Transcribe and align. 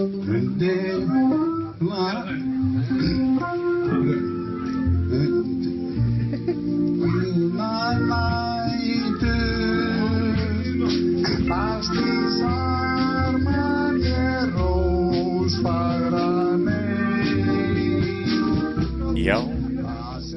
Já, 0.00 0.06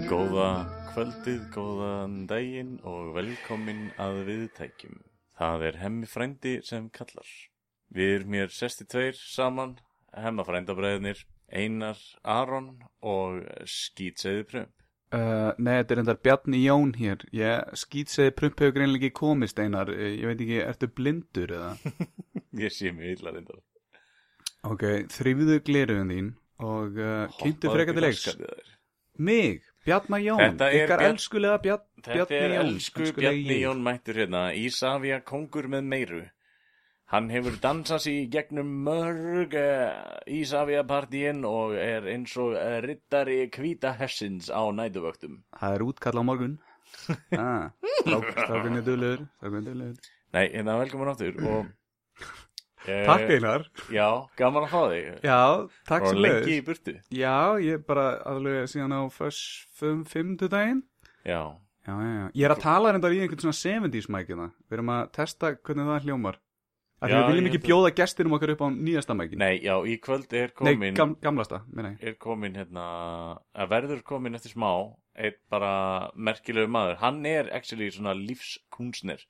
góða 0.09 0.67
kvöldið, 0.91 1.39
góðan 1.55 2.27
daginn 2.27 2.75
og 2.83 3.15
velkomin 3.15 3.95
að 3.95 4.25
viðtækjum. 4.27 4.99
Það 5.39 5.67
er 5.69 5.81
hemmi 5.85 6.11
frændi 6.11 6.57
sem 6.67 6.91
kallar. 6.91 7.52
Við 7.93 8.13
erum 8.19 8.33
hér 8.39 8.53
sesti 8.53 8.85
tveir 8.89 9.13
saman, 9.19 9.75
hemma 10.17 10.45
frændabræðinir, 10.47 11.19
Einar 11.53 11.99
Aron 12.23 12.71
og 13.05 13.43
Skýtseiði 13.69 14.47
Prömp. 14.49 14.71
Uh, 15.13 15.51
nei, 15.61 15.75
þetta 15.83 15.93
er 15.93 15.99
endar 16.01 16.17
Bjarni 16.25 16.59
Jón 16.63 16.95
hér 16.97 17.21
Ég 17.37 17.75
skýtsegi 17.77 18.31
prump 18.33 18.57
hefur 18.63 18.71
greinlega 18.73 19.05
ekki 19.11 19.13
komist 19.19 19.59
einar 19.61 19.91
Eh, 19.93 20.15
Ég 20.17 20.25
veit 20.25 20.39
ekki, 20.41 20.55
ertu 20.65 20.87
blindur 20.89 21.51
eða? 21.53 21.67
Ég 22.63 22.73
sé 22.73 22.89
mig 22.97 23.11
illa 23.19 23.29
reyndar. 23.35 23.59
ok, 24.65 24.81
þrýfðu 25.13 25.59
gleruðin 25.67 26.09
þín 26.15 26.31
Og 26.65 26.97
uh, 26.97 27.27
kynntu 27.37 27.69
frekar 27.75 27.93
til 27.99 28.05
leiks 28.07 28.25
Mig, 29.21 29.61
Bjarni 29.85 30.23
Jón 30.25 30.41
Þetta 30.41 30.71
er 30.71 30.79
Ykkar 30.87 31.03
Bjarn- 31.03 31.13
elskulega 31.13 31.61
Bjarn, 31.67 31.85
Þetta 32.01 32.17
Bjarni 32.17 32.39
er 32.41 32.55
Jón 32.57 32.71
elsku 32.73 33.11
Bjarni. 33.19 33.59
Jón 33.67 33.85
mættur 33.85 34.17
hérna, 34.23 34.43
Ísafja 34.57 35.21
kongur 35.29 35.69
með 35.69 35.85
meiru. 35.93 36.23
Hann 37.13 37.27
hefur 37.29 37.53
dansað 37.61 37.99
sér 38.01 38.15
í 38.23 38.29
gegnum 38.33 38.69
mörg 38.87 39.53
uh, 39.53 40.15
Ísafja 40.33 40.81
partíin 40.89 41.43
og 41.45 41.75
er 41.77 42.07
eins 42.09 42.33
og 42.41 42.55
uh, 42.57 42.79
rittari 42.81 43.43
hvíta 43.53 43.91
hessins 43.99 44.49
á 44.49 44.65
nætuvöktum. 44.73 45.43
Það 45.59 45.75
er 45.77 45.83
útkall 45.85 46.17
á 46.17 46.23
morgun 46.25 46.55
ah, 47.37 47.69
Strákunni 48.05 48.81
duglegur 48.85 49.23
Strákunni 49.37 49.65
duglegur 49.67 50.09
Nei, 50.33 50.47
hérna 50.55 50.79
velkomin 50.81 51.11
áttur 51.13 51.37
og... 51.45 51.69
eh, 52.87 53.03
Takk 53.05 53.29
einar 53.35 53.67
Já, 53.93 54.07
gaman 54.37 54.65
að 54.65 54.73
fá 54.73 54.81
þig. 54.91 55.09
Já, 55.25 55.39
takk 55.89 56.07
Og 56.07 56.13
sem 56.15 56.21
lengi 56.25 56.57
í 56.57 56.63
burtu. 56.65 56.95
Já, 57.13 57.35
ég 57.61 57.77
er 57.77 57.85
bara 57.85 58.07
alveg 58.33 58.69
síðan 58.73 58.97
á 58.97 59.01
fyrst 59.13 59.69
fimm, 59.77 60.01
fimmtudaginn 60.09 60.81
Já, 61.29 61.43
Já, 61.83 61.93
já, 61.99 62.11
já. 62.15 62.27
Ég 62.39 62.45
er 62.47 62.53
að 62.55 62.61
tala 62.63 62.91
reyndar 62.95 63.11
í 63.13 63.17
einhvern 63.19 63.41
svona 63.43 63.59
70s 63.59 64.05
mækina. 64.07 64.45
Við 64.69 64.77
erum 64.77 64.91
að 64.93 65.09
testa 65.17 65.49
hvernig 65.59 65.89
það 65.89 66.05
hljómar. 66.07 66.37
Því 67.03 67.13
við 67.19 67.27
viljum 67.33 67.49
ekki 67.51 67.61
bjóða 67.67 67.91
gestinum 67.97 68.35
okkar 68.37 68.53
upp 68.55 68.61
á 68.63 68.67
nýjasta 68.71 69.15
mækin. 69.19 69.37
nei, 69.41 69.59
já, 69.63 69.75
í 69.83 69.97
kvöld 69.99 70.33
er 70.33 70.51
Nei, 70.61 70.73
komin... 70.75 70.93
gam, 70.95 71.15
gamlasta, 71.21 71.61
meina 71.73 71.93
ég. 71.95 72.03
er 72.09 72.15
komin 72.21 72.55
hérna 72.55 72.85
að 73.55 73.69
verður 73.75 74.03
komin 74.07 74.35
eftir 74.39 74.53
smá 74.55 74.69
einn 75.15 75.35
bara 75.51 76.09
merkilegu 76.15 76.67
maður 76.71 76.97
hann 77.03 77.25
er 77.29 77.49
actually 77.53 77.89
svona 77.91 78.13
lífskunstner 78.17 79.21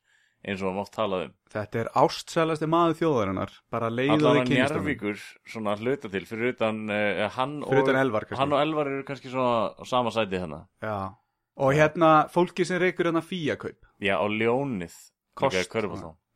eins 0.44 0.60
og 0.62 0.70
hann 0.70 0.80
oft 0.84 0.92
talað 0.94 1.26
um 1.26 1.34
Þetta 1.54 1.78
er 1.80 1.88
ástsælasti 1.96 2.66
maður 2.68 2.96
þjóðarinnar. 2.98 3.52
Bara 3.72 3.88
leiðu 3.88 4.12
allan 4.18 4.24
þau 4.24 4.40
hann. 4.42 4.54
Njarvíkur 4.58 5.20
svona 5.48 5.76
hluta 5.80 6.10
til 6.12 6.24
fyrir 6.28 6.52
utan 6.54 6.80
uh, 6.90 7.28
hann, 7.36 7.60
Fyrir 7.64 7.80
og, 7.82 7.88
utan 7.88 8.00
Elvar, 8.00 8.26
kannski. 8.28 8.40
hann 8.42 8.52
og 8.52 8.60
Elvar 8.60 8.90
eru 8.90 9.04
kannski 9.08 9.30
svona 9.32 9.72
á 9.78 9.82
sama 9.88 10.10
sæti 10.12 10.36
hérna 10.42 10.66
Já. 10.82 11.14
Og 11.56 11.70
hérna, 11.78 12.26
fólki 12.34 12.64
sem 12.66 12.80
reykur 12.82 13.06
hérna 13.08 13.22
fíakaup. 13.22 13.78
já, 14.02 14.18
á 14.18 14.26
ljónið 14.26 14.94
Kost. 15.38 15.70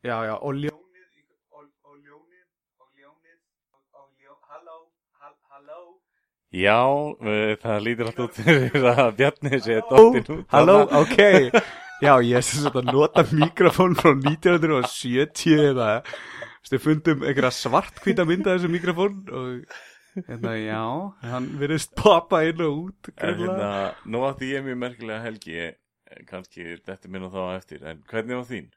Já, 0.02 0.14
já, 0.26 0.34
og 0.38 0.54
ljónið. 0.54 0.84
Og, 1.50 1.66
og 1.84 1.96
ljónið, 1.98 2.46
og 2.78 2.88
ljónið, 2.94 3.38
og, 3.74 3.82
og 3.98 4.08
ljónið, 4.22 4.46
halló, 4.52 4.76
hall- 5.18 5.42
halló. 5.50 5.80
Já, 6.54 6.80
uh, 6.84 7.52
það 7.62 7.84
lítur 7.84 8.10
alltaf 8.10 8.24
út 8.28 8.38
fyrir 8.38 8.88
að 8.94 9.12
Bjarni 9.18 9.60
sé 9.64 9.80
dóttin 9.90 10.32
út 10.38 10.54
Halló, 10.54 10.80
ok. 11.02 11.20
Já, 11.98 12.12
ég 12.22 12.38
er 12.38 12.44
sem 12.46 12.62
sagt 12.62 12.78
að 12.78 12.92
nota 12.94 13.24
mikrofón 13.34 13.96
frá 13.98 14.12
1970 14.14 15.64
eða 15.72 15.92
Þú 16.68 16.78
fundum 16.84 17.22
einhverja 17.24 17.50
svartkvíta 17.54 18.26
mynda 18.28 18.52
þessu 18.56 18.68
mikrofón 18.68 19.22
og 19.32 19.76
hérna, 20.26 20.54
já, 20.60 20.82
hann 21.30 21.46
virðist 21.60 21.94
poppa 21.96 22.42
inn 22.44 22.60
og 22.64 22.80
út 22.88 23.10
en 23.16 23.38
hérna, 23.38 23.70
nú 24.04 24.24
átti 24.28 24.50
ég 24.52 24.66
mjög 24.66 24.80
merkilega 24.82 25.22
helgi 25.24 25.56
eh, 25.62 25.78
kannski 26.28 26.76
þetta 26.84 27.08
minna 27.12 27.30
þá 27.32 27.40
á 27.40 27.50
eftir 27.56 27.86
en 27.88 28.02
hvernig 28.10 28.40
var 28.40 28.48
þín? 28.50 28.68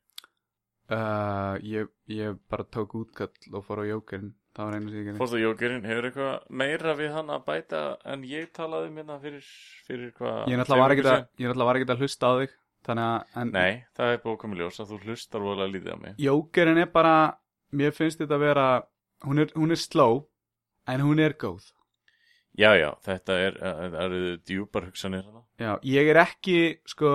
uh, 0.91 1.55
ég, 1.63 1.91
ég 2.11 2.37
bara 2.51 2.67
tók 2.67 2.95
útkall 2.99 3.33
og 3.51 3.65
fór 3.67 3.83
á 3.83 3.91
jókerinn 3.91 4.33
Það 4.51 4.67
var 4.67 4.75
einu 4.75 4.89
sem 4.91 4.99
ég 4.99 5.05
gerði 5.07 5.21
Fórstu 5.21 5.41
Jókerinn, 5.41 5.85
hefur 5.87 6.07
eitthvað 6.09 6.47
meira 6.61 6.95
við 6.99 7.13
hann 7.15 7.29
að 7.31 7.45
bæta 7.47 7.83
en 8.13 8.25
ég 8.27 8.49
talaði 8.55 8.89
um 8.91 8.97
hérna 8.99 9.19
fyrir, 9.23 9.51
fyrir 9.87 10.09
hvað? 10.17 10.39
Ég 10.51 10.59
að, 11.13 11.27
ég 11.39 11.51
náttúrulega 11.51 11.69
var 11.69 11.79
ekkert 11.79 11.93
að 11.95 12.03
hlusta 12.03 12.31
á 12.31 12.33
þig 12.41 12.55
að, 12.91 13.35
en 13.41 13.53
Nei, 13.55 13.83
það 13.95 14.15
er 14.15 14.23
búið 14.23 14.33
að 14.35 14.41
koma 14.41 14.57
í 14.57 14.61
ljós 14.61 14.81
að 14.81 14.91
þú 14.91 15.01
hlustar 15.05 15.45
voðalega 15.45 15.75
lítið 15.75 15.93
á 15.95 15.97
mig. 16.01 16.17
jókerinn 16.19 16.81
er 16.81 16.91
bara 16.91 17.15
Mér 17.71 17.93
finnst 17.95 18.19
þetta 18.19 18.35
að 18.35 18.43
vera 18.49 18.65
Hún 19.21 19.37
er, 19.39 19.51
hún 19.55 19.71
er 19.71 19.77
slow, 19.79 20.25
en 20.89 21.03
hún 21.05 21.21
er 21.21 21.37
góð 21.39 21.69
Já, 22.59 22.73
já, 22.75 22.89
þetta 23.05 23.35
er, 23.39 23.57
það 23.61 24.01
eru 24.01 24.31
djúpar 24.43 24.87
hugsanir. 24.89 25.27
Já, 25.61 25.71
ég 25.87 26.09
er 26.11 26.19
ekki, 26.25 26.57
sko, 26.89 27.11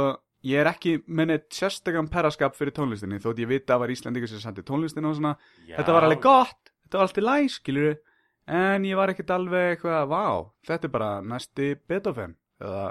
ég 0.49 0.63
er 0.63 0.71
ekki 0.71 0.95
með 1.07 1.29
neitt 1.33 1.49
sérstakann 1.53 2.09
perraskap 2.13 2.57
fyrir 2.57 2.73
tónlistinni, 2.77 3.21
þótt 3.21 3.43
ég 3.45 3.51
vita 3.51 3.77
að 3.77 3.83
var 3.85 3.93
Íslandingur 3.93 4.33
sem 4.33 4.41
sendi 4.41 4.65
tónlistina 4.67 5.11
og 5.11 5.19
svona, 5.19 5.35
Já, 5.69 5.77
þetta 5.77 5.97
var 5.99 6.07
alveg 6.09 6.23
gott, 6.25 6.73
þetta 6.87 6.99
var 7.01 7.09
allt 7.09 7.19
í 7.21 7.25
læg, 7.27 7.49
skilur 7.53 7.97
en 8.47 8.85
ég 8.87 8.95
var 8.99 9.11
ekkert 9.13 9.33
alveg 9.35 9.73
eitthvað, 9.75 10.07
vá, 10.13 10.25
þetta 10.69 10.87
er 10.87 10.95
bara 10.95 11.11
næsti 11.27 11.73
Beethoven, 11.91 12.37
eða, 12.63 12.85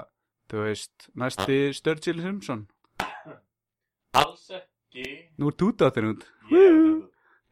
þú 0.52 0.64
veist, 0.66 1.08
næsti 1.16 1.58
Sturgill 1.78 2.20
Simpson, 2.22 2.66
Alls 4.16 4.46
ekki. 4.52 5.06
nú 5.40 5.50
er 5.50 5.56
tútáttinn 5.60 6.10
út, 6.14 6.24
Ég, 6.52 7.02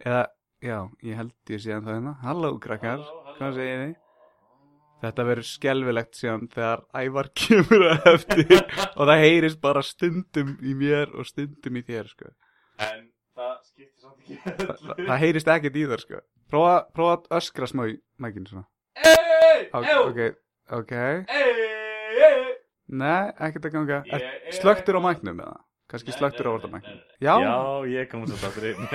eða, 0.05 0.22
já, 0.65 0.78
ég 1.05 1.19
held 1.19 1.34
ég 1.53 1.60
sé 1.65 1.72
hann 1.75 1.84
það 1.88 1.99
hérna, 1.99 2.15
halló 2.25 2.53
krakkar, 2.62 3.00
Halló, 3.03 3.21
halló. 3.26 3.37
hvað 3.41 3.59
segir 3.59 3.82
þið? 3.84 3.94
Þetta 5.05 5.25
verður 5.28 5.44
skelfilegt 5.50 6.16
síðan 6.16 6.44
þegar 6.55 6.82
ævar 6.97 7.26
kemur 7.37 7.82
að 7.91 8.06
eftir 8.15 8.55
og 8.99 9.03
það 9.11 9.25
heyrist 9.25 9.61
bara 9.61 9.82
stundum 9.84 10.55
í 10.65 10.72
mér 10.81 11.11
og 11.19 11.26
stundum 11.28 11.76
í 11.76 11.82
þér, 11.84 12.09
sko. 12.15 12.31
en 12.87 13.03
það 14.29 15.03
það 15.09 15.19
heyrist 15.23 15.51
ekkert 15.55 15.77
í 15.77 15.85
þér 15.91 16.05
sko. 16.05 16.23
Prófa, 16.53 16.75
prófa 16.95 17.19
að 17.19 17.37
öskra 17.41 17.69
smá 17.71 17.85
í 17.91 17.99
mækinu 18.23 18.51
svona. 18.51 18.67
Hey, 19.05 19.69
ok, 19.75 20.21
ok, 20.79 20.93
nei, 22.95 23.23
ekkert 23.43 23.69
að 23.69 23.75
ganga. 23.75 24.03
Er, 24.07 24.27
slögtur 24.55 25.01
á 25.01 25.03
mæknum 25.03 25.41
eða? 25.45 25.57
Kannski 25.91 26.15
slögtur 26.15 26.49
á 26.49 26.51
nei, 26.51 26.55
orða 26.57 26.69
nei, 26.71 26.75
mæknum 26.77 26.95
nei. 26.97 27.19
já, 27.27 27.35
Já, 27.45 27.57
ég 27.93 28.09
kom 28.12 28.25
svo 28.29 28.39
aftur 28.49 28.69
inn. 28.71 28.87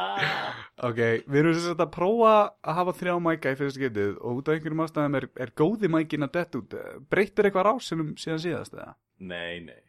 ok, 0.88 1.00
við 1.30 1.40
erum 1.40 1.56
sem 1.56 1.64
sagt 1.70 1.84
að 1.86 1.94
prófa 1.94 2.34
að 2.60 2.78
hafa 2.80 2.96
þrjá 3.00 3.14
mæka 3.28 3.54
í 3.54 3.58
fyrsta 3.60 3.84
getið 3.86 4.18
og 4.18 4.42
út 4.42 4.50
af 4.50 4.58
einhverjum 4.58 4.84
ástæðum 4.84 5.18
er, 5.20 5.28
er 5.46 5.54
góði 5.62 5.90
mækin 5.94 6.26
að 6.28 6.36
dett 6.36 6.60
út. 6.60 6.76
Breytir 7.12 7.48
eitthvað 7.48 7.68
rásinum 7.70 8.12
síðan 8.20 8.44
síðast 8.44 8.76
eða? 8.76 8.92
Nei, 9.24 9.64
nei, 9.64 9.80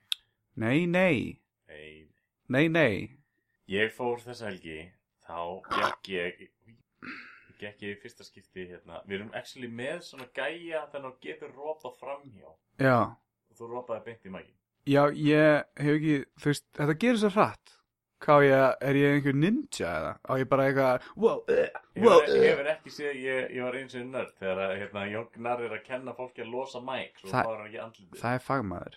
nei, 0.56 0.80
nei, 0.88 1.20
nei. 1.68 1.92
nei, 2.48 2.66
nei 2.70 2.96
Ég 3.72 3.94
fór 3.96 4.20
þessa 4.22 4.50
helgi, 4.52 4.80
þá 5.26 5.38
gekk 5.74 6.09
ég, 6.14 6.42
ég 6.70 7.56
gekk 7.62 7.81
ég 7.88 7.96
í 7.96 8.02
fyrsta 8.03 8.26
skipti 8.28 8.68
hérna. 8.70 9.00
Við 9.09 9.16
erum 9.20 9.31
actually 9.38 9.70
með 9.74 10.03
svona 10.06 10.28
gæja 10.38 10.84
þannig 10.92 11.14
að 11.16 11.24
getur 11.26 11.53
rópað 11.56 11.96
framhjá 12.02 12.52
já, 12.84 12.98
og 13.50 13.58
þú 13.58 13.70
rópaði 13.72 14.04
beint 14.09 14.28
í 14.30 14.34
mækin. 14.36 14.54
já, 14.86 15.02
ég 15.18 15.64
hef 15.81 15.96
ekki 15.96 16.18
þú 16.44 16.52
veist, 16.52 16.66
þetta 16.78 16.98
gerir 17.02 17.22
svo 17.24 17.31
hratt 17.34 17.74
hvað 18.25 18.44
ég, 18.46 18.75
er 18.90 18.96
ég 19.00 19.16
einhver 19.18 19.36
ninja 19.38 19.90
eða 20.00 20.12
á 20.22 20.31
ég 20.40 20.50
bara 20.50 20.68
eitthvað 20.70 21.08
wow, 21.16 21.42
uh, 21.50 21.80
wow, 22.06 22.20
Ég 22.22 22.38
uh. 22.38 22.46
hefur 22.52 22.70
ekki 22.75 22.94
séð, 22.94 23.18
ég, 23.22 23.50
ég 23.58 23.66
var 23.66 23.80
eins 23.81 23.98
og 23.98 24.06
nörd 24.12 24.36
þegar 24.39 24.62
að, 24.68 24.75
hérna, 24.84 25.07
Jógnar 25.12 25.66
er 25.66 25.75
að 25.80 25.84
kenna 25.89 26.13
fólki 26.18 26.45
að 26.45 26.54
losa 26.54 26.81
mæk 26.86 27.18
svo 27.24 27.31
Það- 27.34 27.50
fáur 27.50 27.57
hann 27.60 27.68
ekki 27.72 27.81
andlitið. 27.86 28.22
Það 28.22 28.38
er 28.38 28.45
fagmaður. 28.45 28.95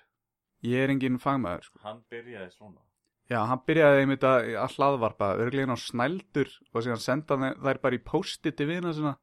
Ég 0.69 0.85
er 0.85 0.93
engin 0.95 1.19
fagmaður, 1.23 1.67
sko. 1.69 1.81
Hann 1.87 2.05
byrjaði 2.11 2.53
svona. 2.55 2.81
Já, 3.29 3.43
hann 3.45 3.61
byrjaði 3.69 4.05
einmitt 4.05 4.25
að, 4.25 4.47
að 4.57 4.77
hlaðvarpa, 4.79 5.35
örglegin 5.45 5.75
á 5.75 5.77
snældur 5.77 6.49
og 6.73 6.85
síðan 6.85 7.03
senda 7.03 7.37
þær 7.37 7.81
bara 7.83 7.99
í 7.99 8.01
posti 8.01 8.53
til 8.57 8.69
vina 8.71 8.93
svona, 8.97 9.19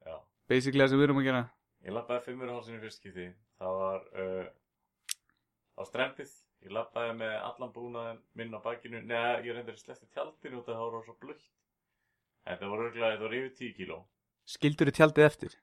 Já. 0.00 0.14
basically 0.48 0.80
það 0.80 0.94
sem 0.94 1.02
við 1.02 1.08
erum 1.08 1.20
að 1.20 1.28
gera. 1.28 1.42
Ég 1.84 1.92
labbaði 1.92 2.24
fimmur 2.24 2.52
hálsinu 2.54 2.80
fyrst 2.80 3.02
skipti. 3.02 3.26
Það 3.60 3.76
var 3.82 4.06
uh, 4.22 4.46
á 5.76 5.82
strempið. 5.90 6.32
Ég 6.64 6.72
labbaði 6.72 7.18
með 7.18 7.34
allan 7.50 7.74
búnaðin 7.74 8.22
minn 8.40 8.56
á 8.56 8.60
bakinu. 8.64 9.02
Nei, 9.04 9.44
ég 9.44 9.52
reyndar 9.52 9.76
slefti 9.76 10.08
tjaldinu 10.08 10.62
út 10.62 10.70
að 10.72 10.80
það 10.80 10.96
var 10.96 11.04
svo 11.04 11.18
blökt. 11.20 11.46
Þetta 12.48 12.72
var 12.72 12.86
örglega, 12.86 13.12
þetta 13.12 13.26
var 13.26 13.36
yfir 13.42 13.54
10 13.60 13.76
kíló. 13.76 14.00
Skildur 14.48 14.88
þið 14.88 14.96
tjaldið 15.02 15.28
eftir? 15.28 15.60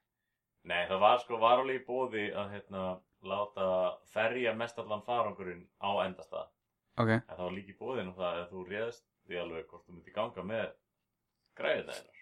Nei, 0.70 0.84
það 0.86 1.02
var 1.02 1.22
sko 1.26 1.42
varulega 1.42 1.82
í 1.82 1.86
bóði 1.88 2.30
að 2.38 2.54
hérna, 2.54 2.86
láta 3.26 3.68
ferja 4.14 4.54
mestallan 4.58 5.02
farangurinn 5.06 5.66
á 5.82 5.90
endastað. 6.06 6.54
Ok, 7.00 7.10
En 7.10 7.22
það 7.30 7.44
var 7.46 7.52
líka 7.56 7.72
í 7.72 7.78
bóðinu 7.80 8.14
það 8.18 8.40
að 8.42 8.50
þú 8.52 8.64
réðst 8.68 9.06
því 9.28 9.38
alveg 9.42 9.68
hvort 9.72 9.86
þú 9.88 9.94
myndi 9.96 10.12
ganga 10.16 10.44
með 10.44 10.72
græðið 11.56 11.86
það 11.88 12.00
einar. 12.02 12.22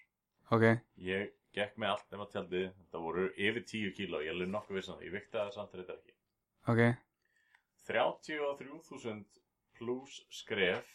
ok, 0.51 0.65
Ég 1.09 1.31
gekk 1.53 1.77
með 1.81 1.89
allt 1.89 2.11
nema 2.13 2.25
tjaldið, 2.29 2.67
þetta 2.77 3.01
voru 3.01 3.27
yfir 3.35 3.63
10 3.65 3.93
kíló, 3.97 4.21
ég 4.21 4.29
alveg 4.35 4.49
nokkuð 4.53 4.75
vissan 4.77 4.95
það, 4.99 5.05
ég 5.07 5.15
vikti 5.17 5.37
það 5.37 5.51
samt 5.55 5.71
þetta 5.73 5.93
ekki. 5.97 6.13
ok. 6.69 6.81
33.000 7.89 9.23
pluss 9.79 10.19
skref 10.29 10.89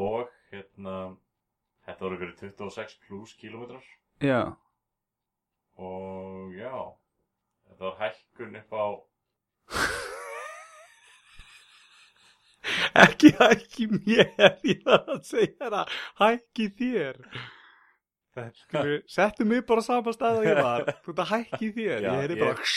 og 0.00 0.30
hérna, 0.50 1.16
þetta 1.84 2.04
voru 2.06 2.16
ykkur 2.16 2.32
26 2.56 2.96
pluss 3.06 3.34
kílómetrar. 3.36 3.84
Já, 4.22 4.54
og 5.76 6.54
já, 6.56 6.72
þetta 7.68 7.84
var 7.90 7.98
hækkun 8.00 8.56
upp 8.62 8.72
á, 8.72 8.86
ekki 13.04 13.32
hækki 13.38 13.88
mér 13.92 14.30
Ég 14.68 14.82
var 14.86 15.02
að 15.16 15.22
segja 15.28 15.70
það. 15.74 15.96
Hækki 16.22 16.68
þér. 16.78 17.20
Skilur, 18.32 19.02
Settu 19.14 19.44
mig 19.48 19.64
bara 19.68 19.82
saman 19.84 20.14
stað 20.16 20.40
og 20.40 20.46
ég 20.48 20.60
var. 20.62 20.86
Þú 21.04 21.14
að 21.18 21.28
hækki 21.34 21.72
þér. 21.76 21.98
Já, 22.00 22.08
Ég 22.08 22.22
heyrði 22.22 22.38
ég- 22.38 22.46
bara 22.46 22.70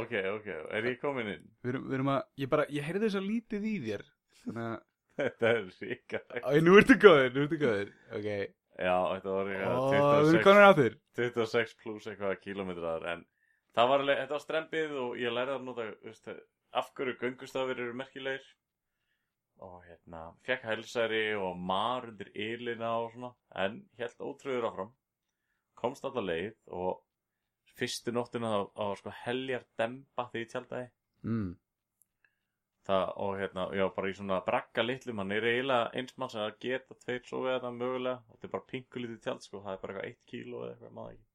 ok, 0.00 0.12
ok, 0.36 0.46
er 0.78 0.84
ég 0.86 1.00
komin 1.02 1.32
inn? 1.32 1.48
Við 1.64 1.72
erum, 1.74 1.88
við 1.90 1.96
erum 1.98 2.10
að, 2.14 2.20
ég 2.44 2.50
bara, 2.52 2.66
ég 2.70 2.84
heyrði 2.86 3.08
þess 3.08 3.18
að 3.18 3.26
lítið 3.26 3.64
í 3.66 3.74
þér. 3.88 4.04
Þannig 4.44 4.68
að, 4.68 4.78
Þetta 5.20 5.48
er 5.50 5.64
ríka 5.82 6.18
æ, 6.38 6.60
nú 6.64 6.76
ertu 6.80 6.94
góður, 7.02 7.32
nú 7.34 7.42
ertu 7.44 7.58
góður. 7.60 7.88
Ok, 8.16 8.28
Já, 8.80 8.94
þetta 9.10 9.32
var 9.34 9.48
eitthvað 9.50 9.90
við 9.90 9.98
erum 9.98 10.30
26, 10.30 10.44
konar 10.46 10.66
að 10.70 10.78
þér. 10.78 10.94
26 11.18 11.74
pluss 11.82 12.06
eitthvað 12.08 12.38
kílómetrar 12.46 13.02
en 13.10 13.24
það 13.76 13.90
var 13.90 14.04
þetta 14.08 14.32
var 14.36 14.44
strempið 14.46 14.94
og 15.02 15.18
ég 15.20 15.34
lærði 15.36 15.56
að 15.58 15.66
nota, 15.66 15.88
veist, 16.06 16.30
af 16.80 16.88
hverju 16.96 17.16
göngustafir 17.20 17.82
eru 17.84 17.98
merkilegir 17.98 18.46
og 19.66 19.84
hérna, 19.84 20.22
fekk 20.46 20.66
hælsæri 20.68 21.22
og 21.36 21.58
mar 21.70 22.08
undir 22.08 22.30
ylina 22.34 22.90
og 23.02 23.12
svona 23.14 23.30
en 23.64 23.80
held 23.98 24.26
ótrúður 24.26 24.68
áfram. 24.70 24.92
Komst 25.80 26.04
alltaf 26.04 26.26
leið 26.26 26.54
og 26.80 27.00
fyrstu 27.78 28.12
nóttina 28.12 28.52
þá 28.52 28.60
þá 28.76 28.86
sko 29.00 29.16
heljar 29.24 29.66
demba 29.80 30.28
því 30.32 30.44
ég 30.44 30.52
tjaldaði. 30.54 30.90
Mm. 31.22 31.50
það, 32.88 33.10
og 33.22 33.34
hérna, 33.38 33.64
já, 33.76 33.84
bara 33.96 34.10
í 34.10 34.14
svona 34.16 34.38
bragga 34.44 34.82
litlum, 34.82 35.20
hann 35.20 35.34
er 35.36 35.46
eiginlega 35.50 35.90
eins 36.00 36.16
mann 36.18 36.32
sem 36.32 36.42
að 36.42 36.56
geta 36.64 36.96
tveir 37.04 37.26
svo 37.28 37.42
þetta 37.46 37.72
mögulega. 37.76 38.22
Þetta 38.30 38.48
er 38.48 38.54
bara 38.54 38.70
pinkulítið 38.72 39.20
tjald, 39.26 39.44
sko, 39.44 39.60
það 39.66 39.74
er 39.74 39.82
bara 39.82 39.96
eitthvað 39.96 40.08
eitt 40.08 40.22
kíló 40.32 40.62
eða 40.64 40.72
eitthvað, 40.72 40.94
maður 40.96 41.18
ekki 41.18 41.29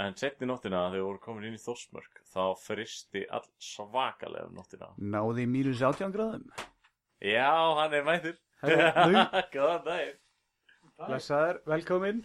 en 0.00 0.16
setni 0.16 0.48
nóttina, 0.48 0.86
þegar 0.86 0.96
við 0.96 1.06
vorum 1.08 1.24
komin 1.26 1.48
inn 1.48 1.58
í 1.58 1.62
Þórsmörk 1.62 2.22
þá 2.32 2.44
fristi 2.60 3.24
all 3.30 3.44
svakalega 3.60 4.48
um 4.48 4.56
nóttina. 4.56 4.92
Náði 4.96 5.48
mínus 5.50 5.82
18 5.84 6.14
gráðum. 6.14 6.46
Já, 7.22 7.52
hann 7.80 7.98
er 7.98 8.06
mættur. 8.06 8.38
Góðan 9.54 9.84
daginn. 9.86 10.18
Blessaður, 11.02 11.60
velkomin 11.66 12.24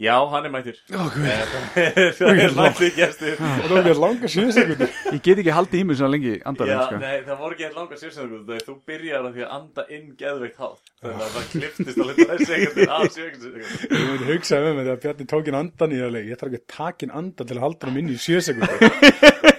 já, 0.00 0.14
hann 0.32 0.46
er 0.48 0.52
mættur 0.54 0.76
oh, 0.96 1.08
það 2.18 2.40
er 2.42 2.54
mættur 2.56 2.92
gestur 2.96 3.34
Og 3.42 3.66
það 3.66 3.72
var 3.72 3.80
ekki 3.82 3.94
langa 4.02 4.30
sjöðu 4.32 4.54
sekundur. 4.56 4.94
Ég 5.12 5.20
get 5.26 5.42
ekki 5.42 5.54
haldið 5.56 5.82
í 5.82 5.84
mig 5.88 5.98
svona 6.00 6.12
lengi 6.14 6.32
andarinn 6.48 6.72
Já, 6.72 6.82
sko. 6.88 7.00
nei, 7.02 7.16
það 7.26 7.40
voru 7.42 7.56
ekki 7.56 7.66
eitthvað 7.66 7.80
langa 7.82 8.00
sjöfsendur 8.00 8.44
þegar 8.48 8.64
þú 8.68 8.76
byrjar 8.92 9.28
að 9.28 9.36
því 9.36 9.44
að 9.46 9.52
anda 9.58 9.84
inn 9.98 10.06
geðveikt 10.22 10.62
hátt 10.62 10.92
þannig 11.02 11.26
að 11.26 11.34
það 11.36 11.50
kliftist 11.52 12.00
að 12.02 12.10
leta 12.12 12.28
þess 12.32 12.48
sekundur 12.52 12.94
af 12.96 13.06
sjöfsendur 13.16 13.60
Ég 13.62 14.06
myndi 14.08 14.30
hugsaði 14.32 14.64
með 14.68 14.74
mig 14.78 14.88
þegar 14.88 15.02
Bjarni 15.04 15.28
tókin 15.34 15.58
andan 15.60 15.92
í 15.92 16.00
það 16.02 16.14
leik. 16.16 16.30
Ég 16.32 16.40
þarf 16.40 16.52
ekki 16.52 16.62
að 16.62 16.70
takin 16.76 17.14
andan 17.22 17.50
til 17.52 17.58
að 17.58 17.64
halda 17.66 17.90
hann 17.90 18.00
inn 18.02 18.12
í 18.12 18.18
sjö 18.22 18.40
sekundur. 18.42 18.78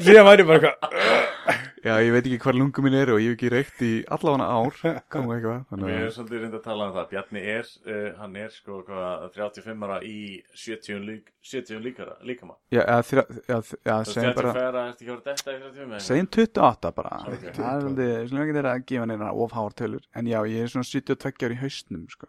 Síðan 0.03 0.27
væri 0.31 0.47
bara 0.49 0.73
eitthvað, 0.73 1.69
Já, 1.83 1.97
ég 1.99 2.13
veit 2.15 2.23
ekki 2.29 2.37
hvar 2.39 2.55
lungum 2.55 2.85
minn 2.87 2.95
eru 2.95 3.17
og 3.17 3.19
ég 3.19 3.33
hef 3.33 3.35
ekki 3.35 3.49
reykt 3.51 3.81
í 3.83 3.89
allavega 4.15 4.45
ár 4.47 4.77
koma 5.11 5.33
eitthvað 5.35 5.65
þannig 5.67 5.89
Við 5.89 5.93
að- 5.93 6.03
erum 6.03 6.13
svolítið 6.15 6.39
reynd 6.43 6.53
að 6.55 6.63
tala 6.63 6.85
um 6.87 6.93
það. 6.95 7.09
Bjarni 7.11 7.41
er, 7.53 7.65
uh, 7.91 8.07
hann 8.21 8.35
er 8.39 8.49
sko 8.55 8.77
hvað, 8.87 9.25
35 9.35 9.83
ára 9.83 9.97
í 10.07 10.43
70 10.55 11.03
lík, 11.09 11.27
70 11.43 11.81
líkara, 11.83 12.15
líkama. 12.23 12.55
Já, 12.71 12.81
já, 12.87 13.01
já, 13.49 13.57
Það 13.83 14.07
segjum 14.13 14.33
bara 14.39 14.53
34 14.53 14.63
ára, 14.63 14.85
ertu 14.93 15.03
ekki 15.03 15.11
að 15.11 15.19
vera 15.19 15.27
detta 15.27 15.51
í 15.51 15.59
35 15.59 16.07
segjum 16.07 16.31
28 16.37 16.93
bara. 16.95 17.13
Ok. 17.27 17.45
það 17.51 17.75
er 17.75 17.83
svolítið, 17.83 18.15
svona 18.31 18.43
ekki 18.47 18.57
þeirra 18.57 18.73
að 18.77 18.85
gefa 18.93 19.05
neina 19.11 19.33
ofháar 19.33 19.73
tölur 19.83 20.03
en 20.15 20.25
já, 20.31 20.39
ég 20.47 20.63
er 20.63 20.67
svona 20.71 20.87
72 20.87 21.45
ári 21.49 21.53
í 21.59 21.61
haustnum 21.65 22.07
sko, 22.09 22.27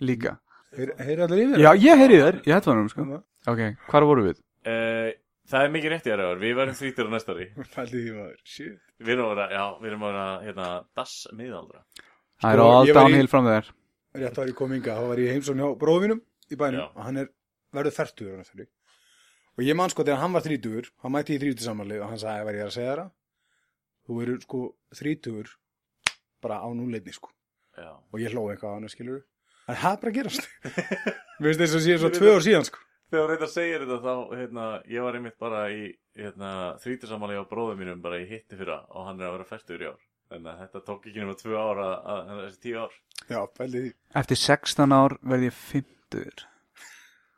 líka. 0.00 0.38
Heyri 0.76 1.22
allir 1.26 1.42
í 1.42 1.46
mér? 1.50 1.58
Já, 1.66 1.70
ég 1.74 1.98
heyri 2.06 2.22
þér, 2.22 2.42
ég 2.46 2.54
hætti 2.54 2.70
hann 2.70 2.88
sko. 2.88 3.22
Ok, 3.50 3.60
hvar 3.90 4.02
voru 4.06 4.30
við? 4.30 4.38
uh, 4.66 5.10
Það 5.46 5.62
er 5.66 5.72
mikið 5.76 5.92
rétt 5.94 6.06
í 6.08 6.12
aðra 6.14 6.28
Við 6.42 6.54
verðum 6.58 6.76
þrítur 6.80 7.06
á 7.06 7.10
næsta 7.14 7.34
ári 7.36 7.46
Pældi 7.76 8.02
því 8.02 8.14
maður, 8.16 8.38
shit. 8.44 8.78
Við 8.98 9.12
erum 9.14 9.26
að 9.26 9.34
vera, 9.36 9.46
já, 9.54 9.64
við 9.82 9.90
erum 9.92 10.04
að 10.06 10.12
vera, 10.14 10.26
hérna, 10.46 10.68
das 10.98 11.12
miðaldra 11.38 11.82
Það 12.42 12.50
er 12.50 12.60
Sko, 12.60 12.70
all 12.70 12.78
var 12.80 12.88
í- 12.90 12.96
downhill 13.00 13.30
fram 13.32 13.50
þeir 13.50 13.68
Rétt 14.16 14.40
var 14.40 14.48
ég 14.50 14.56
kom 14.56 14.72
inga, 14.72 14.94
þá 14.96 15.04
var 15.12 15.20
ég 15.20 15.34
heimsón 15.36 15.60
hjá 15.60 15.68
bróðvinum 15.82 16.22
í 16.50 16.56
bænum 16.56 16.80
Já. 16.80 16.86
og 16.96 17.02
hann 17.04 17.20
er 17.20 17.28
verður 17.76 17.94
færtugur 17.98 18.34
á 18.34 18.40
næstu 18.40 18.66
Og 19.56 19.64
ég 19.64 19.76
man 19.76 19.92
sko 19.92 20.04
þegar 20.04 20.20
hann 20.22 20.34
var 20.36 20.44
þrítugur, 20.44 20.88
hann 21.04 21.12
mætti 21.14 21.36
í 21.36 21.40
þrítugur 21.40 21.64
samanlið 21.70 22.02
og 22.04 22.10
hann 22.12 22.20
sagði, 22.20 22.44
var 22.48 22.56
ég 22.58 22.66
að 22.66 22.74
segja 22.76 22.96
það? 22.98 23.10
Þú 24.06 24.18
eru 24.24 24.34
sko 24.44 24.60
þrítugur 24.98 25.52
bara 26.44 26.58
á 26.60 26.68
núleitni 26.76 27.14
sko. 27.16 27.30
Já, 27.76 27.88
Og 28.12 28.20
ég 28.20 28.32
hló 28.36 28.44
eitthvað 28.52 28.72
á 28.72 28.76
hann, 28.76 28.88
skilur 28.92 29.22
En 29.66 29.78
það 29.80 29.92
er 29.96 30.00
bara 30.02 30.12
að 30.12 30.18
gerast. 30.20 30.44
Mér 31.40 31.48
finnst 31.50 31.62
þess 31.64 31.76
að 31.80 31.84
sé 31.88 31.96
svo 32.00 32.10
tvö 32.14 32.34
ár 32.36 32.44
síðan 32.44 32.66
sko. 32.68 32.82
Þegar 33.12 33.30
reynda 33.32 33.48
segir 33.50 33.84
þetta 33.84 33.98
þá, 34.02 34.34
hérna, 34.40 34.66
ég 34.92 35.06
var 35.06 35.18
einmitt 35.18 35.38
bara 35.42 35.62
í, 35.72 35.86
hérna, 36.18 36.50
þrítursamáli 36.82 37.38
á 37.38 37.44
bróðum 37.50 37.80
mínum 37.82 38.02
bara 38.04 38.20
í 38.22 38.28
hitti 38.30 38.58
fyrra 38.58 38.82
og 38.90 39.08
hann 39.08 39.20
er 39.20 39.30
að 39.30 39.38
vera 39.38 39.48
fæstur 39.52 39.84
í 39.84 39.90
ár. 39.90 40.02
Þannig 40.26 40.50
að 40.52 40.62
þetta 40.64 40.84
tók 40.88 41.06
ekki 41.06 41.22
nema 41.22 41.36
tvö 41.38 41.60
ára, 41.60 41.86
að, 42.02 42.22
að, 42.32 42.42
þessi 42.46 42.62
tíu 42.64 42.80
ár. 42.82 42.96
Já. 43.26 43.40
Eftir 44.22 44.42
16 44.42 44.96
ár 44.96 45.16
verð 45.22 45.46
ég 45.46 45.60
50 45.60 46.46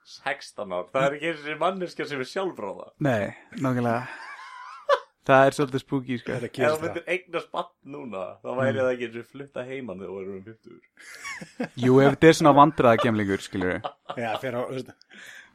16 0.09 0.73
ár, 0.73 0.88
það 0.88 1.05
er 1.05 1.19
ekki 1.19 1.29
eins 1.29 1.44
og 1.53 1.61
manneskja 1.61 2.06
sem 2.09 2.23
er 2.25 2.29
sjálfráða. 2.31 2.88
Nei, 3.05 3.29
nákvæmlega 3.61 4.28
Það 5.29 5.47
er 5.49 5.57
svolítið 5.59 5.83
spooky 5.83 6.17
sko. 6.23 6.37
Þetta 6.39 6.49
Ef 6.49 6.55
þú 6.59 6.69
það. 6.69 6.85
myndir 6.87 7.11
eignast 7.15 7.51
bann 7.53 7.67
núna 7.95 8.23
þá 8.41 8.49
væri 8.59 8.79
það 8.81 8.93
ekki 8.95 9.09
eins 9.09 9.19
og 9.21 9.27
flutta 9.33 9.65
heiman 9.69 9.99
þegar 10.01 10.15
þú 10.15 10.23
erum 10.23 10.39
um 10.39 10.47
50 10.49 11.83
Jú, 11.85 11.99
ef 12.05 12.15
þetta 12.15 12.31
er 12.31 12.39
svona 12.39 12.55
vandraða 12.57 13.03
gemlingur, 13.03 13.45
skilur 13.45 13.75
við 13.75 14.23
Já, 14.25 14.31
fyrir 14.41 14.57
á, 14.59 14.63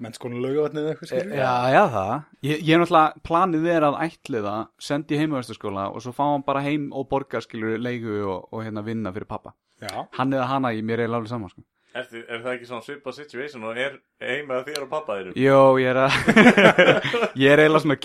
mennskonu 0.04 0.40
laugavatnið 0.44 0.84
eða 0.84 0.94
eitthvað, 0.94 1.10
skilur 1.14 1.36
Já, 1.38 1.52
já, 1.74 1.82
það. 1.96 2.14
Ég, 2.50 2.64
ég 2.70 2.72
er 2.78 2.82
náttúrulega, 2.84 3.24
planið 3.30 3.68
er 3.74 3.88
að 3.90 4.00
ætliða 4.08 4.56
sendi 4.88 5.18
í 5.18 5.22
heimavæstaskóla 5.24 5.88
og 5.94 6.06
svo 6.06 6.14
fá 6.18 6.24
hann 6.32 6.46
bara 6.48 6.64
heim 6.66 6.88
og 6.94 7.10
borga, 7.12 7.42
skilur 7.46 7.74
við, 7.76 7.84
leigu 7.86 8.16
og, 8.30 8.48
og 8.54 8.66
hérna 8.66 8.86
vinna 8.86 9.14
fyrir 9.16 9.30
pappa 9.30 9.54
Já, 9.84 10.06
Hann 10.20 10.34
eða 10.38 10.48
hana, 10.54 10.72
ég 10.78 10.86
mér 10.88 11.04
er 11.08 11.12
alveg 11.14 11.30
saman, 11.34 11.50
sko 11.54 11.66
Er, 11.94 12.06
þið, 12.10 12.22
er 12.26 12.40
það 12.42 12.54
ekki 12.56 12.68
svona 12.70 12.86
svipað 12.88 13.18
situation 13.20 13.66
og 13.70 13.78
er 13.78 13.98
heima 14.18 14.64
þér 14.66 14.86
og 14.86 14.90
pappa 14.90 15.18
þér 15.20 15.36
Jó, 15.38 15.58
ég 15.78 15.92
er 15.92 16.00
að 16.02 16.16
Ég 17.44 17.54
er 17.54 17.62
eiginlega 17.62 17.84
svona 17.84 18.00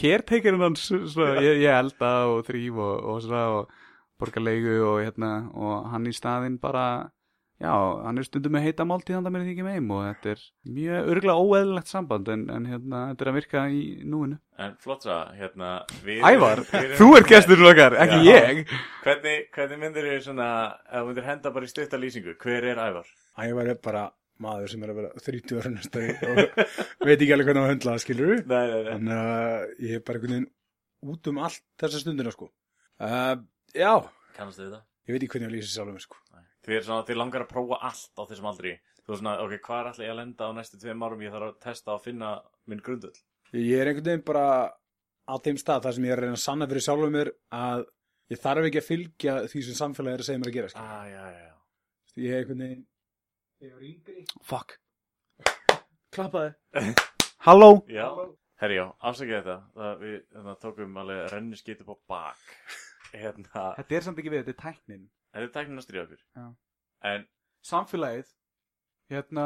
svona, 0.76 1.30
ég, 1.40 1.62
ég 1.64 1.73
elda 1.73 2.11
og 2.28 2.42
þrýf 2.49 2.83
og, 2.85 3.07
og 3.09 3.23
svona 3.25 3.45
og 3.57 3.78
borga 4.21 4.42
leigu 4.42 4.75
og 4.90 4.99
hérna 5.07 5.33
og 5.54 5.88
hann 5.92 6.11
í 6.11 6.12
staðinn 6.12 6.59
bara 6.61 6.88
Já, 7.59 7.73
hann 8.04 8.21
er 8.21 8.23
stundum 8.23 8.52
með 8.54 8.68
heita 8.68 8.85
máltíð 8.87 9.16
handa 9.16 9.30
mér 9.35 9.49
ekki 9.50 9.64
með 9.66 9.80
heim 9.80 9.88
og 9.90 10.04
þetta 10.04 10.28
er 10.30 10.42
mjög 10.76 11.09
örgulega 11.11 11.42
óeðlilegt 11.42 11.88
samband 11.90 12.28
en, 12.30 12.45
en 12.54 12.68
hérna, 12.71 13.00
þetta 13.09 13.25
er 13.25 13.30
að 13.33 13.38
virka 13.40 13.62
í 13.75 13.80
núinu. 14.07 14.38
En 14.62 14.76
flott 14.85 15.02
svo, 15.02 15.16
hérna 15.35 15.71
við, 16.07 16.23
Ævar, 16.23 16.62
við 16.71 16.95
þú 17.00 17.09
ert 17.18 17.33
gesturinn 17.33 17.71
okkar, 17.73 17.97
ekki 18.04 18.21
Já. 18.28 18.30
ég. 18.30 18.76
Hvernig, 19.02 19.49
hvernig 19.57 19.83
myndir 19.83 20.07
þið 20.07 20.23
svona 20.28 20.50
ef 20.87 21.00
þú 21.00 21.09
myndir 21.09 21.26
henda 21.33 21.52
bara 21.57 21.66
í 21.66 21.73
stutta 21.73 21.99
lýsingu? 21.99 22.37
Hver 22.38 22.68
er 22.71 22.83
Ævar? 22.85 23.11
Ævar 23.38 23.71
er 23.73 23.80
bara 23.85 24.04
maður 24.42 24.71
sem 24.73 24.85
er 24.87 24.92
að 24.92 25.00
vera 25.00 25.23
30 25.25 25.59
ára 25.59 25.73
næsta 25.75 26.02
og 26.28 26.61
veit 27.09 27.16
ekki 27.16 27.33
alveg 27.35 27.49
hvernig 27.50 27.64
að 27.64 27.73
höndla 27.73 27.95
það, 27.95 28.02
skilur 28.04 28.33
við. 28.33 28.42
Nei, 28.52 28.64
nei, 28.71 28.78
nei 28.78 28.92
Þannig 28.92 29.23
að 29.23 29.87
ég 29.88 29.97
er 29.99 30.04
bara 30.07 30.21
einhvern 30.21 30.35
veginn 30.37 31.12
út 31.14 31.30
um 31.33 31.40
allt 31.47 31.64
þessa 31.83 32.02
stundina, 32.02 32.35
sko. 32.35 32.50
Uh, 32.99 33.35
já, 33.75 33.92
Kannastu 34.37 34.64
við 34.64 34.73
það? 34.76 34.85
ég 35.09 35.14
veit 35.14 35.23
ekki 35.23 35.33
hvernig 35.35 35.50
að 35.50 35.57
lýsa 35.57 35.73
sjálfum 35.75 35.99
mér, 35.99 36.04
sko. 36.07 36.23
Þið 36.68 36.76
er 36.78 36.87
svona, 36.87 37.07
þið 37.09 37.18
langar 37.23 37.45
að 37.47 37.50
prófa 37.52 37.78
allt 37.88 38.18
á 38.18 38.23
þessum 38.28 38.49
aldri 38.50 38.75
Þú 39.09 39.14
er 39.14 39.21
svona, 39.23 39.35
ok, 39.40 39.52
hvað 39.64 39.78
er 39.80 39.87
allir 39.88 40.04
ég 40.04 40.11
að 40.12 40.18
lenda 40.18 40.49
á 40.49 40.50
næstu 40.52 40.78
tveim 40.83 41.04
árum 41.07 41.23
Ég 41.25 41.33
þarf 41.33 41.47
að 41.47 41.54
testa 41.64 41.95
og 41.95 42.02
finna 42.04 42.33
minn 42.68 42.83
grundull 42.85 43.14
Ég 43.57 43.78
er 43.80 43.88
einhvern 43.88 44.04
veginn 44.11 44.25
bara 44.26 44.42
á 44.68 45.35
þeim 45.45 45.61
stað 45.62 45.87
þar 45.87 45.97
sem 45.97 46.09
ég 46.09 46.12
er 46.12 46.21
að 46.21 46.26
reyna 46.26 46.37
að 46.37 46.42
sanna 46.42 46.68
fyrir 46.68 46.85
sjálfum 46.85 47.14
mér 47.16 47.30
að 47.57 47.87
ég 48.35 48.42
þarf 48.42 48.68
ekki 48.68 48.83
að 48.83 48.88
fylgja 48.90 49.37
því 49.49 49.62
sem 49.64 49.78
samfélagi 49.78 50.18
er 50.18 50.25
að 50.25 50.28
segja 50.28 50.42
mér 50.42 50.50
að 50.50 50.59
gera. 50.59 50.85
Ah, 50.85 51.07
já, 51.09 51.25
já 51.33 51.54
Ég 52.18 52.35
er 52.35 52.42
einhvern 52.42 52.62
veginn, 52.66 52.85
er 53.62 53.83
yngri. 53.83 54.25
Fuck. 54.47 54.77
Klappaði 56.15 56.55
Halló? 57.47 57.71
Já, 57.91 58.07
herri 58.62 58.79
já, 58.79 58.85
afsakið 59.11 59.37
þetta. 59.38 59.57
Það, 59.77 60.00
Við 60.03 60.15
hérna, 60.19 60.55
tókum 60.62 60.97
alveg 61.03 61.21
renni 61.33 61.59
skýt 61.59 61.83
upp 61.85 61.95
á 61.95 61.97
bak. 62.15 62.45
Hérna, 63.09 63.71
Þetta 63.79 63.97
er 63.97 64.05
samt 64.05 64.19
ekki 64.21 64.33
við, 64.35 64.43
þetta 64.43 64.53
er 64.53 64.59
tæknin. 64.61 65.05
Þetta 65.33 65.47
er 65.47 65.53
tæknin 65.55 65.81
að 65.81 65.85
stríða 65.87 66.03
okkur. 66.05 66.25
Já. 66.37 66.49
En, 67.09 67.23
Samfélagið 67.65 68.35
Hérna, 69.09 69.45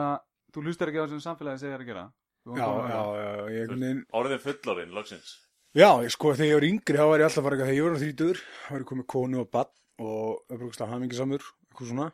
þú 0.50 0.64
hlustar 0.66 0.90
ekki 0.90 0.98
á 0.98 1.04
það 1.04 1.12
sem 1.12 1.22
samfélagið 1.22 1.62
segir 1.62 1.84
að 1.84 1.90
gera. 1.92 2.02
Já, 2.42 2.66
já, 2.66 2.96
já, 2.98 3.02
ég 3.22 3.60
er 3.60 3.60
einhvern 3.62 3.84
veginn, 3.86 4.00
orðin 4.18 4.40
fullorinn, 4.42 4.94
loksins. 4.96 5.36
Já, 5.78 5.86
ég 6.02 6.10
sko, 6.10 6.32
þegar 6.34 6.48
ég 6.50 6.56
var 6.58 6.66
yngri, 6.66 6.98
þá 6.98 7.04
var 7.12 7.22
ég 7.22 7.28
alltaf 7.28 7.46
bara 7.46 7.54
eitthvað, 7.56 7.70
þegar 7.70 7.78
ég 7.78 7.86
var 7.86 8.02
þrítur, 8.02 8.40
þá 8.64 8.72
var 8.74 8.82
ég 8.82 8.88
komið 8.90 9.06
konu 9.14 9.38
og 9.44 9.52
bann 9.54 9.70
og 10.02 10.56
öfrugst 10.56 10.82
að 10.82 10.90
hamingisamur, 10.96 11.46
eitthvað 11.70 11.92
svona. 11.92 12.08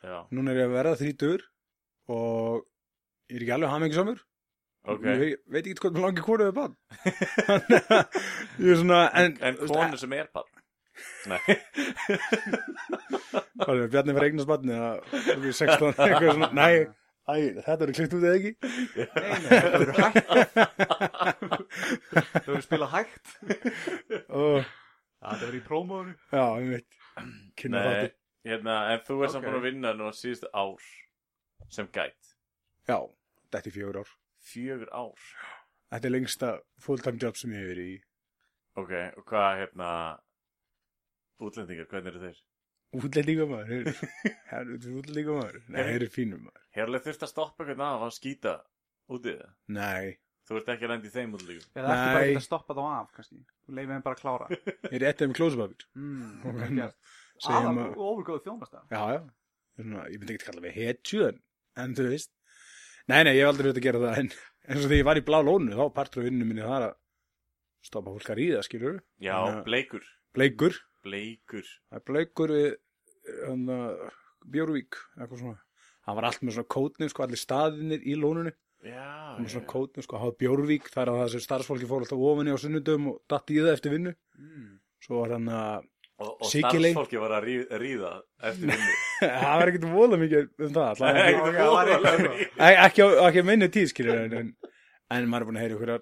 Já, 0.00 0.16
Núna 0.32 0.52
er 0.54 0.62
ég 0.62 0.68
að 0.70 0.74
verða 0.78 0.96
þrítur 1.00 1.42
og 2.10 2.62
ég 3.30 3.36
er 3.36 3.42
ekki 3.44 3.54
alveg 3.56 3.72
hamingisamur 3.74 4.20
Ok, 4.88 5.02
ég 5.04 5.34
veit, 5.52 5.66
ekki 5.68 5.76
hvað 5.82 5.92
mér 5.98 6.04
langi 6.06 6.22
konu 6.24 6.46
við 6.48 6.54
bann 6.56 6.74
Þannig 7.50 7.90
að 7.92 8.04
ég 8.64 8.70
er 8.72 8.78
svona 8.80 9.00
en, 9.20 9.34
en 9.44 9.58
konu 9.68 10.00
sem 10.00 10.14
er 10.16 10.30
barn? 10.32 10.54
Nei, 11.30 11.38
hvað 13.60 13.74
er 13.74 13.82
það, 13.82 13.90
Bjarni 13.92 14.14
fyrir 14.16 14.26
eignast 14.30 14.48
bann 14.50 14.72
eða 14.72 14.90
er 15.20 15.38
við 15.44 15.54
16 15.60 15.92
eitthvað 15.92 16.32
svona, 16.32 16.50
nei 16.56 16.74
Æ, 17.30 17.60
þetta 17.62 17.84
eru 17.84 17.92
klikt 17.94 18.14
út 18.16 18.24
eða 18.26 18.38
ekki? 18.40 18.52
Nei, 18.96 19.36
nei, 19.44 19.50
það 19.52 19.74
verður 19.76 19.98
hægt. 20.00 20.16
Það 22.10 22.46
verður 22.48 22.64
spilað 22.64 22.90
hægt. 22.96 23.26
Það 25.20 25.36
verður 25.44 25.58
í 25.58 25.62
prómónu 25.68 26.14
Já, 26.32 26.44
ég 26.64 26.72
veit 26.72 26.90
Kynna 27.60 27.76
nei. 27.76 27.86
þátti 27.86 28.08
hérna, 28.46 28.76
en 28.94 29.00
þú 29.06 29.18
er 29.24 29.32
samt 29.34 29.44
Ok. 29.44 29.50
búin 29.50 29.58
að 29.60 29.66
vinna 29.68 29.92
nú 29.94 30.10
síðustu 30.16 30.48
ár 30.54 30.82
sem 31.70 31.88
gæt. 31.92 32.34
Já, 32.88 32.98
þetta 33.52 33.66
er 33.66 33.74
fjögur 33.76 33.98
ár. 34.02 34.12
Fjögur 34.50 34.92
ár? 34.92 35.26
Þetta 35.90 36.06
er 36.06 36.14
lengsta 36.14 36.52
fulltime 36.80 37.18
job 37.20 37.36
sem 37.36 37.50
ég 37.52 37.60
hef 37.64 37.70
verið 37.74 37.90
í. 37.94 37.98
Ok, 38.80 38.92
og 39.18 39.24
hvað 39.26 39.58
hérna 39.64 39.90
útlendingar, 41.40 41.88
hvernig 41.90 42.12
eru 42.14 42.22
þeir? 42.24 42.40
Útlendingamaður 43.00 43.90
Herru, 44.50 44.78
útlendingamaður 45.00 45.60
Nei, 45.70 45.78
þeir 45.78 45.92
eru 46.00 46.08
fínum 46.10 46.42
maður. 46.48 46.64
Hérlega 46.74 47.04
þurft 47.06 47.22
að 47.26 47.30
stoppa 47.32 47.66
eitthvað 47.68 47.84
af 47.86 48.02
að 48.08 48.16
skýta 48.16 48.54
út 49.14 49.28
í 49.30 49.36
það. 49.38 49.54
Nei, 49.76 50.18
Þú 50.50 50.56
ert 50.58 50.70
ekki 50.72 50.86
að 50.86 50.90
lenda 50.90 51.06
í 51.06 51.12
þeim 51.14 51.34
útlendingum. 51.36 51.66
Eða 51.78 51.90
ekki 51.94 52.06
bara 52.10 52.14
Nei. 52.18 52.30
ekki 52.32 52.40
að 52.40 52.46
stoppa 52.48 52.74
þá 52.74 52.80
af, 52.90 53.10
kannski. 53.14 53.36
Þú 53.66 53.74
leifir 53.76 53.92
þeim 53.94 54.04
bara 54.08 54.16
að 54.16 54.22
klára. 54.24 54.46
Ég 54.90 54.96
er 54.98 55.04
af 55.12 55.28
með 55.30 55.36
klósupapir 55.38 55.84
mm, 55.94 56.32
Ok. 56.50 56.56
vel 56.64 56.88
gert. 57.40 57.46
Segjum 57.48 57.70
Aðal 57.70 57.84
að- 57.86 57.96
og 57.96 58.06
ofurgóðu 58.10 58.42
þjónasta 58.46 58.82
Já, 58.92 59.02
já. 59.14 59.20
Ég 59.20 59.80
er 59.80 59.86
svona, 59.88 60.04
Ég 60.12 60.20
myndi 60.20 60.34
ekki 60.36 60.46
kalla 60.50 60.60
mig 60.66 60.74
hetju 60.76 61.26
en, 61.28 61.40
en 61.84 61.94
þú 61.96 62.06
veist. 62.12 62.30
Nei, 63.08 63.22
nei, 63.24 63.32
ég 63.34 63.42
hef 63.44 63.52
aldrei 63.54 63.66
verið 63.70 63.80
að 63.80 63.86
gera 63.88 64.02
það 64.04 64.18
En 64.20 64.30
eins 64.30 64.84
og 64.84 64.90
þegar 64.90 65.00
ég 65.00 65.08
var 65.10 65.20
í 65.20 65.24
blá 65.26 65.38
lónu 65.42 65.74
Þá 65.78 65.84
partur 65.96 66.22
af 66.22 66.28
vinnu 66.28 66.46
minni 66.46 66.62
það 66.66 66.86
að 66.90 66.94
Stoppa 67.88 68.12
fólk 68.12 68.28
að 68.34 68.38
ríða, 68.42 68.62
skilur 68.66 68.98
Já, 69.24 69.34
Þannig 69.40 69.64
bleikur. 69.64 70.04
Bleikur. 70.36 70.74
Bleikur. 71.02 71.64
Það 71.88 71.96
er 71.96 72.04
bleikur 72.10 72.52
við 72.52 72.74
hann, 73.48 73.62
Bjórvík, 74.50 74.96
eitthvað 75.18 75.40
svona. 75.42 75.58
Hann 76.06 76.16
var 76.16 76.26
allt 76.28 76.42
með 76.44 76.56
svona 76.56 76.70
kótnum, 76.74 77.10
sko, 77.12 77.24
allir 77.24 77.40
staðinir 77.40 78.04
í 78.08 78.14
lónunni. 78.20 78.52
Já, 78.84 79.36
með 79.36 79.46
já, 79.48 79.52
svona 79.54 79.68
kótnum, 79.72 80.04
sko, 80.06 80.20
hafa 80.20 80.36
Bjórvík 80.40 80.88
þar 80.92 81.10
að 81.12 81.18
það 81.20 81.32
sem 81.34 81.42
starfsfólki 81.44 81.88
fór 81.90 82.04
alltaf 82.04 82.22
ofinni 82.30 82.52
á 82.52 82.58
sunnundum 82.60 83.08
og 83.12 83.18
datt 83.32 83.52
í 83.52 83.58
það 83.60 83.72
eftir 83.76 83.94
vinnu. 83.96 84.14
Mm. 84.40 84.70
svo 85.04 85.20
var 85.22 85.34
hann 85.36 85.48
að, 85.48 85.88
Og, 86.20 86.32
og 86.44 86.50
starfsfólki 86.52 87.16
var 87.22 87.32
að 87.38 87.44
ríða, 87.48 87.78
ríða 87.80 88.08
eftir 88.44 88.68
vinnu. 88.74 88.96
Það 89.24 89.54
var 89.60 89.70
ekkert 89.72 89.86
vola 89.94 90.18
mikið 90.20 90.48
um 90.66 90.72
það, 90.74 90.98
Nei, 91.00 91.20
það 91.20 91.36
það 91.36 91.70
var 91.74 91.92
var 91.92 91.92
eitthvað. 91.94 92.80
ekki 92.86 93.06
ekki, 93.26 93.44
minni 93.48 93.68
tíð, 93.72 93.86
skilur 93.94 94.18
en, 94.20 94.34
en, 94.40 94.50
en 95.16 95.28
maður 95.32 95.46
er 95.46 95.48
búin 95.48 95.60
að 95.60 95.64
heyra 95.64 95.78
ykkur 95.78 95.94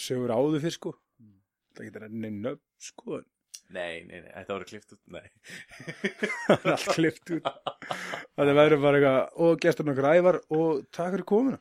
sögur 0.00 0.32
áður 0.32 0.62
fyrst, 0.64 0.78
sko. 0.80 0.94
Það 1.76 1.90
getur 1.90 2.06
enn 2.08 2.24
einn 2.30 2.38
nöfn, 2.46 2.62
sko 2.88 3.20
Nei, 3.68 3.98
nei, 4.08 4.22
nei, 4.22 4.30
þetta 4.32 4.54
voru 4.54 4.66
klift 4.70 4.94
út 4.94 5.00
Nei, 5.12 5.26
það 6.46 6.54
er 6.56 6.70
allt 6.72 6.92
klift 6.96 7.32
út. 7.36 7.50
Það 8.38 8.52
verður 8.56 8.80
bara 8.86 9.00
eitthvað, 9.02 9.18
og 9.44 9.60
gestur 9.60 9.88
nokkur 9.90 10.08
ævar 10.08 10.38
og 10.56 10.86
takk 10.88 11.12
fyrir 11.18 11.26
komuna. 11.28 11.60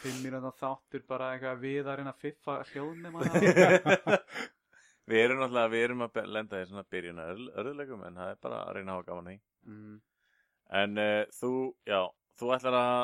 Fimm 0.00 0.22
mínúta 0.24 0.54
þáttur 0.56 1.04
bara 1.04 1.34
eitthvað 1.34 1.60
við 1.66 1.84
að 1.84 2.00
reyna 2.00 2.14
að 2.14 2.24
fiffa 2.24 2.56
hljóðnum 2.70 3.20
Við 5.10 5.22
erum 5.24 5.40
náttúrulega, 5.40 5.72
við 5.72 5.84
erum 5.86 6.04
að 6.06 6.18
lenda 6.30 6.60
í 6.60 6.66
svona 6.68 6.86
byrjun 6.94 7.22
örðuleikum 7.24 8.04
en 8.06 8.20
það 8.20 8.32
er 8.32 8.40
bara 8.46 8.60
að 8.64 8.76
reyna 8.76 8.92
að 8.92 8.98
hafa 8.98 9.08
gaman 9.10 9.32
í 9.32 9.36
mm. 9.66 9.96
En 10.80 11.00
uh, 11.02 11.22
þú, 11.34 11.52
já, 11.90 12.00
þú 12.38 12.52
ætlar 12.56 12.76
að 12.80 13.00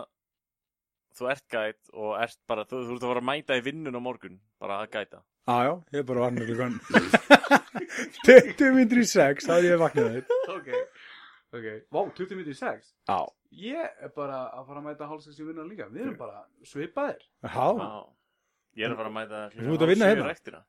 þú 1.19 1.31
ert 1.33 1.47
gæt 1.51 1.95
og 1.97 2.13
ert 2.23 2.39
bara, 2.47 2.67
þú, 2.69 2.83
þú 2.87 2.99
ert 2.99 3.07
að 3.07 3.11
fara 3.13 3.25
að 3.25 3.29
mæta 3.31 3.59
í 3.59 3.65
vinnun 3.67 3.99
á 3.99 4.03
morgun 4.05 4.39
bara 4.63 4.83
að 4.85 4.93
gæta 4.95 5.23
Já, 5.47 5.57
já, 5.63 5.73
ég 5.95 6.01
er 6.03 6.07
bara 6.07 6.25
varnir 6.27 6.49
klukkan 6.51 6.79
20 8.27 8.75
minnir 8.75 9.03
í 9.03 9.09
6 9.11 9.47
þá 9.47 9.53
er 9.57 9.69
ég 9.71 9.83
vaknað 9.83 10.17
þér 10.17 10.57
Ok 10.57 10.73
Ok, 11.57 11.67
vá, 11.95 12.01
20 12.19 12.35
mínútur 12.37 12.55
í 12.55 12.59
6 12.59 12.89
Já, 13.07 13.19
Ég 13.57 14.01
er 14.05 14.11
bara 14.13 14.43
að 14.53 14.67
fara 14.69 14.81
að 14.83 14.87
mæta 14.91 15.07
hálfsins 15.09 15.39
í 15.41 15.45
vinna 15.47 15.65
líka. 15.65 15.87
Við 15.89 16.03
erum 16.05 16.17
bara 16.19 16.43
svipaðir. 16.67 17.23
Já, 17.47 17.69
Já, 17.81 18.01
ég 18.77 18.89
er 18.89 18.93
að 18.93 18.99
fara 19.01 19.13
að 19.13 19.17
mæta 19.17 19.43
Þú 19.55 19.77
ert 19.77 19.85
að 19.87 19.93
vinna 19.93 20.65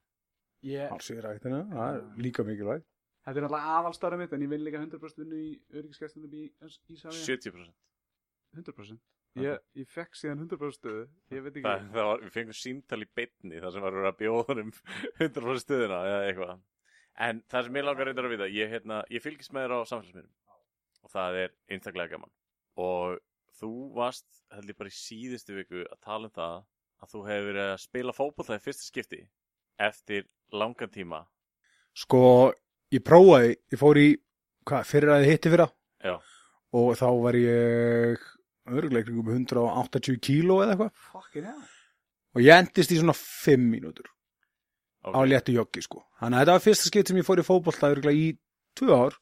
ég, 0.68 0.88
hálsið 0.94 1.24
ræktina, 1.26 1.64
það 1.74 1.98
er 1.98 2.24
líka 2.28 2.46
mikilvæg 2.48 2.86
Þetta 3.28 3.42
er 3.42 3.44
náttúrulega 3.44 3.76
aðalstarið 3.82 4.22
mitt 4.22 4.34
En 4.38 4.44
ég 4.46 4.52
vinn 4.54 4.64
líka 4.64 4.80
100% 4.80 5.22
vinnu 5.24 5.40
í 5.44 5.52
öryggiskestunum 5.74 6.36
í 6.38 6.48
Ísafja 6.96 7.20
70% 7.28 7.76
100% 8.56 9.02
Ég, 9.38 9.60
ég 9.78 9.90
fekk 9.92 10.18
síðan 10.18 10.46
100% 10.46 10.78
stöðu 10.80 11.04
Ég 11.34 11.44
veit 11.46 11.52
ekki. 11.52 11.66
Það, 11.68 11.84
það 11.94 12.08
var, 12.10 12.24
Við 12.24 12.34
fengum 12.38 12.58
símtal 12.58 13.00
í 13.04 13.10
beinni 13.20 13.62
þar 13.62 13.76
sem 13.76 13.86
var 13.86 13.98
að 14.10 14.18
bjóða 14.22 14.58
um 14.64 14.72
100% 15.20 15.64
stöðuna 15.64 16.00
eða 16.08 16.24
eitthvað. 16.32 16.64
En 17.28 17.42
það 17.52 17.68
sem 17.68 17.78
ég 17.78 17.86
langar 17.86 18.10
reyndar 18.10 18.28
að 18.28 18.34
vita 18.34 18.48
ég, 18.54 18.72
hérna, 18.72 19.02
ég 19.14 19.24
fylgist 19.24 19.54
með 19.54 19.68
þér 19.68 19.76
á 19.78 19.90
samfélagsmiðlum. 19.92 20.34
Og 21.04 21.14
það 21.14 21.40
er 21.44 21.54
einstaklega 21.74 22.14
gaman. 22.16 22.34
Og 22.82 23.20
þú 23.58 23.72
varst 23.98 24.42
held 24.54 24.72
ég 24.74 24.80
bara 24.80 24.94
í 24.94 24.98
síðustu 24.98 25.58
viku 25.58 25.84
að 25.86 26.02
tala 26.06 26.30
um 26.30 26.36
það 26.36 26.58
að 26.98 27.14
þú 27.14 27.24
hefur 27.30 27.50
verið 27.52 27.72
að 27.72 27.82
spila 27.84 28.18
fótboll 28.18 28.58
í 28.58 28.62
fyrsta 28.64 28.86
skipti 28.86 29.22
eftir 29.80 30.26
langan 30.54 30.90
tíma? 30.94 31.24
Sko, 31.98 32.22
ég 32.94 33.04
prófaði, 33.06 33.56
ég 33.74 33.80
fór 33.82 34.00
í 34.02 34.08
hvað, 34.68 34.86
fyrir 34.90 35.14
að 35.14 35.24
þið 35.26 35.32
hitti 35.32 35.54
fyrra? 35.54 35.68
Já, 36.06 36.16
og 36.78 36.92
þá 37.00 37.08
var 37.24 37.38
ég 37.40 38.26
örugleikning 38.68 39.22
um 39.24 39.32
180 39.34 40.20
kíló 40.22 40.60
eða 40.64 40.76
eitthvað. 40.76 40.92
Fucking 41.14 41.48
hell. 41.48 41.66
Og 42.36 42.44
ég 42.44 42.54
endist 42.62 42.92
í 42.94 43.00
svona 43.00 43.16
5 43.18 43.64
mínútur. 43.72 44.10
Ok. 45.08 45.16
á 45.16 45.20
léttu 45.24 45.54
joggi 45.56 45.82
sko. 45.86 46.02
Þannig 46.20 46.36
að 46.36 46.42
þetta 46.44 46.54
var 46.58 46.64
fyrsta 46.66 46.90
skipt 46.90 47.08
sem 47.08 47.18
ég 47.22 47.26
fór 47.26 47.40
í 47.40 47.46
fótbolta 47.48 47.90
öruglega 47.94 48.18
í 48.20 48.26
2 48.76 48.90
ár. 48.92 49.14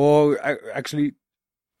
Og 0.00 0.36
a- 0.40 0.72
actually 0.78 1.10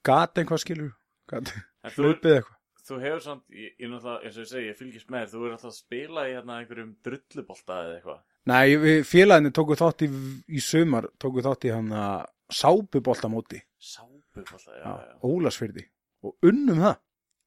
gat 0.04 0.34
einhvað 0.36 0.60
skilur 0.60 0.90
gat 1.30 1.48
En 1.84 1.90
þú, 1.94 2.02
hlupið 2.12 2.34
eitthvað 2.36 2.55
þú 2.86 2.98
hefur 3.02 3.22
samt, 3.24 3.42
ég, 3.50 3.72
ég 3.82 3.90
náttúrulega, 3.90 4.22
eins 4.28 4.36
og 4.38 4.44
ég 4.44 4.50
segi, 4.52 4.68
ég 4.70 4.78
fylgist 4.78 5.10
með 5.12 5.24
þér, 5.26 5.32
þú 5.32 5.46
er 5.48 5.54
alltaf 5.56 5.70
að 5.72 5.76
spila 5.80 6.24
í 6.28 6.34
hérna 6.36 6.58
einhverjum 6.60 6.92
drullubolta 7.06 7.78
eða 7.82 7.96
eitthvað. 7.98 8.20
Nei, 8.46 9.02
félaginu 9.10 9.52
tóku 9.58 9.76
þátt 9.80 10.04
í, 10.06 10.08
í 10.54 10.62
sumar, 10.62 11.08
tóku 11.22 11.42
þátt 11.46 11.66
í 11.66 11.72
hann 11.74 11.90
að 11.98 12.26
sápuboltamóti, 12.60 13.60
Sápubolta, 13.82 14.70
já, 14.76 14.84
já, 14.84 14.94
já. 15.10 15.18
Ólasfyrði 15.26 15.84
og 16.26 16.48
unnum 16.50 16.80
það. 16.84 16.96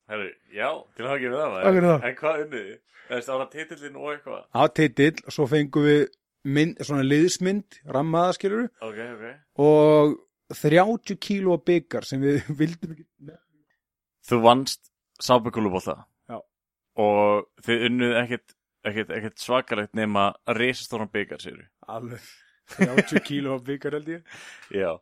Herru, 0.10 0.30
já, 0.56 0.70
til 0.98 1.06
að 1.06 1.12
hafa 1.14 1.20
með 1.30 1.36
það, 1.40 1.58
Takk 1.64 1.76
fyrir 1.78 1.90
það. 1.90 2.08
En 2.10 2.16
hvað 2.20 2.44
unniði? 2.46 2.78
Það 3.10 3.18
er 3.20 3.26
stára 3.26 3.46
titillin 3.54 3.96
og 4.00 4.10
eitthvað. 4.14 4.42
Á 4.54 4.62
titill, 4.80 5.22
svo 5.34 5.46
fengum 5.50 5.86
við 5.88 6.02
mynd, 6.50 6.82
svona 6.86 7.06
liðsmynd, 7.06 7.80
rammaða 7.96 8.36
skilur 8.38 8.68
Ok, 8.86 9.00
ok. 9.16 9.24
og 9.66 10.16
30 10.60 11.18
kíló 11.22 11.58
byggar 11.62 12.08
sem 12.10 12.22
við 12.24 12.48
vildum 12.60 12.96
ekki. 12.96 13.06
Þú 14.30 14.40
vannst 14.46 14.90
Já. 16.30 16.38
Og 17.04 17.50
þið 17.66 17.86
unnuð 17.90 18.16
ekkit, 18.24 18.56
ekkit, 18.92 19.12
ekkit 19.18 19.44
svakalegt 19.44 19.98
nema 19.98 20.30
að 20.48 20.62
reisastóran 20.64 21.12
byggar, 21.14 21.44
sér 21.44 21.66
Alveg 21.90 22.30
30 22.78 23.24
kíló 23.26 23.58
byggar 23.66 23.98
held 23.98 24.14
ég. 24.14 24.40
Já. 24.76 24.94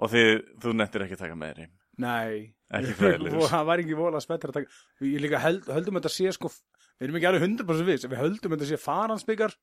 Og 0.00 0.12
þið, 0.12 0.32
þú 0.62 0.74
nettir 0.78 1.04
ekki 1.04 1.18
að 1.18 1.24
taka 1.26 1.38
með 1.38 1.52
þér 1.52 1.62
heim. 1.64 1.72
Nei. 2.00 2.34
Það 3.50 3.64
var 3.66 3.82
ekki 3.82 3.96
vola 3.98 4.20
spettur 4.22 4.52
að 4.52 4.60
taka. 4.60 4.76
Við 5.02 5.16
líka 5.24 5.40
held, 5.42 5.66
höldum 5.74 5.98
þetta 5.98 6.12
sé 6.14 6.30
sko, 6.36 6.52
við 7.00 7.08
erum 7.08 7.18
ekki 7.18 7.28
alveg 7.32 7.46
100% 7.48 7.88
viss, 7.88 8.06
við 8.06 8.20
höldum 8.20 8.54
þetta 8.54 8.68
sé 8.70 8.78
faransbyggar 8.80 9.56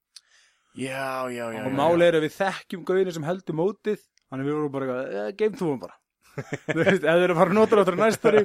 Já, 0.77 1.25
já, 1.33 1.45
já. 1.53 1.63
og 1.65 1.73
máli 1.73 2.05
er 2.05 2.19
að 2.19 2.27
við 2.27 2.35
þekkjum 2.35 2.83
gauðinu 2.85 3.13
sem 3.15 3.23
heldur 3.25 3.55
mótið 3.57 4.01
þannig 4.29 4.45
við 4.45 4.57
vorum 4.57 4.73
bara, 4.75 4.97
eh, 5.09 5.29
game 5.37 5.57
þú 5.57 5.71
bara 5.81 5.95
þú 6.67 6.77
veist, 6.83 7.01
ef 7.01 7.07
þið 7.07 7.23
eru 7.23 7.33
að 7.33 7.39
fara 7.39 7.49
að 7.49 7.57
nota 7.57 7.79
áttur 7.81 7.97
næstari 7.97 8.43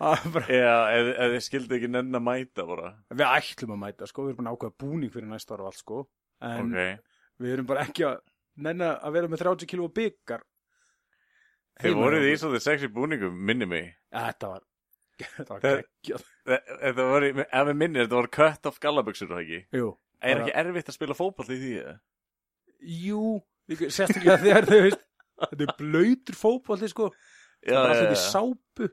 ef 0.00 1.32
þið 1.32 1.40
skildi 1.46 1.78
ekki 1.78 1.88
nenn 1.90 2.12
að 2.18 2.24
mæta 2.26 2.66
bara. 2.68 2.90
við 3.10 3.26
ætlum 3.30 3.72
að 3.76 3.80
mæta 3.84 4.06
sko, 4.10 4.24
við 4.26 4.34
erum 4.34 4.40
búin 4.42 4.50
að 4.50 4.56
ákveða 4.58 4.76
búning 4.82 5.12
fyrir 5.14 5.28
næsta 5.30 5.54
ára 5.56 5.64
og 5.66 5.70
allt 5.72 5.80
sko, 5.80 6.00
en 6.44 6.72
Ok. 6.74 7.00
við 7.40 7.52
erum 7.54 7.66
bara 7.70 7.84
ekki 7.86 8.04
að 8.10 8.18
nenna 8.56 8.90
að 9.00 9.12
vera 9.16 9.28
með 9.32 9.42
30 9.44 9.66
kíló 9.72 9.88
byggar 9.92 10.44
Þið 11.76 11.92
voruð 11.98 12.24
í 12.24 12.36
svolítið 12.40 12.62
sexy 12.64 12.88
búningum, 12.88 13.34
minni 13.36 13.66
mig. 13.68 13.90
þetta 14.12 14.48
var 14.48 14.62
þetta 15.20 15.48
var 15.50 15.60
Það- 15.60 15.80
geggjað 15.80 16.24
Þe- 16.46 16.78
Þetta 16.80 17.04
var, 17.10 17.22
ef 17.26 17.66
við 17.66 17.76
minnir, 17.76 18.04
þetta 18.06 18.16
voru 18.20 18.30
cut 18.36 18.66
off 18.70 18.78
gallabuxur, 18.80 19.28
það 19.28 19.42
ekki? 19.44 19.60
Jú, 19.76 19.88
Er 20.22 20.40
ekki 20.40 20.54
erfitt 20.56 20.88
að 20.88 20.96
spila 20.96 21.14
fótboll 21.16 21.50
í 21.52 21.58
því? 21.60 21.72
eða? 21.82 21.96
jú 22.86 23.42
sérstaklega 23.90 24.36
þegar 24.44 24.66
þau 24.68 24.80
veist 24.84 25.00
þetta 25.40 25.64
er 25.66 25.72
blöytur 25.80 26.36
fótbolti 26.36 26.88
sko 26.92 27.08
Já, 27.66 27.72
bara 27.72 27.88
að 27.88 27.96
já, 27.96 28.00
setja 28.00 28.12
í 28.12 28.20
já. 28.20 28.26
sápu 28.30 28.88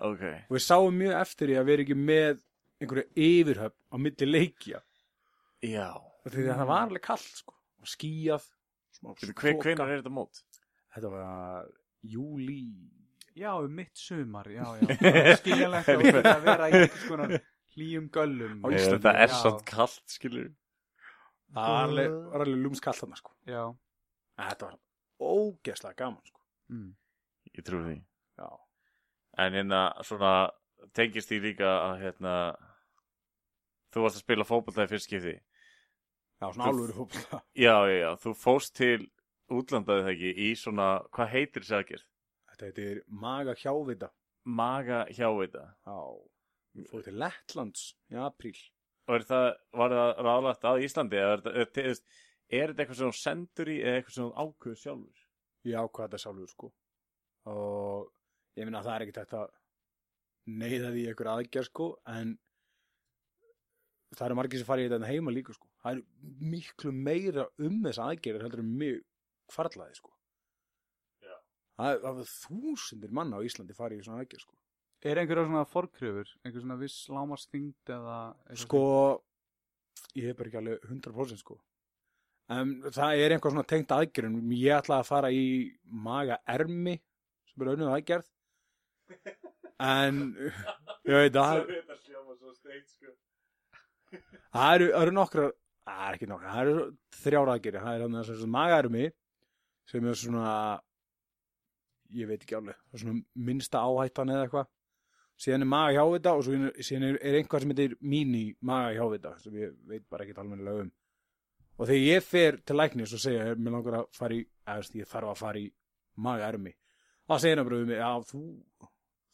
Ok. 0.00 0.22
og 0.48 0.54
við 0.56 0.62
sáum 0.64 0.96
mjög 0.96 1.16
eftir 1.20 1.50
því 1.50 1.56
að 1.60 1.66
vera 1.70 1.84
ekki 1.84 1.96
með 2.00 2.38
einhverju 2.80 3.06
yfirhöfn 3.26 3.76
á 3.92 3.96
milli 4.00 4.28
leikja 4.30 4.80
Já. 5.60 5.88
og 6.00 6.30
því 6.32 6.46
að 6.48 6.56
það 6.62 6.70
var 6.72 6.86
alveg 6.86 7.02
kallt 7.04 7.34
sko 7.42 7.54
og 7.80 7.90
skíjað 7.92 8.46
smá 8.96 9.10
Hver, 9.12 9.34
hver, 9.34 9.52
þoka. 9.54 9.66
hvenar 9.66 9.92
er 9.92 10.00
þetta 10.02 10.14
mót? 10.16 10.40
þetta 10.96 11.10
var 11.12 11.68
júli 12.02 12.62
Já, 13.40 13.52
um 13.62 13.70
mitt 13.72 13.96
sumar, 13.96 14.48
já, 14.50 14.64
já 14.80 15.36
Skiljanlegt 15.38 15.88
að 15.92 16.00
vera 16.02 16.32
að 16.34 16.42
vera 16.48 16.66
í 16.68 16.72
einhvers 16.80 17.04
konar 17.08 17.34
hlýjum 17.76 18.08
göllum 18.12 18.56
Íslandi, 18.66 19.02
Það 19.04 19.20
er 19.22 19.34
samt 19.36 19.62
kallt, 19.68 20.02
skilur 20.10 20.48
Það 21.54 21.70
var 21.74 21.84
alveg, 21.86 22.16
var 22.32 22.44
alveg 22.44 22.60
lúmskallt 22.64 23.00
þarna 23.00 23.16
sko. 23.20 23.32
Já, 23.48 23.62
En 24.38 24.48
Þetta 24.50 24.66
var 24.70 24.76
ógeðslega 25.30 25.96
gaman 26.00 26.26
sko. 26.26 26.40
mm. 26.72 26.90
Ég 27.58 27.64
trúi 27.66 27.80
því. 27.86 27.94
En 29.38 29.52
hérna, 29.54 29.80
svona, 30.02 30.50
tengist 30.96 31.30
því 31.30 31.38
líka 31.44 31.68
að, 31.70 32.00
hérna, 32.02 32.34
þú 33.94 34.02
varst 34.04 34.18
að 34.20 34.24
spila 34.24 34.46
fótbolta 34.48 34.86
í 34.86 34.90
fyrst 34.90 35.06
skipti. 35.08 35.36
Já, 36.40 36.46
svona 36.48 36.64
Þú- 36.66 36.72
alvöru 36.72 36.96
fótbolta. 36.96 37.42
Já, 37.66 37.74
já, 37.90 37.96
já, 38.00 38.10
þú 38.24 38.32
fóst 38.40 38.74
til 38.78 39.10
útlandaði 39.50 40.02
það 40.06 40.12
ekki 40.14 40.32
í 40.46 40.50
svona, 40.58 40.88
hvað 41.14 41.32
heitir 41.34 41.62
þessi 41.66 41.76
aðgerð? 41.78 42.04
Þetta 42.50 42.66
heitir 42.70 43.00
maga 43.06 43.54
hjávita. 43.58 44.10
Maga 44.44 45.04
hjáveita. 45.14 45.64
Já. 45.86 45.98
Fór 46.90 47.02
til 47.04 47.16
Lettlands 47.18 47.82
í 48.14 48.18
apríl. 48.20 48.56
Og 49.10 49.16
er 49.18 49.24
það, 49.26 49.46
var 49.74 49.94
það 49.94 50.10
ráðlagt 50.26 50.64
á 50.66 50.72
Íslandi? 50.80 51.18
eða 51.18 51.32
Er, 51.34 51.42
er, 51.50 51.70
er, 51.82 51.98
er 52.50 52.70
þetta 52.72 52.82
eitthvað 52.84 52.98
sem 53.00 53.10
þú 53.10 53.18
sendur 53.20 53.70
í 53.72 53.76
eða 53.82 53.98
eitthvað 54.00 54.14
sem 54.16 54.28
þú 54.28 54.44
ákveður 54.44 54.80
sjálfur? 54.84 55.24
Ég 55.66 55.80
ákvað 55.82 56.06
þetta 56.06 56.22
sjálfur 56.24 56.52
sko. 56.54 56.70
Og 57.50 58.10
ég 58.58 58.64
minna 58.66 58.80
að 58.82 58.88
það 58.88 58.94
er 58.96 59.04
ekkert 59.06 59.20
hægt 59.22 59.34
að 59.40 59.50
neyða 60.60 60.90
því 60.94 61.02
í 61.04 61.08
einhver 61.12 61.30
aðgerð 61.34 61.68
sko. 61.70 61.88
En 62.10 62.32
það 64.16 64.26
eru 64.26 64.38
margir 64.40 64.58
sem 64.62 64.68
farið 64.68 64.88
í 64.88 64.92
þetta 64.94 65.10
heima 65.12 65.34
líka 65.34 65.54
sko. 65.54 65.68
Það 65.84 65.96
er 65.96 66.02
miklu 66.52 66.92
meira 66.96 67.44
um 67.62 67.78
þessa 67.84 68.08
aðgerðir 68.10 68.44
heldur 68.46 68.62
en 68.64 68.72
mjög 68.80 68.98
kvarlaði 69.54 69.98
sko. 70.00 70.12
Já. 71.24 71.36
Það 71.78 71.92
er- 71.94 72.02
það 72.04 72.20
er 72.24 72.32
þúsundir 72.34 73.14
manna 73.20 73.38
á 73.38 73.46
Íslandi 73.46 73.76
farið 73.78 74.00
í 74.00 74.04
svona 74.04 74.24
aðgerð 74.24 74.44
sko. 74.46 74.56
Er 75.02 75.16
einhverja 75.16 75.46
svona 75.46 75.64
forkröfur? 75.64 76.28
Einhver 76.44 76.60
svona 76.60 76.78
viss 76.78 77.06
lámarsþyngd 77.08 77.88
eða 77.88 78.18
Sko, 78.56 79.22
ég 80.16 80.26
hef 80.28 80.36
bara 80.36 80.48
ekki 80.50 80.58
alveg 80.60 80.80
100% 80.90 81.38
sko. 81.40 81.60
En 82.50 82.82
það 82.82 83.16
er 83.22 83.30
einhver 83.32 83.52
svona 83.54 83.64
tengt 83.66 83.88
aðgerðum. 83.94 84.50
Ég 84.52 84.74
ætla 84.82 84.98
að 85.00 85.06
fara 85.06 85.28
í 85.30 85.72
maga 85.86 86.36
ermi 86.46 87.00
sem 87.46 87.62
er 87.62 87.76
önnum 87.76 87.94
aðgerð. 87.94 88.26
En, 89.80 90.18
ég 91.08 91.14
veit 91.16 91.36
að 91.40 91.46
það 94.52 94.74
eru, 94.74 94.88
það 94.90 95.02
eru 95.02 95.14
nokkrar, 95.16 95.54
það 95.86 96.02
er 96.08 96.18
ekki 96.18 96.28
nokkrar, 96.28 96.52
það 96.52 96.62
eru 96.66 96.84
þrjár 97.22 97.52
aðgerði. 97.54 97.82
Það 97.86 98.04
er 98.04 98.28
þess 98.28 98.44
að 98.44 98.52
maga 98.56 98.80
ermi 98.82 99.06
sem 99.90 100.10
er 100.10 100.18
svona, 100.20 100.52
ég 102.18 102.30
veit 102.30 102.44
ekki 102.44 102.58
alveg, 102.58 102.78
það 102.90 102.98
er 102.98 103.04
svona 103.04 103.48
minnsta 103.48 103.82
áhættan 103.86 104.34
eða 104.34 104.46
eitthvað. 104.46 104.70
Síðan 105.40 105.64
er 105.64 105.70
maga 105.72 105.92
hjávita 105.96 106.36
og 106.36 106.48
er, 106.52 106.66
síðan 106.84 107.06
er, 107.08 107.20
er 107.24 107.38
einhvað 107.38 107.64
sem 107.64 107.70
heitir 107.72 107.96
mini 108.04 108.44
maga 108.60 108.92
hjávita 108.98 109.32
sem 109.40 109.54
ég 109.56 109.76
veit 109.88 110.04
bara 110.12 110.26
ekki 110.26 110.36
almennilega 110.36 110.84
um. 110.84 110.90
Og 111.80 111.88
þegar 111.88 112.02
ég 112.04 112.26
fer 112.26 112.58
til 112.68 112.76
læknis 112.76 113.14
og 113.16 113.22
segja, 113.22 113.54
mér 113.56 113.78
langar 113.78 114.02
að 114.02 114.10
fara 114.12 114.36
í, 114.36 114.42
eða 114.68 114.98
ég 115.00 115.08
þarf 115.08 115.30
að 115.30 115.40
fara 115.40 115.62
í 115.62 115.70
maga 116.20 116.50
ermi, 116.52 116.74
þá 117.24 117.34
segir 117.40 117.56
hann 117.56 117.70
bara 117.70 117.78
við 117.80 117.88
mig, 117.88 118.02
já, 118.02 118.10
þú, 118.28 118.40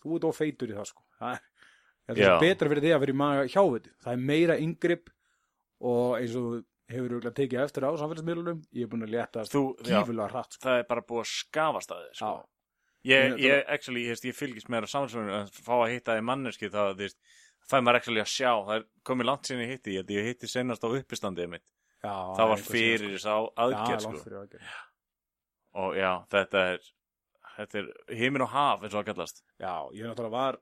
þú 0.06 0.16
ert 0.20 0.28
of 0.30 0.40
feitur 0.40 0.72
í 0.72 0.78
það, 0.78 0.88
sko. 0.92 1.04
Það 1.20 1.36
er, 1.36 1.44
að 2.06 2.16
það 2.22 2.32
er 2.32 2.40
betra 2.46 2.70
fyrir 2.72 2.86
þig 2.86 2.94
að 2.96 3.04
vera 3.04 3.14
í 3.16 3.20
maga 3.20 3.44
hjáviti. 3.52 3.92
Það 4.06 4.12
er 4.16 4.24
meira 4.30 4.56
yngripp 4.62 5.12
og 5.92 6.16
eins 6.20 6.36
og 6.40 6.58
hefur 6.86 7.14
auðvitað 7.16 7.34
tekið 7.40 7.62
eftir 7.64 7.82
á 7.86 7.90
samfélagsmiðlunum, 7.98 8.60
ég 8.78 8.86
er 8.86 8.90
búin 8.92 9.02
að 9.06 9.14
létta 9.16 9.42
Þú, 9.50 9.62
kífulega 9.82 10.28
hratt, 10.30 10.52
sko. 10.54 10.62
það 10.68 10.76
er 10.78 10.84
bara 10.92 11.02
búið 11.08 11.24
að 11.24 11.32
skafast 11.32 11.90
að 11.96 12.04
þið, 12.04 12.12
sko. 12.20 12.28
Já, 12.36 12.52
Ég, 13.06 13.24
Ég- 13.36 13.38
ég, 13.44 13.64
actually, 13.70 14.00
ég, 14.08 14.18
ég 14.26 14.34
fylgist 14.34 14.68
meira 14.68 14.86
samsvörun 14.90 15.30
að 15.30 15.50
fá 15.62 15.74
að 15.78 15.92
hitta 15.92 16.16
í 16.18 16.22
manneski 16.26 16.66
þá, 16.66 16.90
þú 16.90 17.04
veist, 17.04 17.18
fæ 17.70 17.76
maður 17.78 17.98
actually 18.00 18.22
að 18.22 18.30
sjá, 18.32 18.50
það 18.66 18.74
er 18.80 18.84
komið 19.06 19.28
langt 19.28 19.46
sinni 19.46 19.66
hitti, 19.70 19.94
ég 19.94 20.26
hitti 20.26 20.48
senast 20.50 20.82
á 20.82 20.88
uppistandið 20.90 21.52
mitt, 21.52 21.62
já. 22.02 22.14
það 22.34 22.50
var 22.50 22.64
fyrir 22.66 23.04
þess 23.14 23.22
sko. 23.22 23.36
Sko, 24.02 24.24
fyrir 24.24 24.40
aðgerð. 24.40 24.72
og 25.82 25.94
já, 26.00 26.10
þetta 26.34 26.64
er, 26.72 26.88
þetta 27.56 27.78
er 27.82 27.90
himin 28.20 28.44
og 28.46 28.50
haf, 28.52 28.82
eins 28.84 28.94
og 28.94 29.02
að 29.02 29.10
kallast. 29.12 29.42
Já, 29.60 29.74
ég 29.96 30.06
náttúrulega 30.08 30.34
var, 30.36 30.58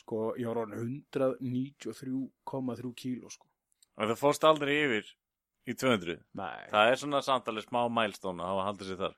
sko, 0.00 0.22
ég 0.40 0.48
var 0.50 0.62
orðin 0.64 0.96
193,3 1.14 2.94
kíló, 2.98 3.30
sko. 3.32 3.46
Og 3.94 4.08
það 4.10 4.18
fórst 4.20 4.46
aldrei 4.48 4.74
yfir 4.84 5.12
í 5.70 5.74
200, 5.78 6.18
Nei. 6.36 6.64
það 6.72 6.90
er 6.90 6.98
svona 7.00 7.20
samtalið 7.24 7.68
smá 7.68 7.84
mælstóna, 7.88 8.48
það 8.48 8.58
var 8.58 8.66
haldið 8.70 8.90
sér 8.90 9.00
þar. 9.04 9.14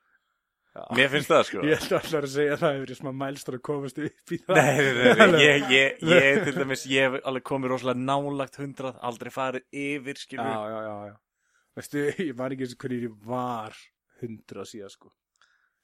Já. 0.77 0.83
Mér 0.99 1.09
finnst 1.15 1.31
það, 1.33 1.43
sko. 1.49 1.63
Ég 1.71 1.79
ætla 1.81 1.99
alltaf 2.03 2.19
að 2.21 2.33
segja 2.35 2.53
að 2.53 2.61
það 2.63 2.75
hefur 2.77 2.99
smá 2.99 3.11
mælstur 3.17 3.57
að 3.57 3.63
komast 3.65 4.01
upp 4.05 4.33
í 4.37 4.39
það. 4.45 4.59
Nei, 4.61 4.75
nei, 4.77 4.91
nei, 4.93 5.29
nei, 5.33 5.41
ég, 5.41 5.71
ég, 5.73 6.03
ég, 6.13 6.41
til 6.45 6.53
dæmis, 6.59 6.83
ég 6.93 7.07
hef 7.09 7.17
alveg 7.31 7.47
komið 7.49 7.73
rosalega 7.73 8.03
nálagt 8.11 8.59
hundrað, 8.61 8.99
aldrei 9.09 9.33
farið 9.33 9.65
yfir, 9.73 10.21
Já, 10.21 10.25
skilur. 10.27 10.51
já, 10.53 10.83
já, 10.85 10.97
já. 11.09 11.15
Veistu, 11.77 12.03
ég 12.29 12.35
var 12.37 12.53
ekki 12.55 12.67
eins 12.69 12.77
og 12.77 12.85
hvernig 12.85 13.07
ég 13.09 13.17
var 13.33 13.81
100 14.21 14.69
síðan, 14.75 14.93
sko. 14.93 15.11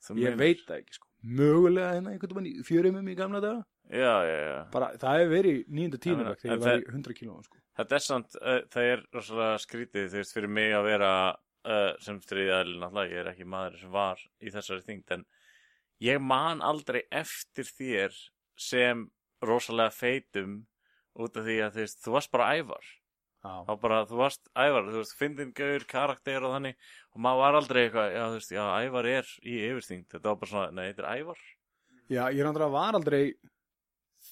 Þú 0.03 0.17
Ég 0.19 0.37
veit 0.41 0.63
það 0.67 0.79
ekki, 0.83 0.97
sko. 0.99 1.09
Mögulega 1.23 1.93
hérna 1.95 2.11
einhvern 2.17 2.35
veginn 2.39 2.59
í 2.61 2.65
fjörumum 2.67 3.09
í 3.13 3.15
gamla 3.19 3.41
daga. 3.45 3.65
Já, 3.93 4.15
já, 4.27 4.39
já. 4.49 4.57
Bara, 4.73 4.89
það 4.99 5.19
hefur 5.21 5.33
verið 5.37 5.61
nýjunda 5.69 5.99
tíma 6.03 6.25
þegar 6.33 6.57
ég 6.57 6.59
var 6.63 6.69
það- 6.69 6.83
í 6.83 6.93
100 6.97 7.15
kílóum, 7.21 7.45
sko. 7.47 7.59
Þetta 7.79 7.93
er 7.99 8.05
samt, 8.05 8.35
uh, 8.43 8.61
það 8.73 8.89
er 8.93 9.05
rosalega 9.15 9.59
skrítið, 9.63 10.09
þú 10.13 10.19
veist, 10.21 10.35
fyrir 10.37 10.49
mig 10.49 10.73
að 10.77 10.85
vera 10.91 11.13
uh, 11.65 11.93
sem 12.03 12.19
stríðaðil, 12.21 12.75
náttúrulega, 12.83 13.13
ég 13.13 13.21
er 13.23 13.31
ekki 13.33 13.47
maður 13.47 13.79
sem 13.81 13.91
var 13.95 14.19
í 14.43 14.51
þessari 14.51 14.83
þyngd, 14.89 15.15
en 15.17 15.25
ég 16.03 16.21
man 16.21 16.61
aldrei 16.61 17.03
eftir 17.11 17.65
þér 17.65 18.19
sem 18.59 19.07
rosalega 19.43 19.95
feitum 19.95 20.67
út 21.19 21.37
af 21.37 21.45
því 21.47 21.57
að 21.63 21.73
þú 21.77 21.81
veist, 21.85 22.03
þú 22.03 22.13
varst 22.17 22.33
bara 22.35 22.51
ævar. 22.59 22.85
Þá 23.43 23.73
bara, 23.83 24.03
þú 24.07 24.19
varst 24.21 24.45
ævar, 24.55 24.85
þú 24.87 25.01
veist, 25.01 25.17
fyndin 25.19 25.51
gaur, 25.59 25.85
karakter 25.91 26.45
og 26.47 26.53
þannig, 26.55 26.77
og 27.11 27.23
maður 27.25 27.41
var 27.43 27.59
aldrei 27.59 27.81
eitthvað, 27.83 28.13
já, 28.15 28.23
þú 28.23 28.37
veist, 28.37 28.53
já, 28.55 28.63
ævar 28.87 29.09
er 29.11 29.33
í 29.43 29.57
yfirþyngd, 29.67 30.07
þetta 30.13 30.29
var 30.29 30.39
bara 30.39 30.51
svona, 30.53 30.69
nei, 30.77 30.85
þetta 30.93 31.03
er 31.03 31.23
ævar. 31.23 31.43
Já, 32.13 32.23
ég 32.23 32.47
náttúrulega 32.47 32.77
var 32.77 32.99
aldrei 33.01 33.23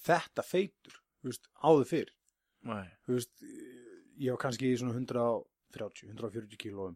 þetta 0.05 0.45
feitur, 0.47 0.95
þú 1.19 1.31
veist, 1.33 1.51
áður 1.59 1.89
fyrr. 1.91 2.13
Nei. 2.71 2.85
Þú 3.03 3.17
veist, 3.17 3.45
ég 4.21 4.31
var 4.31 4.41
kannski 4.45 4.71
í 4.71 4.79
svona 4.79 4.95
130, 4.95 6.07
140 6.13 6.61
kílóum. 6.61 6.95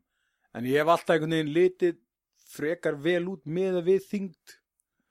En 0.56 0.68
ég 0.70 0.80
hef 0.80 0.92
alltaf 0.94 1.18
einhvern 1.18 1.36
veginn 1.36 1.56
litið 1.56 2.00
frekar 2.56 2.96
vel 3.02 3.26
út 3.34 3.44
með 3.44 3.82
að 3.82 3.90
við 3.90 4.08
þyngd. 4.14 4.56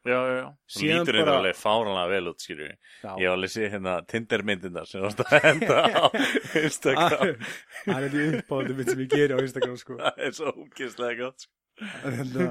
Já, 0.05 0.17
já, 0.21 0.33
já. 0.37 0.49
Þú 0.69 0.79
Síðan 0.79 0.99
lítur 1.07 1.17
bara- 1.25 1.35
alveg 1.41 1.57
fáranlega 1.57 2.09
vel 2.13 2.27
út, 2.29 2.43
skilju. 2.45 2.67
Já. 3.01 3.11
Ég 3.17 3.29
var 3.31 3.37
alveg 3.39 3.53
séð 3.55 3.71
hérna 3.73 3.95
Tinder-myndina 4.13 4.83
sem 4.87 5.01
varst 5.01 5.23
að 5.25 5.47
henda 5.47 5.79
á 5.97 6.05
Instagram. 6.67 7.47
Það 7.87 8.05
er 8.05 8.11
því 8.15 8.25
uppáðum 8.41 8.77
mitt 8.83 8.91
sem 8.93 9.01
ég 9.05 9.15
geri 9.15 9.33
á 9.33 9.41
Instagram, 9.41 9.79
sko. 9.81 9.97
Það 10.03 10.21
er 10.29 10.37
svo 10.37 10.53
ógeðslega 10.65 11.17
gott, 11.23 11.47
sko. 11.47 11.89
En 12.05 12.19
hérna, 12.21 12.49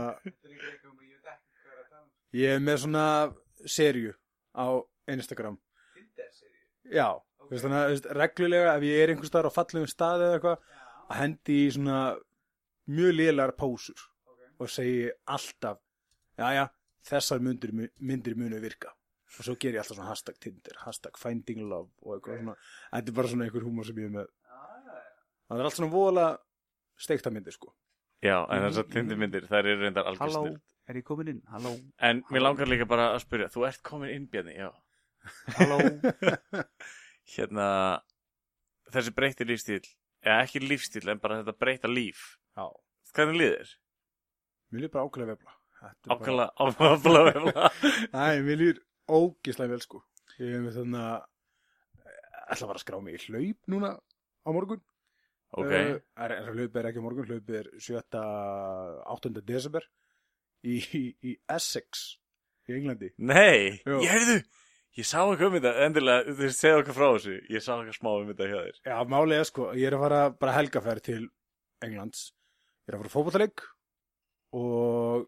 ég 2.42 2.56
er 2.58 2.64
með 2.66 2.82
svona 2.88 3.06
serju 3.70 4.16
á 4.58 4.66
Instagram. 5.14 5.58
Já, 6.94 7.08
þú 7.46 7.50
veist, 7.54 7.64
þannig 7.64 7.80
að 7.80 7.94
þú 8.08 8.16
reglulega 8.18 8.74
ef 8.80 8.84
ég 8.90 9.02
er 9.06 9.14
einhvers 9.14 9.30
staðar 9.32 9.50
á 9.54 9.58
fallegum 9.62 9.90
staði 9.90 10.26
eða 10.28 10.38
eitthvað, 10.40 10.66
að 11.06 11.20
hendi 11.22 11.56
í 11.62 11.70
svona 11.78 12.00
mjög 12.94 13.14
lélegar 13.20 13.54
pósur 13.62 14.02
og 14.62 14.70
segi 14.72 15.06
alltaf, 15.32 15.80
já, 16.40 16.48
já, 16.58 16.66
þessar 17.10 17.42
myndir, 17.44 17.74
myndir 18.00 18.36
munu 18.40 18.60
virka. 18.64 18.94
Og 19.34 19.48
svo 19.48 19.56
ger 19.58 19.74
ég 19.74 19.82
alltaf 19.82 19.98
svona 19.98 20.12
hashtag 20.12 20.36
Tinder, 20.44 20.76
hashtag 20.86 21.16
finding 21.18 21.64
love 21.70 21.90
og 22.06 22.18
eitthvað 22.20 22.42
svona. 22.44 22.56
Þetta 22.94 23.10
er 23.14 23.16
bara 23.18 23.32
svona 23.32 23.48
einhver 23.48 23.64
húmor 23.66 23.88
sem 23.88 23.98
ég 24.04 24.10
er 24.12 24.14
með. 24.20 24.28
Það 25.50 25.60
er 25.64 25.70
allt 25.70 25.78
svona 25.80 25.92
voðalega 25.94 26.38
steikta 27.04 27.32
myndir, 27.34 27.56
sko. 27.56 27.74
Já, 28.24 28.38
en 28.54 28.68
þessar 28.68 28.86
Tinder-myndir, 28.94 29.48
þær 29.50 29.66
eru 29.74 29.82
reyndar 29.82 30.06
algjör 30.08 30.22
Halló, 30.30 30.44
snill. 30.46 30.60
er 30.88 31.00
ég 31.02 31.04
komin 31.08 31.32
inn? 31.34 31.42
Halló, 31.52 31.74
En 32.00 32.22
mér 32.32 32.46
langar 32.46 32.70
líka 32.70 32.86
bara 32.88 33.10
að 33.16 33.24
spyrja, 33.26 33.50
þú 33.52 33.66
ert 33.68 33.82
komin 33.84 34.14
inn, 34.14 34.28
Bjarni, 34.32 34.54
já. 34.56 34.70
halló 35.58 35.80
Hérna, 37.34 37.66
þessi 38.94 39.14
breyti 39.16 39.48
lífstíl, 39.48 39.82
eða 40.24 40.46
ekki 40.46 40.62
lífstíl, 40.64 41.06
en 41.12 41.20
bara 41.24 41.42
þetta 41.42 41.58
breyta 41.60 41.90
líf. 41.92 42.24
Já. 42.56 42.68
Hvernig 43.16 43.40
líður? 43.42 43.74
Mér 44.72 44.84
líður 44.86 44.94
bara 44.96 45.06
ákveðlega 45.10 45.36
vefla. 45.36 45.56
Ákvæmlega, 45.84 46.50
ákvæmlega. 46.64 47.70
Nei, 48.14 48.42
mér 48.46 48.60
líður 48.62 48.82
ógislega 49.12 49.74
vel 49.76 49.84
sko 49.84 50.02
Ég 50.40 50.56
hef 50.56 50.64
með 50.64 50.78
þannig 50.80 51.04
að 51.04 51.30
ætla 52.54 52.70
bara 52.70 52.80
að 52.80 52.84
skrá 52.86 52.98
mig 53.04 53.18
í 53.18 53.24
hlaup 53.28 53.72
núna 53.74 53.94
á 54.00 54.50
morgun 54.56 54.82
Ok, 55.54 55.70
uh, 55.70 56.00
er, 56.18 56.32
er, 56.34 56.48
Hlaupið 56.50 56.80
er 56.82 56.88
ekki 56.90 57.02
á 57.04 57.06
morgun, 57.06 57.28
hlaupið 57.30 57.60
er 57.60 57.68
7. 57.78 58.02
8. 59.14 59.34
desember 59.46 59.86
í, 60.66 60.80
í, 60.98 61.04
í 61.22 61.36
Essex 61.54 62.08
í 62.70 62.78
Englandi 62.80 63.12
nei, 63.22 63.78
Jú. 63.86 64.00
ég 64.02 64.10
heyrðu, 64.16 64.38
ég 64.98 65.06
sá 65.10 65.20
eitthvað 65.22 65.50
um 65.52 65.58
þetta, 65.60 65.74
endilega, 65.86 66.34
þú 66.40 66.50
segja 66.56 66.80
okkur 66.80 66.98
frá 66.98 67.08
þessu, 67.12 67.36
ég 67.54 67.66
sá 67.66 67.74
eitthvað 67.76 68.00
smá 68.00 68.10
um 68.16 68.32
þetta 68.32 68.48
hjá 68.50 68.58
þér. 68.64 68.80
Já, 68.88 68.96
málið 69.14 69.42
er 69.44 69.50
sko, 69.52 69.68
ég 69.78 69.90
er 69.90 69.98
að 69.98 70.04
fara 70.08 70.22
bara 70.40 70.56
helgaferð 70.58 71.06
til 71.10 71.22
Englands 71.86 72.24
Ég 72.84 72.92
er 72.92 72.98
að 72.98 73.04
fara 73.04 73.14
fótballleik 73.14 73.66
og 74.58 75.28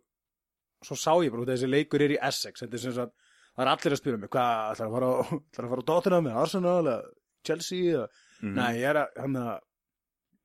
svo 0.84 0.96
sá 1.00 1.12
ég 1.24 1.32
bara 1.32 1.42
út 1.46 1.50
að 1.50 1.56
þessi 1.58 1.70
leikur 1.72 2.02
er 2.02 2.12
í 2.16 2.20
Essex. 2.22 2.62
Þetta 2.66 2.76
er 2.76 2.84
sem 2.84 2.94
sagt, 2.98 3.14
það 3.56 3.64
er 3.66 3.72
allir 3.72 3.96
að 3.96 4.02
spyrja 4.02 4.20
mig 4.20 4.30
hvað, 4.30 4.74
ætlar 4.74 4.88
að 4.90 4.96
fara 4.98 5.08
á, 5.08 5.16
ætlar 5.52 5.66
að 5.66 5.72
fara 5.76 5.82
á 5.86 5.90
Tottenham 5.92 6.28
með 6.28 6.40
Arsenal 6.44 6.76
eða 6.84 6.98
Chelsea 7.46 7.94
eða, 7.96 8.08
Mhm. 8.42 8.54
nei, 8.58 8.74
ég 8.82 8.90
er 8.90 8.98
að 9.00 9.20
hann 9.24 9.36
að, 9.40 9.60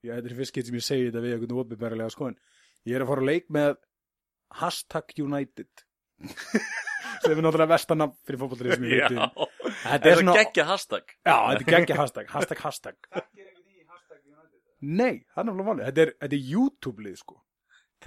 ég 0.07 0.15
þetta 0.15 0.29
er 0.31 0.37
fyrst 0.39 0.53
skipt 0.55 0.67
sem 0.71 0.77
ég 0.79 0.85
segi 0.87 1.07
þetta 1.11 1.23
við 1.25 1.33
einhvern 1.35 1.57
opinberlega 1.65 2.11
sko 2.15 2.29
en 2.31 2.37
ég 2.87 2.95
er 2.95 3.03
að 3.03 3.09
fara 3.11 3.25
á 3.27 3.31
leik 3.31 3.49
með 3.51 3.73
hashtag 4.61 5.11
United 5.19 5.83
sem 7.25 7.35
er 7.35 7.43
náttúrulega 7.43 7.73
vestanam 7.75 8.13
fyrir 8.25 8.39
fótballrið 8.45 8.77
sem 8.79 8.87
ég 8.87 9.03
veit 9.11 9.43
þetta 9.83 9.99
er 9.99 10.13
er 10.13 10.21
svona, 10.23 10.37
geggja 10.39 10.65
hashtag. 10.71 11.13
Já, 11.27 11.35
þetta 11.51 11.61
er 11.67 11.75
geggja 11.75 11.97
hashtag 11.99 12.31
hashtag 12.31 12.63
hashtag. 12.63 13.11
Nei, 14.81 15.25
það 15.35 15.43
er 15.43 15.47
náttúrulega 15.51 15.69
vanlega 15.71 15.91
þetta 15.91 16.03
er, 16.07 16.13
þetta 16.23 16.37
er 16.39 16.47
YouTube-lið 16.55 17.17
sko. 17.21 17.37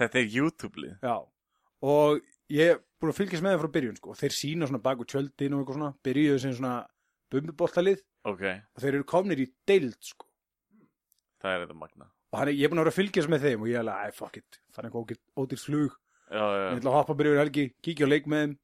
Þetta 0.00 0.18
er 0.18 0.32
YouTube-lið. 0.34 0.94
Já, 1.04 1.14
og 1.84 2.20
ég 2.54 2.72
er 2.74 2.80
búin 3.00 3.12
að 3.12 3.18
fylgjast 3.20 3.44
með 3.44 3.54
þeim 3.54 3.62
frá 3.64 3.70
byrjun 3.76 3.96
sko. 4.00 4.14
þeir 4.20 4.34
sína 4.38 4.68
svona 4.70 4.82
bak 4.84 5.02
úr 5.02 5.08
tjöldin 5.10 5.54
og 5.56 5.62
eitthvað 5.62 5.78
svona 5.78 5.90
byrjuðu 6.06 6.40
sem 6.44 6.54
svona 6.56 6.74
bumbuboltalið. 7.34 8.00
Ok, 8.24 8.42
og 8.48 8.80
þeir 8.84 8.94
eru 8.94 9.04
komnir 9.04 9.42
í 9.44 9.48
deild 9.68 9.98
sko. 10.00 10.26
það 11.44 11.54
er 11.58 11.64
þetta 11.66 11.76
magna 11.76 12.06
og 12.32 12.38
hann, 12.40 12.48
er- 12.48 12.54
ég 12.56 12.64
er 12.64 12.70
búin 12.72 12.80
að 12.80 12.86
vera 12.86 12.92
að 12.94 12.98
fylgjast 12.98 13.30
með 13.30 13.42
þeim 13.44 13.60
og 13.62 13.68
ég 13.68 13.76
er 13.78 13.82
alveg, 13.84 14.08
æ, 14.08 14.14
fuck 14.16 14.36
it, 14.40 14.60
það 14.72 14.78
er 14.84 14.88
eitthvað 14.88 15.18
ódýrt- 15.38 15.64
flug. 15.64 15.92
Já, 16.32 16.40
já, 16.40 16.70
ég 16.72 16.78
ætla 16.80 16.90
að 16.90 16.96
hoppa 16.98 17.14
byrjun 17.14 17.38
helgi, 17.38 17.64
kíkja 17.84 18.06
á 18.08 18.10
leik 18.10 18.26
með 18.26 18.40
þeim. 18.44 18.54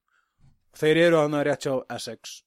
Þeir 0.81 0.97
eru 1.05 1.17
að 1.21 1.45
rétt 1.45 1.67
hjá 1.67 1.75
Essex. 1.91 2.43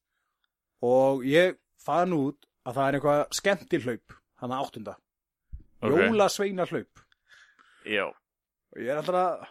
Og 0.81 1.23
ég 1.23 1.55
fann 1.79 2.11
út 2.17 2.47
að 2.65 2.73
það 2.75 2.87
er 2.87 2.97
eitthvað 2.99 3.21
skemmtil 3.39 3.81
hlaup 3.85 4.13
hann 4.41 4.51
að 4.51 4.63
áttunda. 4.65 4.95
Ok. 5.83 5.91
jólasveina 5.99 6.65
hlaup 6.67 6.99
Já, 7.85 8.05
og 8.07 8.77
ég 8.79 8.87
er 8.87 8.97
alltaf 9.01 9.15
að 9.19 9.47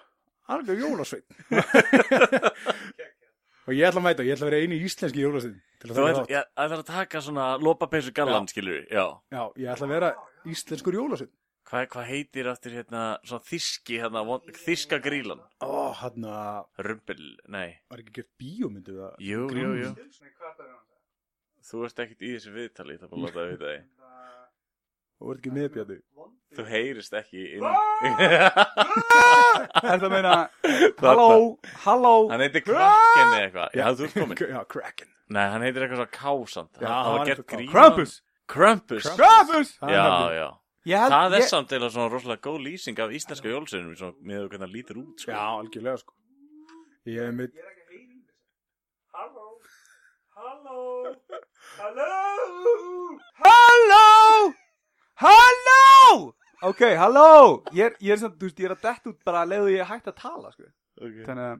alveg 0.50 0.80
jólasvein 0.82 1.24
og 3.66 3.74
ég 3.76 3.86
ætla 3.86 4.00
að 4.00 4.06
mæta, 4.08 4.24
ég 4.26 4.34
ætla 4.34 4.48
að 4.48 4.50
vera 4.50 4.62
eini 4.64 4.80
íslenski 4.86 5.22
jólasvein 5.22 5.60
til 5.82 5.90
að 5.92 5.98
þú 6.00 6.08
þátt. 6.08 6.32
ég 6.34 6.50
ætlar 6.64 6.80
að 6.80 6.88
taka 6.90 7.22
svona 7.22 7.46
lopapeysu 7.62 8.14
gallan, 8.16 8.48
skilur 8.50 8.82
Já. 8.90 9.06
Já, 9.32 9.42
ég 9.60 9.70
ætla 9.74 9.88
að 9.88 9.94
vera 9.96 10.10
íslenskur 10.48 10.98
jólasvein 10.98 11.32
Hvað 11.72 11.86
hva 11.94 12.02
heitir 12.04 12.48
aftur 12.50 12.74
hérna 12.74 13.02
svona 13.24 13.46
þíski, 13.46 13.96
hérna, 14.02 14.20
þíska 14.64 14.98
grílan? 15.00 15.40
Ó, 15.64 15.94
hann 15.96 16.26
að, 16.28 16.66
Rumpel, 16.84 17.22
nei. 17.48 17.78
Var 17.88 18.02
ekki 18.02 18.16
gert 18.18 18.28
bíómyndu 18.42 18.96
það? 18.98 19.14
Jú, 19.24 19.46
jú, 19.56 19.70
jú. 19.78 19.92
Þú 21.70 21.84
ert 21.86 22.02
ekkert 22.04 22.26
í 22.26 22.32
þessu 22.34 22.52
viðtali, 22.58 22.98
það 22.98 23.06
er 23.06 23.12
bara 23.14 23.20
að 23.20 23.24
láta 23.24 23.38
það 23.38 23.52
vita 23.54 23.70
þig 23.70 23.86
og 25.22 25.28
verður 25.30 25.40
ekki 25.40 25.52
meðbjandi 25.58 25.98
Þú 26.52 26.64
heyrist 26.68 27.14
ekki 27.16 27.42
inn. 27.56 27.62
Er 27.64 28.50
það 29.72 30.02
að 30.04 30.10
meina 30.12 30.32
Halló, 31.00 31.28
halló. 31.86 32.10
Hann 32.28 32.42
heitir 32.44 32.60
Kraken 32.66 33.30
eða 33.30 33.38
eitthvað. 33.46 33.78
Já, 33.78 33.86
þú 33.96 34.04
ert 34.08 34.16
komin 34.18 34.36
Já, 34.50 34.58
Kraken 34.74 35.08
Nei, 35.32 35.46
hann 35.54 35.64
heitir 35.64 35.86
eitthvað 35.86 36.02
svona 36.02 36.16
Kásand 36.18 36.68
Já, 36.76 36.82
Það 36.82 36.92
hann 36.92 37.14
var 37.16 37.30
eitthvað 37.32 37.48
grín 37.54 37.70
Krampus. 37.72 38.12
Krampus. 38.52 39.06
Krampus! 39.16 39.70
Það 39.80 39.88
er 39.88 39.96
Já, 39.96 40.04
já. 40.36 40.48
Ég 40.92 40.98
held- 40.98 41.14
Það 41.14 41.36
er 41.38 41.40
ég- 41.40 41.48
samt 41.54 41.72
eða 41.78 41.88
svona 41.94 42.10
rosalega 42.12 42.42
góð 42.50 42.58
lýsing 42.66 42.98
af 43.00 43.14
íslenska 43.16 43.48
jólseinum 43.54 43.94
svona 43.96 44.12
með 44.20 44.44
hvernig 44.50 44.64
hann 44.66 44.74
lítur 44.76 44.96
út 45.06 45.16
sko. 45.24 45.30
Já, 45.32 45.44
algjörlega 45.62 45.98
sko. 46.02 46.12
Ég 47.06 47.22
hef 47.22 47.32
mitt 47.38 47.54
Halló 49.14 49.46
Halló 55.22 56.34
Ok, 56.62 56.80
halló! 56.96 57.62
Ég 57.74 57.84
er, 57.88 57.94
ég 57.98 58.12
er, 58.14 58.18
samt, 58.20 58.36
þú 58.38 58.46
veist, 58.46 58.60
ég 58.62 58.68
er 58.68 58.74
að 58.76 58.82
dett 58.86 59.08
út 59.10 59.16
bara 59.26 59.40
að 59.42 59.50
leiðu 59.52 59.70
ég 59.74 59.88
hægt 59.88 60.06
að 60.12 60.16
tala 60.20 60.52
sko. 60.54 60.68
okay. 61.02 61.24
Þannig 61.26 61.46
að 61.50 61.56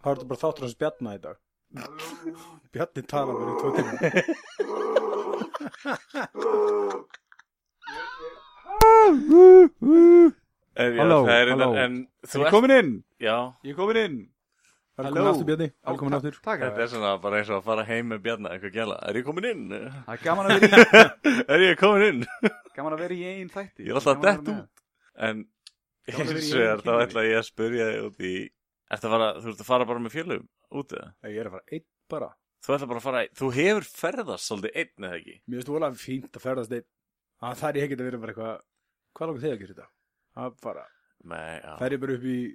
Það 0.00 0.10
er 0.10 0.26
bara 0.28 0.40
þáttur 0.42 0.64
hans 0.66 0.76
Bjarna 0.80 1.14
í 1.16 1.20
dag. 1.24 1.36
Bjarni 2.74 3.02
talar 3.08 3.34
verið 3.40 3.52
í 3.52 3.56
tvo 3.60 3.68
tíma. 3.76 3.92
Halló, 10.80 11.18
það 11.26 11.50
halló. 11.52 11.70
En 11.80 11.96
Ég 12.00 12.32
þú 12.32 12.44
er 12.44 12.52
komin 12.54 12.72
inn? 12.76 12.92
Já, 13.20 13.36
Ég 13.64 13.72
er 13.74 13.78
komin 13.80 13.98
inn 14.04 14.18
Velkomin 15.00 15.22
Halló. 15.22 15.30
aftur 15.32 15.46
Bjarni, 15.48 15.68
velkomin 15.86 16.16
aftur. 16.16 16.34
Takk. 16.44 16.60
Þetta 16.64 16.82
er 16.84 16.88
svona 16.92 17.10
bara 17.22 17.38
eins 17.40 17.50
og 17.50 17.56
að 17.56 17.64
fara 17.70 17.84
heim 17.88 18.06
með 18.12 18.18
Bjarna 18.26 18.48
eitthvað 18.54 18.74
gæla. 18.74 18.96
Er 19.08 19.14
ég 19.20 19.24
komin 19.24 19.46
inn? 19.48 19.62
Það 19.70 20.12
er 20.12 20.20
gaman 20.24 20.44
að 20.46 20.50
vera 20.60 20.66
í 20.66 20.70
er 21.54 21.60
ég 21.64 21.78
komin 21.80 22.04
inn? 22.08 22.20
Gaman 22.76 22.96
að 22.96 23.02
vera 23.04 23.14
í 23.16 23.22
einn 23.30 23.50
þætti. 23.54 23.86
Ég 23.86 23.92
er 23.94 23.96
alltaf 24.00 24.18
með. 24.20 24.50
út. 24.52 24.84
En 25.20 25.36
hins 26.10 26.32
vegar 26.52 26.78
eigin 26.78 26.84
þá 26.84 26.92
ætla 27.04 27.20
ég 27.28 27.36
að 27.40 27.46
spyrja 27.48 27.84
þig 27.90 28.00
út 28.08 28.18
í 28.20 28.34
fara, 29.00 29.28
þú 29.40 29.46
ert 29.52 29.62
að 29.64 29.70
fara 29.70 29.88
bara 29.88 30.02
með 30.04 30.14
fjölum 30.16 30.44
út 30.80 30.90
eða? 30.96 31.08
Ég 31.30 31.38
er 31.40 31.46
að 31.48 31.54
fara 31.56 31.66
einn 31.78 31.86
bara. 32.10 32.30
Þú 32.60 32.68
ætla 32.76 32.88
bara 32.90 33.00
að 33.00 33.06
fara, 33.08 33.20
þú 33.40 33.46
hefur 33.56 33.84
ferðast 33.88 34.44
svolítið 34.50 34.72
einn 34.82 35.06
eða 35.08 35.16
ekki? 35.20 35.36
Mér 35.46 35.56
finnst 35.60 35.72
vola 35.72 35.88
fínt 35.96 36.32
að 36.36 36.44
ferðast 36.44 36.74
einn. 36.76 36.88
Það 37.40 37.54
þarf 37.62 37.76
ég 42.28 42.50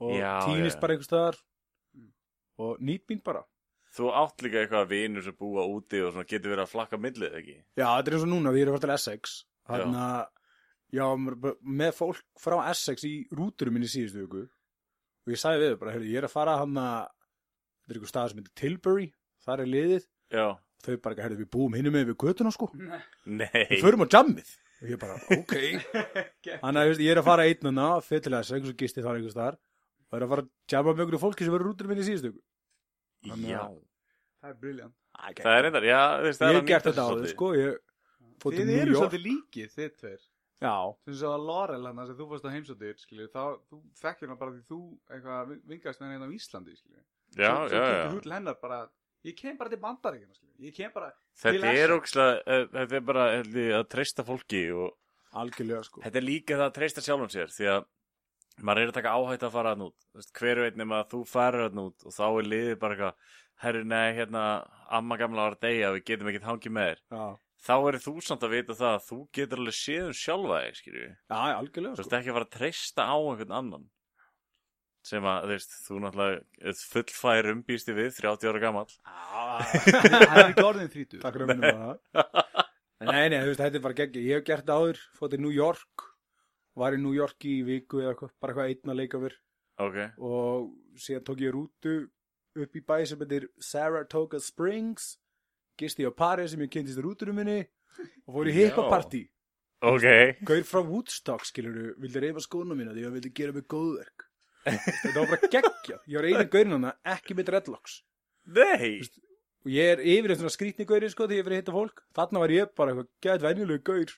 og 0.00 0.14
Já, 0.16 0.32
týnist 0.46 0.76
já. 0.78 0.80
bara 0.82 0.94
einhvers 0.96 1.08
staðar. 1.10 1.38
Og 2.58 2.80
nýt 2.82 3.04
mín 3.10 3.22
bara. 3.24 3.44
Þú 3.94 4.10
átt 4.20 4.42
líka 4.44 4.60
eitthvað 4.62 4.90
vinur 4.90 5.24
sem 5.24 5.36
búa 5.38 5.64
úti 5.70 6.00
og 6.04 6.12
svona 6.12 6.28
getur 6.28 6.52
verið 6.52 6.64
að 6.66 6.72
flakka 6.74 6.98
millið 7.00 7.36
ekki? 7.40 7.54
Já, 7.78 7.86
þetta 7.86 8.10
er 8.10 8.16
eins 8.18 8.26
og 8.26 8.32
núna, 8.32 8.52
því 8.52 8.60
ég 8.60 8.66
er 8.66 8.70
að 8.72 8.76
fara 8.76 8.84
til 8.86 8.94
Essex. 8.96 9.38
Þannig 9.68 10.02
að 10.06 10.26
Já, 10.88 11.04
með 11.60 11.90
fólk 11.98 12.20
frá 12.40 12.54
Essex 12.70 13.02
í 13.04 13.12
rúturum 13.36 13.74
minni 13.76 13.88
síðustu 13.92 14.22
viku. 14.22 14.44
Og 15.28 15.34
ég 15.34 15.40
sagði 15.40 15.66
við 15.66 15.74
bara, 15.82 15.92
heyrðu, 15.92 16.06
ég 16.08 16.20
er 16.22 16.26
að 16.28 16.32
fara 16.32 16.54
hann 16.62 16.78
að 16.80 17.10
þetta 17.10 17.92
er 17.92 17.98
einhver 17.98 18.12
stað 18.12 18.30
sem 18.32 18.40
heitir 18.40 18.54
Tilbury 18.62 19.08
þar 19.44 19.62
er 19.64 19.68
liðið, 19.74 20.06
Já. 20.32 20.46
Þau 20.84 20.94
bara, 21.04 21.18
heyrðu, 21.26 21.38
við 21.42 21.50
búum 21.52 21.76
hinum 21.76 21.92
með 21.98 22.06
við 22.12 22.16
götuna 22.22 22.52
sko, 22.54 22.70
Nei. 23.26 23.66
Við 23.68 23.84
förum 23.84 24.04
á 24.04 24.12
jammið. 24.16 24.54
Og 24.78 24.92
ég 24.94 25.00
bara, 25.02 25.18
ok. 25.40 25.54
Þannig 26.62 26.80
að 26.94 27.02
ég 27.04 27.12
er 27.12 27.20
að 27.20 27.28
fara 27.28 27.46
einn 27.50 27.68
hana, 27.68 27.88
fyrir 28.08 28.24
til 28.24 28.36
Essex 28.40 28.72
og 28.72 28.78
gisti 28.80 29.04
þar 29.04 29.18
einhver 29.18 29.34
staðar 29.34 29.58
og 30.08 30.18
er 30.18 30.24
að 30.26 30.28
fara 30.32 30.42
að 30.42 30.50
jamma 30.72 30.92
með 30.94 31.04
einhverju 31.04 31.20
fólki 31.24 31.44
sem 31.44 31.52
verður 31.54 31.68
rúturum 31.72 31.88
minni 31.92 32.06
síðustu 32.08 32.30
viku. 32.32 32.42
Þannig 33.28 33.50
Já. 33.52 33.60
að- 33.64 33.84
Það 34.38 34.50
er 34.50 34.58
briljant 34.62 34.94
Það 35.18 35.56
er 35.58 35.62
reyndar, 35.66 35.82
já, 35.88 36.00
þú 36.18 36.22
veist, 36.28 36.40
það 36.40 36.48
Ég 36.48 36.54
hef 36.54 36.62
að 36.62 36.68
gert 36.68 36.84
þetta 36.88 37.02
áður, 37.02 37.18
svolítið. 37.18 37.32
sko 37.34 37.46
Þið 38.38 38.70
eru 38.78 38.94
svolítið 38.94 39.22
líkið, 39.26 39.72
þið 39.74 39.94
tveir. 39.98 40.20
Já, 40.58 40.74
sem 41.06 41.14
svo 41.14 41.30
að 41.34 41.42
Laurel 41.48 41.86
hann 41.86 42.06
sem 42.06 42.16
þú 42.18 42.26
fórst 42.30 42.46
á 42.46 42.50
heimsóttir 42.54 42.98
skilju, 42.98 43.26
þá 43.30 43.42
þú 43.70 43.76
þekkir 43.98 44.28
hann 44.32 44.38
bara 44.38 44.52
því 44.54 44.62
þú 44.66 44.78
eitthvað 45.10 45.52
vingast 45.70 46.00
með 46.02 46.12
henni 46.14 46.26
á 46.26 46.30
Íslandi 46.38 46.74
skilju. 46.78 47.02
Já, 47.38 47.50
svo, 47.54 47.68
já, 47.78 47.82
já. 47.94 48.08
þú 48.10 48.22
til 48.22 48.32
hennar 48.32 48.56
bara 48.62 48.78
ég 49.26 49.36
kem 49.38 49.56
bara 49.58 49.70
til 49.70 49.78
bandaríkina 49.78 50.34
skilju. 50.34 50.54
ég 50.66 50.74
kem 50.74 50.90
bara 50.94 51.12
Þetta 51.38 51.52
til 51.52 51.64
er 51.64 51.74
Essex. 51.74 51.98
ókslega, 51.98 52.66
þetta 52.74 52.92
er 52.98 53.00
bara 53.00 53.26
að 53.42 53.88
treysta 53.88 54.24
fólki 54.26 54.62
og 54.74 54.96
algjörlega 55.34 55.84
sko. 55.84 56.00
þetta 56.02 56.16
er 56.16 56.26
líka 56.26 56.54
það 56.58 56.66
að 56.70 56.74
treysta 56.78 57.00
sjálfum 57.06 57.30
sér 57.30 57.50
því 57.54 57.66
að 57.74 57.86
maður 58.64 58.82
er 58.82 58.92
að 58.92 58.96
taka 58.98 59.16
áhætt 59.16 59.44
að 59.46 59.54
fara 59.54 59.74
hann 59.74 59.84
út. 59.88 60.06
Þú 60.08 60.20
veist, 60.20 60.32
hver 60.38 60.62
veit 60.64 60.78
nema 60.78 61.02
að 61.02 61.12
þú 61.12 61.20
farir 61.28 61.66
hann 61.66 61.82
út 61.84 62.06
og 62.06 62.14
þá 62.14 62.24
er 62.28 62.48
liðið 62.52 62.80
bara 62.82 62.96
eitthvað 62.96 63.36
herru, 63.64 63.84
nei, 63.88 64.14
hérna, 64.16 64.46
amma 64.94 65.18
gamla 65.18 65.48
var 65.48 65.58
að 65.58 65.66
deyja 65.66 65.92
við 65.96 66.06
getum 66.12 66.30
ekkert 66.30 66.48
hangið 66.48 66.74
með 66.76 66.90
þér. 66.90 67.04
Já, 67.18 67.24
þá 67.68 67.74
er 67.76 68.00
þú 68.06 68.14
samt 68.24 68.46
að 68.46 68.54
vita 68.54 68.78
það 68.78 68.96
að 68.96 69.06
þú 69.08 69.20
getur 69.38 69.62
alveg 69.62 69.78
séð 69.78 70.08
um 70.08 70.18
sjálfa 70.22 70.58
þig, 70.64 70.80
skilju 70.80 71.06
já 71.08 71.38
algjörlega 71.38 71.94
þú 71.94 71.96
sko. 71.96 72.04
veist 72.04 72.18
ekki 72.18 72.32
að 72.32 72.38
fara 72.38 72.48
að 72.48 72.56
treysta 72.58 73.06
á 73.08 73.16
einhvern 73.18 73.56
annan. 73.60 73.88
Sem 75.08 75.24
að, 75.30 75.44
þú 75.46 75.54
veist, 75.54 75.74
þú 75.86 75.98
náttúrulega 76.04 76.70
ert 76.70 76.84
fullfær 76.92 77.50
umbýsti 77.54 77.94
við, 77.96 78.10
30 78.18 78.50
ára 78.50 78.62
gamall. 78.62 78.88
Hann 80.28 80.40
er 80.42 80.50
ekki 80.50 80.66
orðin 80.66 80.90
þrítur 80.92 81.22
Takk 81.22 81.38
fyrir 81.38 81.46
að 81.46 81.52
minna 81.54 81.74
það. 81.78 82.38
Nei, 83.08 83.28
nei, 83.30 83.38
þú 83.38 83.52
veist, 83.52 83.60
þetta 83.62 83.78
er 83.78 83.82
bara 83.84 83.94
geggi 83.94 84.22
Ég 84.26 84.40
hef 84.40 84.46
gert 84.48 84.66
það 84.66 84.80
áður, 84.82 85.02
fótt 85.14 85.30
til 85.30 85.38
New 85.44 85.54
York 85.54 86.07
Var 86.78 86.96
í 86.96 87.00
New 87.02 87.14
York 87.16 87.48
í 87.48 87.56
viku 87.66 88.02
eða 88.02 88.14
eitthvað 88.14 88.34
Bara 88.38 88.54
eitthvað 88.54 88.74
einn 88.74 88.92
að 88.94 89.00
leika 89.02 89.22
mér 89.22 89.38
ok, 89.84 89.98
Og 90.18 90.68
síðan 91.00 91.26
tók 91.26 91.42
ég 91.44 91.54
rútu 91.56 91.96
upp 92.58 92.78
í 92.78 92.82
bæ 92.82 92.96
sem 93.06 93.20
heitir 93.22 93.48
Saratoga 93.62 94.40
Springs 94.42 95.16
Gisti 95.78 96.06
á 96.06 96.12
pari 96.14 96.46
sem 96.50 96.62
ég 96.64 96.72
kynntist 96.74 97.02
rúturum 97.02 97.38
minni 97.38 97.60
Og 98.28 98.34
fór 98.36 98.50
í 98.50 98.54
hippapartí. 98.54 99.24
Ok. 99.78 100.06
Gaur 100.46 100.64
frá 100.66 100.82
Woodstock, 100.82 101.46
skilur 101.46 101.94
vildi 102.02 102.22
reyfa 102.22 102.42
skóna 102.42 102.76
mína 102.78 102.94
því 102.94 103.06
að 103.06 103.16
vildi 103.18 103.32
gera 103.34 103.54
mig 103.54 103.66
góðverk. 103.70 104.26
Þetta 104.66 105.14
var 105.16 105.28
bara 105.30 105.50
geggja 105.54 105.98
Ég 106.10 106.18
var 106.18 106.28
einu 106.28 106.44
gaurin 106.52 106.76
hana, 106.76 106.92
ekki 107.06 107.36
með 107.38 107.50
dreadlocks. 107.52 108.00
Nei, 108.54 108.98
og 109.64 109.70
ég 109.72 109.92
er 109.94 110.02
yfir 110.02 110.34
eftir 110.34 110.52
skrítni 110.52 110.86
gauri 110.88 111.10
sko 111.12 111.28
þegar 111.28 111.38
ég 111.38 111.46
fyrir 111.46 111.58
að 111.58 111.62
hitta 111.62 111.76
fólk. 111.76 112.02
Þarna 112.16 112.42
var 112.42 112.54
ég 112.54 112.72
bara 112.78 112.94
eitthvað 112.94 113.10
gæt 113.26 113.44
venjulegu 113.44 113.84
gaur 113.86 114.14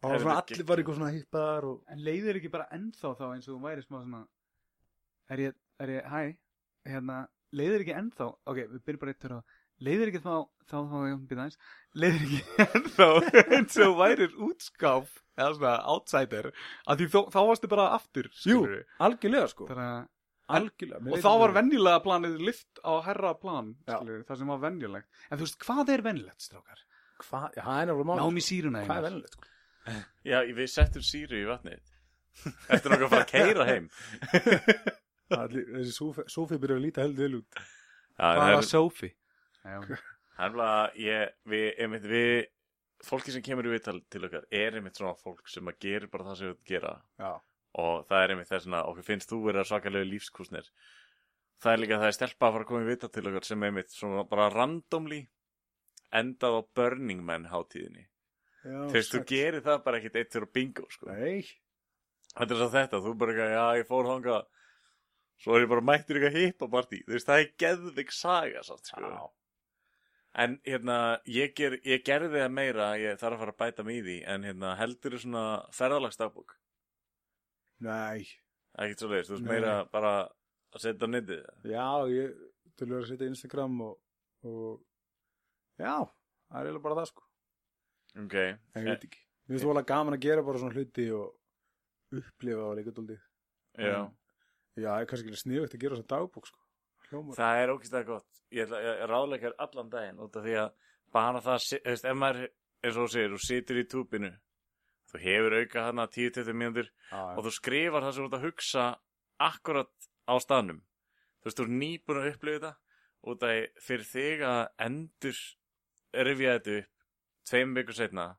og 0.00 0.08
það 0.08 0.12
var 0.14 0.22
svona 0.24 0.36
allir 0.42 0.66
var 0.70 0.80
eitthvað 0.82 0.98
svona 1.00 1.12
hippar 1.14 1.66
og 1.70 1.80
en 1.94 2.04
leiðir 2.06 2.38
ekki 2.40 2.50
bara 2.54 2.68
ennþá 2.76 3.14
þá 3.18 3.24
eins 3.34 3.48
og 3.48 3.54
þú 3.56 3.62
væri 3.66 3.84
smá 3.84 3.98
svona 4.02 4.22
er 5.30 5.42
ég, 5.48 5.56
er 5.84 5.92
ég, 5.98 6.06
hæ? 6.10 6.22
Hérna, 6.90 7.18
leiðir 7.52 7.84
ekki 7.84 7.96
ennþá 8.00 8.28
ok, 8.48 8.60
við 8.72 8.84
byrjum 8.86 9.02
bara 9.04 9.14
eitt 9.14 9.26
og 9.30 9.56
leiðir 9.84 10.10
ekki 10.12 10.22
þá 10.24 10.32
þá 10.70 10.76
þá 10.90 10.96
ég 11.10 11.20
byrja 11.30 11.44
aðeins 11.44 11.58
leiðir 12.00 12.24
ekki 12.26 12.40
ennþá 12.78 13.08
eins 13.58 13.76
og 13.84 13.94
værir 14.00 14.34
útskáf 14.48 15.12
eða 15.40 15.52
svona 15.58 15.74
outsider 15.94 16.50
að 16.52 17.00
því 17.02 17.10
þó, 17.14 17.20
þá 17.34 17.38
varstu 17.50 17.70
bara 17.72 17.86
aftur 17.96 18.28
Jú, 18.32 18.40
skilurðu. 18.60 18.80
algjörlega 19.06 19.52
sko. 19.52 19.68
Þannig 19.70 19.92
að- 19.98 20.08
Algjörlega 20.50 21.12
og 21.14 21.20
þá 21.22 21.28
var 21.38 21.52
vel. 21.52 21.56
venjulega 21.60 22.00
planið 22.02 22.32
lift 22.42 22.80
á 22.82 22.92
herra 23.06 23.30
plan 23.38 23.68
Já. 23.86 24.00
skilurðu, 24.00 24.24
það 24.26 24.38
sem 24.40 24.48
var 24.50 24.58
venjulegt. 24.64 25.06
En 25.30 25.38
þú 25.38 25.44
veist, 25.46 25.58
hvað 25.62 25.92
er 25.94 26.02
venjulegt 26.08 26.42
strákar? 26.42 26.80
Hvað, 27.22 27.44
já, 27.54 27.62
það 27.62 27.76
er 27.84 27.86
náttúrulega 27.92 28.08
mál 28.10 28.22
Já, 30.26 30.38
við 30.44 30.68
settum 30.70 31.02
síru 31.06 31.38
í 31.40 31.46
vatnið. 31.48 31.80
Eftir 32.70 32.92
nokkuð 32.92 33.06
að 33.06 33.12
fara 33.14 33.24
að 33.24 33.30
keira 33.32 33.66
heim? 33.68 33.86
Allir- 35.30 35.68
Þessi 35.76 35.92
sófi, 35.96 36.24
sófi 36.30 36.58
byrjar 36.62 36.80
að 36.80 36.84
líta 36.86 37.04
heldur 37.04 37.26
vel 37.28 37.38
út. 37.40 37.60
Það 38.20 38.40
er 38.40 38.56
Það 40.40 40.46
er 40.46 40.54
bara, 40.56 40.90
ég, 40.96 41.32
við, 41.52 41.66
einmitt, 41.84 42.06
við, 42.08 42.32
fólki 43.04 43.32
sem 43.34 43.42
kemur 43.44 43.66
í 43.68 43.72
viðtal 43.74 43.98
til 44.12 44.22
okkar 44.28 44.46
er 44.56 44.76
einmitt 44.78 44.96
svona 45.00 45.14
fólk 45.20 45.48
sem 45.52 45.68
að 45.68 45.78
gera 45.84 46.08
bara 46.12 46.26
það 46.30 46.38
sem 46.40 46.50
við 46.54 46.70
gera. 46.74 46.94
Já, 47.20 47.30
og 47.80 48.06
það 48.08 48.22
er 48.24 48.32
einmitt 48.34 48.50
þess 48.50 48.70
að 48.70 48.88
okkur 48.92 49.06
finnst 49.10 49.30
þú 49.32 49.40
vera 49.46 49.64
svakalegu 49.68 50.08
lífskúsnir. 50.14 50.70
Það 51.60 51.72
er 51.76 51.82
líka 51.82 51.98
það 52.00 52.08
er 52.12 52.16
stelpa 52.16 52.48
að 52.48 52.54
fara 52.56 52.64
að 52.64 52.70
koma 52.72 52.82
í 52.86 52.88
viðtal 52.88 53.12
til 53.12 53.26
okkar 53.30 53.46
sem 53.50 53.66
einmitt 53.68 53.92
svona 53.92 54.24
bara 54.30 54.48
randomly 54.54 55.20
endað 56.16 56.56
á 56.56 56.60
Burning 56.80 57.20
Man 57.24 57.44
hátíðinni. 57.52 58.06
Þú 58.62 58.92
veist, 58.92 59.12
þú 59.14 59.20
gerir 59.30 59.62
það 59.64 59.82
bara 59.86 60.00
ekkit 60.00 60.16
eitt 60.20 60.34
fyrir 60.36 60.50
bingo, 60.52 60.86
sko. 60.92 61.08
Þetta 61.10 62.46
er 62.54 62.58
svo 62.60 62.70
þetta, 62.74 63.00
þú 63.04 63.12
bara 63.18 63.32
eitthvað, 63.34 63.52
já, 63.56 63.62
ég 63.80 63.86
fór 63.88 64.08
þangað, 64.10 64.48
svo 65.40 65.54
er 65.56 65.64
ég 65.64 65.70
bara 65.72 65.86
mættur 65.88 66.18
eitthvað 66.20 66.36
hippa 66.44 66.68
partí. 66.74 67.00
Þú 67.06 67.14
veist, 67.16 67.28
það 67.30 67.42
er 67.44 67.52
geðvik 67.64 68.12
saga, 68.14 68.64
sátt, 68.66 68.90
sko. 68.92 69.30
En 70.40 70.58
hérna, 70.68 70.98
ég, 71.26 71.54
ger, 71.58 71.78
ég 71.88 72.04
gerði 72.06 72.36
það 72.44 72.52
meira, 72.54 72.90
ég 73.00 73.16
þarf 73.18 73.34
að 73.34 73.40
fara 73.42 73.54
að 73.56 73.62
bæta 73.64 73.86
mig 73.88 73.96
í 73.98 74.04
því, 74.06 74.18
en 74.30 74.44
hérna, 74.46 74.74
heldur 74.78 75.16
þú 75.16 75.22
svona 75.24 75.46
ferðalagsdagbók? 75.74 76.54
Nei, 77.88 78.28
Ekkert 78.78 79.02
svo 79.02 79.08
leiðist, 79.10 79.32
þú 79.32 79.34
veist 79.34 79.46
Nei. 79.48 79.50
meira 79.50 79.72
bara 79.90 80.12
að 80.70 80.84
setja 80.84 81.08
á 81.08 81.10
netið. 81.10 81.40
já, 81.66 81.86
ég 82.14 82.36
til 82.78 82.86
að 82.94 83.08
setja 83.08 83.26
Instagram 83.32 83.80
og, 83.88 83.96
og 84.46 84.78
já, 85.80 85.96
það 86.06 86.60
er 86.60 86.68
eiginlega 86.68 86.84
bara 86.86 87.00
það 87.00 87.10
sko 87.10 87.26
Ok. 88.18 88.34
En 88.40 88.82
ég 88.82 88.88
veit 88.90 89.04
ekki 89.08 89.20
Mér 89.20 89.56
finnst 89.56 89.64
það 89.66 89.72
alveg 89.74 89.86
gaman 89.90 90.14
að 90.16 90.24
gera 90.24 90.42
bara 90.46 90.58
svona 90.62 90.74
hluti 90.76 91.06
og 91.14 92.18
upplifa 92.20 92.64
það 92.64 92.76
líka 92.80 92.94
dóldi 92.96 93.16
Já. 93.80 94.00
Já, 94.78 94.88
það 94.90 95.00
er 95.00 95.08
kannski 95.10 95.30
ekki 95.30 95.42
sniðvægt 95.44 95.74
að 95.76 95.82
gera 95.84 95.98
þessa 95.98 96.10
dagbók 96.14 96.50
sko 96.50 96.60
Hljómar 97.10 97.38
Það 97.38 97.60
er 97.60 97.72
ógæslega 97.74 98.06
gott. 98.06 98.40
Ég, 98.54 98.70
ég 98.70 99.00
ráðleikar 99.10 99.54
allan 99.62 99.90
daginn 99.90 100.20
út 100.22 100.36
af 100.38 100.44
því 100.46 100.54
að 100.60 100.68
bara 101.14 101.40
það, 101.42 101.64
þú 101.66 101.78
veist, 101.90 102.04
ef 102.06 102.18
maður, 102.18 102.44
eins 102.84 102.96
og 102.96 103.00
þú 103.06 103.10
segir, 103.14 103.32
þú 103.34 103.40
situr 103.46 103.80
í 103.80 103.84
túbinu, 103.90 104.30
þú 105.10 105.20
hefur 105.24 105.56
auka 105.58 105.84
hana 105.88 106.06
10-20 106.06 106.54
mínútur 106.60 106.90
og 107.34 107.40
þú 107.46 107.52
skrifar 107.56 108.06
það 108.06 108.14
sem 108.14 108.22
þú 108.22 108.28
ert 108.30 108.38
að 108.38 108.46
hugsa 108.46 108.84
akkurat 109.42 110.08
á 110.30 110.34
staðnum. 110.44 110.78
Þú 111.40 111.48
veist, 111.50 111.58
þú 111.58 111.66
er 111.66 111.74
nýbúin 111.80 112.20
að 112.20 112.30
upplifa 112.30 112.60
þetta 112.60 112.72
út 113.30 113.46
af 113.50 113.82
fyrir 113.88 114.06
þig 114.12 114.46
að 114.46 114.62
endur 114.86 115.42
rifja 116.30 116.54
þetta 116.58 116.78
upp 116.78 116.99
tveim 117.50 117.74
vikur 117.76 117.96
setna 117.98 118.30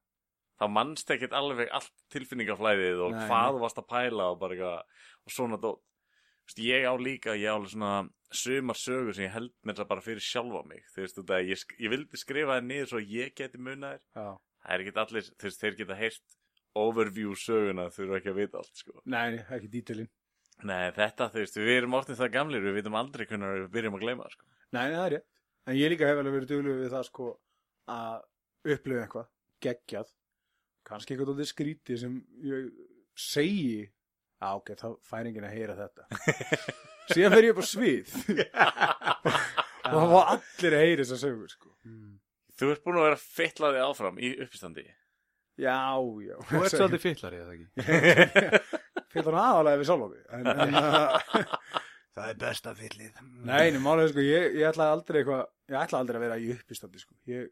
þá 0.62 0.66
mannst 0.70 1.10
ekkert 1.14 1.34
alveg 1.38 1.72
allt 1.74 1.94
tilfinningaflæðið 2.14 3.00
og 3.06 3.16
Nei, 3.16 3.24
hvað 3.30 3.56
þú 3.56 3.62
varst 3.64 3.80
að 3.82 3.88
pæla 3.90 4.28
og 4.34 4.42
bara 4.42 4.58
eitthvað 4.58 5.08
og 5.26 5.34
svona 5.36 5.58
dót. 5.62 5.82
Þú 6.42 6.52
veist, 6.52 6.62
ég 6.66 6.86
á 6.86 6.94
líka, 7.02 7.36
ég 7.38 7.50
á 7.50 7.56
alveg 7.56 7.74
svona 7.74 7.94
sumar 8.32 8.78
sögur 8.78 9.16
sem 9.16 9.26
ég 9.28 9.34
held 9.36 9.52
mér 9.66 9.80
það 9.80 9.90
bara 9.92 10.06
fyrir 10.06 10.26
sjálfa 10.26 10.62
mig. 10.68 10.86
Þú 10.94 11.04
veist, 11.04 11.18
þetta, 11.20 11.42
ég, 11.48 11.66
ég 11.82 11.94
vildi 11.94 12.22
skrifa 12.22 12.58
það 12.58 12.70
niður 12.70 12.92
svo 12.92 13.02
ég 13.02 13.36
geti 13.38 13.62
munað 13.62 13.98
þér. 13.98 14.06
já 14.22 14.30
Það 14.62 14.74
er 14.76 14.84
ekkert 14.84 15.00
allir, 15.02 15.28
þú 15.42 15.48
veist, 15.48 15.62
þeir 15.64 15.78
geta 15.80 15.98
heyrt 15.98 16.36
overview 16.78 17.32
söguna, 17.36 17.88
þurfa 17.92 18.20
ekki 18.20 18.30
að 18.32 18.38
vita 18.38 18.60
allt, 18.62 18.76
sko. 18.78 19.00
Nei, 19.10 19.40
ekki 19.42 19.70
dítilinn 19.74 20.10
Nei, 20.62 20.92
þetta, 20.94 21.32
þú 21.34 21.42
veist, 21.42 21.58
við 21.58 21.78
erum 21.80 21.96
orðin 21.98 22.20
það 22.20 22.34
gamlir, 22.36 22.62
við 22.62 22.76
vitum 22.78 22.98
aldrei 23.00 23.26
hvernig 23.26 23.56
við 23.56 23.72
byrjum 23.74 23.98
að 23.98 24.04
gleyma, 24.06 24.28
sko. 24.30 24.46
Nei, 24.78 24.84
það 24.94 25.06
er 25.08 25.16
rétt 25.16 25.28
En 25.70 25.78
ég 25.78 25.92
líka 25.94 26.08
hef 26.10 26.22
alveg 26.22 26.36
verið 26.38 26.52
duglega 26.52 26.82
við 26.82 26.94
það 26.94 27.08
sko 27.10 27.26
að 27.92 28.22
upplifa 28.66 29.06
eitthvað 29.06 29.28
geggjað 29.66 30.12
kannski 30.88 31.14
eitthvað 31.16 31.32
dóttir 31.34 31.50
skríti 31.52 31.98
sem 32.02 32.20
ég 32.46 32.70
segi 33.18 33.90
Já, 34.42 34.56
ok, 34.58 34.72
þá 34.74 34.88
fær 35.06 35.28
enginn 35.30 35.46
að 35.46 35.54
heyra 35.54 35.76
þetta 35.78 36.08
Síðan 37.14 37.36
fer 37.36 37.46
ég 37.46 37.52
upp 37.54 37.62
á 37.62 37.66
svið 37.70 38.16
og 39.92 39.98
það 39.98 40.14
var 40.16 40.32
allir 40.36 40.76
að 40.78 40.84
heyra 40.88 41.04
þess 41.04 41.18
að 41.18 41.24
sögur 41.28 41.54
sko 41.54 41.70
Mm. 41.82 42.20
Þú 42.62 42.68
ert 42.70 42.84
búin 42.86 42.98
að 43.02 43.06
vera 43.08 43.18
feittlaði 43.18 43.80
áfram 43.82 44.18
í 44.22 44.28
uppstandi. 44.44 44.84
Já, 45.58 45.98
já 46.22 46.36
Þú 46.46 46.60
ert 46.60 46.76
svolítið 46.76 47.02
fyllari, 47.02 47.40
eða 47.42 47.56
ekki? 47.56 48.76
Hann 49.16 49.38
aðalega 49.42 49.80
við 49.82 49.90
sjálf 49.90 50.14
en, 50.38 50.46
en, 50.52 50.78
uh, 50.78 51.50
Það 52.14 52.28
er 52.30 52.38
besta 52.44 52.76
fyllið. 52.78 53.18
Nei, 53.50 53.72
nei, 53.74 53.80
málega 53.82 54.12
sko, 54.14 54.22
ég, 54.28 54.46
ég 54.62 54.70
ætlaði 54.70 54.94
aldrei 55.00 55.20
eitthvað 55.24 55.42
Ég 55.74 55.80
ætlaði 55.82 56.00
aldrei 56.04 56.20
að 56.20 56.26
vera 56.28 56.38
í 56.38 56.54
uppistandi 56.54 57.02
sko 57.02 57.18
Ég 57.34 57.50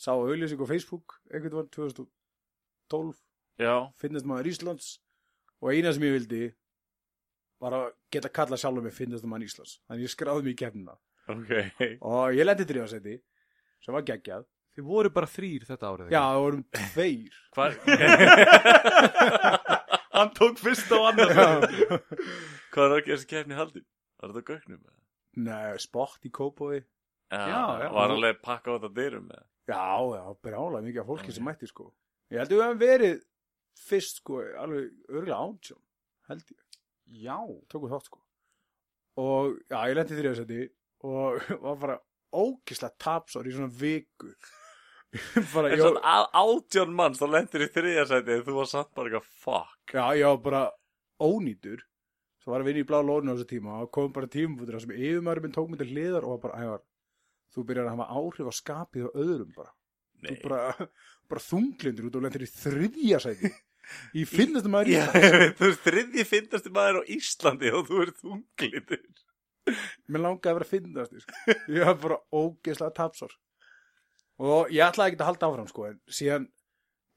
sá 0.00 0.10
auðlýsing 0.16 0.60
á 0.64 0.66
Facebook 0.70 1.06
einhvern 1.30 1.58
var 1.60 1.66
2012 1.76 3.16
Já, 3.60 3.74
finnast 4.00 4.24
maður 4.28 4.48
Íslands 4.54 4.86
og 5.60 5.66
eina 5.74 5.90
sem 5.92 6.06
ég 6.08 6.14
vildi 6.16 6.44
var 7.60 7.72
að 7.76 7.86
geta 8.14 8.30
kalla 8.32 8.56
sjálfur 8.60 8.84
mig 8.86 8.94
finnast 8.96 9.26
maður 9.28 9.46
Íslands 9.50 9.74
þannig 9.84 10.04
ég 10.08 10.14
skráði 10.14 10.42
mig 10.46 10.54
í 10.56 10.60
kefnina 10.62 10.94
ok. 11.28 11.52
og 12.00 12.24
ég 12.38 12.44
lendi 12.48 12.64
þrjóðsæti 12.70 13.14
sem 13.84 13.92
var 13.96 14.08
geggjað 14.08 14.44
Þið 14.70 14.84
voru 14.86 15.10
bara 15.10 15.26
þrýr 15.26 15.64
þetta 15.66 15.88
árið. 15.90 16.12
já, 16.14 16.20
það 16.22 16.42
vorum 16.44 16.62
tveir 16.78 17.34
Hann 20.20 20.30
tók 20.36 20.58
fyrst 20.60 20.90
og 20.92 21.06
annars. 21.08 21.32
Hvað 22.74 22.92
er 22.92 22.98
ekki 23.00 23.12
þessi 23.14 23.28
kefni 23.30 23.54
haldin? 23.56 23.86
Var 24.20 24.28
þetta 24.34 24.42
gögnum? 24.52 24.80
Nei, 25.40 25.78
sport 25.80 26.24
í 26.26 26.30
Kópói 26.34 26.80
Já, 26.80 26.84
Já, 27.46 27.60
já. 27.84 27.88
Var 27.94 28.10
alveg 28.16 28.40
pakka 28.42 28.70
á 28.70 28.72
þetta 28.76 28.90
dyrum 28.96 29.26
með? 29.30 29.42
Já, 29.70 29.86
já, 30.18 30.24
brjálega 30.44 30.84
mikið 30.86 31.02
af 31.04 31.08
fólki 31.10 31.34
sem 31.36 31.46
mætti 31.46 31.68
sko. 31.70 31.88
Ég 32.30 32.42
held 32.42 32.52
að 32.52 32.58
við 32.58 32.64
hefum 32.66 32.82
verið 32.84 33.20
fyrst 33.80 34.20
sko, 34.20 34.40
alveg 34.60 34.90
örgulega 35.08 35.40
átjón 35.46 35.80
held 36.30 36.44
ég, 36.52 36.58
Já. 37.24 37.38
tóku 37.72 37.88
þátt 37.90 38.06
sko. 38.10 38.20
Og 39.18 39.56
já, 39.70 39.78
ég 39.90 39.96
lendi 39.98 40.18
þrjóðsæti 40.18 40.60
og 41.10 41.46
var 41.64 41.78
bara 41.80 41.96
ókislega 42.30 42.94
tapsár 43.02 43.48
í 43.50 43.54
svona 43.56 43.72
viku. 43.74 44.30
Bara, 45.50 45.72
En 45.74 45.80
svona 45.80 46.00
að 46.06 46.26
átjón 46.38 46.92
manns, 46.94 47.18
þá 47.18 47.26
lendir 47.32 47.64
í 47.66 47.70
þriðasæti 47.74 48.36
en 48.36 48.44
þú 48.46 48.52
var 48.60 48.68
samt 48.70 48.92
bara 48.94 49.10
eitthvað 49.10 49.32
fuck. 49.42 49.94
Já, 49.96 50.04
ég 50.14 50.28
var 50.28 50.38
bara 50.44 50.60
ónýtur. 51.26 51.82
Svo 52.40 52.54
var 52.54 52.62
að 52.62 52.70
vinna 52.70 52.84
í 52.84 52.86
blá 52.86 53.00
lónu 53.02 53.32
á 53.32 53.34
þessu 53.34 53.48
tíma 53.50 53.80
og 53.82 53.90
kom 53.92 54.12
bara 54.14 54.30
tímabútur 54.30 54.78
sem 54.80 54.94
yfirmaður 54.94 55.42
minn 55.44 55.56
tók 55.56 55.66
mig 55.72 55.80
til 55.82 55.90
hliðar 55.90 56.24
og 56.28 56.36
var 56.36 56.44
bara, 56.44 56.60
ævar 56.62 56.84
þú 57.54 57.64
byrjar 57.70 57.88
að 57.88 57.96
hafa 57.96 58.20
áhrif 58.20 58.50
á 58.50 58.54
skapið 58.60 59.08
og 59.08 59.18
öðrum 59.24 59.50
bara, 59.56 59.72
Nei. 60.20 60.30
þú 60.30 60.36
bara, 60.44 60.88
bara 61.32 61.42
þunglindur 61.46 62.08
út 62.10 62.18
og 62.20 62.24
lendir 62.26 62.44
í 62.46 62.50
þriðja 62.52 63.20
sæti. 63.26 63.50
Í 64.14 64.22
finnastum 64.28 64.70
maður 64.76 64.90
í 64.92 64.94
Já, 64.94 65.04
ég 65.18 65.34
veit, 65.42 65.56
þú 65.58 65.66
veist, 65.66 65.80
þriðji 65.86 66.24
fyndasti 66.30 66.70
maður 66.76 67.00
á 67.00 67.02
Íslandi 67.16 67.72
og 67.74 67.88
þú 67.88 68.02
ert 68.04 68.20
þunglitur. 68.22 69.00
mér 70.10 70.22
langaði 70.24 70.50
að 70.52 70.58
vera 70.60 70.68
finnast 70.70 71.16
sko. 71.24 71.56
ég 71.74 71.88
var 71.88 71.96
bara 72.04 72.20
ógeðslega 72.30 72.94
tapsár. 73.00 73.34
Og 74.40 74.70
ég 74.72 74.84
ætlaði 74.86 75.12
ekki 75.12 75.20
að 75.20 75.28
halda 75.32 75.48
áfram 75.50 75.68
sko, 75.68 75.88
en 75.90 75.98
síðan 76.08 76.46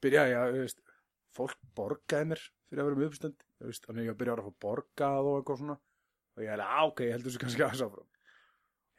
byrjaði 0.03 0.33
ég 0.33 0.41
að, 0.41 0.57
veist, 0.63 0.81
fólk 1.37 1.53
borgaði 1.77 2.31
mér 2.33 2.41
fyrir 2.43 2.81
að 2.83 2.89
vera 2.89 2.99
með 2.99 3.11
uppstand 3.11 3.45
þannig 3.85 4.09
ég 4.09 4.17
byrjaði 4.19 4.41
að 4.43 4.49
fá 4.49 4.65
borgað 4.65 5.29
og 5.29 5.37
eitthvað 5.39 5.61
svona. 5.61 5.77
Og 6.33 6.41
ég 6.43 6.51
hefði, 6.51 6.65
á, 6.67 6.81
ok, 6.89 7.03
ég 7.05 7.13
heldur 7.15 7.29
þessu 7.31 7.43
kannski 7.45 7.63
aðeins 7.67 7.85
áfram. 7.85 8.09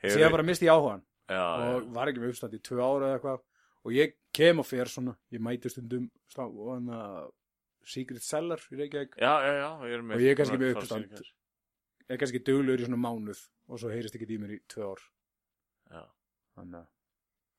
Síðan 0.05 0.35
bara 0.37 0.47
misti 0.47 0.68
ég 0.68 0.73
áhugan 0.79 1.03
Já, 1.31 1.45
og 1.75 1.87
var 1.95 2.11
ekki 2.11 2.21
með 2.21 2.35
uppstand 2.35 2.57
í 2.59 2.61
tvö 2.61 2.81
ára 2.85 3.09
eða 3.09 3.19
eitthvað. 3.19 3.41
Og 3.85 3.93
ég 3.97 4.15
kem 4.37 4.61
og 4.61 4.67
fer 4.69 4.91
svona. 4.93 5.15
Ég 5.33 5.41
mæti 5.45 5.71
stundum 5.73 6.11
hann 6.37 6.89
að 6.93 7.31
Secret 7.85 8.25
Cellar 8.25 8.61
í 8.73 8.79
Reykjavík. 8.81 9.17
Já, 9.21 9.33
já, 9.45 9.53
já, 9.61 9.71
ég 9.89 9.95
er 9.99 10.03
með. 10.05 10.15
Og 10.17 10.25
ég 10.25 10.31
er 10.33 10.39
kannski 10.41 10.61
með 10.61 10.75
uppstand. 10.75 11.09
farsýningar. 11.11 11.33
er 12.09 12.21
kannski 12.21 12.41
duglegur 12.45 12.81
í 12.85 12.89
svona 12.89 13.01
mánuð 13.01 13.45
og 13.69 13.81
svo 13.81 13.93
heyrist 13.93 14.17
ekki 14.19 14.29
í 14.37 14.41
mér 14.41 14.57
í 14.57 14.61
tvö 14.69 14.91
ár. 14.93 15.05
Já. 15.93 16.03
þannig 16.57 16.81
að 16.83 16.91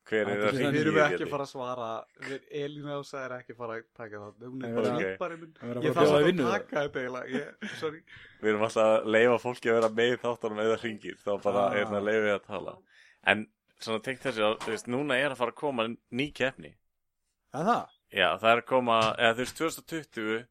Hver 0.05 0.19
er 0.21 0.37
Þetta 0.37 0.49
það 0.53 0.65
er 0.65 0.75
Við 0.75 0.79
erum 0.85 0.97
ekki 1.01 1.25
að 1.25 1.31
fara 1.31 1.45
að 1.45 1.49
svara. 1.49 1.85
Við 2.21 2.43
Elína 2.61 2.97
Ása 2.99 3.21
er 3.25 3.31
ekki 3.39 3.53
að 3.55 3.57
fara 3.57 3.77
að 3.79 3.85
taka 3.97 4.19
það 4.21 4.43
Hún 4.45 4.59
Nei, 4.61 4.67
er 4.69 4.75
bara 4.75 4.91
að 4.93 4.99
Ég 5.01 5.87
að 5.89 5.95
þarf 5.97 6.11
að 6.19 6.41
taka 6.51 6.83
þetta 6.83 6.99
eiginlega. 7.01 7.25
Ég- 7.39 7.73
Sorry. 7.79 8.01
Við 8.43 8.49
erum 8.51 8.65
alltaf 8.67 8.89
að 8.91 9.07
leifa 9.15 9.39
fólki 9.41 9.71
að 9.71 9.77
vera 9.79 9.89
með 9.97 10.11
í 10.13 10.19
þáttunum 10.21 10.61
eða 10.65 10.77
hringir, 10.83 11.17
þá 11.25 11.31
bara 11.41 11.63
Ah. 11.65 11.73
er 11.79 11.85
það 11.89 11.97
að 12.01 12.05
leifa 12.11 12.29
ég 12.29 12.35
að 12.37 12.45
tala. 12.45 12.75
En 13.25 13.47
svona 13.83 14.01
tengt 14.05 14.23
þessi, 14.25 14.43
að, 14.45 14.57
þú 14.63 14.73
veist, 14.73 14.89
núna 14.91 15.19
er 15.19 15.33
að 15.33 15.39
fara 15.41 15.53
að 15.55 15.61
koma 15.61 15.87
ný 15.91 16.27
keppni. 16.35 16.75
að 17.55 17.69
það 17.71 17.93
Já, 18.15 18.27
það 18.39 18.51
er 18.51 18.61
að 18.61 18.67
koma, 18.69 18.97
eða 19.19 19.33
þú 19.35 19.43
veist, 19.43 19.61
2020 19.61 20.43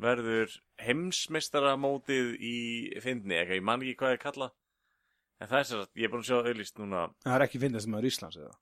verður 0.00 0.56
heimsmeistaramótið 0.80 2.32
í 2.40 2.56
fyndni, 3.04 3.36
eitthvað, 3.36 3.60
ég 3.60 3.66
man 3.68 3.84
ekki 3.84 3.98
hvað 4.00 4.16
ég 4.16 4.24
kalla. 4.24 4.50
En 5.40 5.48
það 5.48 5.58
er 5.60 5.68
sér 5.68 5.82
að, 5.84 5.92
ég 5.96 6.08
er 6.08 6.12
búin 6.12 6.24
að 6.24 6.28
sjá 6.28 6.38
auðlýst 6.40 6.80
núna, 6.80 7.04
Það 7.24 7.36
er 7.36 7.44
ekki 7.46 7.60
fyndast 7.62 7.88
maður 7.88 8.10
Íslands 8.10 8.40
eða 8.40 8.52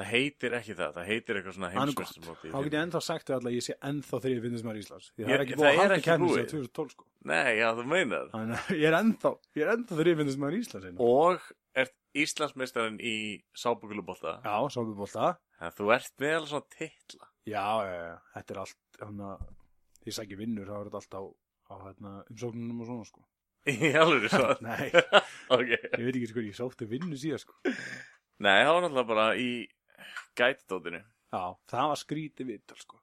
það 0.00 0.08
heitir 0.10 0.54
ekki 0.58 0.74
það, 0.80 0.90
það 0.96 1.08
heitir 1.10 1.38
eitthvað 1.40 1.56
svona 1.58 1.70
heimsmestarmóti. 1.74 2.50
Þá 2.50 2.58
get 2.66 2.74
ég 2.76 2.80
ennþá 2.84 3.00
sagt 3.06 3.30
við 3.30 3.36
alla 3.36 3.50
að 3.50 3.56
ég 3.58 3.64
sé 3.66 3.76
ennþá 3.90 4.20
ég 4.30 4.42
fyndast 4.46 4.66
maður 4.66 4.80
Íslands 4.80 5.08
Því 5.12 5.22
það 5.24 5.30
Ég- 5.30 5.34
er 5.36 5.44
ekki 5.44 5.54
það 5.54 5.60
búið 5.60 5.70
að 5.70 5.80
halda 5.80 6.18
búið. 6.24 6.36
sér 6.40 6.50
2012 6.54 6.94
sko 6.96 7.06
Nei, 7.30 7.50
já, 7.60 7.66
þú 7.76 7.84
meinar. 7.90 8.28
Þannig 8.32 8.60
að 8.64 8.76
ég 8.80 8.86
er 8.90 8.96
ennþá, 9.00 9.32
ég 9.60 9.62
er 9.66 9.72
ennþá 9.76 10.04
ég 10.10 10.20
fyndast 10.20 10.40
maður 10.40 10.58
Íslands 10.60 10.86
einu. 10.88 10.98
Og 11.04 11.48
ert 11.84 11.96
Íslandsmeistarinn 12.24 13.00
í 13.04 13.16
sábúkulubólta. 13.54 14.32
Já, 14.42 14.56
sábubólta 14.72 15.26
Þannig 15.60 15.68
að 15.70 15.76
þú 15.80 15.90
ert 15.94 16.14
með 16.24 16.34
alveg 16.38 16.50
svona 16.50 16.70
titla. 16.78 17.26
Já, 17.50 17.66
já, 17.84 17.96
já, 18.00 18.14
þetta 18.34 18.54
er 18.54 18.60
allt 18.64 19.02
hann 19.04 19.20
að 19.30 19.44
því 20.00 20.14
sækja 20.16 20.38
vinnur, 20.40 20.70
er 20.72 20.88
þetta 20.88 21.00
allt 21.02 21.14
á, 21.20 21.22
á 21.70 21.74
hérna, 21.84 22.12
umsóknunum 22.32 22.80
og 22.80 22.88
svona 22.88 23.04
sko 23.10 23.26
Í 23.70 23.90
alveg 24.00 24.30
svo. 24.32 24.48
Nei, 24.64 24.88
ok. 25.54 25.68
ég 25.68 26.04
veit 26.06 26.16
ekki 26.16 26.30
sko, 26.32 26.40
ég 26.48 26.56
sótti 26.56 26.88
vinnu 26.88 27.18
síðan 27.20 27.42
sko 27.44 27.52
Nei, 28.40 28.64
það 28.64 28.72
var 28.72 28.80
náttúrulega 28.86 29.08
bara 29.12 29.26
í 29.36 29.50
gætdótinu. 30.40 31.00
Já, 31.30 31.42
það 31.70 31.88
var 31.92 32.00
skrítið 32.00 32.48
viðtal 32.54 32.78
sko 32.82 32.98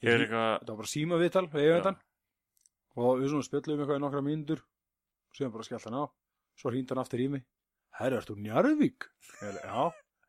Ég 0.00 0.12
er 0.14 0.22
eitthvað, 0.24 0.50
Þetta 0.60 0.72
var 0.72 0.78
bara 0.80 0.90
síma 0.90 1.18
viðtal, 1.20 1.46
við 1.52 1.70
þetta 1.76 1.92
og 3.00 3.20
við 3.20 3.30
svona 3.32 3.46
spjöllum 3.46 3.80
eitthvað 3.80 3.98
í 3.98 4.02
nokkra 4.02 4.22
mínútur 4.26 4.60
síðan 5.36 5.52
bara 5.54 5.66
skellt 5.68 5.86
hann 5.88 5.96
á 6.00 6.04
svo 6.60 6.72
hýnd 6.74 6.90
hann 6.92 7.00
aftur 7.04 7.22
í 7.24 7.28
mig 7.32 7.44
Herra, 8.00 8.20
ertu 8.20 8.34
úr 8.36 8.40
Njarðvík? 8.44 9.06
Ég 9.40 9.48
alveg, 9.48 9.64
Já, 9.64 9.82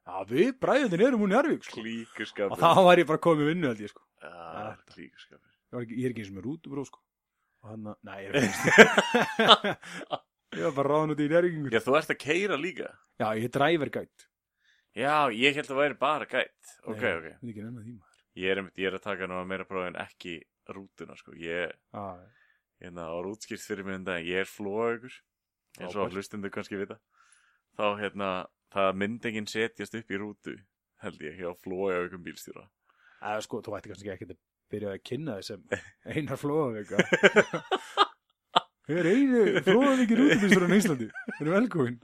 já, 0.07 0.15
við 0.31 0.51
bræðin 0.61 1.03
erum 1.07 1.25
úr 1.25 1.31
Njarðvík 1.33 1.65
sko. 1.67 1.81
klíkuskapur. 1.81 2.55
og 2.55 2.61
þá 2.61 2.83
var 2.87 3.01
ég 3.01 3.07
bara 3.11 3.23
komið 3.27 3.51
vinnu 3.51 3.71
held 3.71 3.83
ég 3.85 3.91
sko 3.91 4.03
Já, 4.21 4.75
klíkuskapur. 4.93 5.51
ég, 5.81 5.93
er 6.05 6.13
ekki 6.13 6.23
eins 6.25 6.31
og 6.31 6.37
með 6.39 6.47
rútubró 6.47 6.85
sko 6.87 7.01
og 7.61 7.69
hann 7.73 7.91
að, 7.91 7.99
nei, 8.07 8.17
ég 8.23 8.31
er 8.31 8.39
ekki 8.41 9.75
ég 10.61 10.65
var 10.67 10.75
bara 10.79 10.89
ráðan 10.95 11.13
út 11.15 11.21
í 11.23 11.29
Njarðvíkingur 11.31 11.75
Já, 11.75 11.81
þú 11.85 11.97
ert 11.99 12.13
að 12.15 12.21
keira 12.23 12.57
líka. 12.59 12.91
Já, 13.21 13.27
ég 13.37 13.47
er 13.49 13.53
drivergætt 13.57 14.27
Já, 14.97 15.31
ég 15.31 15.55
held 15.55 15.67
að 15.67 15.71
það 15.71 15.81
væri 15.81 15.97
bara 16.01 16.27
gætt. 16.27 16.71
Ok, 16.83 17.01
Nei, 17.01 17.13
ok. 17.15 17.25
Ég 17.25 17.31
er 17.31 17.51
ekki 17.51 17.63
nefna 17.65 17.83
því 17.85 17.93
maður 17.95 18.19
Ég 18.41 18.51
er, 18.53 18.61
ég 18.79 18.87
er 18.87 18.95
að 18.95 19.03
taka 19.03 19.27
að 19.27 19.47
meira 19.47 19.67
prófa 19.67 19.89
en 19.91 19.99
ekki 19.99 20.37
rútuna, 20.71 21.15
sko. 21.19 21.33
Ég, 21.39 21.71
Já, 21.91 22.03
hérna, 22.83 23.07
á 23.11 23.15
rútskýrt 23.23 23.63
fyrir 23.63 23.87
mig 23.87 23.99
en 23.99 24.05
dag, 24.07 24.23
ég 24.23 24.43
er 24.43 24.47
flóaugur, 24.49 25.15
eins 25.79 25.95
og 25.95 26.05
að 26.05 26.15
hlustundu 26.15 26.51
kannski 26.51 26.79
vita. 26.79 26.95
Þá, 27.75 27.85
hérna, 27.99 28.29
það 28.71 28.93
myndingin 29.03 29.49
setjast 29.51 29.97
upp 29.99 30.11
í 30.11 30.19
rútu, 30.21 30.55
held 31.03 31.25
ég, 31.27 31.39
hjá 31.39 31.51
flóaugum 31.59 32.23
bílstjóra. 32.23 32.67
Eða, 33.21 33.43
sko, 33.45 33.59
þú 33.63 33.75
ætti 33.77 33.91
kannski 33.91 34.13
ekki 34.15 34.29
að 34.31 34.39
byrja 34.71 34.93
að 34.95 35.03
kynna 35.07 35.37
þið 35.39 35.47
sem 35.49 35.65
einar 36.15 36.39
flóðavika 36.39 37.03
Við 38.87 38.99
erum 39.01 39.19
einu 39.19 39.63
flóðavikir 39.67 40.21
útbýstur 40.25 40.65
á 40.65 40.69
Íslandi 40.77 41.07
Við 41.11 41.41
erum 41.43 41.55
velkomin 41.57 41.99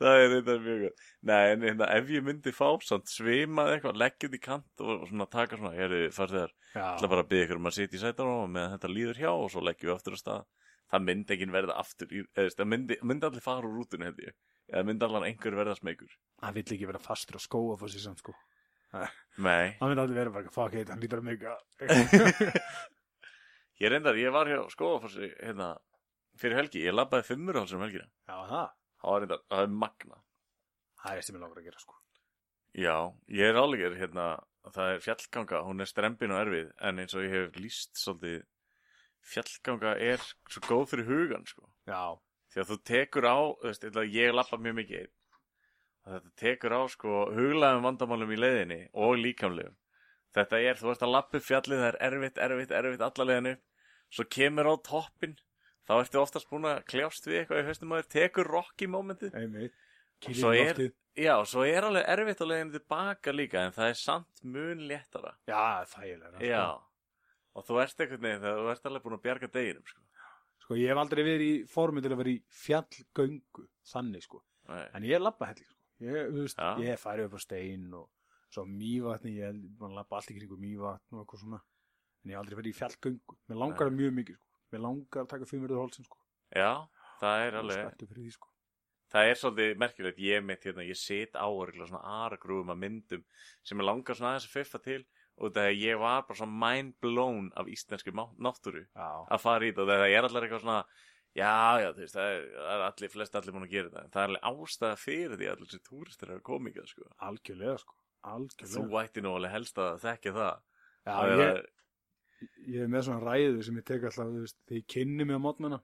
Það 0.00 0.20
er 0.20 0.32
þetta 0.32 0.54
mjög 0.64 0.80
gott. 0.84 1.02
Nei, 1.30 1.42
en 1.52 1.64
hérna, 1.68 1.86
ef 1.94 2.08
ég 2.10 2.24
myndi 2.26 2.52
fá 2.54 2.66
samt 2.82 3.10
svimað 3.12 3.70
eitthvað, 3.76 4.00
leggjum 4.02 4.34
í 4.34 4.40
kant 4.42 4.82
og, 4.82 4.90
og 4.96 5.04
svona 5.10 5.26
taka 5.30 5.58
svona, 5.60 5.70
ég 5.78 5.84
er 5.86 6.08
farþegar, 6.16 6.54
ætla 6.74 7.06
Já, 7.06 7.10
bara 7.12 7.22
að 7.22 7.28
byggja 7.30 7.46
ykkur 7.46 7.60
um 7.60 7.70
að 7.70 7.76
sitja 7.78 7.98
í 7.98 8.02
sætanum 8.02 8.40
og 8.40 8.48
meðan 8.56 8.74
þetta 8.74 8.90
líður 8.90 9.20
hjá 9.22 9.30
og 9.30 9.46
svo 9.54 9.62
leggjum 9.62 9.90
við 9.90 9.94
aftur 9.94 10.16
á 10.16 10.18
stað. 10.18 10.48
Það 10.94 11.04
myndi 11.06 11.36
ekki 11.36 11.48
verða 11.54 11.76
aftur, 11.80 12.16
það 12.34 12.66
myndi, 12.72 12.98
myndi 13.06 13.28
allir 13.30 13.44
fara 13.44 13.70
úr 13.70 13.78
rútunni, 13.78 14.08
held 14.10 14.24
ég. 14.26 14.34
Eða 14.72 14.84
myndi 14.88 15.06
allan 15.06 15.28
einhver 15.28 15.56
verða 15.58 15.76
smegur. 15.78 16.10
hann 16.42 16.54
vill 16.56 16.66
ekki 16.74 16.88
vera 16.88 16.98
fastur 17.02 17.38
á 17.38 17.40
skóa 17.40 17.76
fór 17.78 17.92
samt 17.92 18.22
sko 18.22 18.34
Nei, 19.42 19.74
Hann 19.80 19.90
vil 19.90 19.98
aldrei 19.98 20.20
vera 20.20 20.30
bara, 20.30 20.50
fuck 20.54 20.74
it, 20.78 20.88
hann 20.88 21.00
lítur 21.02 21.18
að 21.18 21.26
mega 21.26 21.56
ég 23.82 23.90
reyndar, 23.90 24.14
ég 24.18 24.30
var 24.34 24.46
hjá 24.46 24.60
skóafossi, 24.70 25.32
hérna, 25.40 25.72
fyrir 26.38 26.60
helgi, 26.60 26.84
ég 26.86 26.94
labbaði 26.94 27.26
fimmur 27.26 27.58
á 27.58 27.62
þessum 27.64 27.82
helgina. 27.82 28.06
Já, 28.28 28.36
það, 28.52 28.68
Það 29.04 29.12
var 29.12 29.24
reyndar, 29.24 29.44
það 29.52 29.62
er 29.66 29.76
magna. 29.84 30.18
það 31.04 31.18
er 31.20 31.26
sem 31.26 31.36
ég 31.36 31.44
langar 31.44 31.60
að 31.60 31.68
gera 31.68 31.82
sko 31.84 32.00
Já, 32.74 32.96
ég 33.30 33.50
er 33.52 33.58
álegur 33.60 33.96
hérna, 34.00 34.28
það 34.74 34.92
er 34.94 35.02
fjallganga, 35.04 35.60
hún 35.68 35.84
er 35.84 35.86
strempin 35.86 36.32
og 36.34 36.40
erfið, 36.40 36.72
en 36.82 37.02
eins 37.02 37.14
og 37.14 37.22
ég 37.22 37.34
hef 37.36 37.58
líst 37.60 38.00
svolítið, 38.00 38.40
fjallganga 39.34 39.92
er 40.02 40.24
svo 40.50 40.62
góð 40.64 40.88
fyrir 40.90 41.06
hugan, 41.06 41.44
sko. 41.46 41.68
Já, 41.86 42.16
Því 42.50 42.62
að 42.62 42.70
þú 42.70 42.76
tekur 42.86 43.26
á, 43.30 43.38
þú 43.60 43.70
veist, 43.70 43.86
ég 44.14 44.34
lappa 44.34 44.58
mjög 44.62 44.74
mikið 44.78 45.06
þetta 46.04 46.30
tekur 46.38 46.74
á, 46.76 46.82
sko, 46.92 47.20
huglæðum 47.34 47.86
vandamálum 47.88 48.32
í 48.34 48.38
leiðinni 48.38 48.80
og 48.92 49.16
líkamlegum. 49.18 49.76
Þetta 50.34 50.60
er, 50.60 50.78
þú 50.78 50.90
ert 50.92 51.04
að 51.06 51.12
lappa 51.14 51.38
upp 51.38 51.46
fjallið, 51.46 51.80
það 51.80 51.88
er 51.88 51.98
erfitt, 52.08 52.40
erfitt, 52.46 52.74
erfitt 52.78 53.04
alla 53.06 53.26
leiðinu, 53.30 53.54
svo 54.12 54.26
kemur 54.36 54.68
á 54.68 54.74
toppin, 54.84 55.36
þá 55.88 55.92
ertu 56.00 56.20
oftast 56.22 56.48
búin 56.50 56.64
að 56.70 56.84
kljást 56.90 57.26
við 57.28 57.40
eitthvað 57.42 57.62
í 57.62 57.66
höstum 57.68 57.92
að 57.94 58.02
þér, 58.04 58.10
tekur 58.16 58.50
rock 58.54 58.84
í 58.84 58.90
mómentið, 58.90 59.34
einmitt 59.40 59.80
Svo 60.24 60.52
er- 60.56 60.92
Já, 61.14 61.34
svo 61.46 61.62
er 61.68 61.84
alveg 61.86 62.06
erfitt 62.10 62.40
á 62.42 62.46
leiðinu 62.48 62.72
tilbaka 62.74 63.32
líka 63.34 63.60
en 63.66 63.72
það 63.76 63.88
er 63.92 63.98
samt 64.00 64.40
mun 64.42 64.80
léttara. 64.88 65.34
Já, 65.46 65.84
þægilega 65.86 66.32
sko. 66.38 66.46
Já. 66.48 66.62
Og 67.54 67.66
þú 67.68 67.76
ert 67.82 68.00
einhvern 68.02 68.22
veginn 68.24 68.40
þegar 68.42 68.58
þú 68.62 68.70
ert 68.72 68.88
alveg 68.88 69.02
búin 69.04 69.14
að 69.18 69.22
bjarga 69.26 69.50
deginum, 69.54 69.84
sko. 69.86 70.00
Sko, 70.64 70.74
ég 70.80 70.88
hef 70.90 70.96
aldrei 71.02 71.22
verið 71.22 71.44
í 71.50 71.68
formi 71.70 72.02
til 72.02 72.10
að 72.10 72.18
vera 72.22 72.32
í 72.32 72.40
fjallgöngu 72.64 73.66
Þannig, 73.92 74.22
sko 74.24 74.40
Nei. 74.68 74.88
En 74.94 75.02
ég 75.04 75.14
er 75.14 75.20
labba 75.22 75.46
helling, 75.52 75.68
sko. 75.68 75.78
Ég, 76.00 76.32
veist, 76.34 76.58
ég 76.82 76.98
farið 77.04 77.28
upp 77.28 77.36
á 77.36 77.40
stein 77.44 77.86
og 77.94 78.08
svo 78.50 78.64
mývatni, 78.66 79.36
ég 79.38 79.52
að 79.52 79.94
labba 79.94 80.16
allt 80.18 80.32
kringu 80.32 80.56
mývatn 80.58 81.12
og 81.18 81.20
eitthvað 81.26 81.42
svona. 81.44 81.60
En 82.24 82.30
ég 82.30 82.34
hef 82.34 82.42
aldrei 82.42 82.58
verið 82.62 82.72
í 82.72 82.78
fjallgöngu. 82.80 83.36
Mér 83.50 83.60
langar 83.60 83.86
það 83.90 83.98
mjög 84.00 84.14
mikið, 84.18 84.40
sko. 84.40 84.53
Mér 84.72 84.84
langar 84.86 85.24
að 85.24 85.30
taka 85.34 85.48
fimmurður 85.50 85.82
hólsinn, 85.84 86.06
sko. 86.08 86.18
Já, 86.54 86.70
það 87.20 87.44
er 87.46 87.58
alveg, 87.60 88.04
því, 88.14 88.26
sko. 88.34 88.50
það 89.14 89.30
er 89.30 89.40
svolítið 89.40 89.76
merkilegt, 89.84 90.22
ég 90.24 90.44
mitt 90.44 90.64
hérna, 90.66 90.86
ég 90.86 90.98
sit 90.98 91.36
á 91.38 91.46
örgulega 91.46 91.90
svona 91.90 92.24
aragrúum 92.24 92.72
að 92.74 92.80
myndum 92.84 93.24
sem 93.62 93.78
ég 93.78 93.88
langar 93.88 94.18
svona 94.18 94.34
aðeins 94.34 94.48
að 94.48 94.56
fiffa 94.58 94.82
til 94.84 95.00
og 95.34 95.50
þegar 95.54 95.74
ég 95.78 95.98
var 95.98 96.22
bara 96.28 96.38
svona 96.38 96.60
mind 96.62 96.94
blown 97.02 97.50
af 97.58 97.66
íslenski 97.70 98.14
náttúru 98.14 98.84
Já. 98.94 99.08
að 99.26 99.42
fara 99.42 99.66
í 99.66 99.72
þetta 99.74 99.82
og 99.82 100.06
ég 100.10 100.18
er 100.18 100.28
allir 100.28 100.46
eitthvað 100.46 100.62
svona 100.62 100.84
já, 101.34 101.82
já, 101.82 101.88
þú 101.94 102.02
veist, 102.04 102.14
það 102.14 102.30
er, 102.30 102.44
það 102.54 102.72
er 102.74 102.84
allir, 102.88 103.10
flest 103.10 103.38
allir 103.38 103.54
búin 103.56 103.66
að 103.66 103.72
gera 103.74 103.90
þetta, 103.90 104.04
það 104.14 104.22
er 104.22 104.28
alveg 104.30 104.44
ástæða 104.50 104.98
fyrir 105.02 105.38
því 105.40 105.48
að 105.48 105.54
allir 105.54 105.70
þessi 105.70 105.82
túristir 105.88 106.30
eru 106.30 106.44
komið, 106.46 106.78
sko. 106.90 107.08
Algjörlega, 107.28 107.78
sko. 107.82 107.96
Þú 108.24 108.34
Algjörlega. 108.34 109.02
ætti 109.02 109.24
nú 109.24 109.32
alveg 109.34 109.54
helst 109.54 109.80
að 109.82 109.98
þekka 110.04 110.34
það. 110.38 110.62
Já, 111.04 111.10
Það 111.10 111.32
er 111.34 111.42
ég, 111.42 111.58
ég 112.70 112.84
er 112.84 112.90
með 112.90 113.06
svona 113.08 113.24
ræðu 113.24 113.64
sem 113.66 113.78
ég 113.80 113.86
tek 113.88 114.06
alltaf, 114.08 114.32
veist, 114.34 114.58
þegar 114.68 114.80
ég 114.80 114.88
kynni 114.94 115.26
mig 115.28 115.38
á 115.38 115.44
mótnana 115.44 115.80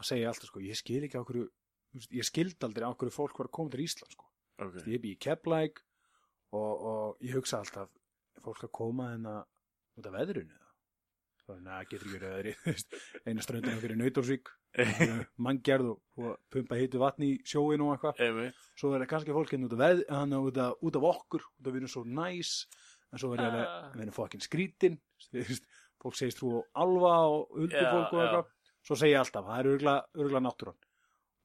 að 0.00 0.08
segja 0.08 0.32
alltaf, 0.32 0.50
sko, 0.50 0.62
ég 0.64 0.78
skil 0.78 1.02
ekki 1.06 1.20
á 1.20 1.26
hverju, 1.26 1.46
veist, 1.96 2.12
ég 2.16 2.28
skildi 2.28 2.68
aldrei 2.68 2.88
á 2.88 2.92
hverju 2.92 3.14
fólk 3.14 3.40
var 3.40 3.50
að 3.50 3.56
koma 3.58 3.74
til 3.74 3.84
Ísland, 3.84 4.16
sko. 4.16 4.28
Ok. 4.62 4.80
Ég 4.90 5.02
bý 5.02 5.14
í 5.14 5.20
Keflæk 5.22 5.82
og, 6.54 6.72
og 6.72 7.24
ég 7.24 7.38
hugsa 7.38 7.62
alltaf, 7.62 7.92
fólk 8.42 8.66
að 8.66 8.74
koma 8.74 9.12
hérna 9.12 9.38
út 9.98 10.08
af 10.08 10.16
veðrunu 10.16 10.52
eða? 10.52 10.70
Það 11.42 11.54
er, 11.56 11.62
neða, 11.66 11.84
getur 11.90 12.06
ekki 12.06 12.16
verið 12.16 12.34
veðri, 12.36 12.52
veist, 12.68 12.98
eina 13.26 13.44
ströndin 13.44 13.78
okkur 13.78 13.94
í 13.94 13.98
Nautórsvík, 13.98 14.52
manngerð 15.46 15.90
og, 15.92 16.02
og 16.22 16.36
pumpa 16.54 16.78
heitu 16.78 17.00
vatni 17.02 17.32
í 17.32 17.40
sjóin 17.48 17.82
og 17.84 17.96
eitthvað. 17.96 18.52
Svo 18.78 18.92
er 18.92 19.02
það 19.02 19.10
kannski 19.10 19.36
fólk 19.36 19.54
hérna 19.54 19.68
út 20.38 20.60
af, 20.62 20.76
út 20.78 20.98
af 21.00 21.08
okkur, 21.10 21.46
út 21.58 21.66
af 21.66 21.74
við 21.74 21.82
erum 21.82 21.92
svo 21.92 22.04
næs, 22.06 22.54
en 23.12 23.18
svo 23.20 23.32
er 23.34 23.42
ég 23.42 23.46
alveg, 23.50 23.66
Ah. 23.66 23.90
við 23.94 24.02
erum 24.06 24.16
fokkin 24.16 24.40
skrítin, 24.44 24.98
fólk 26.02 26.16
segist 26.18 26.38
trú 26.40 26.58
á 26.58 26.82
alfa 26.82 27.14
og 27.28 27.48
Já, 27.48 27.60
uldufólk 27.62 28.12
og 28.12 28.20
eitthvað. 28.22 28.46
Svo 28.82 28.96
segi 28.98 29.12
ég 29.14 29.20
alltaf, 29.20 29.44
það 29.46 29.58
er 29.60 29.70
örgla 30.18 30.40
náttúran. 30.42 30.76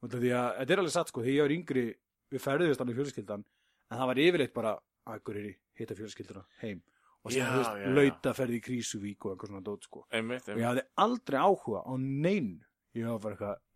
Og 0.02 0.10
því 0.10 0.30
að, 0.34 0.48
þetta 0.58 0.70
er 0.74 0.78
alveg 0.82 0.94
satt 0.94 1.08
sko, 1.12 1.22
þegar 1.22 1.36
ég 1.36 1.42
var 1.46 1.54
yngri, 1.54 1.84
við 2.32 2.40
ferðist 2.42 2.80
alveg 2.82 2.96
fjölskyldan, 2.98 3.44
en 3.90 3.98
það 3.98 4.06
var 4.10 4.20
yfirleitt 4.24 4.54
bara, 4.54 4.72
akkur 5.06 5.36
í 5.38 5.56
hitta 5.78 5.94
fjölskylduna 5.94 6.44
heim. 6.62 6.82
Og 7.24 7.32
sem, 7.32 7.42
þú 7.42 7.58
veist, 7.58 7.70
já, 7.70 7.82
já. 7.82 7.94
lauta 7.94 8.32
ferði 8.34 8.58
í 8.58 8.62
Krísuvík 8.62 9.24
og 9.26 9.32
eitthvað 9.36 9.48
svona 9.50 9.62
dót 9.66 9.82
sko. 9.84 10.04
Einmitt, 10.12 10.48
Og 10.48 10.54
ég 10.54 10.54
einmitt. 10.54 10.68
hafði 10.68 10.84
aldrei 10.96 11.38
áhuga 11.40 11.80
á 11.86 11.92
neinn. 11.98 12.64
Ég 12.94 13.04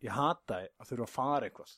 ég 0.03 0.11
hataði 0.11 0.69
að 0.81 0.89
þurfa 0.89 1.07
að 1.07 1.13
fara 1.13 1.49
eitthvað. 1.51 1.73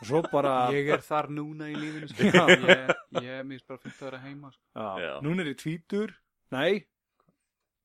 Og 0.00 0.06
svo 0.08 0.22
bara, 0.32 0.54
Ég 0.72 0.88
er 0.94 1.02
þar 1.04 1.28
núna 1.36 1.68
í 1.70 1.74
lífinu 1.76 2.08
sko. 2.08 2.22
Ég, 2.24 2.94
ég 3.20 3.28
er 3.40 3.44
mér 3.44 3.60
bara 3.68 3.82
fint 3.82 3.98
að 4.00 4.06
vera 4.08 4.20
heima 4.24 4.50
sko. 4.54 4.62
já, 4.74 4.88
Já. 5.04 5.12
núna 5.26 5.44
er 5.44 5.50
ég 5.52 5.58
tvítur, 5.60 6.14
nei, 6.56 6.72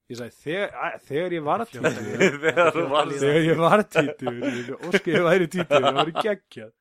ég 0.10 0.20
sagði, 0.20 0.36
þegar, 0.46 0.74
að, 0.88 0.98
þegar 1.10 1.36
ég 1.38 1.46
var 1.50 1.64
að 1.66 1.72
tvítur. 1.76 2.00
Þegar 2.46 2.72
þú 2.76 2.84
að 2.86 2.90
varst- 2.96 3.12
líða. 3.12 3.22
þegar 3.26 3.46
ég 3.50 3.62
var 3.66 3.84
tvítur, 3.96 4.42
ég 4.46 4.90
óski 4.90 5.16
ég 5.16 5.28
væri 5.30 5.48
tvítur, 5.56 5.86
það 5.88 6.00
var 6.02 6.12
geggjað. 6.22 6.74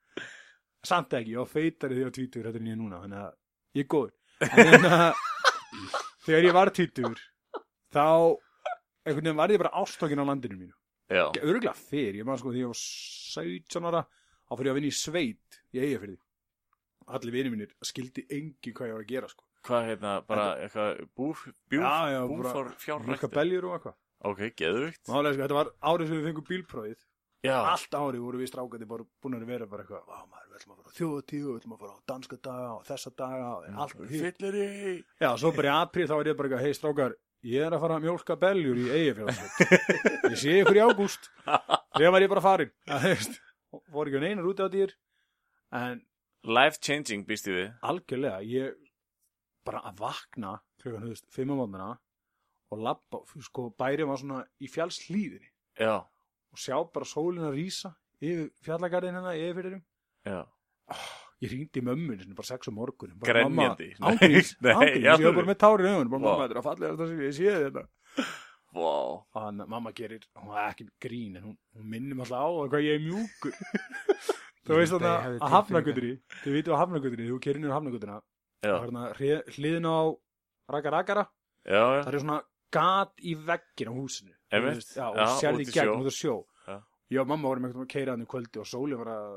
Samt 0.84 1.14
ekki, 1.16 1.32
ég 1.32 1.40
var 1.40 1.48
feitari 1.48 1.94
þegar 1.96 2.02
ég 2.04 2.08
var 2.10 2.16
tvítur, 2.18 2.44
þetta 2.50 2.60
er 2.60 2.64
nýja 2.66 2.76
núna, 2.80 2.98
þannig 3.04 3.20
að 3.24 3.30
ég 3.78 3.84
er 3.86 3.90
góður. 3.94 4.12
En 4.44 4.68
hérna, 4.68 4.98
þegar 6.26 6.44
ég 6.50 6.56
var 6.58 6.70
tvítur, 6.76 7.22
þá, 7.94 8.04
einhvern 9.04 9.24
veginn 9.24 9.38
var 9.40 9.54
ég 9.54 9.62
bara 9.64 9.72
ástókin 9.80 10.20
á 10.20 10.24
landinu 10.28 10.58
mínu. 10.60 10.74
Já. 11.12 11.24
Örgulega 11.40 11.72
fyrr, 11.76 12.18
ég 12.20 12.28
maður 12.28 12.42
sko, 12.44 12.52
þegar 12.52 12.64
ég 12.64 12.70
var 12.74 12.80
17 12.84 13.88
ára, 13.90 14.04
þá 14.54 14.58
fyrir 14.60 14.70
ég 14.70 14.74
að 14.74 14.78
vinna 14.80 14.90
í 14.92 14.98
sveit 14.98 15.58
í 15.74 15.82
Eyjafirði. 15.82 16.18
Allir 17.14 17.34
vinir 17.34 17.52
mínir 17.52 17.72
skildi 17.84 18.22
engi 18.32 18.72
hvað 18.72 18.88
ég 18.88 18.94
var 18.96 19.02
að 19.04 19.10
gera, 19.10 19.28
sko. 19.28 19.44
Hvað 19.64 19.88
hérna, 19.90 20.12
bara 20.28 20.44
eitthvað 20.62 21.02
búf, 21.16 21.42
bjúf, 21.72 21.82
Já, 21.84 22.12
já, 22.14 22.20
Mjölka 22.28 22.76
fjárrækti. 22.84 23.28
beljur 23.34 23.64
og 23.68 23.74
eitthvað. 23.78 23.96
Ok, 24.24 24.40
geðvikt. 24.56 25.02
Málega, 25.08 25.34
sko, 25.34 25.42
þetta 25.44 25.58
var 25.58 25.70
árið 25.84 26.08
sem 26.08 26.16
við 26.20 26.28
fengum 26.30 26.46
bílprófið 26.48 27.02
Já. 27.44 27.56
allt 27.74 27.92
árið 27.98 28.22
voru 28.24 28.38
við 28.40 28.48
strákandi 28.48 28.86
bara 28.88 29.04
búin 29.20 29.36
að 29.36 29.44
vera 29.52 29.66
bara 29.68 29.82
eitthvað, 29.84 30.06
maður, 30.08 30.46
við 30.48 30.56
ætlum 30.60 30.72
að 30.72 30.78
fara 30.80 30.88
á 30.88 30.96
þjóðatíð 30.96 31.44
við 31.44 31.58
ætlum 31.60 31.74
að 31.76 31.82
fara 31.84 31.92
á 31.92 31.98
danska 32.08 32.36
daga 32.40 32.70
og 32.78 32.84
þessa 32.88 33.10
daga 33.20 33.50
Mm. 33.68 33.78
allt. 33.84 33.96
Fyllir 34.08 34.54
í. 34.64 35.04
Já, 35.20 35.30
svo 35.36 35.52
bara 35.52 35.68
í 35.68 35.74
apríl 35.84 36.08
þá 36.08 36.14
er 36.20 36.28
ég 36.32 36.36
bara 36.40 36.48
eitthvað, 36.48 36.64
hei 36.64 36.72
strákar 36.72 37.14
ég 37.44 37.60
er 37.66 37.72
að 37.76 37.80
fara 37.84 37.98
að 38.00 38.04
mjólka 38.08 38.36
beljur 38.40 38.76
í 38.80 38.86
eigafjárnsveit 38.96 39.60
ég 40.32 40.38
sé 40.40 40.56
ykkur 40.62 40.80
í 40.80 40.84
ágúst 40.88 41.28
þegar 41.44 42.12
var 42.16 42.24
ég 42.24 42.32
bara 42.32 42.40
farin 42.40 42.72
voru 43.94 44.10
ekki 44.12 44.20
neinar 44.24 44.48
út 44.50 44.60
á 44.62 44.68
dýr 44.72 44.94
en 45.74 46.02
Life 46.44 46.76
changing 46.84 47.24
býst 47.26 47.46
ég 47.48 47.54
við. 47.56 47.68
algjörlega 47.88 48.42
ég 48.44 48.74
bara 49.64 49.80
að 49.88 50.00
vakna 50.02 50.58
klukkan, 50.82 51.06
þú 51.06 51.12
veist, 51.14 51.28
fimm 51.32 51.54
á 51.54 51.56
mótnana 51.56 51.90
og 52.74 52.82
labba, 52.84 53.20
sko, 53.40 53.70
bærið 53.80 54.08
var 54.10 54.20
svona 54.20 54.42
í 54.60 54.68
fjallslíðinni 54.68 55.48
Já. 55.80 56.04
og 56.04 56.60
sjá 56.60 56.76
bara 56.92 57.08
sólina 57.08 57.48
rísa 57.54 57.94
yfir 58.20 58.50
fjallagarðin 58.66 59.16
hérna, 59.16 59.32
yfir 59.40 59.56
fyrirum 59.62 59.82
Já. 60.28 60.44
ég 61.40 61.50
hringdi 61.52 61.80
í 61.80 61.84
mömmun 61.88 62.20
bara 62.36 62.50
sex 62.50 62.68
á 62.68 62.72
morgun 62.76 63.16
Grenjandi. 63.24 63.94
ángríns, 64.00 64.54
Nei, 64.60 64.72
ángríns, 64.74 65.04
já. 65.04 65.16
ég 65.16 65.24
var 65.24 65.38
bara 65.40 65.50
með 65.50 65.58
augun 65.96 66.12
fallega 66.68 66.92
þetta 66.92 67.08
sem 67.08 67.24
ég 67.24 67.34
sé 67.40 67.56
þetta 67.64 67.86
Vá. 68.74 68.94
og 69.34 69.38
hann, 69.38 69.62
mamma 69.70 69.92
gerir, 69.94 70.24
hún 70.40 70.48
var 70.50 70.72
ekki 70.72 70.88
grín 71.02 71.36
en 71.38 71.44
hún, 71.48 71.56
hún 71.76 71.90
minnum 71.92 72.20
alltaf 72.24 72.42
á 72.42 72.48
það 72.50 72.70
hvað 72.72 72.86
ég 72.88 72.96
er 72.98 73.04
mjúkur. 73.04 73.58
Þú 74.64 74.78
veist 74.80 74.94
held 74.96 75.04
að 75.04 75.26
að 75.44 75.52
hafnagutri 75.52 76.10
þið 76.40 76.54
vitum 76.56 76.74
að 76.74 76.80
hafnagutri, 76.80 77.26
þú 77.28 77.38
kerir 77.44 77.60
hérna 78.80 79.02
hlið- 79.18 79.50
hliðin 79.58 79.88
á 79.92 79.98
já. 81.68 81.82
það 82.06 82.14
er 82.14 82.18
svona 82.24 82.38
gat 82.74 83.12
í 83.20 83.34
veggin 83.36 83.90
á 83.92 83.94
húsinu. 83.94 84.32
Þú 84.54 84.62
veist, 84.64 84.94
já, 84.96 85.04
og 85.10 85.36
sérði 85.42 85.66
gegn 85.68 85.92
út 85.98 86.08
á 86.08 86.14
sjó. 86.16 86.36
Já. 86.64 86.76
ég 87.12 87.20
og 87.20 87.28
mamma 87.28 87.48
vorum 87.52 87.68
ekkert 87.68 87.84
að 87.84 87.92
keira 87.92 88.14
hann 88.16 88.24
í 88.24 88.30
kvöldi 88.32 88.62
og 88.64 88.66
sóli 88.70 88.96
var 88.98 89.10
að 89.12 89.36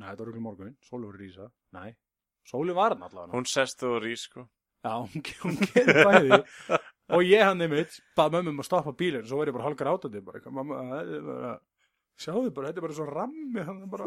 nei, 0.00 0.08
þetta 0.08 0.18
var 0.24 0.32
ekki 0.32 0.44
morgun, 0.48 0.74
sóli 0.88 1.06
var 1.10 1.18
að 1.18 1.22
rísa. 1.26 1.50
Nei, 1.76 1.90
sóli 2.48 2.74
var 2.74 2.96
hann 2.96 3.04
allavega. 3.06 3.36
Hún 3.36 3.46
sest 3.52 3.84
þú 3.84 3.92
og 3.98 4.02
rís, 4.06 4.24
sko. 4.30 4.48
Já, 4.84 4.96
hún, 5.04 5.28
hún 5.44 5.60
gerði 5.70 6.08
bæði 6.08 6.40
og 7.12 7.26
ég 7.26 7.44
hann 7.44 7.60
einmitt 7.60 7.98
bað 8.16 8.38
mömmum 8.38 8.62
að 8.62 8.68
stoppa 8.70 8.94
bílinn 8.96 9.26
svo 9.28 9.42
ég 9.44 9.52
bara 9.56 9.68
hálkar 9.68 9.92
átandi 9.92 10.22
sjáðu 12.14 12.52
bara, 12.54 12.70
þetta 12.70 12.78
er 12.78 12.86
bara 12.86 12.96
svo 12.96 13.08
rammi 13.10 13.66
hann 13.66 13.82
er 13.82 13.90
bara 13.90 14.06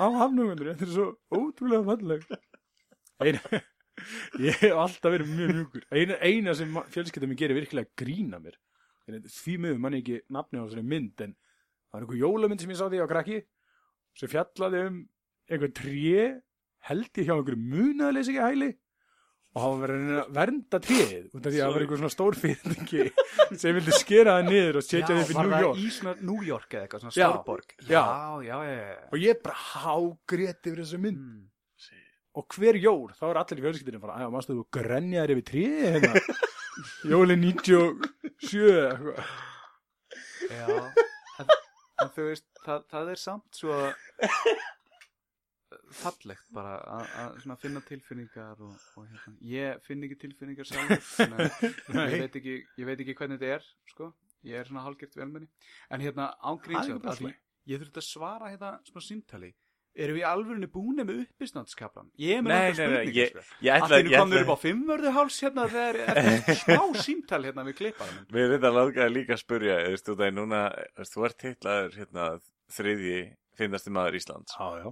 á 0.00 0.06
hafnugundur 0.22 0.72
þetta 0.72 0.86
er 0.88 0.94
svo 0.94 1.06
ótrúlega 1.30 1.84
falleg 1.90 2.26
eina 3.20 3.62
ég 4.42 4.56
hef 4.58 4.74
alltaf 4.74 5.12
verið 5.14 5.30
mjög 5.30 5.50
mjúkur. 5.54 5.84
Eina, 5.94 6.18
eina 6.18 6.54
sem 6.58 6.78
fjölskyldum 6.94 7.30
mér 7.30 7.40
gerir 7.42 7.58
virkilega 7.60 7.90
grína 8.00 8.40
mér. 8.42 8.56
Því 9.06 9.58
miður 9.60 9.82
manni 9.84 10.00
ekki 10.02 10.20
nafni 10.32 10.60
á 10.60 10.64
þessari 10.64 10.86
mynd 10.90 11.24
en 11.26 11.34
það 11.34 11.96
var 11.96 12.06
einhver 12.06 12.22
jólamynd 12.22 12.64
sem 12.64 12.72
ég 12.72 12.80
sá 12.80 12.86
því 12.88 13.02
á 13.04 13.06
krakki 13.10 13.40
sem 14.18 14.30
fjallaði 14.32 14.80
um 14.88 14.96
einhver 15.52 15.74
tré 15.76 16.24
held 16.88 17.20
ég 17.20 17.28
hjá 17.28 17.34
einhverju 17.36 17.60
munaðleysi 17.60 18.34
ekki 18.34 18.48
hæli 18.48 18.70
og 19.54 19.62
hafa 19.62 19.76
verið 19.84 20.04
að 20.10 20.20
að 20.24 20.30
vernda 20.38 20.78
tréð 20.82 21.26
út 21.38 21.44
af 21.46 21.52
því 21.54 21.58
að 21.60 21.64
það 21.64 21.74
var 21.76 21.84
einhver 21.84 22.00
svona 22.02 22.12
stór 22.14 22.36
fyrirtæki 22.42 23.04
sem 23.62 23.76
vildi 23.78 23.94
skera 23.94 24.32
það 24.40 24.48
niður 24.50 24.78
og 24.80 24.86
setja 24.88 25.08
það 25.12 25.20
upp 25.22 25.30
í 25.30 25.36
var 25.38 25.46
New 25.46 25.54
það 25.54 25.64
York 25.68 25.78
í 25.84 25.88
svona 25.98 26.14
New 26.30 26.46
York 26.48 26.74
eða 26.74 26.86
eitthvað, 26.88 27.04
svona 27.04 27.14
Já, 27.14 27.26
stórborg 27.30 27.74
já. 27.78 27.88
já, 27.94 28.04
já, 28.48 28.56
já, 28.66 28.74
já. 28.82 28.96
og 29.14 29.18
ég 29.22 29.42
bara 29.44 29.58
hágrét 29.70 30.70
yfir 30.72 30.82
þessu 30.84 31.02
mynd 31.06 31.20
Mm. 31.24 31.42
og 32.34 32.48
hver 32.58 32.74
jól, 32.82 33.12
þá 33.14 33.24
er 33.30 33.38
allir 33.38 33.60
í 33.60 33.62
fjölskyldinu 33.62 34.00
bara, 34.02 34.16
að 34.26 34.32
mástu 34.34 34.54
þú 34.58 34.64
grenjaðir 34.74 35.36
yfir 35.36 35.44
tréð 35.52 35.84
hérna 35.94 36.22
jólin 37.12 37.44
97 37.46 38.64
eitthvað. 38.90 39.20
Já, 40.50 40.66
en, 41.44 41.52
en 42.02 42.10
þú 42.16 42.26
veist, 42.26 42.46
það, 42.66 42.82
það 42.90 43.12
er 43.14 43.20
samt 43.22 43.60
svo 43.62 43.78
fallegt 45.98 46.46
bara 46.54 46.76
að, 46.96 47.08
að 47.22 47.40
svona 47.44 47.56
finna 47.62 47.82
tilfinningar 47.86 48.62
og, 48.64 48.76
og 48.98 49.08
hérna, 49.08 49.34
ég 49.48 49.82
finn 49.86 50.06
ekki 50.06 50.20
tilfinningar 50.24 50.68
sjálf 50.68 51.10
að 51.24 51.42
ég 52.14 52.22
veit 52.24 52.38
ekki, 52.40 52.54
ég 52.80 52.88
veit 52.88 53.02
ekki 53.04 53.16
hvernig 53.18 53.40
þetta 53.42 53.58
er 53.58 53.68
sko, 53.90 54.12
ég 54.46 54.60
er 54.60 54.70
svona 54.70 54.86
hálgert 54.86 55.18
velmenni. 55.18 55.50
En 55.90 56.04
hérna 56.04 56.30
er 56.34 56.48
að 56.48 56.64
því 56.70 57.20
slagi. 57.20 57.36
ég 57.70 57.84
þurfti 57.84 58.02
að 58.02 58.08
svara 58.08 58.50
hérna 58.54 58.72
smá 58.88 59.04
símtali. 59.04 59.52
Erum 59.94 60.16
við 60.18 60.24
alvörinu 60.26 60.66
búinir 60.74 61.06
með 61.06 61.20
uppistandskaplan 61.22 62.08
ég 62.18 62.40
er 62.40 62.42
með 62.42 62.64
spurningar 62.74 63.14
ég, 63.14 63.28
sko. 63.30 63.58
ég 63.62 63.76
í 63.76 63.94
einu 63.94 64.10
ég 64.10 64.16
komður 64.18 64.40
upp 64.42 64.50
á 64.50 64.58
fimmvörðu 64.64 65.12
háls 65.14 65.36
hérna 65.44 65.66
þegar 65.70 66.00
smá 66.64 66.98
símtal 66.98 67.38
hérna 67.44 67.62
við 67.68 67.76
klipparum 67.78 68.24
við 68.26 68.42
erum 68.42 68.56
þetta 68.56 68.72
langaði 68.74 69.14
líka 69.14 69.36
að 69.36 69.42
spurja, 69.44 69.76
þú 70.02 71.28
ert 71.28 71.46
hitlaður, 71.46 71.94
hérna, 72.00 72.26
þriðji 72.74 73.20
finnasti 73.54 73.94
maður 73.94 74.18
Íslands. 74.18 74.56
Já, 74.58 74.82
já 74.82 74.88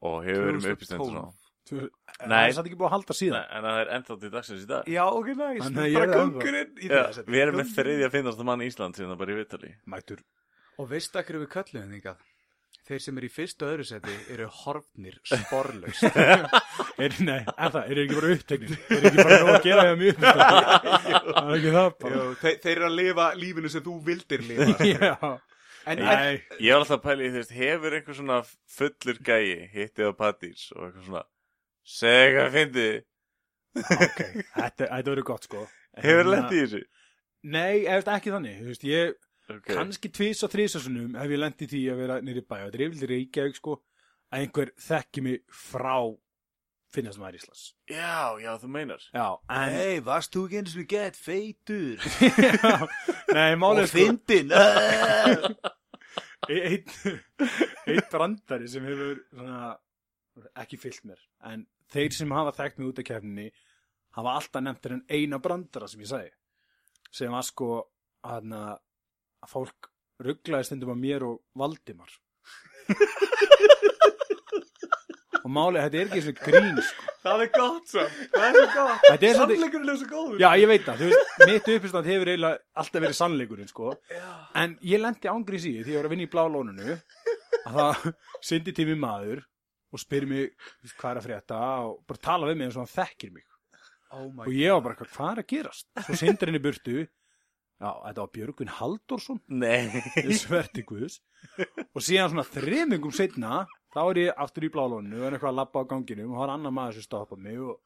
og 0.00 0.18
hefur 0.26 0.48
verið 0.48 0.64
með 0.64 0.76
uppistendur 0.76 1.12
svona. 1.12 1.28
Nei. 1.70 1.86
það 2.26 2.40
er 2.40 2.54
satt 2.56 2.66
ekki 2.66 2.78
búið 2.80 2.88
að 2.88 2.94
halda 2.96 3.14
Nei, 3.14 3.18
síðan 3.20 3.44
en 3.54 3.66
það 3.66 3.76
er 3.80 3.90
ennþá 3.96 4.16
til 4.22 4.30
dagsins 4.34 4.64
í 4.64 4.68
dag. 4.70 4.88
Já, 4.90 5.02
ok, 5.06 5.28
næst, 5.38 5.68
að 5.68 5.94
bara 5.94 6.64
í 6.66 6.90
þessu. 6.90 7.24
við 7.30 7.42
erum 7.44 7.60
með 7.60 7.74
þriðja 7.76 8.10
finnasta 8.16 8.46
mann 8.48 8.64
Íslands 8.66 9.02
hérna 9.02 9.18
bara 9.20 9.34
í 9.34 9.38
Vitali. 9.38 9.70
mættur 9.86 10.24
Og 10.80 10.88
veistu 10.90 11.20
akkur 11.20 11.38
við 11.42 11.50
kölluðum 11.52 11.94
þingað? 11.94 12.26
Þeir 12.90 13.02
sem 13.04 13.18
eru 13.20 13.28
í 13.28 13.30
fyrstu 13.30 13.66
og 13.66 13.72
öðru 13.74 13.84
seti 13.86 14.14
eru 14.34 14.46
horfnir 14.50 15.18
sporlaust. 15.28 16.06
er, 17.04 17.14
nei, 17.22 17.42
er 17.44 17.74
það, 17.74 17.84
er 17.84 18.00
ekki 18.02 18.16
bara 18.16 18.30
uppteknir 18.34 18.80
er 18.96 19.06
ekki 19.10 19.20
bara 19.20 19.38
nóg 19.42 19.50
að 19.52 19.66
gera 19.66 19.84
það 19.86 20.00
mjög 20.00 20.24
það 20.24 21.38
er 21.44 21.52
ekki 21.58 21.74
það 21.76 21.90
bara 22.00 22.16
Jú, 22.16 22.24
þeir, 22.40 22.56
þeir 22.64 22.72
eru 22.72 22.88
að 22.88 22.96
lifa 22.96 23.28
lífinu 23.38 23.72
sem 23.74 23.84
þú 23.84 23.96
vildir 24.08 24.46
lifa. 24.48 24.88
já, 24.90 25.14
En, 25.86 25.98
en 25.98 26.04
nei 26.04 26.42
Ég 26.60 26.74
var 26.74 26.82
alltaf 26.82 26.98
að 26.98 27.04
pæla 27.06 27.24
í, 27.24 27.30
þú 27.32 27.40
veist, 27.40 27.54
hefur 27.56 27.96
einhver 27.96 28.18
svona 28.18 28.40
fullur 28.76 29.20
gæi 29.24 29.68
hittið 29.72 30.10
á 30.10 30.12
patís 30.18 30.66
og 30.76 30.86
eitthvað 30.88 31.06
svona, 31.08 31.22
segja 31.96 32.34
hvað 32.36 32.52
fyndið, 32.58 32.98
ok, 33.80 34.20
þetta, 34.60 34.90
verður 35.14 35.28
gott 35.32 35.48
sko 35.48 35.64
hefur 36.04 36.26
En, 36.26 36.32
lent 36.34 36.52
í 36.52 36.62
þessu? 36.64 36.82
nei, 37.56 37.86
ef 37.88 38.04
ekki 38.18 38.34
þannig, 38.36 38.62
þú 38.62 38.72
veist, 38.74 38.88
ég 38.90 39.18
Okay. 39.50 39.74
kannski 39.74 40.06
tvís 40.14 40.44
og 40.46 40.52
þrísasunum 40.52 41.16
hef 41.18 41.32
ég 41.34 41.40
lent 41.40 41.62
í 41.64 41.66
því 41.66 41.78
að 41.90 41.96
vera 42.04 42.16
nýri 42.22 42.42
bæ 42.46 42.52
og 42.54 42.66
þetta 42.68 42.78
er 42.78 42.82
yfirlega 42.84 43.08
reykjavík 43.10 43.56
sko 43.58 43.72
að 44.30 44.44
einhver 44.44 44.68
þekki 44.78 45.24
mig 45.26 45.40
frá 45.50 45.96
finnast 46.94 47.20
maður 47.22 47.40
Íslands 47.40 47.64
Já, 47.90 48.34
já, 48.42 48.50
þú 48.62 48.70
meinar. 48.74 49.02
já, 49.14 49.26
en 49.56 49.74
Hei, 49.76 50.00
varst 50.06 50.34
þú 50.34 50.46
ekki 50.46 50.60
eins 50.60 50.76
og 50.80 50.88
gett 50.90 51.18
feitur? 51.18 51.96
nei, 53.36 53.52
málið 53.60 53.90
sko 53.90 53.98
fyndin? 53.98 54.54
einn 56.50 58.02
brandari 58.10 58.68
sem 58.70 58.86
hefur 58.88 59.20
svona, 59.30 59.74
ekki 60.62 60.78
fyllt 60.80 61.04
mér 61.06 61.20
en 61.50 61.66
þeir 61.92 62.14
sem 62.16 62.32
hafa 62.34 62.54
þekkt 62.58 62.80
mig 62.80 62.90
út 62.90 63.02
af 63.02 63.08
kefninni 63.10 63.48
hafa 64.16 64.36
alltaf 64.38 64.64
nefnt 64.64 64.82
þér 64.86 64.96
en 64.96 65.04
eina 65.12 65.38
brandara 65.42 65.88
sem 65.90 66.02
ég 66.02 66.10
sagði 66.10 66.32
sem 67.14 67.32
var 67.34 67.46
sko 67.46 67.70
að, 68.26 68.56
fólk 69.50 69.90
rugglaði 70.24 70.68
stundum 70.68 70.92
að 70.94 71.02
mér 71.04 71.26
og 71.28 71.40
Valdimar 71.58 72.12
og 75.50 75.54
málið, 75.56 75.82
þetta 75.84 76.00
er 76.00 76.08
ekki 76.08 76.22
svo 76.28 76.34
grín 76.38 76.80
sko. 76.86 77.14
það 77.26 77.44
er 77.44 77.52
gott 77.58 77.92
svo. 77.92 78.06
Það 78.36 78.46
er 78.46 78.56
svo 78.60 78.66
gott. 78.78 79.10
Er 79.10 79.38
Sannleikurinn 79.40 79.92
er 79.92 80.00
svo 80.00 80.08
góður. 80.14 80.38
já, 80.40 80.48
ég 80.62 80.70
veit 80.70 80.86
það, 80.86 81.02
þú 81.02 81.10
veist, 81.10 81.36
mitt 81.50 81.70
uppistand 81.74 82.10
hefur 82.14 82.30
eiginlega 82.32 82.62
alltaf 82.84 83.04
verið 83.06 83.18
sannleikurinn 83.18 83.70
sko. 83.70 83.92
en 84.62 84.78
ég 84.86 85.02
lendi 85.02 85.32
ángrís 85.32 85.66
í 85.68 85.76
því 85.82 85.94
ég 85.96 86.00
var 86.00 86.08
að 86.08 86.14
vinna 86.14 86.28
í 86.28 86.32
blá 86.32 86.44
lónunu 86.46 86.96
að 87.66 87.78
það 87.80 88.10
syndi 88.46 88.74
tími 88.76 88.96
maður 88.98 89.42
og 89.90 89.98
spyr 90.02 90.26
veist, 90.30 90.94
hvað 90.96 91.10
er 91.12 91.20
að 91.20 91.26
frétta 91.26 91.60
og 91.86 91.96
bara 92.08 92.22
tala 92.22 92.50
við 92.50 92.60
mig 92.60 92.68
eins 92.70 92.78
og 92.78 92.84
hann 92.86 92.94
þekkir 92.94 93.32
mig 93.34 93.46
Oh 94.10 94.26
og 94.42 94.48
ég 94.50 94.72
var 94.74 94.82
bara, 94.82 95.06
hvað 95.06 95.32
er 95.36 95.40
að 95.44 95.50
gerast 95.52 95.86
svo 96.02 96.16
syndir 96.18 96.50
henni 96.50 96.62
burtu 96.62 96.96
já, 97.04 97.90
þetta 98.06 98.22
var 98.24 98.30
Björgvin 98.34 98.72
Halldórsson 98.80 99.38
Nei. 99.46 100.02
sverti 100.34 100.82
guðs 100.88 101.20
og 101.94 102.02
síðan 102.02 102.32
svona 102.32 102.46
þremingum 102.48 103.14
setna 103.14 103.60
þá 103.94 104.00
er 104.02 104.22
ég 104.22 104.40
aftur 104.44 104.66
í 104.66 104.72
blá 104.72 104.84
lónunu 104.86 105.20
og 105.20 105.26
er 105.26 105.36
eitthvað 105.36 105.52
að 105.52 105.60
labba 105.60 105.82
á 105.82 105.90
ganginum 105.90 106.32
og 106.32 106.40
það 106.40 106.46
er 106.46 106.54
annar 106.54 106.76
maður 106.76 106.98
sem 106.98 107.06
stoppa 107.06 107.38
mig 107.40 107.60
og, 107.60 107.76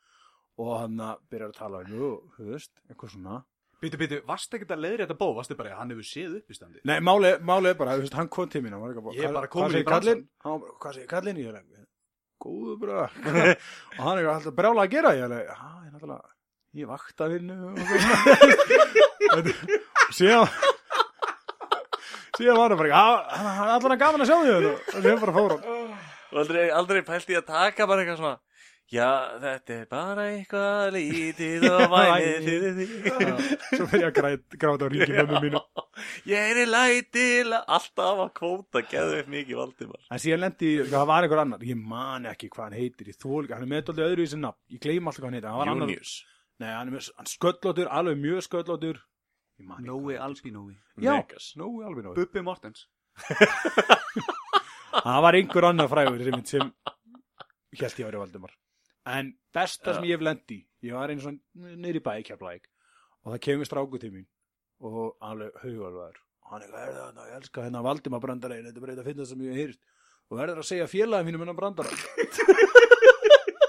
og 0.61 0.71
hann 0.79 1.03
að 1.07 1.25
byrja 1.33 1.51
að 1.51 1.59
tala 1.59 1.83
um 1.85 2.07
og, 2.11 2.19
þú 2.37 2.53
veist, 2.53 2.73
eitthvað 2.89 3.15
svona. 3.17 3.41
Býtu, 3.85 3.99
býtu, 4.01 4.19
varst 4.25 4.55
ekki 4.57 4.69
að 4.71 4.85
leiðri 4.85 5.05
þetta 5.05 5.21
bó? 5.21 5.27
Varstu 5.37 5.57
bara, 5.59 5.75
hann 5.77 5.91
hefur 5.93 6.07
séð 6.09 6.37
upp 6.39 6.53
í 6.53 6.57
standi? 6.57 6.85
Nei, 6.89 6.99
máli, 7.05 7.35
máli 7.45 7.73
er 7.73 7.81
bara, 7.81 7.97
þú 7.99 8.07
veist, 8.07 8.17
hann 8.17 8.31
kom 8.33 8.53
til 8.53 8.63
mín 8.65 8.77
og 8.79 8.87
Ég 9.13 9.27
er 9.27 9.35
bara 9.35 9.51
hvað 9.51 9.59
kominn 9.59 9.83
í 9.83 9.89
bara, 9.89 10.15
hvað 10.81 10.97
segir 10.97 11.11
kallinn? 11.11 11.41
Ég 11.43 11.51
er 11.51 11.59
eitthvað, 11.59 11.91
góðu 12.45 12.79
bara. 12.81 13.11
Og 13.99 14.01
hann 14.07 14.23
er 14.23 14.31
alltaf 14.31 14.57
brjála 14.57 14.87
að 14.87 14.95
gera 14.95 15.13
ég 15.19 15.27
er 15.27 15.37
eitthvað, 15.37 15.53
já, 15.53 15.83
ég 15.83 15.91
er 15.91 15.95
náttúrulega 15.99 16.35
ég 16.75 16.89
vakta 16.91 17.29
vinnu 17.31 17.55
síðan 20.17 20.49
síðan 22.35 22.59
var 22.59 22.73
hann 22.75 22.81
bara, 22.81 23.03
hann 23.31 23.69
er 23.69 23.75
alltaf 23.77 23.95
gaman 24.01 24.25
að 24.25 24.31
sjá 24.31 24.39
því 24.41 24.51
þetta 24.51 24.73
og 24.75 24.79
síðan 24.97 25.23
bara 25.23 25.37
fór 25.37 25.55
hann 25.55 25.63
Og 26.35 26.41
aldrei, 26.43 26.65
aldrei 26.75 27.05
pælt 27.07 27.31
í 27.31 27.37
að 27.39 27.47
taka 27.53 27.87
bara 27.87 28.03
eitthvað 28.03 28.19
svona, 28.25 28.41
Já, 28.93 29.07
þetta 29.41 29.73
er 29.79 29.85
bara 29.89 30.25
eitthvað 30.29 30.91
lítið 30.93 31.63
og 31.71 31.85
vænið 31.95 32.45
fyrir 32.45 32.75
því. 32.77 32.87
Svo 33.79 33.87
fyrir 33.89 34.03
ég 34.05 34.19
að 34.21 34.43
gráta 34.61 34.85
á 34.85 34.89
ringi 34.93 35.15
mömmu 35.15 35.41
mínu. 35.47 35.63
Ég 36.29 36.51
er 36.51 36.61
í 36.61 36.67
lætil 36.69 37.55
alltaf 37.57 38.21
að 38.27 38.35
kvóta 38.37 38.83
geðu 38.91 39.23
upp 39.23 39.31
mikið 39.33 39.61
Valdimar. 39.63 40.03
En 40.13 40.21
síðan 40.21 40.43
lendi, 40.45 40.75
ég- 40.83 40.91
það 40.93 41.07
var 41.15 41.25
einhver 41.25 41.43
annar 41.47 41.65
Ég 41.65 41.81
man 41.81 42.29
ekki 42.29 42.51
hvað 42.53 42.67
hann 42.67 42.77
heitir, 42.83 43.09
ég 43.09 43.19
þól 43.25 43.41
ekki 43.47 43.57
Hann 43.57 43.65
er 43.65 43.73
með 43.73 43.87
dálítið 43.89 44.07
öðru 44.11 44.27
í 44.29 44.33
sinna, 44.35 44.53
ég 44.77 44.85
gleym 44.85 45.09
alltaf 45.09 45.23
hvað 45.25 45.31
hann 45.31 45.39
heitir 45.41 45.51
Hann 45.55 45.63
var 45.63 45.73
annar, 45.73 45.89
Junius 45.95 46.15
nei, 46.61 46.69
hann 46.75 46.91
er 46.93 46.95
með, 46.99 47.09
hann 47.23 47.31
sköllóttur 47.33 47.89
Alveg 47.91 48.21
mjög 48.21 48.45
Ég 48.45 49.71
ekki 49.71 49.87
Nói 49.89 50.19
Albinói 50.29 50.77
Já. 51.01 51.17
Nói 51.57 51.85
alveg 51.89 52.05
nóg 52.11 52.21
Bubbi 52.21 52.45
Mortens 52.45 52.85
Það 55.03 55.23
var 55.27 55.39
einhver 55.39 55.67
annar 55.71 55.91
frægur 55.91 56.23
sem, 56.27 56.45
sem 56.47 56.69
held 57.81 57.99
ég 57.99 58.05
að 58.05 58.11
vera 58.11 58.23
Valdimar. 58.23 58.53
En 59.05 59.33
besta 59.55 59.95
sem 59.95 60.07
ég 60.09 60.17
hef 60.17 60.25
lendi 60.25 60.61
Ég 60.85 60.95
var 60.97 61.13
einu 61.13 61.21
svona 61.21 61.91
í 61.91 62.01
bæ 62.01 62.15
keflæk 62.25 62.69
Og 63.25 63.35
það 63.35 63.43
kemur 63.47 63.69
stráku 63.69 64.01
til 64.01 64.13
mín 64.15 64.25
Og 64.85 65.17
alveg 65.25 65.59
haugalvaður 65.61 66.21
Og 66.45 66.55
hann 66.55 66.65
er 66.65 66.73
er 66.73 66.95
það, 66.95 67.21
ég 67.29 67.37
elska 67.41 67.67
hennar 67.67 67.85
Valdimar 67.85 68.23
brandaregin 68.25 68.71
Þetta 68.71 68.81
er 68.81 68.85
bara 68.85 68.95
eitthvað 68.95 69.05
að 69.05 69.11
finna 69.13 69.29
sem 69.29 69.45
ég 69.45 69.61
heyrst 69.61 69.83
Og 70.31 70.39
verður 70.41 70.63
að 70.63 70.69
segja 70.71 70.89
félagið 70.89 71.29
mínum 71.29 71.45
hennar 71.45 71.59
brandara 71.59 71.93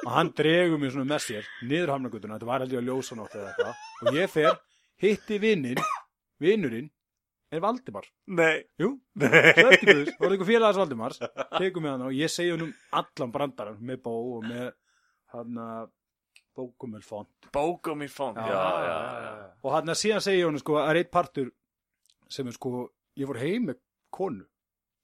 Og 0.06 0.12
hann 0.14 0.32
dregur 0.38 0.80
mér 0.80 0.96
svona 0.96 1.10
með 1.12 1.24
sér 1.26 1.52
Niður 1.66 1.96
hamnagutuna, 1.96 2.38
þetta 2.38 2.50
var 2.52 2.64
held 2.64 2.76
ég 2.76 2.82
að 2.84 2.90
ljósa 2.92 3.18
eitthvað. 3.26 3.86
Og 4.06 4.20
ég 4.20 4.32
fer, 4.32 4.60
hitti 5.02 5.40
vinnin 5.42 5.82
Vinnurinn 6.40 6.92
er 7.54 7.62
Valdimar? 7.64 8.08
Nei. 8.28 8.64
Jú, 8.82 8.90
Nei. 9.22 9.30
Svertiguðus, 9.58 10.10
það 10.16 10.24
var 10.26 10.34
einhver 10.36 10.50
félagas 10.50 10.80
Valdimars? 10.82 11.20
Tekum 11.58 11.86
við 11.86 11.92
hann 11.94 12.06
og 12.08 12.16
ég 12.18 12.32
segi 12.34 12.54
hann 12.56 12.66
um 12.68 12.74
allan 13.02 13.34
brandarann 13.36 13.78
með 13.86 14.02
bó 14.08 14.14
og 14.38 14.48
með 14.50 14.72
hann 15.36 15.60
að 15.62 15.92
bókumul 16.56 17.04
font 17.04 17.50
Bókum 17.56 18.04
í 18.06 18.08
fond 18.12 18.38
Já, 18.40 18.48
já, 18.48 18.88
já, 18.88 19.32
já. 19.36 19.48
og 19.68 19.74
hann 19.76 19.92
að 19.92 20.00
síðan 20.00 20.24
segi 20.24 20.40
ég 20.42 20.48
hann 20.50 20.60
sko 20.62 20.78
að 20.80 20.90
er 20.94 21.00
eitt 21.02 21.12
partur 21.12 21.50
sem 22.32 22.48
er 22.48 22.56
sko 22.56 22.72
ég 23.20 23.28
fór 23.30 23.40
heim 23.44 23.68
með 23.70 23.82
konu 24.16 24.46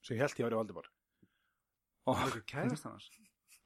sem 0.02 0.16
ég 0.18 0.24
held 0.24 0.40
ég 0.40 0.46
að 0.46 0.50
vera 0.50 0.62
Valdimar. 0.64 0.88
Og 2.10 2.16
Það 2.18 2.24
er 2.32 2.38
ekki 2.40 2.54
kærast 2.56 2.88
hans? 2.88 3.10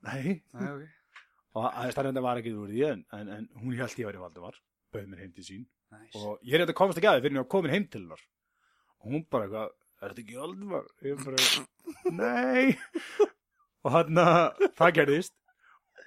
Nei. 0.06 0.34
Nei, 0.58 0.66
ok. 0.74 1.22
Og 1.56 1.68
að 1.70 1.94
starrenda 1.96 2.22
var 2.26 2.42
ekki 2.42 2.52
úr 2.52 2.68
því 2.74 2.82
en, 2.90 3.06
en, 3.16 3.30
en 3.38 3.46
hún 3.62 3.78
held 3.78 3.94
ég 3.96 4.04
að 4.04 4.10
vera 4.12 4.24
Valdimar 4.26 4.58
bauð 4.92 5.06
mér 5.14 5.22
heim 5.24 5.32
til 5.38 5.46
sín. 5.48 5.64
Nice. 5.94 6.18
og 6.18 6.42
ég 6.44 6.58
er 6.58 6.64
þetta 6.66 6.74
komast 6.76 6.98
ekki 7.00 7.08
að 7.08 7.20
því 7.20 7.24
fyrir 7.28 7.38
var 7.38 7.48
komin 7.54 7.72
heim 7.72 7.84
til 7.94 8.02
hennar 8.02 8.22
og 9.02 9.12
hún 9.12 9.24
bara 9.32 9.46
eitthvað 9.48 9.72
er 10.06 10.12
þetta 10.14 10.24
ekki 10.26 10.38
Valdimar? 10.42 10.86
ég 11.06 11.26
bara, 11.26 11.38
nei. 12.12 12.78
Og 13.86 13.92
hann 13.94 14.18
að 14.22 14.68
það 14.80 14.94
gerðist. 15.00 15.34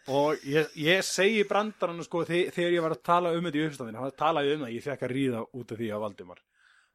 Og 0.09 0.45
ég, 0.49 0.69
ég 0.81 1.03
segi 1.05 1.43
brandarann 1.49 2.01
sko 2.07 2.23
þe- 2.25 2.49
þegar 2.55 2.73
ég 2.79 2.85
var 2.85 2.95
að 2.97 3.03
tala 3.05 3.33
um 3.37 3.45
þetta 3.45 3.59
í 3.61 3.65
uppstafinu 3.69 4.01
hann 4.01 4.15
talaði 4.19 4.55
um 4.57 4.63
það, 4.65 4.73
ég 4.79 4.85
fekk 4.87 5.03
að 5.05 5.13
ríða 5.13 5.43
út 5.53 5.73
af 5.75 5.79
því 5.83 5.89
að 5.93 6.03
Valdimar 6.07 6.41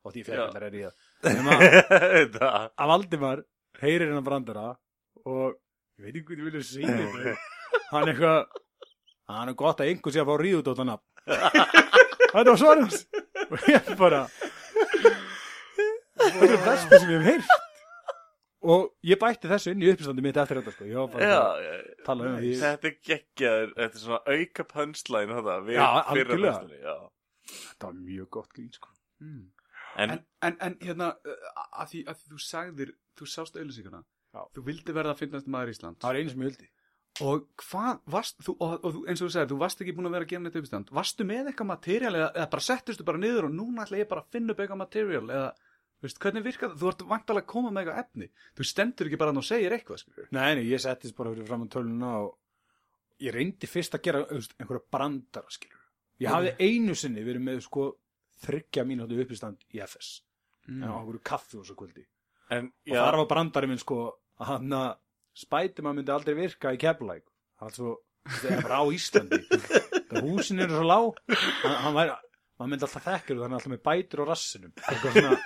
og 0.04 0.12
því 0.16 0.24
ég 0.24 0.28
fekk 0.30 0.40
Já. 0.40 0.46
allir 0.48 0.66
að 0.68 0.74
ríða. 0.74 0.92
Þetta. 2.14 2.50
að 2.74 2.90
Valdimar 2.94 3.44
heyrir 3.84 4.08
hennar 4.10 4.26
brandara 4.26 4.66
og 5.30 5.54
ég 5.54 6.08
veit 6.08 6.16
ekki 6.18 6.26
hvað 6.28 6.42
ég 6.42 6.48
vilja 6.50 6.64
segja 6.68 6.96
þetta 6.98 7.36
hann 7.94 8.10
eitthvað 8.12 8.40
hann 9.34 9.52
er 9.54 9.58
gott 9.62 9.80
að 9.84 9.92
einhver 9.94 10.14
sé 10.16 10.20
að 10.24 10.30
fá 10.32 10.36
ríð 10.42 10.58
út 10.60 10.68
á 10.68 10.72
þetta 10.74 10.88
nafn. 10.90 11.06
Þetta 12.34 12.50
var 12.50 12.60
svarins 12.60 12.98
og 13.46 13.70
ég 13.70 13.94
bara 14.02 14.24
þetta 16.24 16.50
er 16.50 16.66
besta 16.68 17.00
sem 17.04 17.14
ég 17.14 17.24
hef 17.24 17.30
heyrt 17.32 17.70
og 18.74 18.86
ég 19.04 19.20
bætti 19.20 19.50
þessu 19.52 19.74
inn 19.74 19.84
í 19.84 19.90
uppstandi 19.92 20.24
mitt 20.24 20.38
eftir 20.40 20.62
þetta 20.62 20.74
sko. 20.76 20.86
Já, 20.88 21.02
já 21.20 21.74
um 22.32 22.38
því 22.40 22.52
Þetta 22.62 22.90
er 22.90 22.96
geggjaður, 23.10 23.74
þetta 23.80 24.00
er 24.00 24.04
svona 24.06 24.22
auka 24.38 24.68
við 25.68 25.76
Já, 25.76 25.88
algjörlega. 26.14 26.96
þetta 27.54 27.90
var 27.90 28.00
mjög 28.00 28.30
gott 28.38 28.56
grín 28.56 28.72
sko. 28.72 28.94
mm. 29.24 29.44
En, 29.94 30.10
en, 30.10 30.22
en, 30.42 30.56
en 30.66 30.76
hérna 30.82 31.12
uh, 31.14 31.50
að 31.78 31.92
því, 31.92 32.00
að 32.10 32.22
þú 32.32 32.40
sagðir 32.42 32.94
þú 33.20 33.28
sást 33.30 33.60
Já. 34.34 34.42
þú 34.56 34.64
vildi 34.66 34.96
verða 34.96 35.14
að 35.14 35.20
finnast 35.22 35.50
maður 35.54 35.74
Íslands 35.76 36.00
það 36.02 36.10
var 36.10 36.18
einu 36.18 36.32
sem 36.32 36.42
ég 36.42 36.50
vildi 36.50 36.70
og 37.22 37.44
hvað 37.62 38.00
varst 38.10 38.40
þú, 38.42 38.56
og, 38.58 38.72
og, 38.82 38.96
eins 39.06 39.22
og 39.22 39.28
þú 39.28 39.34
segir, 39.36 39.50
þú 39.52 39.58
varst 39.62 39.84
ekki 39.84 39.94
búin 39.94 40.10
að 40.10 40.16
vera 40.16 40.26
að 40.26 40.32
gera 40.32 40.44
neitt 40.48 40.58
uppstand 40.58 40.90
varstu 40.98 41.28
með 41.30 41.52
eitthvað 41.52 41.70
materiál 41.70 42.14
eða, 42.16 42.30
eða 42.32 42.48
bara 42.56 42.66
settustu 42.66 43.06
bara 43.06 43.22
niður 43.22 43.50
og 43.52 43.54
núna 43.54 43.86
ætla 43.86 44.00
ég 44.02 44.10
bara 44.10 44.24
að 44.24 44.34
finna 44.34 44.56
upp 44.56 44.64
eitthvað 44.64 44.82
materiál 44.82 45.28
eða, 45.28 45.52
veist, 46.04 46.20
hvernig 46.24 46.46
virkar 46.46 46.72
það? 46.72 46.80
Þú 46.82 46.90
ert 46.92 47.06
vantalega 47.10 47.46
að 47.46 47.52
koma 47.54 47.72
með 47.72 47.84
eitthvað 47.84 48.02
efni. 48.04 48.30
Þú 48.58 48.68
stendur 48.70 49.10
ekki 49.10 49.20
bara 49.22 49.34
þarna 49.34 49.44
og 49.44 49.50
segir 49.50 49.78
eitthvað 49.78 50.02
skilur. 50.04 50.32
nei, 50.36 50.50
nei, 50.60 50.66
ég 50.70 50.84
settist 50.84 51.18
bara 51.18 51.32
fyrir 51.34 51.48
fram 51.48 51.64
á 51.64 51.68
töluna 51.74 52.12
og 52.24 52.34
ég 53.24 53.36
reyndi 53.36 53.70
fyrst 53.70 53.96
að 53.96 54.06
gera 54.08 54.26
veist, 54.30 54.56
einhverja 54.60 54.86
brandara 54.92 55.54
skilur 55.54 55.84
ég 56.22 56.32
hafði 56.32 56.54
einu 56.62 56.96
sinni 56.98 57.24
verið 57.26 57.46
með 57.46 57.62
sko 57.66 57.88
þryggja 58.44 58.86
mínúti 58.88 59.20
uppistand 59.24 59.64
í 59.74 59.82
FS 59.84 60.18
en 60.68 60.84
á 60.84 60.88
mm. 60.88 60.98
einhverju 60.98 61.24
kaffi 61.28 61.60
og 61.60 61.68
svo 61.68 61.78
kvöldi. 61.80 62.06
En, 62.54 62.70
og 62.70 62.96
þar 62.96 63.20
var 63.22 63.30
brandari 63.32 63.70
minn 63.72 63.82
sko 63.82 64.04
að 64.40 64.52
hann 64.52 64.76
að 64.78 64.92
Spiderman 65.34 65.98
myndi 65.98 66.14
aldrei 66.14 66.36
virka 66.38 66.72
í 66.76 66.78
Keflæk 66.78 67.24
altså, 67.66 67.96
það 68.28 68.52
er 68.52 68.68
bara 68.68 68.80
á 68.80 68.86
Íslandi. 68.94 69.40
Það 70.14 70.28
húsin 70.28 70.62
eru 70.62 70.76
svo 70.78 70.84
lág 70.86 71.16
hann, 71.34 71.78
hann 71.82 71.96
væri, 71.96 72.18
hann 72.62 72.70
myndi 72.70 72.86
alltaf 72.86 73.08
þekkir 73.08 73.40
þannig 73.40 73.58
alltaf 73.58 73.72
með 73.72 73.80
bætur 73.88 74.22
á 74.22 74.26
rassinum. 74.30 74.74
Eitthvað 74.78 75.16
svona, 75.18 75.38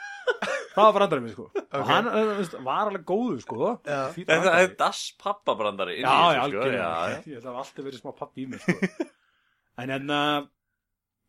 það 0.78 0.88
var 0.88 0.95
brandari 0.97 1.23
minn 1.25 1.34
sko 1.36 1.45
og 1.57 1.88
hann 1.89 2.09
veist, 2.38 2.55
var 2.67 2.89
alveg 2.91 3.05
góður 3.09 3.39
sko 3.43 3.69
Þetta 3.88 4.25
brandari. 4.28 4.65
er 4.67 4.75
Das 4.82 4.99
pappabrandari 5.23 5.95
inn 5.97 6.05
í 6.05 6.07
já, 6.07 6.17
já, 6.38 6.41
algjörlega 6.45 6.91
ég 7.13 7.25
held 7.34 7.39
að 7.41 7.49
hafa 7.51 7.63
alltaf 7.65 7.88
verið 7.88 8.01
smá 8.03 8.11
pappi 8.21 8.45
í 8.45 8.49
mér 8.51 8.61
sko. 8.65 9.07
en 9.84 9.93
en 9.97 10.13
uh, 10.17 10.39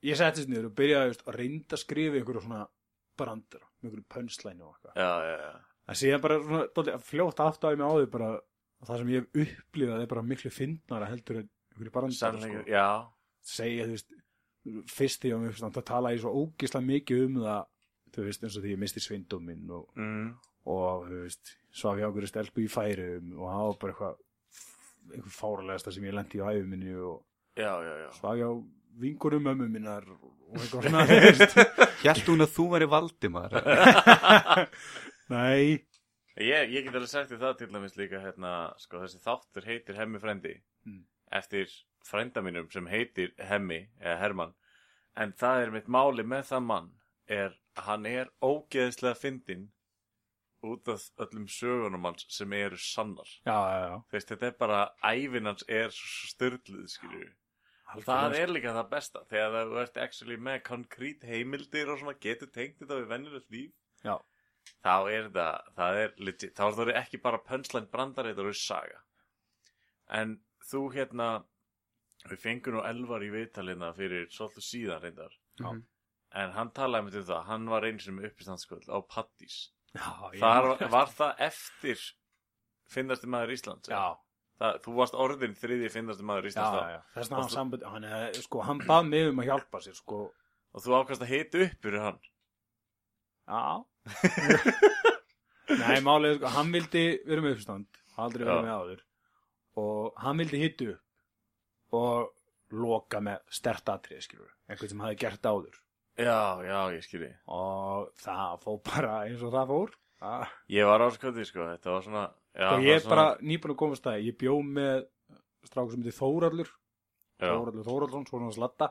ég 0.09 0.18
settist 0.20 0.51
niður 0.53 0.68
og 0.70 0.76
byrjaði 0.78 1.12
veist, 1.14 1.24
að 1.28 1.38
reynda 1.40 1.78
að 1.78 1.82
skrifa 1.84 2.20
einhverju 2.20 2.44
svona 2.44 2.61
brandara 3.18 3.66
með 3.80 3.88
einhverju 3.90 4.07
pönslæni 4.14 4.62
og 4.66 4.74
eitthvað 4.76 5.01
já, 5.03 5.11
já, 5.26 5.36
já. 5.49 5.64
En 5.88 5.96
síðan 5.96 6.20
bara 6.24 6.36
svona, 6.44 6.99
fljótt 7.09 7.40
aftáði 7.40 7.78
mig 7.80 7.88
á 7.88 7.92
því 7.96 8.09
bara 8.12 8.28
að 8.36 8.88
það 8.92 8.99
sem 9.03 9.12
ég 9.14 9.24
hef 9.24 9.49
upplifað 9.64 10.03
er 10.05 10.11
bara 10.12 10.22
miklu 10.28 10.51
fyndnara 10.55 11.09
heldur 11.11 11.40
en 11.40 11.49
einhverju 11.72 11.94
bara 11.96 12.11
Sannleikur, 12.18 12.61
sko. 12.62 12.70
já 12.76 12.88
segja, 13.49 13.86
þú 13.88 13.94
veist, 13.96 14.11
fyrst 14.92 15.22
því 15.24 15.30
að 15.32 15.42
mér 15.46 15.55
finnst 15.57 15.78
að 15.80 15.86
tala 15.88 16.12
ég 16.12 16.20
svo 16.22 16.32
ógislega 16.44 16.84
mikið 16.92 17.22
um 17.24 17.38
það 17.46 17.62
þú 18.19 18.27
veist, 18.29 18.43
eins 18.45 18.57
og 18.59 18.64
því 18.66 18.75
ég 18.75 18.81
misti 18.83 19.01
sveindóminn 19.05 19.71
og, 19.79 19.87
mm. 19.97 20.29
og 20.75 21.07
þú 21.09 21.21
veist, 21.25 21.53
svaf 21.73 21.99
ég 22.01 22.09
ákveður 22.11 22.33
stelpu 22.33 22.64
í 22.66 22.71
færum 22.73 23.33
og 23.39 23.47
það 23.53 23.66
var 23.69 23.79
bara 23.85 23.93
eitthvað 23.95 24.25
einhver 25.14 25.33
fáralegasta 25.39 25.95
sem 25.95 26.05
ég 26.09 26.16
lendi 26.19 26.43
á 26.43 26.51
æfi 26.53 26.66
minni 26.69 26.95
og 26.99 27.25
Já, 27.59 27.73
já, 27.83 27.95
já. 28.05 28.11
svaf 28.21 28.37
ég 28.39 28.45
á 28.47 28.53
vingurum 28.99 29.43
mömmu 29.47 29.66
minnar 29.71 30.05
og 30.11 30.59
eitthvað 30.59 30.89
svona, 30.89 31.05
þú 31.09 31.19
veist. 31.27 31.57
Hjælt 32.03 32.29
hún 32.31 32.45
að 32.45 32.53
þú 32.55 32.66
væri 32.75 32.89
Valdimar? 32.93 33.55
Nei, 35.35 35.85
Ég, 36.39 36.71
ég 36.71 36.85
get 36.87 36.95
alveg 36.95 37.11
sagt 37.11 37.33
þér 37.33 37.41
það 37.43 37.55
til 37.59 37.66
dæmis 37.75 37.97
líka 37.99 38.21
hérna, 38.23 38.51
sko, 38.79 39.01
þessi 39.03 39.19
þáttur 39.25 39.64
heitir 39.66 39.97
Hemmi 39.99 40.21
frændi 40.23 40.53
Mm. 40.87 41.01
eftir 41.35 41.66
frænda 42.07 42.41
mínum 42.41 42.69
sem 42.73 42.87
heitir 42.89 43.33
Hemmi 43.51 43.81
eða 44.01 44.14
Hermann. 44.23 44.53
En 45.19 45.33
það 45.37 45.62
er 45.64 45.73
mitt 45.75 45.89
máli 45.91 46.23
með 46.25 46.47
það 46.53 46.62
mann 46.64 46.87
er 47.29 47.59
að 47.79 47.85
hann 47.89 48.07
er 48.11 48.31
ógeðslega 48.43 49.18
fyndinn 49.18 49.68
út 50.66 50.89
af 50.91 51.05
öllum 51.22 51.47
sögunum 51.47 52.09
hans 52.09 52.26
sem 52.35 52.53
eru 52.59 52.79
sannar. 52.83 53.29
Já, 53.47 53.55
já, 53.55 53.83
já. 53.85 53.99
Þú 54.09 54.16
veist, 54.16 54.33
þetta 54.33 54.49
er 54.49 54.57
bara 54.59 54.81
ævin 55.07 55.47
hans 55.47 55.66
er 55.68 55.95
svo 55.95 56.33
styrluð 56.33 56.89
skilju 56.91 57.29
það 58.05 58.35
er 58.37 58.51
líka 58.53 58.72
það 58.76 58.89
besta 58.93 59.22
þegar 59.31 59.70
þú 59.70 59.79
ert 59.83 60.01
actually 60.03 60.37
með 60.49 60.59
konkrét 60.66 61.24
heimildir 61.24 61.89
og 61.89 62.01
svona 62.01 62.16
getur 62.20 62.51
tengt 62.53 62.81
þetta 62.83 62.99
við 63.01 63.12
vennilegt 63.12 63.53
líf 63.55 63.70
Já. 64.05 64.16
þá 64.85 64.95
er 65.12 65.31
það, 65.35 65.70
það 65.79 66.01
er 66.03 66.16
legit, 66.29 66.57
þá 66.57 66.64
er 66.66 66.76
það 66.79 66.93
ekki 67.01 67.20
bara 67.24 67.45
pönslæn 67.49 67.89
brandari, 67.93 68.35
þetta 68.35 68.53
er 68.53 68.61
saga. 68.61 69.01
En 70.18 70.37
þú 70.68 70.83
hérna 70.95 71.29
við 72.29 72.43
fengum 72.45 72.76
nú 72.76 72.85
Elvar 72.85 73.24
í 73.24 73.31
viðtalina 73.33 73.93
fyrir 73.97 74.29
svolítið 74.33 74.68
síðan 74.68 75.03
reyndar. 75.05 75.39
Já. 75.59 75.70
En 76.37 76.53
hann 76.57 76.70
talaði 76.76 77.07
með 77.09 77.18
um 77.22 77.26
það, 77.31 77.43
hann 77.49 77.68
var 77.72 77.87
einu 77.89 78.05
sem 78.05 78.18
uppistandskvöld 78.29 78.89
á 78.93 78.99
já, 79.97 80.09
Þar 80.41 80.68
var, 80.68 80.83
var 80.93 81.12
það 81.16 81.45
eftir 81.49 82.03
finnasti 82.93 83.31
maður 83.31 83.55
Íslands 83.57 83.89
já, 83.93 84.03
það, 84.61 84.81
þú 84.85 84.97
varst 84.99 85.16
orðin 85.26 85.57
þriði 85.59 85.91
finnasti 85.95 86.26
maður 86.29 86.49
já, 86.49 86.51
Íslands 86.53 86.76
þess 87.14 87.33
Og 87.33 87.39
hann 87.39 87.49
þú- 87.49 87.57
samband 87.57 87.87
hann, 87.89 88.09
sko, 88.45 88.64
hann 88.68 88.83
bað 88.85 89.09
mig 89.09 89.29
um 89.33 89.43
að 89.43 89.51
hjálpa 89.53 89.83
sér 89.85 89.97
sko, 89.97 90.20
og 90.74 90.85
þú 90.85 90.99
ákvæmst 91.01 91.24
að 91.24 91.33
hita 91.33 91.64
upp 91.64 91.87
fyrir 91.89 92.05
hann? 92.05 92.20
Já. 93.49 93.85
Nei, 95.79 95.99
er, 96.29 96.39
sko, 96.39 96.51
hann 96.53 96.72
vildi 96.72 97.05
vera 97.29 97.45
með 97.45 97.57
uppstand 97.59 98.01
aldrei 98.18 98.45
vera 98.45 98.62
með 98.64 98.74
áður. 98.74 99.03
Og 99.79 100.16
hann 100.24 100.41
vildi 100.41 100.61
hitu 100.62 100.89
upp 100.95 101.97
og 101.99 102.35
loka 102.76 103.20
með 103.24 103.41
stert 103.53 103.89
atrið, 103.89 104.24
einhvern 104.68 104.93
sem 104.93 105.01
hafi 105.05 105.18
gert 105.22 105.49
áður 105.49 105.76
já, 106.19 106.39
já, 106.66 106.79
ég 106.97 107.05
skilji 107.07 107.31
og 107.55 108.11
það 108.23 108.57
fór 108.64 108.79
bara 108.89 109.14
eins 109.29 109.43
og 109.47 109.53
það 109.55 109.73
fór. 109.73 109.95
Það 110.19 110.57
ég 110.75 110.89
var 110.91 111.05
áskotið 111.07 111.47
sko, 111.47 111.66
þetta 111.73 111.93
var 111.95 112.03
svona 112.09 112.25
já, 112.27 112.66
og 112.66 112.73
það 112.73 112.87
ég 112.89 112.97
er 112.97 113.03
svona, 113.05 113.14
bara 113.14 113.27
nýbúin 113.53 113.75
að 113.75 113.81
komast 113.85 114.07
það 114.09 114.25
ég 114.27 114.39
bjó 114.41 114.57
með 114.66 115.05
strákur 115.69 115.95
sem 115.95 116.03
heitir 116.03 116.19
Þórallur 116.19 116.73
Já, 117.39 117.53
Þórallur 117.55 117.87
Þórallsson, 117.87 118.27
svona 118.27 118.51
slatta 118.57 118.91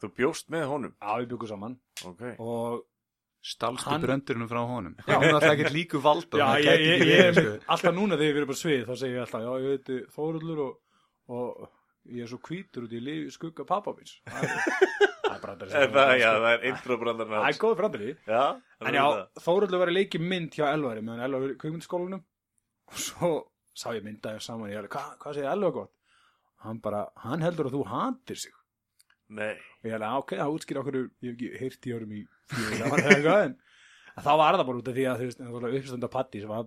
þú 0.00 0.10
bjóst 0.16 0.50
með 0.52 0.66
honum? 0.68 0.94
Já, 1.00 1.10
við 1.20 1.26
byggum 1.32 1.48
saman. 1.50 1.74
Ok, 2.08 2.22
og 2.40 2.86
Stalstu 3.40 3.88
Hann- 3.88 4.02
bröndurinn 4.04 4.48
frá 4.48 4.60
honum. 4.68 4.94
Já, 5.08 5.14
hún 5.16 5.24
er 5.30 5.34
alltaf 5.38 5.54
ekkert 5.54 5.72
líku 5.72 6.00
Já, 6.36 6.44
það 6.44 6.58
ég, 6.60 6.66
gæti 6.68 6.84
ég, 6.84 6.94
ekki 7.00 7.10
verið, 7.10 7.38
sko. 7.40 7.72
alltaf 7.72 7.94
núna 7.96 8.18
þegar 8.20 8.28
ég 8.28 8.36
verið 8.36 8.50
bara 8.50 8.60
svið 8.60 8.82
þá 8.84 8.94
segir 9.00 9.14
ég 9.16 9.22
alltaf, 9.24 9.44
já, 9.46 9.52
ég 9.64 9.70
heiti 9.78 9.96
Þórallur 10.16 10.60
og, 10.66 10.74
og 11.32 11.70
ég 12.16 12.24
er 12.26 12.28
svo 12.32 12.40
hvítur 12.44 12.84
út 12.84 12.92
í 12.92 13.00
skugga 13.32 13.64
pappa 13.64 13.96
míns 15.44 15.74
Það 15.74 15.80
er, 15.80 15.90
það 15.90 15.90
er 15.90 15.90
brandari 15.90 15.90
sem 15.90 15.94
það, 15.94 16.12
já, 16.20 16.30
það 16.36 16.52
er 16.52 16.66
intro-brandarinn 16.70 17.36
Það 17.36 17.50
er 17.50 17.60
góð 17.64 17.76
brandari 17.80 18.10
En 18.80 18.98
já, 18.98 19.04
Þóraldur 19.44 19.82
var 19.82 19.92
í 19.92 19.96
leiki 19.96 20.20
mynd 20.22 20.56
hjá 20.56 20.66
Elvari 20.70 21.04
meðan 21.04 21.24
Elvar 21.26 21.44
var 21.44 21.54
í 21.54 21.58
kveikmyndaskólanum 21.60 22.22
og 22.90 22.98
svo 22.98 23.30
sá 23.76 23.92
ég 23.94 24.04
myndaði 24.04 24.42
saman 24.44 24.72
ég 24.72 24.80
alveg, 24.80 24.94
hvað 24.94 25.18
hva 25.22 25.34
segir 25.36 25.50
Elvar 25.50 25.74
gott? 25.76 25.92
Hann 26.64 26.80
bara, 26.84 27.04
hann 27.24 27.44
heldur 27.44 27.70
að 27.70 27.76
þú 27.78 27.84
handir 27.88 28.40
sig. 28.40 28.56
Nei, 29.30 29.54
og 29.54 29.86
ég 29.88 29.94
alveg, 29.96 30.16
ok, 30.24 30.34
það 30.40 30.56
útskýr 30.56 30.80
okkur 30.82 30.98
ég 30.98 31.06
hef 31.22 31.36
ekki 31.36 31.50
heyrt 31.60 31.86
í 31.86 31.94
árum 31.94 32.16
í 32.18 32.24
en 34.16 34.24
þá 34.24 34.32
var 34.40 34.58
það 34.58 34.66
bara 34.66 34.80
út 34.80 34.90
af 34.90 34.96
því 34.96 35.04
að 35.06 35.20
þú 35.20 35.28
veist, 35.28 35.40
uppstönda 35.78 36.10
patti 36.10 36.42
sem 36.42 36.50
var, 36.50 36.66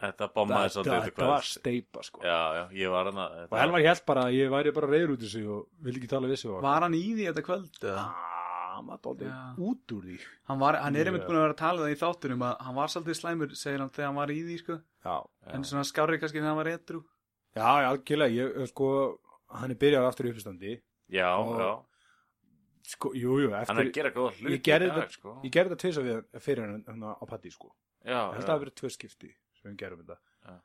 þetta 0.00 0.28
bommaði 0.34 0.64
þetta, 0.68 0.74
svolítið 0.76 1.04
þetta 1.10 1.26
var 1.30 1.42
steipa 1.50 2.02
sko. 2.06 2.20
Já, 2.24 2.38
já, 2.56 2.62
ég 2.80 2.90
var 2.94 3.04
hana 3.10 3.26
og 3.50 3.58
Elvar 3.60 3.84
hélt 3.84 4.04
bara 4.06 4.24
að 4.28 4.36
ég 4.38 4.50
væri 4.54 4.72
bara 4.72 4.86
reyður 4.94 5.14
út 5.16 5.22
í 5.26 5.30
sig 5.34 5.46
og 5.46 5.66
vildi 5.84 6.00
ekki 6.00 6.08
tala 6.14 6.30
við 6.30 6.38
sig 6.40 6.50
Var 6.64 6.82
hann 6.86 6.94
í 6.96 7.02
því 7.14 7.26
þetta 7.30 7.44
kvöld? 7.44 7.80
eða? 7.84 8.04
Ah, 8.06 8.76
hann 8.76 8.86
var 8.86 8.98
Já. 9.20 9.38
út 9.58 9.92
úr 9.96 10.02
því 10.08 10.18
Hann, 10.48 10.58
var, 10.58 10.74
hann 10.80 10.96
er 10.96 11.04
Já. 11.04 11.10
einmitt 11.10 11.26
búin 11.28 11.36
að 11.36 11.44
vera 11.44 11.54
að 11.56 11.60
tala 11.60 11.80
það 11.84 11.94
í 11.94 12.00
þáttunum 12.00 12.44
að 12.48 12.56
hann 12.66 12.74
var 12.80 12.88
svolítið 12.94 13.18
slæmur, 13.20 13.54
segir 13.60 13.78
hann, 13.84 13.90
þegar 13.90 14.06
hann 14.10 14.16
var 14.20 14.28
í 14.32 14.40
því, 14.46 14.58
sko. 14.62 14.80
já, 15.04 15.16
En 15.52 15.62
svona 15.64 15.84
skárið 15.84 16.20
kannski 16.22 16.38
þegar 16.40 16.48
hann 16.54 16.56
var 16.62 16.70
etru. 16.72 17.02
já, 17.56 17.68
já, 17.82 17.88
algjörlega 17.90 18.34
ég, 18.40 18.68
sko, 18.72 18.88
hann 19.50 19.70
er 19.70 19.74
byrjað 19.76 20.08
aftur 20.08 20.26
í 20.26 20.32
uppstandi 20.34 20.80
Já, 21.10 21.28
Og- 21.36 21.58
já, 21.58 21.70
sko, 22.94 23.12
jú, 23.14 23.36
jú, 23.42 23.50
hann 23.50 23.60
er 23.60 23.84
eftir 23.84 23.90
að 23.90 23.92
gera 23.98 24.10
góða 24.14 24.32
hluti 24.38 24.54
ég 24.54 24.62
gerði 24.62 24.90
þetta- 24.94 25.12
sko. 25.12 25.36
við 26.06 26.40
fyrir 26.40 26.64
hann 26.86 27.02
á 27.04 27.24
patti 27.28 27.50
sko 27.50 27.72
Já, 28.00 28.30
ég 28.30 28.32
held 28.32 28.44
að 28.44 28.46
það 28.46 28.48
já, 28.48 28.54
hafi 28.54 28.64
verið 28.64 28.78
tvö 28.80 28.90
skipti 28.96 29.34
sem 29.62 29.72
við 29.72 29.78
gerum 29.84 30.02
þetta 30.04 30.18
Já. 30.46 30.58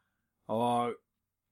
og 0.56 0.96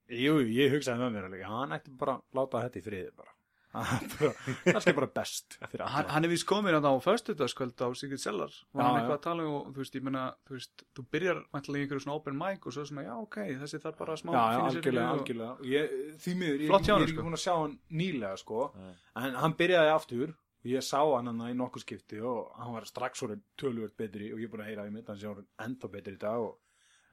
jú, 0.09 0.35
ég 0.47 0.73
hugsaði 0.75 0.99
með 1.05 1.15
mér 1.17 1.29
alveg, 1.29 1.45
hann 1.47 1.77
ætti 1.79 1.95
bara 1.97 2.17
að 2.19 2.41
láta 2.41 2.65
þetta 2.67 2.79
í 2.83 2.85
friði 2.89 3.15
bara 3.15 3.31
Það 3.73 4.85
er 4.85 4.93
bara- 4.93 5.07
best 5.15 5.55
Hann, 5.81 6.05
hann 6.13 6.25
er 6.25 6.29
vist 6.29 6.45
komin 6.45 6.75
á 6.77 6.93
föstudagskvöld 7.01 7.73
á 7.81 7.89
Sigurd 7.97 8.21
Sellar. 8.21 8.51
Var 8.69 8.83
Já, 8.83 8.85
hann 8.85 8.93
já. 8.93 8.99
eitthvað 9.01 9.17
að 9.17 9.23
tala 9.23 9.43
um 9.47 9.53
og, 9.55 9.71
þú 9.73 9.81
veist, 9.81 9.95
ég 9.97 10.03
meina, 10.05 10.25
þú 10.45 10.59
þú 10.93 11.05
byrjar 11.15 11.39
mættilega 11.55 11.79
í 11.81 11.87
einhverju 11.87 12.03
svona 12.05 12.17
open 12.19 12.37
mic 12.37 12.67
og 12.69 12.75
svo 12.75 12.85
svona, 12.85 13.05
já, 13.07 13.15
ok, 13.17 13.37
þessi 13.63 13.79
þarf 13.81 13.97
bara 13.97 14.13
smá 14.21 14.29
já, 14.35 14.43
já, 14.53 14.59
algjörlega, 14.67 15.07
og- 15.09 15.17
algjörlega 15.17 15.57
ég, 15.71 15.97
því 16.21 16.35
miður, 16.37 16.61
ég, 16.61 16.69
er 16.69 17.01
ekki 17.07 17.15
sko. 17.15 17.25
búin 17.25 17.37
að 17.39 17.43
sjá 17.47 17.55
hann 17.63 17.79
nýlega 17.89 18.37
sko 18.43 18.61
Nei. 18.77 18.93
en 19.25 19.33
hann 19.41 19.57
byrjaði 19.63 19.91
aftur 19.95 20.35
ég 20.69 20.85
sá 20.85 21.01
hann 21.01 21.25
hann 21.33 21.41
í 21.49 21.57
nokkuð 21.57 21.81
skipti 21.87 22.21
og 22.21 22.53
hann 22.61 22.73
var 22.77 22.85
strax 22.85 23.23
orðin 23.25 23.41
tölvöld 23.57 23.97
betri 23.97 24.29
og 24.31 24.37
ég 24.37 24.45
er 24.45 24.53
búin 24.53 24.61
að 24.67 24.69
heyra 24.69 24.85
í 24.85 24.93
mitt, 24.93 25.07
hann 25.09 25.17
sé 25.17 25.25
orðin 25.33 25.49
enda 25.59 25.87
betri 25.89 26.13
í 26.13 26.19
dag 26.21 26.37
og 26.45 26.59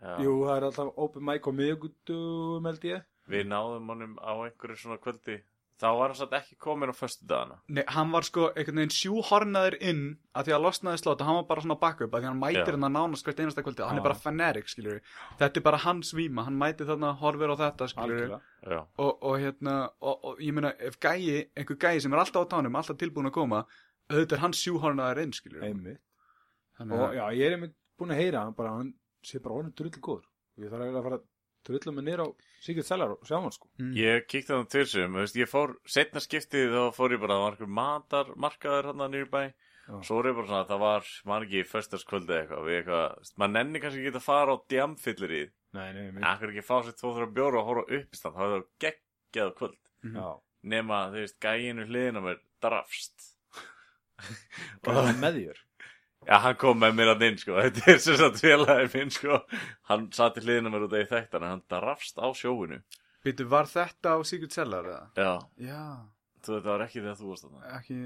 já. 0.00 0.16
jú, 0.24 0.34
það 0.46 0.56
er 0.56 0.68
alltaf 0.70 0.92
open 0.96 1.26
mic 1.28 1.46
á 1.46 1.52
miðugudum 1.60 2.68
held 2.70 2.90
ég. 2.90 3.06
Við 3.30 3.46
náðum 3.46 3.94
honum 3.94 4.18
á 4.18 4.32
einhverju 4.34 4.80
svona 4.80 5.00
kvöldi. 5.00 5.40
Þá 5.80 5.86
var 5.96 6.12
hann 6.12 6.18
satt 6.18 6.34
ekki 6.36 6.58
komin 6.60 6.90
á 6.92 6.94
föstudagana. 6.96 7.54
Nei, 7.72 7.80
hann 7.88 8.10
var 8.12 8.26
sko 8.26 8.50
einhvern 8.50 8.82
veginn 8.82 8.92
sjúhornaður 8.92 9.76
inn 9.80 10.02
að 10.36 10.50
því 10.50 10.54
að 10.56 10.64
losnaði 10.66 11.00
slóta, 11.00 11.24
hann 11.24 11.38
var 11.38 11.46
bara 11.48 11.64
svona 11.64 11.76
backup 11.80 12.12
að 12.12 12.20
því 12.20 12.28
hann 12.28 12.42
mætir 12.42 12.76
hann 12.76 12.84
að 12.90 12.92
nánast 12.98 13.24
hvert 13.24 13.40
einasta 13.40 13.64
kvöldi. 13.64 13.86
Hann 13.88 13.96
Já. 13.96 14.00
er 14.02 14.04
bara 14.04 14.18
fanatic, 14.26 14.68
skiljur 14.68 14.98
þetta 15.40 15.62
er 15.62 15.64
bara 15.70 15.80
hans 15.86 16.12
víma, 16.12 16.44
hann 16.44 16.60
mætir 16.60 16.90
þarna 16.90 17.14
horfir 17.22 17.54
á 17.54 17.56
þetta, 17.62 17.88
skiljur 17.94 18.12
algjörlega. 18.18 18.40
Já, 18.60 18.80
og, 19.06 19.24
og 19.30 19.40
hérna, 19.40 19.78
og, 20.04 20.28
og 20.28 20.44
ég 20.44 20.58
meina 20.58 20.74
ef 20.76 21.00
gæi, 21.00 21.48
einhver 21.56 21.80
gæi 21.80 22.04
sem 22.04 22.12
er 22.12 22.24
alltaf 22.26 22.44
á 22.44 22.52
tánum 22.52 22.76
alltaf 22.76 23.00
tilbúin 23.00 23.32
að 23.32 23.36
koma, 23.38 23.64
auðvitað 24.12 24.36
er 24.36 24.44
hann 24.44 24.58
sjúhornaður 24.60 25.24
inn, 25.24 25.32
skiljur 25.32 25.64
einmitt. 25.64 26.04
Þannig 26.76 27.06
og 27.06 27.16
já, 27.16 27.24
ég 27.40 27.46
er 27.48 27.56
einmitt 27.56 27.76
búin 27.96 28.12
að 28.12 28.20
heyra 28.20 28.44
hann 28.44 28.58
bara, 28.58 28.76
hann 28.76 28.92
sé 29.26 29.40
bara 29.44 29.58
orðin 29.60 29.74
drull 29.76 29.92
góður. 29.96 30.26
Og 30.56 30.64
ég 30.64 30.70
þarf 30.72 30.84
eiginlega 30.84 31.00
að 31.00 31.06
fara 31.08 31.18
að 31.20 31.26
drulla 31.68 31.92
mig 31.96 32.04
nýr 32.06 32.22
á 32.24 32.28
Sigurd 32.64 32.86
Sellar 32.88 33.14
og 33.14 33.26
sjá 33.28 33.36
hann 33.36 33.52
sko. 33.52 33.68
Mm, 33.80 33.90
ég 34.00 34.26
kíkti 34.32 34.54
hann 34.54 34.68
til 34.72 34.86
sem 34.88 35.12
veist, 35.18 35.36
Ég 35.36 35.48
fór, 35.50 35.74
setna 35.84 36.22
skiptið 36.24 36.72
þá 36.72 36.82
fór 36.96 37.12
ég 37.16 37.20
bara 37.20 37.36
Það 37.36 37.44
var 37.44 37.56
einhver 37.58 37.72
matar, 37.80 38.30
markaður 38.40 38.88
hann 38.90 39.04
að 39.04 39.12
nýrbæ 39.16 39.42
Já. 39.90 39.94
Svo 40.06 40.20
er 40.22 40.30
ég 40.30 40.36
bara 40.38 40.46
svona, 40.48 40.66
það 40.70 40.80
var 40.84 41.08
Man 41.28 41.46
ekki 41.46 41.62
föstaskvöldi 41.68 42.36
eitthvað 42.38 42.66
Við 42.68 42.76
eitthvað, 42.80 43.30
maður 43.42 43.54
nenni 43.58 43.82
kannski 43.82 44.04
ekki 44.04 44.20
að 44.20 44.26
fara 44.28 44.54
á 44.54 44.56
djamfyllir 44.72 45.34
í 45.36 45.42
nei, 45.76 45.88
nei, 45.96 46.02
einmitt. 46.08 46.26
Akkur 46.30 46.52
ekki 46.54 46.64
fá 46.66 46.76
sér 46.86 46.96
tvo 47.00 47.12
þrjá 47.16 47.28
bjóra 47.36 47.60
og 47.60 47.68
horfa 47.70 47.84
á 47.84 47.92
uppistand 47.98 48.36
Það 48.38 48.44
var 48.46 48.54
það 48.56 48.68
geggjað 48.86 49.52
kvöld. 49.60 49.80
Já, 50.16 50.28
Nema, 50.70 51.00
þú 51.12 51.22
veist, 51.24 51.38
gæinu 51.40 51.86
hliðin 51.88 52.20
á 52.20 52.22
mér 52.24 52.40
drafst. 52.60 53.28
Hvað 54.84 54.98
er 55.00 55.06
hann 55.08 55.20
með 55.22 55.38
þér 55.40 55.60
Já, 56.28 56.36
hann 56.44 56.56
kom 56.60 56.80
með 56.82 56.96
mér 56.98 57.12
að 57.14 57.22
inn, 57.30 57.38
sko. 57.40 57.56
Þetta 57.64 57.84
er 57.94 58.00
sem 58.04 58.16
sagt 58.20 58.40
félagið 58.44 58.96
minn, 58.98 59.12
sko. 59.14 59.38
Hann 59.88 60.08
satt 60.16 60.36
í 60.40 60.44
hliðina 60.44 60.72
mér 60.72 60.84
út 60.88 60.96
af 60.98 61.04
í 61.06 61.10
þekktan, 61.14 61.44
en 61.46 61.54
hann 61.56 61.62
drafst 61.72 62.20
á 62.20 62.28
sjóinu. 62.36 62.80
Býtu, 63.24 63.44
var 63.52 63.68
þetta 63.68 64.16
á 64.16 64.18
Sigurd 64.24 64.52
Sellar 64.56 64.86
eða? 64.88 65.06
Já, 65.20 65.32
Já, 65.60 65.80
þú 66.44 66.54
veit, 66.56 66.62
það 66.64 66.70
var 66.72 66.84
ekki 66.86 67.00
þegar 67.04 67.18
þú 67.20 67.30
varst 67.32 67.44
þarna. 67.46 67.72
ekki 67.76 67.98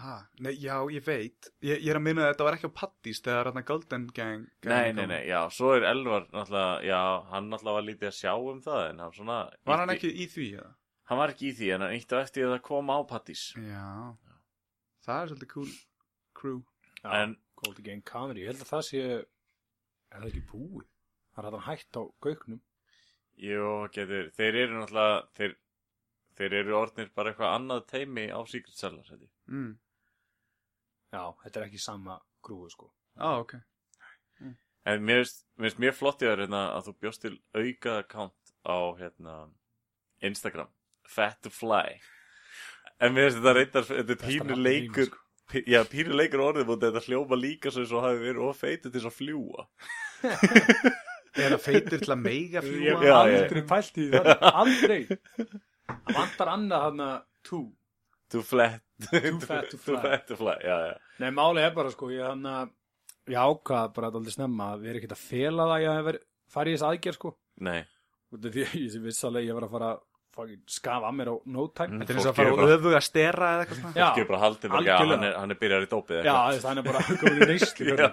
ha, 0.00 0.14
nei, 0.40 0.54
já, 0.56 0.76
ég 0.88 1.02
veit 1.04 1.48
ég, 1.60 1.82
ég 1.84 1.90
er 1.92 1.98
að 1.98 2.04
minna 2.06 2.22
að 2.24 2.30
þetta 2.30 2.44
var 2.46 2.54
ekki 2.56 2.70
á 2.72 2.78
Pattís 2.78 3.18
þegar 3.20 3.50
hérna 3.50 3.62
Golden 3.68 4.06
Gang, 4.16 4.46
Nei, 4.64 4.94
nei, 4.96 5.02
nei, 5.10 5.18
já, 5.28 5.42
svo 5.52 5.74
er 5.76 5.84
Elvar 5.90 6.24
náttúrulega, 6.32 6.78
já, 6.88 7.00
hann 7.34 7.50
náttúrulega 7.52 7.76
var 7.76 7.84
lítið 7.90 8.08
að 8.08 8.16
sjá 8.16 8.32
um 8.40 8.62
það, 8.64 8.80
en 8.94 9.02
hann 9.04 9.12
svona... 9.18 9.36
Var 9.68 9.82
hann 9.84 9.92
ekki 9.92 10.12
í 10.24 10.28
því, 10.32 10.46
eða? 10.62 10.72
Hann 11.12 11.20
var 11.20 11.34
ekki 11.34 11.50
í 11.50 11.52
því, 11.60 11.68
en 11.76 11.84
hann 11.84 11.98
eitt 11.98 12.16
á 12.16 12.18
eftir 12.22 12.48
að 12.48 12.62
koma 12.70 12.96
á 12.96 13.00
Pattís. 13.12 13.44
Já, 13.60 13.84
það 15.04 15.20
er 15.26 15.30
svolítið 15.34 15.52
cool 15.52 15.70
crew 16.40 16.58
En, 17.04 17.36
Goldie 17.58 17.84
Gang 17.86 18.04
Comedy, 18.06 18.42
ég 18.42 18.52
held 18.52 18.64
að 18.64 18.72
það 18.72 18.86
sé 18.88 19.02
er 19.08 20.18
það 20.18 20.28
ekki 20.30 20.44
búið? 20.50 20.88
Það 21.34 21.38
er 21.38 21.46
hægt 21.46 21.58
hann 21.58 21.68
hætt 21.68 21.98
á 21.98 22.02
gauknum 22.24 22.60
jú, 23.38 23.72
getur, 23.94 24.30
þeir 24.34 24.60
eru 24.64 24.80
náttúrulega, 24.80 25.18
þeir, 25.38 25.56
þeir 26.38 26.56
eru 26.60 26.76
orðnir 26.78 27.10
bara 27.14 27.32
eitthvað 27.32 27.54
annað 27.54 27.84
teimi 27.92 28.26
á 28.34 28.40
Secret 28.50 28.78
Cellar, 28.78 29.12
mm. 29.46 29.72
já, 31.14 31.22
þetta 31.44 31.60
er 31.60 31.68
ekki 31.68 31.82
sama 31.82 32.18
grúi 32.42 32.70
sko. 32.72 32.90
Á, 33.18 33.38
ok. 33.38 33.58
En 34.88 35.02
mér 35.04 35.26
finnst 35.26 35.80
mjög 35.82 35.96
flott 35.98 36.22
í 36.22 36.28
þér 36.28 36.44
hérna, 36.46 36.62
að 36.72 36.86
þú 36.88 36.92
bjóst 37.02 37.24
til 37.24 37.34
auka 37.52 37.98
account 38.00 38.52
á 38.64 38.78
hérna, 38.96 39.34
Instagram. 40.24 40.70
Fat 41.08 41.42
to 41.44 41.52
Fly. 41.52 41.98
En 42.98 43.12
mér 43.12 43.28
finnst 43.28 43.40
þetta 43.42 43.54
reyndar 43.58 43.88
þetta 43.88 44.14
er 44.14 44.22
pínu 44.22 44.56
leikur 44.56 45.10
sko. 45.10 45.24
Já, 45.48 45.80
pínu 45.88 46.16
leikur 46.18 46.42
orðið 46.44 46.72
og 46.74 46.82
þetta 46.82 47.04
hljóma 47.06 47.38
líka 47.40 47.72
svo 47.72 47.84
eins 47.84 47.94
og 47.96 48.04
hafi 48.04 48.20
verið 48.20 48.44
of 48.48 48.58
feitur 48.60 48.90
til 48.92 48.98
þess 48.98 49.08
að 49.08 49.16
fljúa 49.16 49.66
Er 51.38 51.54
það 51.54 51.62
feitur 51.62 52.02
til 52.02 52.12
að 52.12 52.22
meiga 52.24 52.62
fljúa? 52.64 53.00
Já, 53.04 53.14
aldrei 53.22 53.62
pælt 53.68 54.00
í 54.02 54.06
það 54.12 54.30
aldrei. 54.48 55.00
Það 55.88 56.16
vantar 56.16 56.50
annað 56.54 56.86
hann 56.88 57.04
að 57.04 57.18
tú 57.46 57.60
To 58.28 58.42
flat. 58.44 58.82
Too 59.00 59.40
fat 59.40 59.70
to 59.70 59.78
fly. 59.78 59.94
Too 59.94 60.02
fat 60.02 60.26
to 60.28 60.36
fly, 60.36 60.56
já, 60.60 60.76
já. 60.90 60.96
Nei, 61.22 61.30
máli 61.32 61.62
er 61.64 61.70
bara 61.72 61.92
sko 61.92 62.10
ég 62.12 62.26
hann 62.28 62.44
að 62.44 62.74
ég 63.32 63.38
ákvað 63.40 63.94
bara 63.96 64.10
að 64.10 64.18
aldrei 64.20 64.34
snemma 64.34 64.72
að 64.74 64.82
við 64.82 64.90
erum 64.90 65.00
ekkert 65.00 65.14
að 65.14 65.22
fela 65.22 65.64
það 65.68 65.72
að 65.76 65.84
ég 65.84 65.96
hef 65.96 66.08
verið 66.08 66.26
farið 66.52 66.74
í 66.74 66.76
þess 66.76 66.86
aðgerð 66.88 67.18
sko. 67.18 67.32
Nei, 67.68 67.78
því 68.34 68.66
að 68.66 68.76
ég 68.82 68.98
vissi 69.06 69.26
alveg 69.28 69.40
að 69.40 69.48
ég 69.48 69.58
var 69.58 69.66
að 69.68 69.72
fara 69.76 69.90
að 69.94 70.02
skafa 70.70 71.08
að 71.10 71.16
mér 71.18 71.30
á 71.32 71.36
no 71.46 71.66
time. 71.74 71.88
Mm. 71.88 72.02
Þetta 72.02 72.12
er 72.14 72.18
eins 72.18 72.28
og 72.28 72.32
að 72.32 72.38
fara 72.38 72.56
bara- 72.58 72.76
öfuga 72.76 73.00
að 73.00 73.06
stera 73.08 73.48
eða 73.54 73.64
eitthvað 73.66 73.82
fólk 73.84 74.22
er 74.22 74.28
bara 74.32 74.42
haldið 74.44 74.70
bara, 74.74 74.82
já, 74.84 74.94
algjörlega. 74.98 75.18
hann 75.18 75.28
er, 75.28 75.36
hann 75.38 75.50
er 75.50 75.60
byrjar 75.64 75.86
í 75.86 75.90
dópið 75.92 76.22
já, 76.22 76.34
þú 76.38 76.54
veist, 76.54 76.68
hann 76.68 76.78
er 76.78 76.88
bara 76.88 77.04
komin 77.08 77.42
í 77.42 77.48
neyslu 77.52 77.96
já. 78.04 78.10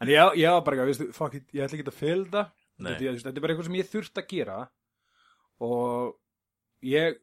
en 0.00 0.12
ég, 0.12 0.36
ég 0.42 0.56
var 0.56 0.64
bara, 0.66 0.86
veistu, 0.90 1.08
fuck 1.14 1.34
it, 1.38 1.46
ég 1.54 1.64
ætla 1.64 1.78
ekki 1.78 1.90
að 1.92 2.52
Nei. 2.82 2.94
Þetta, 2.94 3.28
þetta 3.28 3.38
er 3.38 3.44
bara 3.44 3.54
eitthvað 3.54 3.68
sem 3.68 3.78
ég 3.78 3.90
þurft 3.90 4.18
að 4.20 4.26
gera. 4.32 4.56
Og 5.64 6.16
ég 6.90 7.20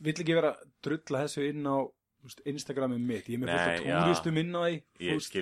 vill 0.00 0.16
ekki 0.16 0.36
vera 0.38 0.54
að 0.54 0.72
drulla 0.86 1.26
þessu 1.26 1.44
inn 1.50 1.68
á 1.68 1.76
Instagramið 2.48 3.00
mitt, 3.04 3.26
ég 3.28 3.36
er 3.36 3.42
með 3.42 3.58
fullt 3.60 3.82
túristum 3.84 4.38
inn 4.40 4.54
á 4.56 4.60
því. 4.64 4.76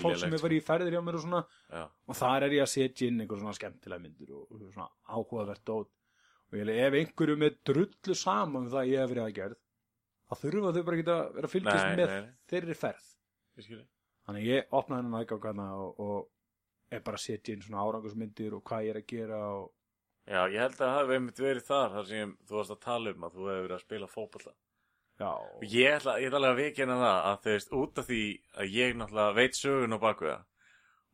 Fólk 0.02 0.16
sem 0.18 0.32
er 0.34 0.42
farið 0.42 0.58
í 0.58 0.64
ferðir 0.66 0.96
hjá 0.96 1.02
mér 1.06 1.18
og 1.20 1.22
svona. 1.22 1.42
Já. 1.70 1.84
og 1.86 2.18
þar 2.18 2.46
er 2.48 2.56
ég 2.56 2.64
að 2.64 2.72
setja 2.72 3.06
inn 3.06 3.22
einhver 3.22 3.38
svona 3.38 3.54
skemmtilega 3.54 4.02
myndir 4.02 4.32
og, 4.34 4.48
og 4.50 4.64
svona 4.72 4.88
áhugavert 5.06 5.62
dót 5.68 5.92
og 6.52 6.58
ég 6.60 6.68
leið 6.68 6.80
ef 6.86 6.96
einhverju 7.00 7.36
með 7.40 7.58
drullu 7.70 8.16
saman 8.18 8.66
um 8.66 8.70
það 8.72 8.80
að 8.82 8.90
ég 8.92 9.00
hef 9.02 9.10
verið 9.12 9.24
aðgerð 9.26 9.58
þá 10.28 10.34
þurfa 10.42 10.72
þau 10.76 10.82
bara 10.88 10.98
ekki 10.98 11.12
að 11.12 11.22
vera 11.36 11.48
að 11.48 11.54
fylgjast 11.56 11.86
Nei, 11.88 11.96
með 12.02 12.12
nei, 12.12 12.20
nei. 12.26 12.34
þeirri 12.52 12.76
ferð. 12.82 13.08
Þannig 14.22 14.42
að 14.42 14.48
ég 14.52 14.74
opnaði 14.78 15.02
hennan 15.02 15.18
aðgákana 15.20 15.66
og, 15.82 16.00
og 16.00 16.92
er 16.92 17.00
bara 17.04 17.18
að 17.18 17.24
setja 17.26 17.54
inn 17.56 17.64
svona 17.64 17.82
árangusmyndir 17.88 18.54
og 18.56 18.62
hvað 18.68 18.84
ég 18.86 18.92
er 18.94 19.00
að 19.00 19.08
gera 19.12 19.40
og 19.56 19.70
Já, 20.22 20.44
ég 20.46 20.60
held 20.62 20.76
að 20.76 20.82
það 20.84 20.98
hefði 21.00 21.16
einmitt 21.18 21.40
verið 21.42 21.64
þar 21.66 21.94
þar 21.96 22.04
sem 22.12 22.34
þú 22.46 22.54
varst 22.60 22.74
að 22.76 22.82
tala 22.84 23.10
um 23.16 23.24
að 23.26 23.32
þú 23.34 23.46
hefði 23.48 23.62
verið 23.64 23.74
að 23.76 23.82
spila 23.82 24.08
fótballa 24.12 24.52
já, 25.18 25.30
Og 25.32 25.64
ég 25.66 25.96
ætla, 25.96 26.14
ég 26.22 26.28
ætla 26.30 26.38
alveg 26.38 26.52
að 26.52 26.60
vikina 26.62 26.98
það 27.00 27.18
að 27.32 27.40
þú 27.42 27.54
veist, 27.56 27.72
út 27.80 27.98
af 28.02 28.06
því 28.12 28.20
að 28.62 28.76
ég 28.76 28.94
náttúrulega 29.00 29.36
veit 29.40 29.58
sögun 29.58 29.98
baku 30.04 30.28
það 30.30 30.44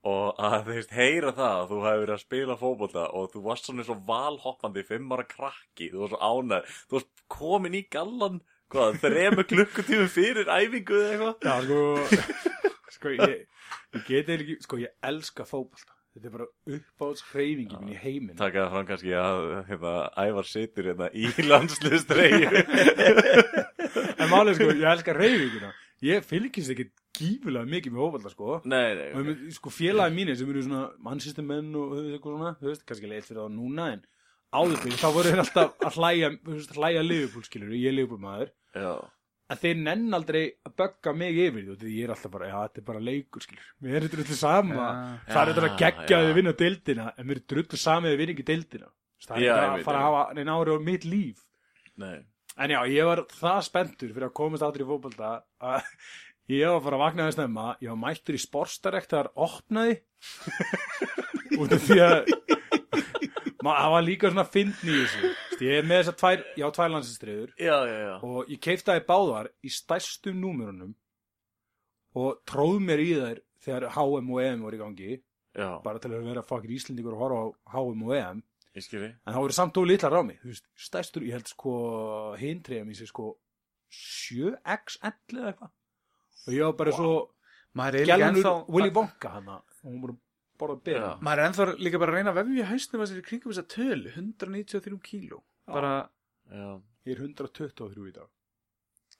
og 0.06 0.38
að 0.38 0.60
þú 0.68 0.74
veist, 0.76 0.92
heyra 0.94 1.32
það 1.34 1.56
að 1.62 1.66
þú 1.72 1.78
hefur 1.84 2.02
verið 2.04 2.14
að 2.14 2.22
spila 2.22 2.56
fótbolta 2.60 3.06
og 3.18 3.32
þú 3.32 3.42
varst 3.48 3.66
svona 3.66 3.86
svo 3.88 3.96
valhoppandi 4.06 4.84
fimm 4.86 5.10
ára 5.16 5.26
krakki, 5.26 5.90
þú 5.90 6.04
varst 6.04 6.14
svo 6.14 6.20
ánæður 6.22 6.78
þú 6.78 6.98
varst 6.98 7.24
komin 7.34 7.74
í 7.74 7.82
gallan 7.90 8.40
hvað, 8.72 8.98
þrema 9.02 9.44
klukkutími 9.48 10.08
fyrir 10.12 10.50
æfingu 10.52 11.02
eða 11.02 11.30
eitthvað 11.34 11.46
Já, 11.48 11.54
sko, 11.66 12.38
sko 12.98 13.14
ég, 13.16 13.38
ég 13.96 14.06
geti 14.08 14.36
ekki, 14.38 14.58
sko, 14.64 14.80
ég 14.84 14.94
elska 15.10 15.46
fótbolta. 15.48 15.94
Þetta 16.18 16.26
er 16.30 16.32
bara 16.34 16.46
uppáhalds 16.74 17.24
hreyfingi 17.30 17.76
minn 17.78 17.92
í 17.94 17.98
heiminn. 18.00 18.36
taka 18.38 18.64
það 18.64 18.72
fram 18.72 18.86
kannski 18.88 19.12
að 19.14 19.42
hérna, 19.68 19.92
Ævar 20.18 20.48
situr 20.48 20.88
hérna 20.88 21.10
í 21.14 21.28
landsliðstreyju 21.50 22.48
En 24.18 24.30
málið, 24.32 24.56
sko, 24.58 24.70
ég 24.72 24.88
elska 24.94 25.14
hreyfingina. 25.14 25.70
Ég 26.02 26.26
fylgist 26.26 26.72
ekki 26.74 26.88
gífulega 27.18 27.68
mikið 27.74 27.94
með 27.94 28.04
fótbolta, 28.04 28.32
sko. 28.34 28.60
nei, 28.64 28.86
nei, 28.98 29.08
Og 29.12 29.20
ok. 29.20 29.32
okay. 29.34 29.50
sko 29.58 29.72
félagi 29.74 30.16
mínir 30.16 30.38
sem 30.38 30.52
eru 30.52 30.62
svona 30.64 30.84
mannsýstumenn 31.08 31.74
og 31.80 31.92
eitthvað 32.00 32.34
svona, 32.38 32.54
þú 32.60 32.70
veist, 32.70 32.86
kannski 32.88 33.10
leitt 33.10 33.28
fyrir 33.28 33.42
það 33.44 33.54
núna 33.58 33.90
en 33.96 34.02
áður 34.58 34.80
fyrir, 34.84 34.98
þá 35.02 35.08
voru 35.18 35.32
þeir 35.34 35.42
alltaf 35.44 35.86
að 35.88 35.96
hlæja, 36.00 36.32
þú 36.46 36.56
veist, 36.56 36.74
hlæja 36.78 37.04
Liverpool, 37.04 37.46
skilur, 37.48 37.72
ég 37.76 37.90
er 37.90 37.96
Liverpool 37.98 38.22
maður, 38.22 38.52
já, 38.72 38.92
að 39.48 39.60
þeir 39.64 39.78
nenn 39.80 40.16
aldrei 40.16 40.40
að 40.68 40.72
bögga 40.80 41.12
mig 41.16 41.36
yfir 41.44 41.62
því, 41.64 41.74
og 41.74 41.82
því 41.82 41.92
ég 41.98 42.06
er 42.06 42.14
alltaf 42.14 42.32
bara, 42.32 42.48
já, 42.48 42.56
þetta 42.68 42.80
er 42.82 42.86
bara 42.88 43.04
leikur, 43.08 43.44
skilur, 43.44 43.68
mér 43.84 43.98
er 43.98 44.06
þetta 44.06 44.16
drullu 44.18 44.38
sama, 44.40 44.88
það 45.28 45.42
er 45.42 45.52
þetta 45.52 45.68
að 45.68 45.76
gegja 45.82 46.18
að 46.18 46.26
þið 46.28 46.34
vinna 46.40 46.54
deildina, 46.62 47.06
en 47.16 47.28
mér 47.28 47.42
er 47.42 47.46
drullu 47.52 47.80
sama 47.80 48.08
að 48.08 48.14
þið 48.14 48.22
vinna 48.22 48.34
ekki 48.36 48.48
deildina, 48.52 48.90
það 49.26 49.36
er 49.38 49.44
ég 49.46 49.62
að 49.68 49.84
fara 49.88 50.00
að 50.00 50.08
hafa 50.08 50.24
neina 50.38 50.56
ári 50.58 50.76
á 50.76 50.78
mitt 50.88 51.06
líf, 51.08 51.44
nei. 52.00 52.18
En 52.58 52.72
já, 52.74 52.80
ég 52.90 53.06
var 53.06 53.20
það 53.30 53.60
spenntur 53.68 54.10
fyrir 54.10 54.26
að 54.26 54.34
komast 54.34 54.64
áttur 54.66 54.82
í 54.82 54.86
fótbolta 54.88 55.28
að 55.62 55.84
ég 56.48 56.64
var 56.68 56.78
að 56.78 56.84
fara 56.86 56.98
að 56.98 57.02
vakna 57.04 57.26
að 57.28 57.34
snemma, 57.36 57.66
ég 57.84 57.92
var 57.92 58.00
mættur 58.02 58.36
í 58.38 58.40
sportstarekt 58.42 59.10
þegar 59.12 59.28
opnaði. 59.46 59.98
Út 61.60 61.74
af 61.74 61.84
því 61.88 61.98
að 62.04 62.32
ma- 63.66 63.76
það 63.82 63.92
var 63.96 64.04
líka 64.06 64.30
svona 64.32 64.46
fyndni 64.48 64.94
í 64.94 65.02
þessu. 65.04 65.32
Ég 65.58 65.80
er 65.80 65.86
með 65.90 66.00
þessar 66.04 66.16
tvær, 66.22 66.42
ég 66.60 66.64
á 66.64 66.70
tvær 66.76 66.92
landsinstriður 66.94 67.48
já, 67.58 67.76
já, 67.90 67.96
já, 68.06 68.12
og 68.22 68.50
ég 68.52 68.60
keiftaði 68.62 69.02
báðar 69.08 69.48
í 69.66 69.70
stærstum 69.74 70.36
númerunum 70.38 70.92
og 72.18 72.36
tróð 72.48 72.76
mér 72.86 73.02
í 73.02 73.08
þær 73.18 73.40
þegar 73.66 73.88
HM 73.96 74.30
og 74.36 74.42
EM 74.44 74.62
voru 74.62 74.78
í 74.78 74.82
gangi. 74.84 75.16
Já, 75.58 75.68
bara 75.82 75.98
til 75.98 76.12
að 76.14 76.28
vera 76.28 76.44
fokkir 76.46 76.70
Íslendingur 76.76 77.16
og 77.16 77.22
horfa 77.24 77.40
á 77.66 77.78
HM 77.80 78.04
og 78.06 78.12
EM 78.14 78.42
ég 78.78 78.84
skilji 78.84 79.08
En 79.26 79.32
það 79.34 79.40
voru 79.42 79.56
samt 79.56 79.78
og 79.80 79.88
litlar 79.90 80.14
á 80.14 80.22
mig, 80.22 80.38
þú 80.44 80.52
veist, 80.52 80.66
stærstur, 80.78 81.24
ég 81.26 81.34
held 81.34 81.50
sko, 81.50 81.72
hintriðum 82.38 82.92
í 82.92 82.98
sig 83.00 83.10
sko 83.10 83.32
7XL 83.90 85.10
eða 85.34 85.50
eitthvað. 85.50 85.72
Og 86.48 86.54
ég 86.56 86.64
var 86.64 86.76
bara 86.80 86.94
svo, 86.96 87.12
er 87.84 87.98
líka 87.98 88.16
gælunur 88.16 88.40
ennþá 88.40 88.52
Willy 88.74 88.92
Wonka 88.96 89.32
hana, 89.36 89.58
og 89.84 89.88
hún 89.92 90.00
bara 90.04 90.16
borðað 90.58 90.82
bera. 90.88 91.10
Já. 91.12 91.22
Maður 91.28 91.42
er 91.42 91.50
ennþá 91.50 91.66
líka 91.78 92.00
bara 92.02 92.14
að 92.14 92.18
reyna 92.18 92.32
að 92.34 92.38
vefja 92.40 92.68
hausnum 92.72 93.04
að 93.04 93.10
sér 93.12 93.24
kringum 93.28 93.52
þessa 93.52 93.66
tölu 93.74 94.12
193 94.16 95.00
kíló 95.08 95.42
Bara, 95.68 95.92
já, 96.48 96.70
Ég 97.08 97.14
er 97.14 97.20
123 97.28 98.08
í 98.08 98.14
dag. 98.16 98.30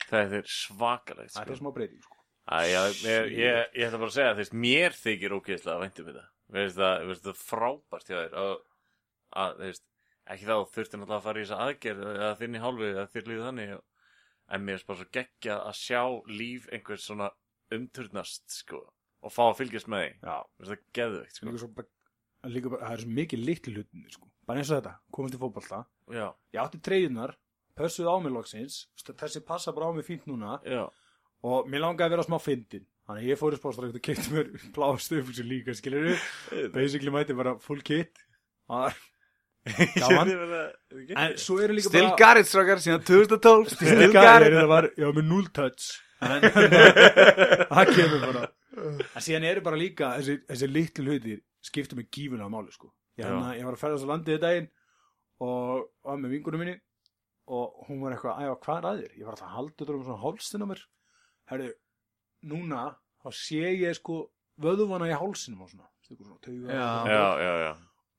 það 0.09 0.33
er 0.39 0.49
svakalegt 0.49 1.35
Það 1.35 1.45
sko. 1.45 1.53
er 1.53 1.61
smá 1.61 1.71
breyting, 1.77 2.03
sko. 2.03 2.17
Æ, 2.49 2.59
já, 2.73 2.81
mér, 3.05 3.29
ég, 3.29 3.59
ég 3.77 3.87
ætla 3.89 4.01
bara 4.01 4.09
að 4.09 4.17
segja, 4.17 4.33
þú 4.33 4.43
veist, 4.43 4.57
mér 4.65 4.97
þykir 4.97 5.35
ógeðslega 5.37 5.77
að 5.77 5.83
væntum 5.85 6.07
finnst 6.09 6.79
það, 6.79 7.03
mér 7.05 7.13
finnst 7.13 7.27
það 7.29 7.41
frábært 7.45 8.09
hjá 8.09 8.17
þér 8.17 8.37
að, 8.41 8.55
að, 9.43 9.57
þú 9.59 9.67
veist, 9.69 9.85
ekki 10.33 10.49
þá 10.49 10.55
þurfti 10.75 11.01
náttúrulega 11.01 11.19
að 11.19 11.27
fara 11.27 11.41
í 11.41 11.45
þessa 11.45 11.59
aðgerð 11.67 12.07
eða 12.15 12.31
þinni 12.41 12.63
hálfu 12.65 12.89
eða 12.89 13.05
þér 13.13 13.29
líður 13.29 13.47
þannig 13.49 13.75
en 14.49 14.65
mér 14.65 14.79
finnst 14.79 14.89
bara 14.89 15.01
svo 15.01 15.09
geggja 15.19 15.59
að 15.69 15.77
sjá 15.79 16.03
líf 16.33 16.69
einhvers 16.73 17.07
svona 17.09 17.29
umturnast, 17.75 18.47
sko, 18.63 18.81
og 19.25 19.35
fá 19.35 19.45
að 19.51 19.59
fylgjast 19.63 19.91
með 19.93 20.05
því. 20.05 20.13
Það 20.25 20.85
geðveikt, 20.99 21.39
sko. 21.39 21.53
Líka 21.53 21.71
bara, 21.77 21.91
líka 22.55 22.73
bara, 22.73 22.87
það 22.87 22.97
er 22.97 23.05
svo 23.05 23.17
mikið 23.19 23.45
litli 23.45 23.75
hlutinni, 23.77 24.15
sko. 24.15 24.31
Bara 24.49 24.63
eins 24.63 24.71
og 24.73 24.81
þetta, 24.81 24.95
komast 25.13 25.37
í 25.37 25.41
fótbolta. 25.43 25.83
Já, 26.15 26.27
Ég 26.55 26.63
átti 26.63 26.81
treyðunar, 26.89 27.35
pössuð 27.79 28.09
á 28.09 28.17
mig 28.25 28.33
loksins, 28.35 28.79
þessi 29.05 29.45
passa 29.47 29.75
bara 29.77 29.91
á 29.91 29.97
mig 29.97 30.07
fínt 30.09 30.25
núna 30.31 30.57
já, 30.65 30.87
og 31.45 31.69
mér 31.69 31.85
langaði 31.85 32.09
að 32.09 32.17
vera 32.17 32.27
smá 32.27 32.39
fyndin. 32.41 32.87
Þannig 33.09 33.25
að 33.25 33.31
ég 33.31 33.39
fór 33.41 33.55
í 33.57 33.59
spórstrækt 33.61 33.95
og 33.97 34.05
kefti 34.05 34.33
mér 34.35 34.49
blá 34.77 34.89
stöfum 35.01 35.47
líka, 35.49 35.77
skilur 35.77 36.11
basically 36.75 37.13
mæti 37.13 37.37
bara 37.37 37.55
full 37.63 37.81
kit 37.85 38.19
og 38.69 38.93
Gaman. 39.99 40.31
en 41.25 41.37
svo 41.41 41.59
eru 41.65 41.77
líka 41.77 41.91
Still 41.93 42.09
bara 42.11 42.19
got 42.23 42.41
it, 42.43 42.49
strákar, 42.51 42.83
síðan 42.85 43.03
2012 43.07 43.73
Still 43.75 43.91
Still 43.95 44.13
got 44.15 44.47
it 44.47 44.55
það 44.57 44.71
var, 44.73 44.89
ég 44.97 45.05
var 45.09 45.17
með 45.19 45.29
null 45.33 45.49
touch 45.55 45.89
en 46.25 46.47
það 47.71 47.93
kemur 47.95 48.25
bara 48.27 48.47
en 48.79 49.23
síðan 49.25 49.47
eru 49.51 49.63
bara 49.67 49.79
líka 49.81 50.13
þessi, 50.19 50.39
þessi 50.49 50.69
litlu 50.71 51.07
hlutir 51.09 51.41
skipta 51.69 51.99
mig 51.99 52.09
gífulega 52.15 52.51
máli 52.53 52.73
sko 52.75 52.91
ég, 53.19 53.25
Já. 53.25 53.31
hana, 53.33 53.55
ég 53.59 53.67
var 53.67 53.77
að 53.77 53.83
ferðast 53.83 54.07
á 54.07 54.11
landið 54.13 54.37
þetta 54.37 54.47
daginn 54.53 54.69
og 55.45 55.89
var 56.07 56.21
með 56.23 56.35
vingunum 56.37 56.63
minni 56.65 56.77
og 57.49 57.85
hún 57.89 58.01
var 58.03 58.13
eitthvað, 58.15 58.41
æfa, 58.45 58.57
hvað 58.65 58.79
er 58.79 58.87
að 58.89 58.99
þér? 59.03 59.13
Ég 59.17 59.25
var 59.25 59.35
alltaf 59.35 59.49
að 59.49 59.55
halda 59.57 59.77
þetta 59.79 59.95
um 59.95 60.03
svona 60.05 60.23
hálsinn 60.23 60.65
á 60.65 60.69
mér 60.69 60.83
herru, 61.49 61.69
núna 62.53 62.83
þá 63.25 63.29
sé 63.39 63.71
ég 63.79 63.97
sko 63.99 64.17
vöðvana 64.63 65.09
í 65.09 65.15
hálsinum 65.17 65.63
og 65.65 65.71
svona, 65.73 65.87
svona 66.05 66.37
tauga 66.45 66.75
Já. 66.75 66.89
já, 67.09 67.23
já, 67.47 67.53
já. 67.65 67.71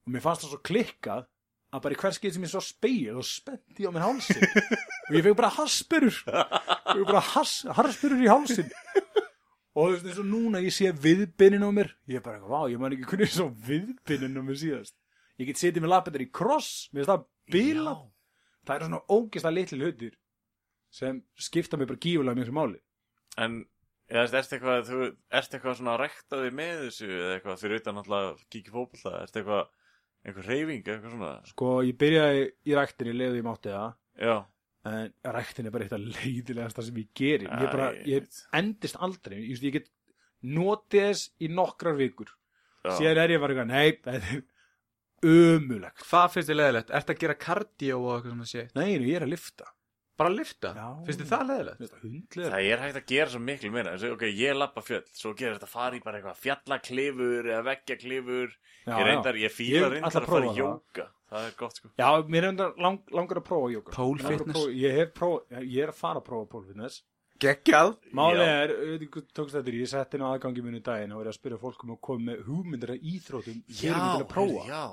og 0.08 0.14
mér 0.16 0.24
fannst 0.26 0.46
það 0.46 0.54
svo 0.56 0.62
klikkað 0.72 1.28
að 1.70 1.84
bara 1.86 1.96
í 1.96 2.00
hvers 2.02 2.20
getur 2.20 2.36
sem 2.38 2.46
ég 2.46 2.52
svo 2.54 2.62
speil 2.66 3.18
og 3.20 3.28
spennti 3.28 3.86
á 3.86 3.92
mér 3.94 4.06
hálsin 4.08 4.46
og 4.46 5.18
ég 5.18 5.26
fekk 5.26 5.38
bara 5.38 5.52
harspyrur 5.54 6.16
ég 6.16 7.02
fekk 7.02 7.10
bara 7.12 7.26
has, 7.34 7.56
harspyrur 7.78 8.24
í 8.26 8.32
hálsin 8.32 8.72
og 9.80 9.84
þú 9.84 9.90
veist 9.94 10.08
eins 10.10 10.22
og 10.24 10.30
núna 10.30 10.64
ég 10.66 10.76
sé 10.76 10.94
viðbinin 11.06 11.66
á 11.66 11.70
mér 11.74 11.92
ég 12.10 12.20
er 12.20 12.26
bara 12.26 12.42
vá, 12.42 12.66
ég 12.72 12.82
man 12.82 12.96
ekki 12.96 13.10
hvernig 13.12 13.34
svo 13.34 13.50
viðbinin 13.68 14.40
á 14.40 14.44
mér 14.44 14.58
síðast. 14.60 14.96
Ég 15.40 15.48
get 15.48 15.62
setið 15.62 15.86
með 15.86 15.94
lappendar 15.94 16.26
í 16.26 16.32
kross 16.34 16.90
mér 16.92 17.06
finnst 17.06 17.14
það 17.14 17.28
bila 17.54 17.94
það 18.66 18.76
eru 18.76 18.88
svona 18.90 19.04
ógeðslega 19.08 19.56
litli 19.56 19.80
hlutir 19.80 20.16
sem 20.94 21.22
skipta 21.38 21.78
mig 21.78 21.90
bara 21.90 22.02
gífulega 22.02 22.38
mjög 22.38 22.50
sem 22.50 22.58
máli. 22.58 22.80
En, 23.40 23.58
eða, 24.10 24.26
ertu 24.42 24.58
eitthvað, 24.58 24.82
þú, 24.90 25.10
ertu 25.40 25.58
eitthvað 25.58 25.78
svona 25.80 25.96
að 25.96 26.02
rekta 26.04 26.42
þig 26.44 26.56
með 26.60 26.84
þessu 26.86 27.10
eða 27.10 27.36
eitthvað? 27.36 27.60
Fyrir 27.64 27.84
utan 27.84 28.02
að 28.02 28.44
kíkja 28.50 28.74
fótbolta, 28.74 29.14
ertu 29.24 29.42
eitthvað, 29.42 29.70
einhver 30.26 30.48
reyfing, 30.50 30.84
eitthvað 30.86 31.14
svona? 31.16 31.34
sko, 31.50 31.74
ég 31.88 32.00
byrjaði 32.00 32.48
í 32.68 32.76
ræktinni 32.78 33.16
leiði 33.16 33.42
ég 33.42 33.48
mátti 33.48 33.74
það. 33.74 33.94
Já, 34.20 34.36
en 34.90 35.14
ræktin 35.38 35.70
er 35.70 35.76
bara 35.76 35.88
eitthvað 35.88 36.10
leiðilegasta 36.18 36.86
sem 36.88 37.00
ég 37.02 37.14
geri. 37.22 37.48
Ég, 37.48 37.72
bara, 37.72 37.90
Æ, 37.94 38.04
ég 38.10 38.44
endist 38.60 39.00
aldrei. 39.00 39.40
Ég, 39.44 39.56
veist, 39.56 39.68
ég 39.68 39.78
get 39.80 39.90
notið 40.44 41.10
þess 41.10 41.32
í 41.44 41.50
nokkrar 41.52 41.98
vikur. 42.00 42.32
Já. 42.80 42.94
síðan 42.96 43.20
er 43.26 43.34
ég 43.34 43.42
bara 43.44 43.56
eitthvað, 43.56 43.72
nei, 43.74 43.90
þetta 44.06 44.36
er 44.38 44.46
ömulegt 45.30 46.06
Hvað 46.08 46.30
finnst 46.34 46.50
þið 46.50 46.60
leðilegt? 46.60 46.94
Ertu 46.96 47.14
að 47.14 47.22
gera 47.24 47.36
kardió 47.36 47.98
og 48.00 48.14
eitthvað 48.14 48.38
svona 48.54 48.70
nei, 48.80 48.94
nei, 48.96 49.10
ég 49.10 49.18
er 49.20 49.26
að 49.26 49.34
lifta 49.34 49.68
Bara 50.20 50.32
lifta? 50.34 50.74
Finnst 51.08 51.22
þið 51.22 51.30
það 51.32 51.44
leðilegt? 51.50 52.34
Það 52.36 52.66
er 52.74 52.82
hægt 52.84 52.98
að 53.00 53.06
gera 53.14 53.30
svo 53.32 53.40
miklu 53.40 53.70
meira. 53.72 53.94
Ok, 54.12 54.26
ég 54.36 54.58
lappa 54.60 54.82
fjöll, 54.84 55.06
svo 55.16 55.32
gerir 55.40 55.56
þetta 55.56 55.70
fara 55.72 55.96
í 55.96 56.02
bara 56.04 56.20
eitthvað 56.20 56.42
fjallaklifur 56.44 57.48
eða 57.54 57.62
veggjaklifur. 57.70 58.58
Ég 58.90 59.06
reyndar, 59.08 59.38
ég 59.40 59.54
fíla 59.54 59.86
Ég 59.86 59.94
reyndar 59.96 60.12
að 60.12 60.26
að 60.26 60.30
fara 60.34 60.50
í 60.50 60.58
jóka 60.60 61.06
það. 61.30 61.46
er 61.48 61.56
gott 61.60 61.76
sko. 61.80 61.92
Já, 62.00 62.10
mér 62.28 62.38
er 62.44 62.48
reyndar 62.50 62.74
lang, 62.84 63.00
langar 63.16 63.40
að 63.40 63.48
prófa 63.48 63.72
jóka 63.76 63.96
Pole 63.96 64.18
Langar 64.20 64.34
að 64.34 64.38
fitness. 64.40 64.58
prófa- 64.60 64.76
ég, 64.84 64.98
hef 65.00 65.14
prófa, 65.14 65.64
ég 65.64 65.84
er 65.84 65.90
að 65.94 66.00
fara 66.04 66.20
að 66.20 66.26
prófa 66.30 66.50
pole 66.50 66.68
fitness. 66.68 67.02
Geggjað. 67.40 67.94
Málið 68.12 68.42
Já. 68.44 68.56
er, 68.64 68.72
hvað 69.08 69.28
tókst 69.32 69.56
þetta 69.56 69.72
í, 69.72 69.80
ég 69.80 69.88
setti 69.88 70.18
inn 70.20 70.24
á 70.28 70.36
aðgangi 70.36 70.64
minu 70.66 70.82
daginn 70.84 71.14
og 71.16 71.22
verið 71.24 71.32
að 71.32 71.38
spyrja 71.40 71.60
fólk 71.62 71.84
um 71.86 71.94
að 71.96 72.02
koma 72.02 72.26
með 72.34 72.42
hugmyndir 72.50 72.92
íþrótum 73.00 73.62
um 73.64 74.02
að 74.20 74.28
prófa. 74.28 74.66
já, 74.68 74.84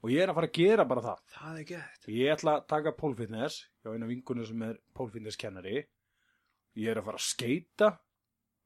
og 0.00 0.10
ég 0.12 0.22
er 0.24 0.30
að 0.32 0.38
fara 0.40 0.48
að 0.50 0.58
gera 0.60 0.84
bara 0.88 1.02
það. 1.04 1.18
Það 1.38 1.56
er 1.60 1.64
gett 1.70 2.06
Ég 2.08 2.34
ætla 2.36 2.54
að 2.58 2.66
taka 2.72 2.92
pole 2.96 3.16
fitness 3.18 3.58
hjá 3.84 3.92
eina 3.94 4.06
vingunum 4.08 4.46
sem 4.48 4.62
er 4.68 4.78
pole 4.96 5.10
fitness 5.12 5.36
kennari. 5.40 5.82
Ég 6.78 6.88
er 6.94 7.00
að 7.02 7.04
fara 7.10 7.18
að 7.20 7.26
skeita. 7.26 7.90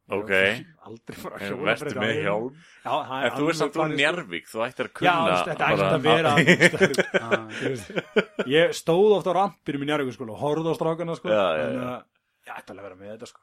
Ég 0.04 0.20
Ok. 0.20 0.30
að 0.36 0.64
Aldrei 0.84 1.16
fara 1.16 1.36
að 1.38 1.42
En 1.42 1.48
hjóla 1.54 1.64
vertu 1.70 1.84
fyrir 1.88 2.00
með 2.02 2.18
hjálm. 2.26 2.56
Já, 2.84 2.94
en 3.24 3.30
þú 3.38 3.44
er 3.48 3.56
samt 3.56 3.72
planið, 3.72 3.94
sko. 3.94 4.00
Njarvík 4.04 4.50
þú 4.52 4.58
ættir 4.66 4.84
að 4.84 4.90
Já, 4.92 4.96
kunna 5.00 5.24
veist, 5.30 5.46
þetta 5.48 5.64
ætti 5.64 5.84
að 5.84 6.02
bara- 6.04 6.04
vera 6.04 6.32
veist, 7.64 7.88
Ég 8.52 8.74
stóð 8.76 9.14
oft 9.16 9.26
á 9.26 9.32
rampinu 9.38 9.80
minn 9.80 9.88
Njarvík 9.88 10.12
sko, 10.18 10.28
og 10.28 10.42
horfði 10.44 10.68
á 10.68 10.74
strákana 10.76 11.16
sko, 11.16 11.32
Já, 11.32 11.46
já, 11.56 11.64
en, 11.64 11.80
já. 11.80 11.88
uh, 11.88 12.02
Ég 12.44 12.52
ætti 12.60 12.74
alveg 12.74 12.84
að 12.84 12.88
vera 12.90 13.00
með 13.00 13.08
þetta 13.14 13.26
sko. 13.32 13.40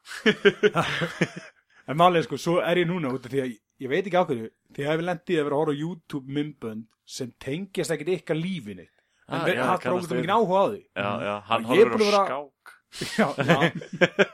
En 1.91 1.97
er 2.15 2.23
sko, 2.23 2.37
svo 2.39 2.59
er 2.63 2.79
ég 2.81 2.87
núna 2.89 3.11
út 3.11 3.25
af 3.27 3.31
því 3.33 3.41
að 3.43 3.51
ég 3.83 3.89
veit 3.91 4.05
ekki 4.07 4.19
á 4.19 4.23
hverju 4.23 4.47
því 4.71 4.79
að 4.79 4.85
ég 4.85 4.91
hef 4.91 5.01
lendið 5.09 5.39
að 5.41 5.45
vera 5.47 5.55
að 5.55 5.61
horfa 5.61 5.73
á 5.75 5.81
YouTube 5.81 6.27
myndbönd 6.37 6.85
sem 7.05 7.31
tengjast 7.43 7.91
ekkert 7.95 8.13
ykkar 8.21 8.37
lífinni 8.39 8.87
en 9.31 9.39
Ah, 9.41 9.47
já, 9.47 9.77
strókustum 9.79 10.17
við. 10.17 10.23
ekki 10.25 10.33
áhuga 10.35 10.59
á 10.59 10.65
því. 10.71 10.79
Já, 10.95 11.09
já, 11.23 11.35
hann 11.47 11.65
að 11.65 11.71
á 11.71 11.75
vera- 11.77 12.25
skák. 12.27 12.65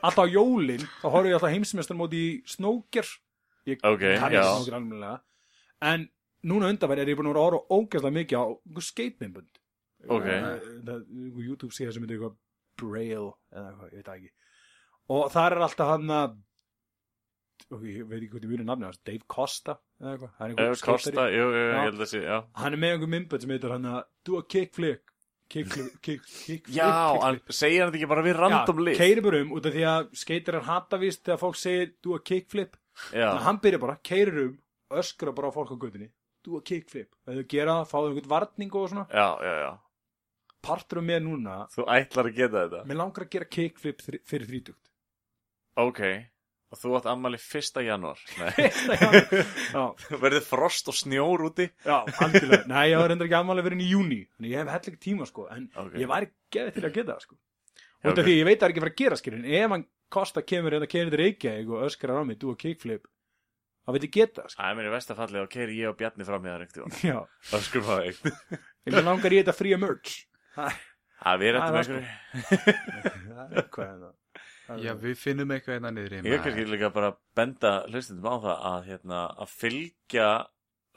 Alltaf 0.02 0.24
á 0.26 0.34
jólin 0.34 0.84
þá 1.02 1.08
horfum 1.14 1.30
ég 1.30 1.38
alltaf 1.38 1.54
heimsmeistar 1.54 1.98
móti 2.00 2.18
í 2.18 2.30
snóker. 2.50 3.06
Ég 3.68 3.78
Ok, 3.86 4.00
kann 4.18 4.32
ekki 4.34 4.42
snóker 4.42 4.78
almennilega. 4.80 5.20
En 5.82 6.08
núna 6.44 6.70
undanverð 6.72 7.04
er 7.04 7.12
ég 7.14 7.18
búin 7.20 7.30
að 7.30 7.36
vera 7.36 7.44
að 7.44 7.48
horfa 7.48 7.78
ógæslega 7.78 8.18
mikið 8.18 8.38
á 8.42 8.46
skateminbund 8.82 9.62
Ok. 10.10 10.28
YouTube 11.46 11.74
síðan 11.76 11.94
sem 11.94 12.04
heitir 12.06 12.18
eitthvað 12.18 12.36
Braille 12.78 13.34
eða 13.54 13.70
eitthvað, 13.72 13.90
ég 13.92 13.98
veit 13.98 14.06
það 14.06 14.18
ekki. 14.18 14.32
Og 15.10 15.32
þar 15.34 15.52
er 15.58 15.64
alltaf 15.68 15.88
hann 15.94 16.10
að 16.18 16.36
og 17.74 17.84
ég 17.88 18.06
veit 18.08 18.22
ekki 18.22 18.32
hvað 18.34 18.46
ég 18.48 18.52
mjög 18.54 18.66
nafni 18.70 18.86
hans, 18.88 19.00
Dave 19.08 19.26
Costa 19.28 19.78
það 20.00 20.14
er 20.14 20.48
einhver 20.48 20.82
Kosta, 20.86 21.12
skeytari. 21.12 21.38
jú, 21.38 21.46
ég 21.58 21.78
held 21.84 22.02
að 22.06 22.10
sé, 22.14 22.22
hann 22.62 22.74
er 22.78 22.82
með 22.84 22.96
einhver 22.96 23.12
myndbönd 23.16 23.46
sem 23.46 23.54
heitir 23.56 23.74
hann 23.76 23.88
að 23.92 24.02
do 24.28 24.38
a 24.40 24.44
kickflip. 24.56 25.04
Kickflip, 25.48 25.94
kick, 26.06 26.22
kickflip 26.28 26.76
Já, 26.76 26.88
kickflip. 26.92 27.24
hann 27.24 27.40
segir 27.56 27.82
hann 27.84 27.92
þetta 27.94 28.00
ekki 28.02 28.10
bara 28.12 28.24
við 28.28 28.38
random 28.42 28.82
lið? 28.84 28.98
keiri 29.00 29.24
bara 29.24 29.42
um 29.46 29.54
út 29.56 29.70
af 29.70 29.76
því 29.78 29.84
að 29.94 30.10
skeitir 30.22 30.58
hann 30.60 30.68
hata 30.68 31.00
víst 31.02 31.24
þegar 31.24 31.42
fólk 31.46 31.60
segir 31.62 31.92
do 32.04 32.16
a 32.18 32.20
kickflip. 32.20 32.76
Að 33.16 33.42
hann 33.48 33.60
byrja 33.64 33.80
bara, 33.80 33.96
keirir 34.04 34.40
um 34.44 34.56
öskra 35.02 35.34
bara 35.36 35.48
á 35.48 35.56
fólk 35.56 35.72
á 35.72 35.78
göttinni 35.80 36.10
do 36.44 36.60
a 36.60 36.62
kickflip, 36.64 37.10
ef 37.28 37.36
þau 37.40 37.48
gera 37.52 37.78
það, 37.80 37.88
fáðu 37.92 38.10
einhvern 38.12 38.32
varning 38.32 38.76
og 38.80 38.90
svona, 38.92 39.08
já, 39.12 39.28
já, 39.44 39.56
já. 39.66 39.72
Partur 40.68 41.00
um 41.00 41.06
mér 41.08 41.22
núna 41.24 41.58
Þú 41.72 41.84
ætlar 41.96 42.28
að 42.30 42.38
geta 42.42 42.62
þetta? 42.66 42.80
Mér 42.88 42.98
langar 43.00 43.24
að 43.26 43.32
gera 43.36 43.48
kickflip 43.56 44.04
fyrir 44.28 44.48
þrítugt. 44.52 44.92
Ok, 45.80 46.02
og 46.68 46.80
þú 46.82 46.94
átt 46.98 47.06
ammali 47.12 47.38
1. 47.40 47.82
janúar. 47.88 48.20
Nei, 48.40 48.68
já, 49.72 49.84
verður 50.20 50.44
frost 50.44 50.90
og 50.92 50.98
snjór 51.00 51.46
úti? 51.48 51.68
Já, 51.86 52.02
algjörlega. 52.24 52.66
Nei, 52.72 52.86
ég 52.92 53.00
var 53.02 53.12
reyndar 53.14 53.30
ekki 53.30 53.38
aðmálega 53.40 53.68
verið 53.70 53.84
í 53.86 53.90
júni 53.94 54.20
þannig 54.36 54.52
ég 54.56 54.64
hef 54.64 54.74
hellig 54.76 54.98
tíma 55.04 55.28
sko. 55.30 55.46
En 55.54 55.70
Ok. 55.80 55.94
ég 56.02 56.10
væri 56.12 56.32
gefið 56.52 56.74
til 56.80 56.86
að 56.90 56.96
geta 56.98 57.14
það 57.16 57.22
sko. 57.28 57.38
Já, 57.38 58.10
út 58.10 58.12
af 58.12 58.18
ok. 58.18 58.26
því 58.28 58.36
ég 58.38 58.48
veit 58.50 58.58
að 58.58 58.60
það 58.60 58.68
er 58.68 58.74
ekki 58.74 58.82
að 58.82 58.86
fara 58.88 58.94
að 58.96 59.02
gera 59.04 59.20
skilur 59.22 59.40
en 59.44 59.54
ef 59.62 59.72
hann 59.78 59.88
Kosta 60.08 60.40
kemur 60.48 60.72
eða 60.78 60.88
keirir 60.88 61.10
til 61.12 61.20
Reykjavík 61.20 61.72
og 61.76 61.82
öskrar 61.84 62.20
á 62.20 62.24
mig, 62.24 62.38
do 62.40 62.52
a 62.54 62.56
kickflip 62.56 63.08
þá 63.84 63.90
veit 63.96 64.06
ég 64.08 64.14
geta 64.16 64.44
það 64.46 64.52
sko. 64.54 64.60
Það 64.62 64.70
er 64.72 64.78
mér 64.78 64.88
í 64.88 64.94
vestafalli 64.94 65.42
og 65.42 65.50
keiri 65.52 65.80
ég 65.82 65.90
og 65.92 65.98
Bjarni 66.00 66.28
fram 66.28 66.46
í 66.46 66.52
það 66.52 66.62
reyndi 66.62 67.08
já, 67.10 67.18
Það 67.50 67.66
skur 67.68 67.84
maður 67.88 68.08
eitt. 68.08 68.30
En 68.88 68.96
mér 68.96 69.04
langar 69.08 69.36
ég 69.36 69.44
þetta 69.44 69.56
fría 69.58 69.80
merch. 69.82 70.14
Það 70.56 70.78
Það 71.28 71.44
er 71.44 71.58
einhverju. 71.60 72.02
Hvað 73.74 73.88
er 73.88 74.00
það 74.06 74.16
Já, 74.84 74.94
við 75.00 75.16
finnum 75.22 75.52
eitthvað 75.56 75.78
hérna 75.78 75.92
niður 75.96 76.14
í 76.18 76.22
Ég 76.28 76.34
er 76.38 76.42
kannski 76.44 76.66
líka 76.68 76.90
bara 76.96 77.12
að 77.14 77.20
benda 77.40 77.72
hlustundum 77.88 78.28
á 78.28 78.36
það 78.44 78.64
að, 78.72 78.80
hérna, 78.92 79.20
að 79.46 79.54
fylgja 79.62 80.30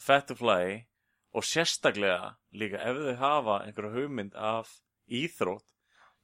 Fat 0.01 0.27
to 0.31 0.35
Fly 0.41 0.79
og 1.39 1.45
sérstaklega 1.47 2.33
líka 2.59 2.81
ef 2.83 2.97
þau 2.99 3.15
hafa 3.21 3.59
einhverja 3.69 3.93
hugmynd 3.95 4.35
af 4.35 4.73
íþrótt 5.07 5.67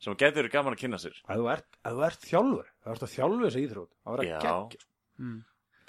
sem 0.02 0.16
getur 0.18 0.42
verið 0.42 0.52
gaman 0.56 0.74
að 0.74 0.80
kynna 0.82 0.98
sér 1.00 1.14
ef 1.22 1.28
þú 1.38 1.46
ert, 1.52 1.68
ef 1.86 1.94
þú 1.94 2.02
ert 2.08 2.26
þjálfur 2.30 2.72
þú 2.82 2.90
ert 2.96 3.04
að 3.06 3.12
þjálfu 3.14 3.44
þessa 3.46 3.62
íþrótt 3.62 3.92
það 3.94 4.16
var 4.16 4.24
Já. 4.26 4.32
að 4.36 4.42
geggja 4.46 4.80
sko. 4.82 4.90
Mm. 5.22 5.38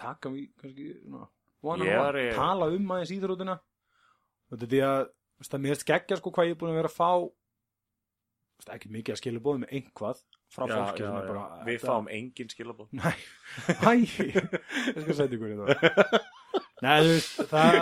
taka 0.04 0.32
við 0.36 0.46
kannski 0.62 0.88
Ég 0.88 1.74
on 1.74 1.82
var 1.82 2.14
one, 2.14 2.22
í- 2.22 2.36
tala 2.38 2.70
um 2.78 2.94
aðeins 2.94 3.16
íþróttina 3.18 3.56
og 3.58 4.54
þetta 4.54 4.68
er 4.68 4.72
því 4.76 4.82
að 4.88 5.02
þú 5.08 5.42
veist, 5.42 5.54
að 5.58 5.64
mér 5.66 5.76
erst 5.76 5.88
geggja 5.90 6.20
sko 6.22 6.32
hvað 6.38 6.48
ég 6.48 6.56
er 6.56 6.60
búin 6.62 6.72
að 6.76 6.80
vera 6.84 6.92
að 6.94 7.00
fá 7.00 7.10
þú 7.18 8.62
veist, 8.62 8.72
ekki 8.78 8.94
mikið 8.94 9.16
að 9.16 9.22
skilja 9.24 9.44
bóðum 9.48 9.66
með 9.66 9.74
einhvað 9.82 10.22
frá 10.54 10.64
fólki 10.70 11.04
sem 11.04 11.16
er 11.20 11.28
bara 11.28 11.44
Við 11.68 11.76
þetta- 11.78 11.90
fáum 11.92 12.08
engin 12.18 12.50
skilabóð 12.54 12.88
Nei, 12.98 13.16
hæ, 13.84 13.92
ég 13.98 15.04
skal 15.04 15.18
setja 15.18 15.38
ykkur 15.38 15.52
í 15.52 15.58
það. 15.60 15.70
Nei, 16.86 16.98
þú 17.02 17.10
veist, 17.10 17.40
það 17.50 17.74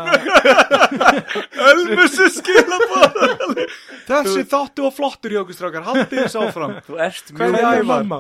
Ölmusu 1.70 2.28
skilabóð 2.38 3.62
Þessi 4.08 4.46
þáttu 4.54 4.86
og 4.88 4.94
flottur 4.96 5.34
hjá 5.36 5.42
okkur 5.44 5.58
strákar. 5.58 5.84
Haldið 5.88 6.22
þess 6.24 6.38
áfram. 6.40 6.76
Þú 6.88 7.00
ert 7.04 7.32
Hvernig 7.36 7.60
mjög 7.60 7.82
ævar? 7.82 7.86
mamma? 7.92 8.20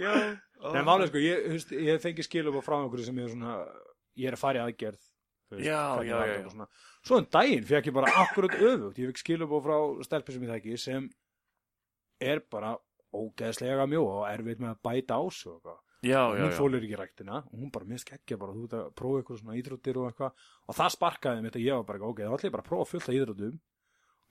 Já. 0.00 0.12
Nei, 0.72 0.82
málega 0.86 1.08
sko, 1.10 1.18
ég, 1.22 1.46
veist, 1.56 1.72
ég 1.74 2.02
fengi 2.02 2.22
skilum 2.26 2.60
frá 2.62 2.76
einhverju 2.78 3.06
sem 3.08 3.16
er 3.18 3.30
svona 3.32 3.54
ég 4.18 4.28
er 4.30 4.36
að 4.36 4.42
fara 4.44 4.60
í 4.60 4.62
aðgerð 4.68 5.00
veist, 5.00 5.64
Já, 5.66 5.80
já, 6.06 6.18
já, 6.22 6.36
já. 6.38 6.50
svona. 6.52 6.66
Svo 7.02 7.18
en 7.18 7.26
daginn 7.34 7.66
fekk 7.66 7.88
ég 7.90 7.96
bara 7.96 8.12
akkurat 8.22 8.54
öfugt. 8.54 9.00
Ég 9.02 9.10
fekk 9.10 9.22
skilum 9.24 9.56
frá 9.64 9.76
stelpi 10.06 10.36
sem 10.36 10.44
ég 10.46 10.52
þekki 10.54 10.78
sem 10.78 11.08
er 12.22 12.42
bara 12.50 12.76
ógeðslega 13.12 13.86
mjó 13.90 14.04
og 14.06 14.22
erfitt 14.30 14.62
með 14.62 14.72
að 14.74 14.80
bæta 14.88 15.18
á 15.20 15.22
sig 15.28 15.50
og 15.50 15.58
eitthvað. 15.58 15.80
Já, 16.02 16.18
og 16.26 16.32
já, 16.34 16.42
hún 16.42 16.50
já 16.50 16.58
fólir 16.58 16.82
ekki 16.82 16.98
ræktina 16.98 17.36
og 17.44 17.58
hún 17.60 17.70
bara 17.74 17.86
mist 17.86 18.08
ekki 18.10 18.38
bara 18.40 18.54
þú 18.56 18.64
ert 18.66 18.72
að 18.78 18.88
prófa 18.98 19.20
eitthvað 19.20 19.42
svona 19.42 19.58
íþróttir 19.60 20.00
og 20.00 20.08
eitthvað. 20.08 20.48
Og 20.66 20.78
það 20.78 20.94
sparkaði 20.96 21.44
mitt 21.44 21.58
að 21.58 21.66
ég 21.66 21.78
var 21.78 21.86
bara 21.90 22.08
ok, 22.08 22.24
þá 22.24 22.34
ætla 22.38 22.48
ég 22.48 22.56
bara 22.56 22.64
að 22.64 22.70
prófa 22.72 22.88
fullt 22.90 23.10
af 23.10 23.18
íþróttum. 23.18 23.60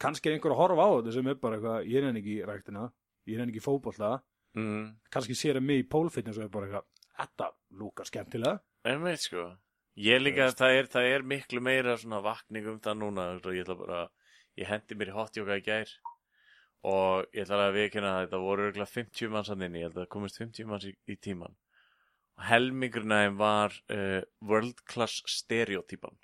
Kannski 0.02 0.28
er 0.28 0.36
einhver 0.36 0.56
að 0.56 0.60
horfa 0.60 0.88
á 0.88 0.92
þetta 0.98 1.16
sem 1.16 1.32
er 1.32 1.40
bara 1.46 1.60
eitthvað 1.60 1.88
ég 1.92 2.02
er 2.02 2.10
enn 2.10 2.20
ekki 2.20 2.36
í 2.36 2.46
ræktina, 2.50 2.86
ég 3.30 3.38
er 3.38 3.44
enn 3.46 3.54
ekki 3.54 3.62
í 3.62 3.68
fótbolta. 3.70 4.12
Mm. 4.52 4.98
kannski 5.08 5.32
sér 5.32 5.62
að 5.62 5.64
mig 5.64 5.78
í 5.80 5.88
pólfitness 5.88 6.36
og 6.36 6.44
er 6.44 6.50
bara 6.52 6.68
eitthvað 6.68 6.88
þetta 7.22 7.46
lúkar 7.80 8.10
skemmtilega. 8.10 8.60
En 8.84 9.04
veit 9.06 9.24
sko. 9.24 9.46
Ég 10.02 10.20
líka, 10.20 10.50
það 10.58 10.78
er, 10.78 10.90
það 10.92 11.08
er 11.14 11.26
miklu 11.28 11.62
meira 11.64 11.96
svona 12.00 12.22
vakning 12.26 12.68
um 12.72 12.80
það 12.84 12.98
núna 13.00 13.28
ég 13.56 13.72
bara, 13.80 14.06
ég 14.60 14.68
hendi 14.68 14.98
mér 14.98 15.12
í 15.12 15.16
hotjóka 15.16 15.60
í 15.60 15.64
gær 15.66 15.94
og 16.88 17.28
ég 17.36 17.44
ætla 17.44 17.68
að 17.68 17.76
viðkynna 17.78 18.14
að 18.16 18.24
þetta 18.26 18.46
voru 18.46 18.70
örgulega 18.70 18.94
50 18.94 19.34
manns 19.34 19.52
hann 19.52 19.66
inni, 19.68 19.84
ég 19.84 19.90
held 19.90 19.98
að 20.00 20.06
það 20.06 20.14
komist 20.16 20.40
50 20.42 20.70
manns 20.72 20.88
í, 20.90 20.96
í 21.08 21.18
tíman 21.22 21.58
og 22.42 23.06
þeim 23.06 23.38
var 23.38 23.74
uh, 23.94 24.22
world 24.42 24.80
class 24.86 25.22
stereotypan. 25.28 26.16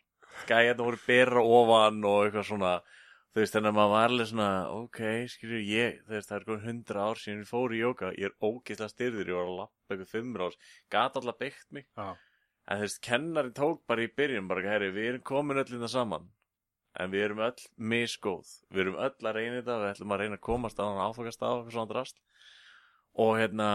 Gæjarna 0.48 0.84
voru 0.84 0.98
bera 1.06 1.42
ofan 1.42 2.04
og 2.06 2.26
eitthvað 2.26 2.48
svona. 2.48 2.72
Þú 3.34 3.42
veist, 3.44 3.54
þannig 3.54 3.70
að 3.70 3.76
maður 3.78 3.92
var 3.92 4.08
alveg 4.10 4.30
svona 4.32 4.52
ok, 4.74 5.02
skilju, 5.30 5.60
ég, 5.70 6.00
þú 6.08 6.16
veist, 6.16 6.30
það 6.30 6.38
er 6.38 6.46
komið 6.48 6.70
100 6.72 7.02
ár 7.04 7.20
síðan 7.22 7.44
ég 7.44 7.50
fór 7.52 7.76
í 7.76 7.82
jóka, 7.84 8.10
ég 8.18 8.32
er 8.32 8.48
ógeðslega 8.48 8.94
styrður 8.94 9.30
ég 9.30 9.38
var 9.38 9.52
að 9.52 9.60
lappa 9.60 9.94
eitthvað 9.94 10.14
5 10.16 10.40
ár, 10.42 10.58
gat 10.96 11.20
alltaf 11.20 11.38
beitt 11.44 11.68
mig. 11.70 11.86
Já. 11.94 12.08
En 12.68 12.80
þú 12.80 12.88
veist, 12.88 13.02
kennari 13.06 13.54
tók 13.54 13.84
bara 13.88 14.08
í 14.08 14.10
byrjun 14.18 14.50
bara, 14.50 14.66
herri, 14.72 14.90
við 14.96 15.10
erum 15.12 15.26
komin 15.30 15.62
öll 15.62 15.70
innan 15.70 15.94
saman 15.94 16.26
en 17.00 17.12
við 17.14 17.28
erum 17.28 17.44
öll 17.46 17.68
misgóð. 17.78 18.50
Við 18.74 18.84
erum 18.86 18.98
öll 19.08 19.30
að 19.30 19.38
reyna 19.38 19.60
þetta, 19.60 19.78
við 19.84 19.92
ætlum 19.92 20.16
að 20.16 20.24
reyna 20.24 20.40
að 20.40 20.46
komast 20.48 20.82
á 20.82 20.86
hann 20.86 21.04
áfokast 21.04 21.46
á 21.46 21.50
eitthvað 21.50 21.76
svona 21.76 21.92
drast. 21.92 22.20
Og 23.18 23.32
hérna 23.40 23.70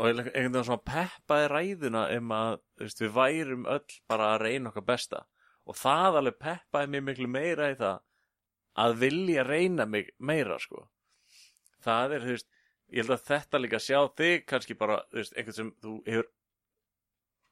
og 0.00 0.06
einhvern 0.08 0.30
veginn 0.32 0.64
svona 0.64 0.84
peppaði 0.88 1.48
ræðuna 1.52 2.04
um 2.16 2.32
að, 2.32 2.54
veist, 2.80 3.02
við 3.02 3.12
værum 3.16 3.66
öll 3.68 3.98
bara 4.08 4.30
að 4.34 4.44
reyna 4.46 4.72
okkar 4.72 4.86
besta. 4.88 5.24
Og 5.68 5.76
það 5.76 6.20
alveg 6.20 6.38
peppaði 6.40 6.92
mig 6.94 7.04
miklu 7.08 7.28
meira 7.30 7.68
í 7.72 7.76
það 7.80 8.00
að 8.80 8.96
vilja 9.02 9.44
reyna 9.44 9.86
mig 9.86 10.12
meira, 10.18 10.56
sko. 10.62 10.86
Það 11.84 12.16
er, 12.16 12.24
þú 12.24 12.36
veist, 12.36 12.48
ég 12.90 13.04
held 13.04 13.16
að 13.16 13.26
þetta 13.28 13.60
líka 13.60 13.80
sjá 13.82 13.98
þig 14.16 14.46
kannski 14.48 14.76
bara, 14.78 15.02
þú 15.10 15.20
veist, 15.20 15.36
einhvern 15.36 15.58
sem 15.58 15.72
þú 15.82 15.96
hefur 16.06 16.30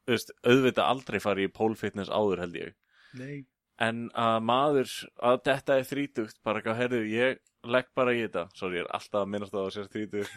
þú 0.09 0.15
veist, 0.15 0.33
auðvitað 0.41 0.89
aldrei 0.89 1.19
farið 1.21 1.47
í 1.47 1.53
pole 1.53 1.77
fitness 1.77 2.09
áður 2.09 2.41
held 2.45 2.55
ég. 2.57 2.75
Nei. 3.19 3.45
En 3.85 4.07
að 4.17 4.39
maður, 4.47 4.95
að 5.29 5.37
þetta 5.47 5.77
er 5.77 5.87
þrítugt 5.87 6.41
bara 6.45 6.59
eitthvað, 6.59 6.79
herðu, 6.81 7.01
ég 7.11 7.39
legg 7.69 7.89
bara 7.97 8.13
í 8.15 8.21
þetta. 8.23 8.45
Sorry, 8.55 8.79
ég 8.79 8.85
er 8.85 8.91
alltaf 8.95 9.21
að 9.21 9.31
minnast 9.33 9.55
á 9.55 9.59
að 9.61 9.69
sér 9.75 9.89
þrítugt. 9.91 10.35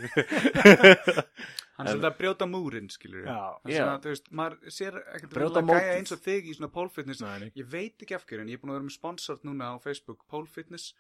Hann 1.76 1.88
er 1.88 1.95
svolítið 1.95 2.09
að 2.11 2.18
brjóta 2.18 2.49
múrin, 2.51 2.90
skilur. 2.93 3.28
Það 3.28 3.70
er 3.78 4.11
veist, 4.11 4.28
maður 4.34 4.74
sér 4.74 4.99
ekkert 5.03 5.32
Brjóta 5.36 5.62
að 5.62 5.72
gæja 5.72 5.95
eins 5.97 6.14
og 6.14 6.22
þig 6.26 6.51
í 6.51 6.57
svona 6.59 6.72
pole 6.74 6.93
fitness. 6.95 7.22
Nei. 7.24 7.49
Ég 7.59 7.70
veit 7.72 8.05
ekki 8.05 8.18
af 8.18 8.26
hverju, 8.26 8.45
en 8.45 8.53
ég 8.53 8.59
er 8.59 8.62
búin 8.62 8.74
að 8.74 8.80
vera 8.80 8.88
með 8.90 8.99
sponsort 8.99 9.47
núna 9.49 9.72
á 9.72 9.76
Facebook, 9.82 10.26
pole 10.30 10.51
fitness 10.51 10.93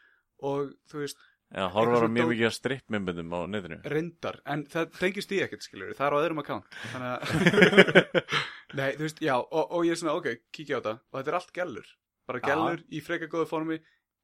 og 0.42 0.72
þú 0.90 1.04
veist, 1.04 1.22
Já, 1.52 1.66
horfar 1.68 1.92
á 1.92 2.00
svona 2.00 2.14
mjög 2.14 2.30
mikið 2.30 2.46
að 2.48 2.54
strippmyndbundum 2.56 3.34
á 3.36 3.40
netinu. 3.52 3.76
Reyndar 3.92 4.38
en 4.48 4.62
það 4.72 4.94
tengist 4.96 5.28
því 5.28 5.40
ekkert, 5.44 5.66
skilur 5.66 5.90
það 5.98 6.06
er 6.06 6.14
á 6.16 6.22
öðrum 6.22 6.40
account 6.40 6.78
þannig 6.94 7.10
að 7.12 7.98
nei, 8.78 8.86
þú 8.96 9.04
veist, 9.04 9.20
já, 9.20 9.34
og, 9.36 9.66
og 9.66 9.84
ég 9.84 9.92
er 9.92 10.00
svona, 10.00 10.14
ok, 10.16 10.46
kíkja 10.56 10.80
á 10.80 10.80
þetta 10.80 10.94
og 10.96 11.18
þetta 11.18 11.32
er 11.32 11.36
allt 11.38 11.52
gellur, 11.58 11.90
bara 12.26 12.40
Já. 12.40 12.46
gellur 12.52 12.82
í 12.92 13.00
freka 13.02 13.28
góðu 13.28 13.48
formi 13.50 13.80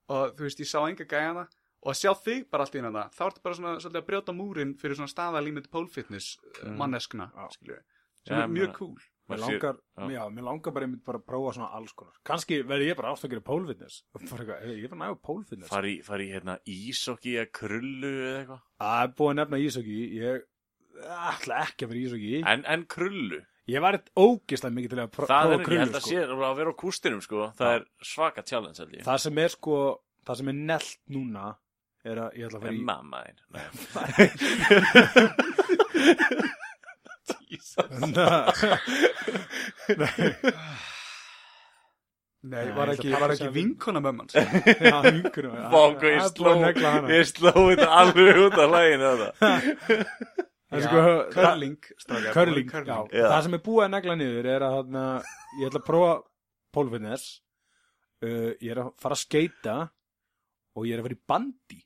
og 0.08 0.34
þú 0.36 0.46
veist, 0.46 0.60
ég 0.60 0.70
sá 0.70 0.80
enga 0.88 1.04
gæjana 1.04 1.46
og 1.82 1.92
að 1.92 1.98
sjá 2.00 2.12
þig 2.24 2.48
bara 2.50 2.64
allt 2.64 2.74
í 2.74 2.80
hérna 2.82 3.04
þá 3.14 3.22
ertu 3.28 3.42
bara 3.44 3.54
svona, 3.54 3.76
svolítið 3.82 4.02
að 4.02 4.08
brjóta 4.08 4.34
múrin 4.34 4.74
fyrir 4.80 4.96
svona 4.98 5.12
staðalímynd 5.12 5.70
pole 5.70 5.88
fitness 5.88 6.38
Mm. 6.64 6.76
manneskna, 6.78 7.30
Já, 7.34 7.48
sem 8.26 8.36
er 8.36 8.42
ég 8.42 8.50
mjög 8.50 8.66
meina- 8.68 8.74
cool 8.74 8.96
Mér 9.28 9.38
langar, 9.44 9.76
já. 9.98 10.08
já, 10.08 10.22
mér 10.32 10.42
langar 10.44 10.72
bara 10.72 10.86
einmitt 10.86 11.04
bara 11.04 11.18
að 11.18 11.24
prófa 11.28 11.52
svona 11.54 11.68
alls 11.76 11.92
konar. 11.92 12.14
Kanski 12.24 12.62
verði 12.64 12.86
ég 12.88 12.96
bara 12.96 13.12
ástækjur 13.12 13.42
í 13.42 13.44
pólfitness. 13.44 14.02
Ég 14.64 14.84
er 14.84 14.88
bara 14.88 15.02
nægur 15.12 15.20
pólfitness. 15.20 15.68
fari, 15.68 16.00
fari 16.02 16.30
í 16.30 16.32
hérna 16.32 16.54
ísokki 16.64 17.34
eða 17.36 17.50
krullu 17.52 18.08
eða 18.08 18.38
eitthvað 18.40 18.62
Það 18.80 19.02
er 19.04 19.12
búið 19.18 19.28
að 19.28 19.36
nefna 19.36 19.58
ísöki. 19.66 19.98
Ég 20.16 20.42
ætla 21.04 21.60
ekki 21.66 21.84
að 21.84 21.88
vera 21.92 22.00
ísöki. 22.06 22.42
en, 22.46 22.64
en 22.64 22.84
krullu, 22.86 23.42
Ég 23.68 23.80
var 23.84 23.92
eitt 23.98 24.08
ógislega 24.16 24.72
mikið 24.78 24.90
til 24.94 25.00
að 25.02 25.08
pró- 25.12 25.26
það 25.28 25.42
prófa 25.44 25.52
er, 25.52 25.58
ég 25.60 25.64
krullu, 25.66 25.80
held 25.82 25.96
að 25.98 26.00
sko. 26.00 26.08
sé 26.08 26.16
að 26.24 26.56
vera 26.60 26.70
á 26.72 26.80
kústinum 26.82 27.20
sko, 27.24 27.40
það 27.58 27.70
er 27.76 27.82
svaka 28.12 28.40
challenge 28.48 28.78
held 28.80 28.92
ég. 28.96 29.02
Það 29.04 29.18
sem 29.26 29.36
er 29.44 29.50
sko, 29.52 29.74
það 30.28 30.34
sem 30.40 30.48
er 30.48 30.56
nelt 30.72 30.94
núna 31.18 31.46
er 32.08 32.16
að 32.24 32.30
ég 32.38 32.44
ætla 32.48 32.58
að 32.58 32.64
fara 32.64 32.72
í... 32.72 32.80
mamma 32.88 33.18
þín. 33.26 33.38
Nei. 39.98 40.34
Nei, 42.48 42.68
var 42.72 42.88
ég 42.92 43.00
ekki, 43.00 43.10
var 43.18 43.32
ekki 43.34 43.46
að- 43.48 43.54
vinkona 43.56 44.00
mömmans 44.02 44.36
Já, 44.88 44.98
vinkunum. 45.04 45.56
Vá, 45.72 45.80
hvað 45.98 46.12
ég 46.14 46.22
sló 46.30 46.52
Ég 47.10 47.24
sló 47.32 47.52
þetta 47.56 47.88
alveg 47.98 48.38
út 48.46 48.54
af 48.62 48.70
læginu 48.76 49.08
þetta 49.18 49.48
Er 50.68 50.82
sko, 50.84 51.02
curling. 51.32 51.76
já. 52.88 52.96
Já. 53.16 53.26
Það 53.32 53.42
sem 53.46 53.54
er 53.56 53.62
búið 53.68 53.84
að 53.86 53.92
negla 53.94 54.16
niður 54.20 54.48
er 54.54 54.64
að 54.66 54.96
ég 55.58 55.68
ætla 55.70 55.80
að 55.80 55.86
prófa 55.86 56.10
pólfitness 56.76 57.28
uh, 58.24 58.50
ég 58.60 58.72
er 58.74 58.80
að 58.82 58.90
fara 59.00 59.16
að 59.16 59.22
skeita 59.22 59.76
og 60.76 60.84
ég 60.88 60.92
er 60.96 61.00
að 61.00 61.06
fara 61.08 61.16
í 61.16 61.22
bandi 61.32 61.78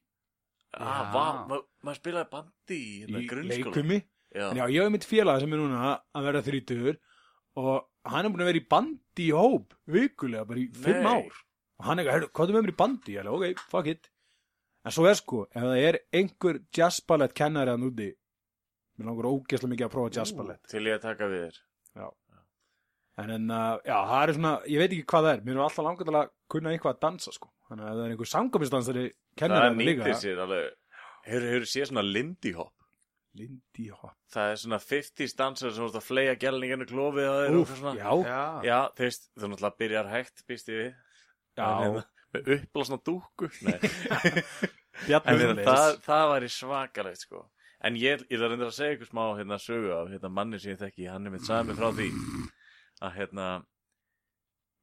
ah, 0.75 1.05
ma- 1.53 1.61
Maður 1.87 1.99
spilaði 2.01 2.31
bandi 2.33 2.79
í 2.81 2.91
hérna 3.05 3.23
í 3.23 3.29
grunnskóla 3.31 3.71
leikumi 3.71 4.01
Já, 4.33 4.45
En 4.49 4.57
já, 4.57 4.65
ég 4.73 4.81
hef 4.87 4.93
mitt 4.95 5.05
félag 5.05 5.41
sem 5.43 5.53
er 5.53 5.61
núna 5.61 5.93
að 6.17 6.27
vera 6.31 6.41
þrítugur 6.47 6.99
og 7.61 7.83
hann 8.09 8.25
er 8.27 8.33
búin 8.33 8.43
að 8.47 8.49
vera 8.49 8.61
í 8.63 8.69
bandi 8.73 9.27
í 9.27 9.33
hóp 9.37 9.75
vikulega, 9.93 10.47
bara 10.49 10.63
í 10.63 10.69
fimm 10.73 11.05
ár 11.11 11.27
og 11.83 11.85
hann 11.87 12.01
er 12.01 12.09
eitthvað, 12.09 12.31
hvað 12.33 12.49
er 12.49 12.57
með 12.57 12.65
mér 12.65 12.73
í 12.73 12.79
bandi? 12.81 13.13
Ég 13.13 13.21
er 13.21 13.29
alveg, 13.29 13.53
ok, 13.61 13.67
fuck 13.75 13.91
it 13.93 14.09
en 14.89 14.95
svo 14.97 15.05
er 15.11 15.19
sko, 15.21 15.43
ef 15.53 15.63
það 15.69 15.83
er 15.85 15.99
einhver 16.17 16.59
jazzballett 16.75 17.35
kennari 17.37 17.75
að 17.75 17.83
núti 17.85 18.09
mér 19.03 19.11
langar 19.11 19.31
ógeðslega 19.33 19.73
mikið 19.75 19.87
að 19.89 19.95
prófa 19.97 20.17
jazzballett 20.17 20.73
til 20.73 20.85
ég 20.87 20.99
að 20.99 21.07
taka 21.07 21.31
við 21.33 21.47
þér. 21.49 21.63
En 23.21 23.29
en, 23.29 23.51
uh, 23.53 23.75
já, 23.85 23.97
það 24.09 24.23
er 24.23 24.31
svona, 24.39 24.51
ég 24.73 24.81
veit 24.81 24.93
ekki 24.95 25.09
hvað 25.13 25.27
það 25.27 25.35
er. 25.37 25.41
Mér 25.45 25.59
er 25.59 25.65
alltaf 25.67 25.85
langar 25.85 26.09
til 26.09 26.15
að 26.17 26.31
kunna 26.55 26.71
eitthvað 26.73 26.95
að 26.95 27.03
dansa 27.03 27.35
sko, 27.37 27.51
þannig 27.69 27.85
að 27.85 27.99
það 27.99 28.07
er 28.07 28.15
einhver 28.15 28.31
sangamistansari 28.31 29.03
kennari 29.37 29.67
Það 29.67 29.75
að 29.75 29.83
líka 29.83 30.07
nýttir 30.07 30.17
sér 30.23 30.41
alveg. 30.47 30.71
Hefur, 31.27 31.67
séð 31.69 31.91
svona 31.91 32.05
Lindy 32.07 32.55
Hop? 32.57 32.87
Lindy 33.39 33.87
Hop. 33.93 34.17
Það 34.33 34.55
er 34.55 34.59
svona 34.63 34.79
50 34.83 35.37
dansar 35.39 35.75
sem 35.77 35.85
voru 35.85 36.01
að 36.01 36.07
fleia 36.09 36.35
gælninginu 36.41 36.89
klófið 36.89 37.29
á 37.29 37.35
þeir 37.43 37.59
Úf, 37.61 37.75
já, 37.85 38.11
Já, 38.27 38.43
Já, 38.67 38.79
þú 38.97 39.07
veist, 39.07 39.29
þú 39.37 39.53
náttúrulega 39.53 39.81
byrjar 39.85 40.11
hægt, 40.13 40.45
býst 40.49 40.73
ég 40.73 40.81
við. 40.81 40.91
já, 41.61 41.67
hérna, 41.69 42.05
Með 42.33 42.53
uppblásna 42.57 43.01
dúku. 43.05 43.53
En 45.03 45.39
hérna, 45.41 45.65
það, 45.65 45.95
það 46.05 46.27
væri 46.31 46.49
svakalegt, 46.53 47.23
sko. 47.25 47.47
En 47.83 47.97
ég, 47.99 48.23
ég 48.31 48.39
þarf 48.39 48.53
reyndar 48.53 48.71
að 48.71 48.77
segja 48.77 48.97
ykkur 48.97 49.11
smá 49.11 49.23
hérna 49.39 49.59
sögu 49.59 49.93
af 49.97 50.11
hérna 50.13 50.31
manni 50.31 50.61
sem 50.63 50.75
ég 50.75 50.81
þekki, 50.83 51.09
hann 51.11 51.27
er 51.27 51.35
mitt 51.35 51.47
sami 51.49 51.75
frá 51.75 51.89
því 51.91 52.09
að 53.03 53.17
hérna, 53.17 53.47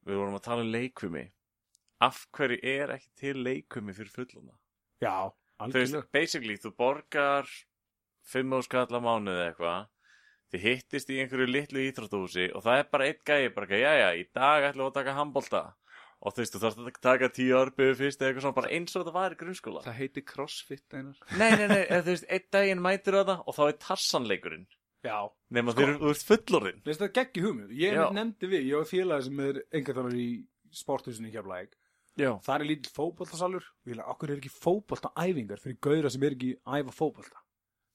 við 0.07 0.19
vorum 0.19 0.35
að 0.35 0.45
tala 0.49 0.65
um 0.65 0.73
leikvimi. 0.73 1.23
Af 2.03 2.25
hverju 2.35 2.59
er 2.63 2.91
ekki 2.97 3.09
til 3.19 3.37
leikvimi 3.43 3.95
fyrir 3.95 4.11
fulluna? 4.15 4.57
já, 5.03 5.31
Þú 5.59 5.75
veist, 5.75 5.95
basically, 6.15 6.55
þú 6.55 6.71
borgar 6.79 7.47
fimm 8.23 8.53
áskall 8.55 8.87
á 8.95 8.99
mánuði 9.03 9.47
eitthvað 9.49 9.87
þið 10.51 10.65
hittist 10.65 11.11
í 11.11 11.17
einhverju 11.21 11.47
litlu 11.49 11.81
íþróttúsi 11.83 12.47
og 12.55 12.63
það 12.65 12.79
er 12.81 12.87
bara 12.93 13.09
eitt 13.09 13.19
gæi 13.27 13.51
bara, 13.53 13.67
ekki, 13.67 13.81
jæja, 13.83 14.09
í 14.15 14.23
dag 14.33 14.67
ætlum 14.69 14.87
við 14.87 14.91
að 14.91 14.97
taka 14.99 15.15
handbolta 15.17 15.63
og 16.19 16.35
þú 16.35 16.41
veist, 16.43 16.55
þú 16.55 16.61
þarfst 16.63 16.81
að 16.83 16.99
taka 17.05 17.29
tíu 17.35 17.55
árbyrðu 17.59 17.95
fyrst 17.99 18.21
eða 18.21 18.29
eitthvað 18.31 18.45
svona, 18.45 18.57
bara 18.59 18.71
eins 18.75 18.95
og 18.95 19.03
þetta 19.03 19.15
var 19.15 19.35
í 19.35 19.39
grunnskóla 19.39 19.83
það 19.85 19.99
heiti 20.01 20.23
crossfit 20.27 20.95
einar 20.97 21.17
Nei, 21.39 21.49
nei, 21.55 21.67
nei, 21.71 21.83
eða 21.85 22.03
þú 22.03 22.13
veist, 22.15 22.27
einn 22.29 22.47
daginn 22.55 22.83
mætir 22.83 23.19
það 23.21 23.33
og 23.39 23.55
þá 23.55 23.61
er 23.67 23.77
tassanleikurinn 23.85 24.65
já, 25.05 25.17
þeir 25.55 25.83
eru, 25.85 25.97
þú 26.03 26.13
ert 26.13 26.25
fullorinn 26.27 26.81
Veist 26.89 27.03
það 27.03 27.13
geggi 27.19 27.45
hugmynd? 27.45 27.75
Ég 27.79 27.95
Já. 27.95 28.05
nefndi 28.15 28.51
við, 28.51 28.65
ég 28.67 28.81
var 28.81 28.89
félagi 28.89 29.29
sem 29.29 29.43
er 29.47 29.61
enga 29.79 29.95
þálar 29.95 30.17
í 30.19 30.29
sporthúsinu 30.75 31.31
hjá 31.33 31.41
Blæk. 31.45 31.71
Já, 32.19 32.33
Það 32.43 32.55
er 32.55 32.67
lítill 32.67 32.91
fótboltasalur. 32.93 33.63
Ég 33.87 33.93
vil 33.93 34.01
að 34.03 34.09
okkur 34.11 34.33
er 34.33 34.41
ekki 34.41 34.51
fótboltaæfingar 34.51 35.61
fyrir 35.63 35.77
gauðra 35.81 36.11
sem 36.11 36.25
er 36.27 36.35
ekki 36.35 36.49
æfa. 36.67 36.95
Það 36.99 37.29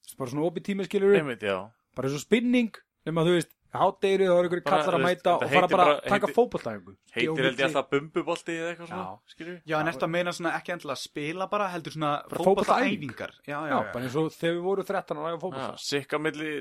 er 0.09 0.17
bara 0.19 0.31
svona 0.33 0.47
opið 0.49 0.65
tíma 0.65 0.87
skilur 0.87 1.13
já 1.15 1.59
bara 1.95 2.09
eins 2.09 2.17
og 2.17 2.25
spinning, 2.25 2.75
nema 3.07 3.23
þú 3.25 3.37
veist, 3.37 3.53
hátdeiri 3.81 4.25
þá 4.29 4.33
er 4.39 4.47
ykkur 4.49 4.61
kallar 4.65 4.95
að 4.97 5.03
mæta 5.05 5.31
og 5.35 5.43
fara 5.53 5.67
bara 5.71 5.85
að 5.95 5.99
taka 6.11 6.29
fótboltaæfingu. 6.35 6.93
Heitir 7.15 7.45
held 7.47 7.59
ég 7.61 7.65
alltaf 7.67 7.89
bumbubolti 7.91 8.55
eða 8.55 8.69
eitthvað 8.73 8.89
svona, 8.91 9.05
Já. 9.05 9.55
Já, 9.71 9.75
en 9.79 9.91
eftir 9.91 10.07
að 10.07 10.11
meina 10.15 10.33
svona 10.35 10.53
ekki 10.59 10.73
endilega 10.75 10.95
að 10.97 11.01
spila 11.05 11.47
bara 11.51 11.67
heldur 11.73 11.95
svona 11.95 12.11
Bara 12.29 12.43
fótboltaæfingar 12.49 13.33
Já, 13.47 13.57
já, 13.71 13.77
bara 13.93 14.03
eins 14.09 14.15
og 14.21 14.29
þegar 14.35 14.55
við 14.57 14.63
vorum 14.69 14.89
13 14.91 15.17
að 15.17 15.27
æfa 15.27 15.35
Já, 15.35 15.41
fótbolta. 15.45 15.83
sikka 15.85 16.21
milli 16.25 16.51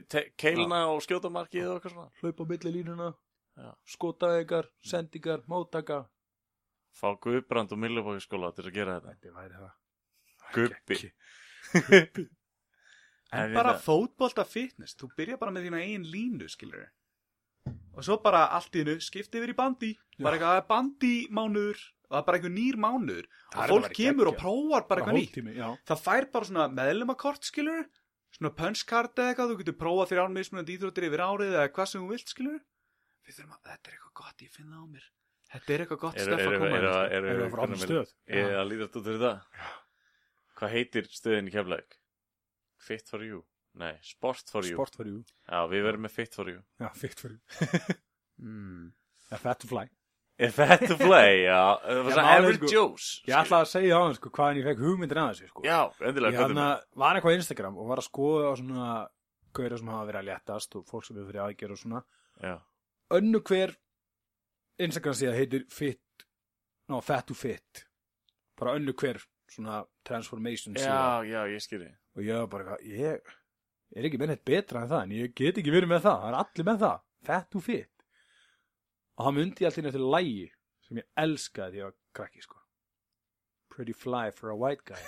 keilna 0.44 0.80
og 0.94 1.02
skjótamarkið 1.06 1.68
og 1.68 1.76
eitthvað 1.78 1.96
svona 1.96 2.10
Hlaupa 2.22 2.48
milli 2.54 2.74
línuna, 2.78 3.10
Já. 3.58 3.70
skotaðegar, 3.96 4.70
sendingar, 4.84 5.44
móttaka. 5.50 6.04
Fá 6.94 7.08
Guðbrand 7.18 7.72
og 7.74 7.78
Millubóki 7.82 8.22
skóla 8.22 8.52
til 8.54 8.68
að 8.68 8.74
gera 8.76 9.00
þetta 9.00 9.14
Þetta 9.18 9.34
væri 9.34 9.56
það. 9.58 9.72
Gubbi 10.54 12.28
En 13.34 13.54
bara 13.56 13.72
fótbolta 13.82 14.44
fitness 14.46 14.94
Þú 14.94 15.08
byrja 15.18 15.38
bara 15.40 15.50
með 15.54 15.64
þína 15.68 15.80
eigin 15.82 16.04
línu, 16.06 16.46
skilur 16.52 16.84
Og 17.94 18.06
svo 18.06 18.16
bara 18.22 18.44
allt 18.56 18.74
í 18.74 18.82
hennu 18.82 18.96
skipti 19.02 19.38
yfir 19.40 19.52
í 19.54 19.56
bandi 19.58 19.90
Bara 20.18 20.36
eitthvað 20.36 20.52
það 20.54 20.60
er 20.60 20.68
bandi 20.70 21.12
mánuður 21.34 21.82
Og 22.04 22.14
það 22.14 22.20
er 22.20 22.26
bara 22.28 22.38
einhver 22.38 22.52
nýr 22.54 22.76
mánuður. 22.84 23.26
Það 23.54 23.62
er 23.64 23.72
Og 23.74 23.78
fólk 23.84 23.94
kemur 23.96 24.28
og 24.30 24.36
prófar 24.38 24.84
bara 24.90 25.02
eitthvað 25.02 25.18
nýtt. 25.18 25.38
Já. 25.56 25.68
Það 25.88 26.02
fær 26.04 26.26
bara 26.34 26.48
svona 26.50 26.66
meðlumakort, 26.74 27.48
skilur 27.48 27.86
Svona 28.34 28.50
punchcard 28.58 29.14
eða 29.18 29.32
eitthvað 29.32 29.50
Þú 29.54 29.58
getur 29.62 29.76
prófað 29.80 30.10
fyrir 30.12 30.24
ánmismunandi 30.26 30.76
íþróttir 30.76 31.08
yfir 31.08 31.22
árið 31.24 31.54
Eða 31.54 31.72
hvað 31.74 31.90
sem 31.90 32.04
þú 32.04 32.10
vilt, 32.14 32.34
skilur 32.34 32.60
Við 33.24 33.38
þurfum 33.38 33.54
að, 33.56 33.60
þetta 33.70 33.88
er 33.88 33.96
eitthvað 33.96 34.14
gott, 34.20 34.42
ég 34.44 34.52
finn 34.52 34.68
það 34.74 34.82
á 34.84 34.86
mér. 34.94 35.06
Þetta 35.54 35.72
er 35.74 35.82
eitthvað 35.84 36.00
gott 36.02 36.18
Eru 36.18 36.24
stöf 36.34 36.44
að 36.44 36.54
koma 36.58 36.66
er, 36.66 36.74
hérna. 36.74 36.94
er, 37.04 37.14
Erum 37.14 37.30
við 37.30 37.44
að 37.46 37.54
fara 37.54 37.64
á 37.64 37.84
stöð? 37.84 38.12
Ég 38.34 38.48
er 38.50 38.58
að 38.60 38.68
lítast 38.72 38.98
út 38.98 39.06
fyrir 39.08 39.22
það. 39.22 39.70
Hvað 40.58 40.74
heitir 40.74 41.08
stöðin 41.14 41.48
í 41.48 41.54
keflæk? 41.54 41.96
Fit 42.84 43.08
for 43.08 43.24
you 43.24 43.40
Nei, 43.74 43.96
Sport 44.06 44.50
for 44.52 44.62
you 44.62 44.76
Sport 44.76 44.94
for 44.94 45.08
you. 45.10 45.24
Já, 45.50 45.64
við 45.70 45.82
verðum 45.88 46.04
með 46.06 46.12
Fit 46.14 46.34
for 46.36 46.50
you 46.52 46.60
Já, 46.80 46.88
fit 46.94 47.18
for 47.20 47.32
you. 47.34 47.40
mm. 48.44 48.92
Ja, 49.32 49.38
fat 49.40 49.58
to 49.64 49.66
fly. 49.70 49.86
Er 50.38 50.50
fat 50.54 50.82
to 50.86 50.96
play? 50.98 51.44
Já, 51.46 51.58
það 51.86 52.00
var 52.06 52.14
svona 52.16 52.30
er 52.34 52.38
average 52.42 52.60
sko- 52.60 52.72
Joes 52.74 53.08
Ég 53.26 53.34
ætlaði 53.38 53.66
að 53.66 53.70
segja 53.72 53.98
á 53.98 54.00
hann, 54.04 54.14
sko, 54.18 54.30
hvaðan 54.34 54.60
ég 54.60 54.68
fekk 54.70 54.82
hugmyndin 54.84 55.20
að 55.22 55.28
þessu, 55.32 55.48
sko. 55.50 55.64
Já, 55.66 55.78
Ég 56.00 56.08
endilega, 56.10 56.38
hann 56.38 56.54
hvað 56.54 56.54
er 56.54 56.60
með? 56.60 56.86
var 57.04 57.18
eitthvað 57.20 57.34
á 57.34 57.38
Instagram 57.40 57.78
og 57.82 57.90
var 57.92 58.02
að 58.02 58.08
skoða 58.08 58.50
á 58.50 58.52
svona 58.60 58.88
gauðra 59.54 59.78
sem 59.82 59.90
hafa 59.94 60.08
verið 60.10 60.20
að 60.22 60.28
léttast 60.30 60.78
og 60.78 60.86
fólk 60.90 61.06
sem 61.06 61.18
hefur 61.18 61.30
fyrir 61.30 61.44
aðgerð 61.44 61.76
og 61.76 61.82
svona. 61.84 62.02
Já, 62.42 62.54
Önnu 63.14 63.40
hver 63.46 63.74
Instagram 64.82 65.14
síða 65.18 65.34
heitir 65.38 65.66
fit, 65.70 66.24
no, 66.90 66.98
fat 67.04 67.26
to 67.30 67.34
fit. 67.38 67.84
Bara 68.58 68.74
önnu 68.78 68.94
hver 68.98 69.20
svona 69.54 69.84
transformation 70.06 70.74
síða. 70.74 71.22
já, 71.22 71.30
já, 71.30 71.40
ég 71.54 71.62
skilji 71.62 71.90
Og 72.14 72.22
ég 72.26 72.38
var 72.42 72.48
bara 72.50 72.76
ég 72.82 73.34
er 73.94 74.08
ekki 74.08 74.18
með 74.22 74.32
neitt 74.32 74.44
betra 74.48 74.82
en 74.84 74.90
það, 74.90 75.02
en 75.06 75.16
ég 75.20 75.34
get 75.38 75.58
ekki 75.60 75.72
verið 75.74 75.90
með 75.92 76.04
það. 76.06 76.20
Það 76.24 76.28
er 76.32 76.38
allir 76.42 76.68
með 76.70 76.82
það. 76.84 76.98
Fat 77.28 77.48
to 77.52 77.60
fit. 77.64 77.90
Og 79.18 79.24
hann 79.28 79.36
myndi 79.38 79.66
alltaf 79.68 79.88
eftir 79.92 80.04
lægi 80.16 80.46
sem 80.88 81.00
ég 81.00 81.06
elskaði 81.24 81.70
því 81.70 81.78
að 81.78 81.80
ég 81.80 81.88
var 81.90 81.96
krakki, 82.18 82.42
sko. 82.44 82.58
Pretty 83.74 83.94
fly 83.96 84.28
for 84.30 84.50
a 84.50 84.56
white 84.56 84.84
guy. 84.86 84.98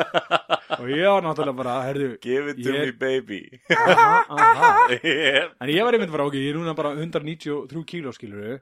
og 0.80 0.88
ég 0.90 1.06
var 1.08 1.22
náttúrulega 1.24 1.56
bara, 1.56 1.74
herðu, 1.86 2.08
Give 2.20 2.50
it 2.52 2.58
to 2.60 2.72
Ég- 2.74 2.90
me 2.90 2.92
baby 3.00 3.38
aha, 3.72 4.08
aha. 4.36 4.70
Ég- 5.00 5.54
En 5.64 5.70
ég 5.72 5.84
var 5.86 5.96
einmitt 5.96 6.12
bara, 6.12 6.26
ok, 6.28 6.36
ég 6.36 6.50
er 6.52 6.58
núna 6.58 6.74
bara 6.76 6.92
193 6.98 7.84
kíló, 7.88 8.12
skilur 8.12 8.58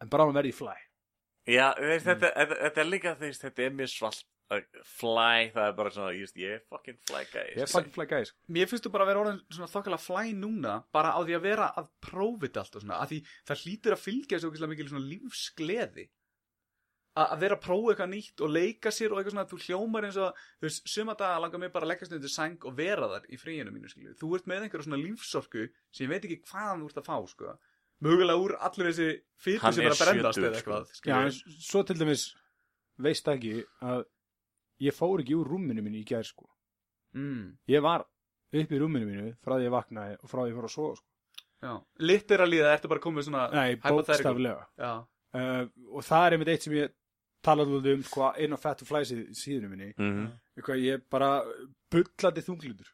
En 0.00 0.08
bara 0.12 0.24
að 0.28 0.32
verði 0.38 0.54
fly. 0.56 0.76
Já, 1.48 1.66
þetta, 1.76 2.30
þetta, 2.32 2.56
þetta 2.62 2.80
er 2.80 2.88
líka 2.88 3.12
þeist, 3.20 3.42
þetta 3.44 3.66
er 3.66 3.74
mjög 3.76 3.90
svalt 3.92 4.24
Fly, 4.94 5.50
það 5.54 5.68
er 5.68 5.76
bara 5.78 5.92
svona, 5.94 6.10
ég 6.16 6.24
veist, 6.26 6.40
ég 6.40 6.56
er 6.56 6.64
fucking 6.70 6.98
fly 7.08 7.22
guy 7.32 7.44
Ég 7.54 7.62
er 7.64 7.70
fucking 7.70 7.94
fly 7.94 8.06
guy, 8.10 8.26
sko. 8.28 8.38
Mér 8.56 8.68
finnst 8.70 8.86
þú 8.86 8.92
bara 8.94 9.06
að 9.06 9.10
vera 9.12 9.22
orðin 9.24 9.40
svona 9.56 9.70
þokkala 9.72 10.00
flæ 10.02 10.22
núna 10.38 10.74
bara 10.94 11.14
á 11.14 11.20
því 11.24 11.36
að 11.38 11.46
vera 11.48 11.70
að 11.80 11.88
prófa 12.04 12.44
þetta 12.46 12.64
allt 12.64 12.78
og 12.78 12.84
svona, 12.84 13.00
að 13.04 13.14
því 13.14 13.18
það 13.50 13.64
hlýtur 13.64 13.96
að 13.96 14.04
fylgja 14.04 14.40
okkur 14.48 14.70
mikil 14.74 14.88
svona 14.92 15.08
lífsgleði. 15.12 16.06
A- 17.14 17.28
að 17.30 17.44
vera 17.44 17.54
að 17.54 17.62
prófa 17.62 17.92
eitthvað 17.92 18.10
nýtt 18.10 18.42
og 18.42 18.50
leika 18.50 18.90
sér 18.90 19.12
og 19.14 19.20
eitthvað 19.20 19.34
svona, 19.36 19.46
þú 19.52 19.58
hljómar 19.68 20.06
eins 20.08 20.16
og 20.18 20.40
þú 20.58 20.66
veist, 20.66 20.88
suma 20.90 21.14
daga 21.14 21.42
langar 21.44 21.60
mig 21.62 21.70
bara 21.74 21.86
að 21.86 21.92
leggja 21.92 22.08
stundir 22.10 22.32
sæng 22.32 22.64
og 22.66 22.74
vera 22.74 23.06
þar 23.12 23.28
í 23.30 23.38
fríinu 23.38 23.70
mínu, 23.70 23.90
skilju 23.92 24.16
þú 24.18 24.32
ert 24.34 24.48
með 24.50 24.64
einhverja 24.66 24.88
svona 24.88 24.98
lífsorku 24.98 25.68
sem 25.94 26.08
ég 26.08 26.10
veit 26.10 26.26
ekki 26.26 26.40
hvaðan 26.50 26.82
þú 26.82 26.88
ert 26.90 26.98
að 26.98 27.06
fá, 27.06 27.16
sko. 27.30 27.54
Mögulega 28.02 28.42
úr 28.42 28.56
allur 28.58 28.90
þessi 28.90 29.60
Hann 29.62 29.76
sem 29.76 29.86
er 29.86 29.94
að 29.94 30.00
brennast 30.02 30.40
sjötugur, 30.40 30.48
eða 30.50 30.58
eitthvað, 30.58 30.90
Já, 30.90 30.98
skilju 30.98 31.20
en 31.22 31.62
svo 31.70 31.84
til 31.86 31.96
dæmis 32.02 32.24
veist 33.06 33.30
ekki 33.30 33.54
að 33.82 34.04
ég 34.80 34.92
fór 34.94 35.20
ekki 35.22 35.34
úr 35.38 35.46
rúminu 35.48 35.82
mínu 35.82 36.00
í 36.02 36.04
gær, 36.04 36.24
sko. 36.24 36.48
mm, 37.14 37.58
Ég 37.68 37.82
var 37.82 38.00
upp 38.54 38.70
í 38.72 38.78
rúminu 38.78 39.06
mínu 39.06 39.36
frá 39.42 39.56
því 39.58 39.64
ég 39.68 39.74
vaknaði 39.74 40.16
og 40.22 40.28
frá 40.30 40.40
því 40.44 40.50
ég 40.50 40.56
fór 40.58 40.68
að 40.68 40.74
sofa, 40.74 40.96
sko. 40.96 41.06
já, 41.62 41.72
literalíða 42.00 42.74
ertu 42.76 42.88
bara 42.88 43.00
komið 43.00 43.24
svona 43.28 43.50
Nei, 43.52 43.76
bókstaflega. 43.76 44.66
já, 44.78 45.04
Uh, 45.34 45.66
og 45.90 46.04
það 46.06 46.24
er 46.26 46.32
einmitt 46.36 46.48
eitt 46.52 46.62
sem 46.62 46.72
ég 46.74 46.92
talaði 47.42 47.94
um, 47.96 48.02
sko, 48.06 48.28
inn 48.38 48.52
á 48.54 48.58
Fat 48.62 48.78
to 48.78 48.84
Fly 48.86 49.00
síð- 49.02 49.32
síðunum 49.34 49.70
minni. 49.72 49.88
Mhm. 49.98 50.28
Eitthvað, 50.56 50.78
ég 50.84 51.00
bara 51.10 51.42
bullandi 51.90 52.40
þunglindur. 52.46 52.86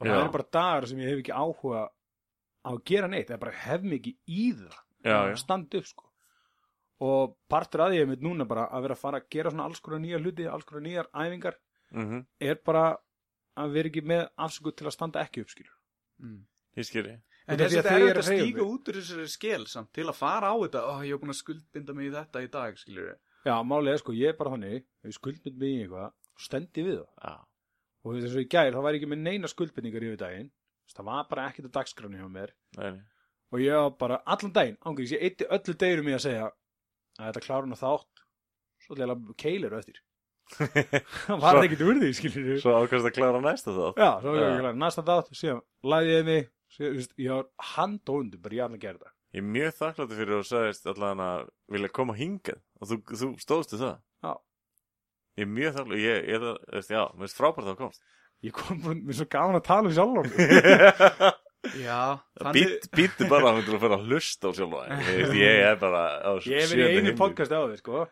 Og 0.00 0.06
það 0.06 0.24
er 0.26 0.28
bara 0.34 0.44
dagar 0.52 0.86
sem 0.86 0.98
ég 0.98 1.08
hef 1.08 1.22
ekki 1.22 1.32
áhuga 1.32 1.88
á 1.88 2.68
að 2.68 2.84
gera 2.84 3.08
neitt. 3.08 3.28
Það 3.28 3.32
er 3.32 3.38
bara 3.46 3.52
hef 3.56 3.80
mig 3.82 4.02
ekki 4.02 4.12
í 4.28 4.52
það. 4.52 4.76
Já, 5.08 5.16
að 5.22 5.30
já, 5.30 5.36
standa 5.40 5.78
upp 5.80 5.86
sko 5.86 6.09
og 7.00 7.36
partur 7.48 7.86
að 7.86 7.96
ég 8.00 8.08
mitt 8.10 8.24
núna 8.24 8.46
bara 8.48 8.66
að 8.68 8.86
vera 8.86 8.96
að 8.96 9.02
fara 9.04 9.20
að 9.20 9.30
gera 9.32 9.52
svona 9.52 9.66
alls 9.70 9.80
konar 9.80 10.02
nýjar 10.02 10.24
hluti 10.24 10.48
alls 10.48 10.66
konar 10.68 10.84
nýjar 10.84 11.08
æfingar 11.14 11.56
mhm, 11.96 12.26
er 12.40 12.60
bara 12.66 12.84
að 13.60 13.74
vera 13.76 13.90
ekki 13.90 14.04
með 14.06 14.22
afsöku 14.36 14.74
til 14.76 14.88
að 14.88 14.96
standa 14.96 15.24
ekki 15.24 15.44
upp 15.44 15.52
skilur 15.54 15.76
mm. 16.22 16.40
ég 16.80 16.88
skilji 16.88 17.18
En 17.50 17.56
Út 17.56 17.64
af 17.64 17.70
þess 17.72 17.80
að 17.80 17.80
að 17.80 17.86
það 17.88 17.96
er 17.96 18.04
ég 18.04 18.18
að 18.20 18.28
mig. 18.30 18.58
út 18.62 18.88
úr 18.90 18.96
þessari 19.00 19.30
skil 19.32 19.64
samt 19.66 19.88
til 19.96 20.04
að 20.06 20.18
fara 20.20 20.50
á 20.52 20.56
þetta, 20.60 20.82
ó, 20.86 20.92
ég 21.02 21.16
hef 21.16 21.22
búin 21.22 21.32
að 21.32 21.38
skuldbinda 21.40 21.94
mig 21.96 22.06
í 22.06 22.12
þetta 22.14 22.42
í 22.44 22.50
dag, 22.52 22.76
skilur 22.78 23.08
við. 23.08 23.16
já, 23.48 23.54
málið 23.66 23.90
er 23.90 24.02
sko, 24.02 24.14
ég 24.14 24.30
er 24.30 24.36
bara 24.38 24.52
þannig 24.54 24.76
ég 25.08 25.16
skuldbind 25.16 25.56
mig 25.58 25.72
í 25.72 25.80
eitthvað, 25.80 26.12
stendi 26.44 26.84
við 26.86 27.00
það 27.00 27.24
Já, 27.24 27.34
og 28.04 28.20
þess 28.20 28.36
að 28.36 28.44
í 28.44 28.48
gær, 28.54 28.70
þá 28.76 28.80
væri 28.86 29.00
ekki 29.00 29.10
með 29.10 29.22
neina 29.24 29.50
skuldbindingar 29.50 30.06
yfir 30.06 30.20
daginn 30.20 30.52
það 30.94 31.08
var 31.10 31.26
bara 31.32 31.48
ekkert 31.48 31.70
að 31.70 31.74
dagskráni 31.80 32.20
hjá 32.20 32.28
mér 32.30 32.54
nei, 32.78 32.86
nei. 32.94 33.02
og 33.50 33.64
ég 33.64 33.82
var 33.82 33.98
bara 34.04 34.22
allan 34.30 34.54
daginn, 34.54 34.78
ángriðis, 34.86 35.16
ég 35.16 35.26
eitti 35.26 35.50
öllu 35.50 35.76
degurum 35.82 36.12
í 36.12 36.16
að 36.20 36.24
segja 36.28 36.48
að 37.20 37.30
þetta 37.30 37.44
klára 37.46 37.66
hann 37.66 37.76
á 37.76 37.80
þátt 37.80 38.22
svo 38.84 38.96
til 38.98 39.06
að 39.06 39.28
keilir 39.40 39.76
eftir 39.78 40.00
það 41.30 41.42
var 41.44 41.60
ekkert 41.62 41.84
úr 41.86 42.00
því, 42.00 42.10
skiljur 42.18 42.46
við 42.48 42.60
Svo 42.64 42.72
ákvæmst 42.80 43.06
að 43.06 43.14
klára 43.14 43.42
næsta 43.44 43.74
þátt 43.76 44.00
Já, 44.02 44.10
svo 44.24 44.34
Já. 44.34 44.40
ekki 44.48 44.64
ekki 44.66 44.80
næsta 44.82 45.04
þátt, 45.06 45.32
síðan 45.38 45.60
ég 46.10 46.24
mig, 46.26 46.48
síðan, 46.74 47.04
ég 47.22 47.34
var 47.36 47.48
handóndu, 47.76 48.40
bara 48.42 48.58
ég 48.58 48.64
alveg 48.66 48.82
gerði 48.82 49.04
það. 49.04 49.12
Ég 49.30 49.44
er 49.44 49.50
mjög 49.54 49.76
þakkláttur 49.78 50.18
fyrir 50.18 50.34
að 50.34 50.40
þú 50.40 50.48
sagðist 50.50 50.88
allan 50.90 51.22
að 51.22 51.44
vilja 51.70 51.92
koma 52.00 52.16
hingað 52.18 52.58
og 52.80 52.90
þú, 52.90 52.98
þú 53.20 53.28
stóðstu 53.44 53.78
það 53.78 53.94
Já. 54.26 54.32
Ég 55.38 55.46
er 55.46 55.52
mjög 55.54 55.76
þakkláttur, 55.76 56.02
ég, 56.02 56.24
ég, 56.34 56.48
ég, 56.50 56.90
já, 56.90 57.02
mér 57.14 57.28
finnst 57.28 57.38
frábært 57.38 57.68
að 57.68 57.70
þú 57.70 57.78
komst 57.84 58.02
Ég 58.40 58.56
kom 58.56 58.78
mér 58.80 59.12
er 59.12 59.18
svo 59.18 59.26
gaman 59.28 59.58
að 59.58 59.66
tala 59.68 59.90
um 59.90 59.94
sjálf. 59.94 60.36
Já, 61.76 62.18
Být, 62.54 62.86
Býttu 62.96 63.26
bara 63.28 63.50
að 63.52 63.58
þú 63.68 63.78
fyrir 63.82 63.94
að 63.98 64.04
hlusta 64.08 64.48
á 64.48 64.50
sjálfa 64.56 64.78
þig. 64.88 65.34
Ég 65.36 65.58
er 65.68 65.76
bara 65.80 66.02
á 66.24 66.30
Ég 66.40 66.62
hef 66.62 66.70
verið 66.72 66.80
í 66.80 66.86
einu 66.96 67.02
himni. 67.10 67.18
podcasti 67.20 67.52
á 67.56 67.62
því, 67.68 67.76
sko. 67.82 68.04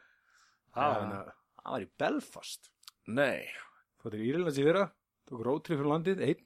Það 0.76 0.90
var, 0.92 0.98
Já. 0.98 1.00
hérna- 1.00 1.32
það 1.64 1.72
var 1.72 1.80
í 1.80 1.88
Belfast. 2.02 2.68
Nei 3.08 3.46
Fóttir 4.02 4.20
í 4.20 4.28
Írlands 4.30 4.58
í 4.60 4.66
fyrra, 4.68 4.84
tók 5.30 5.40
rótrið 5.48 5.80
fyrir 5.80 5.88
landið, 5.94 6.20
einn. 6.28 6.42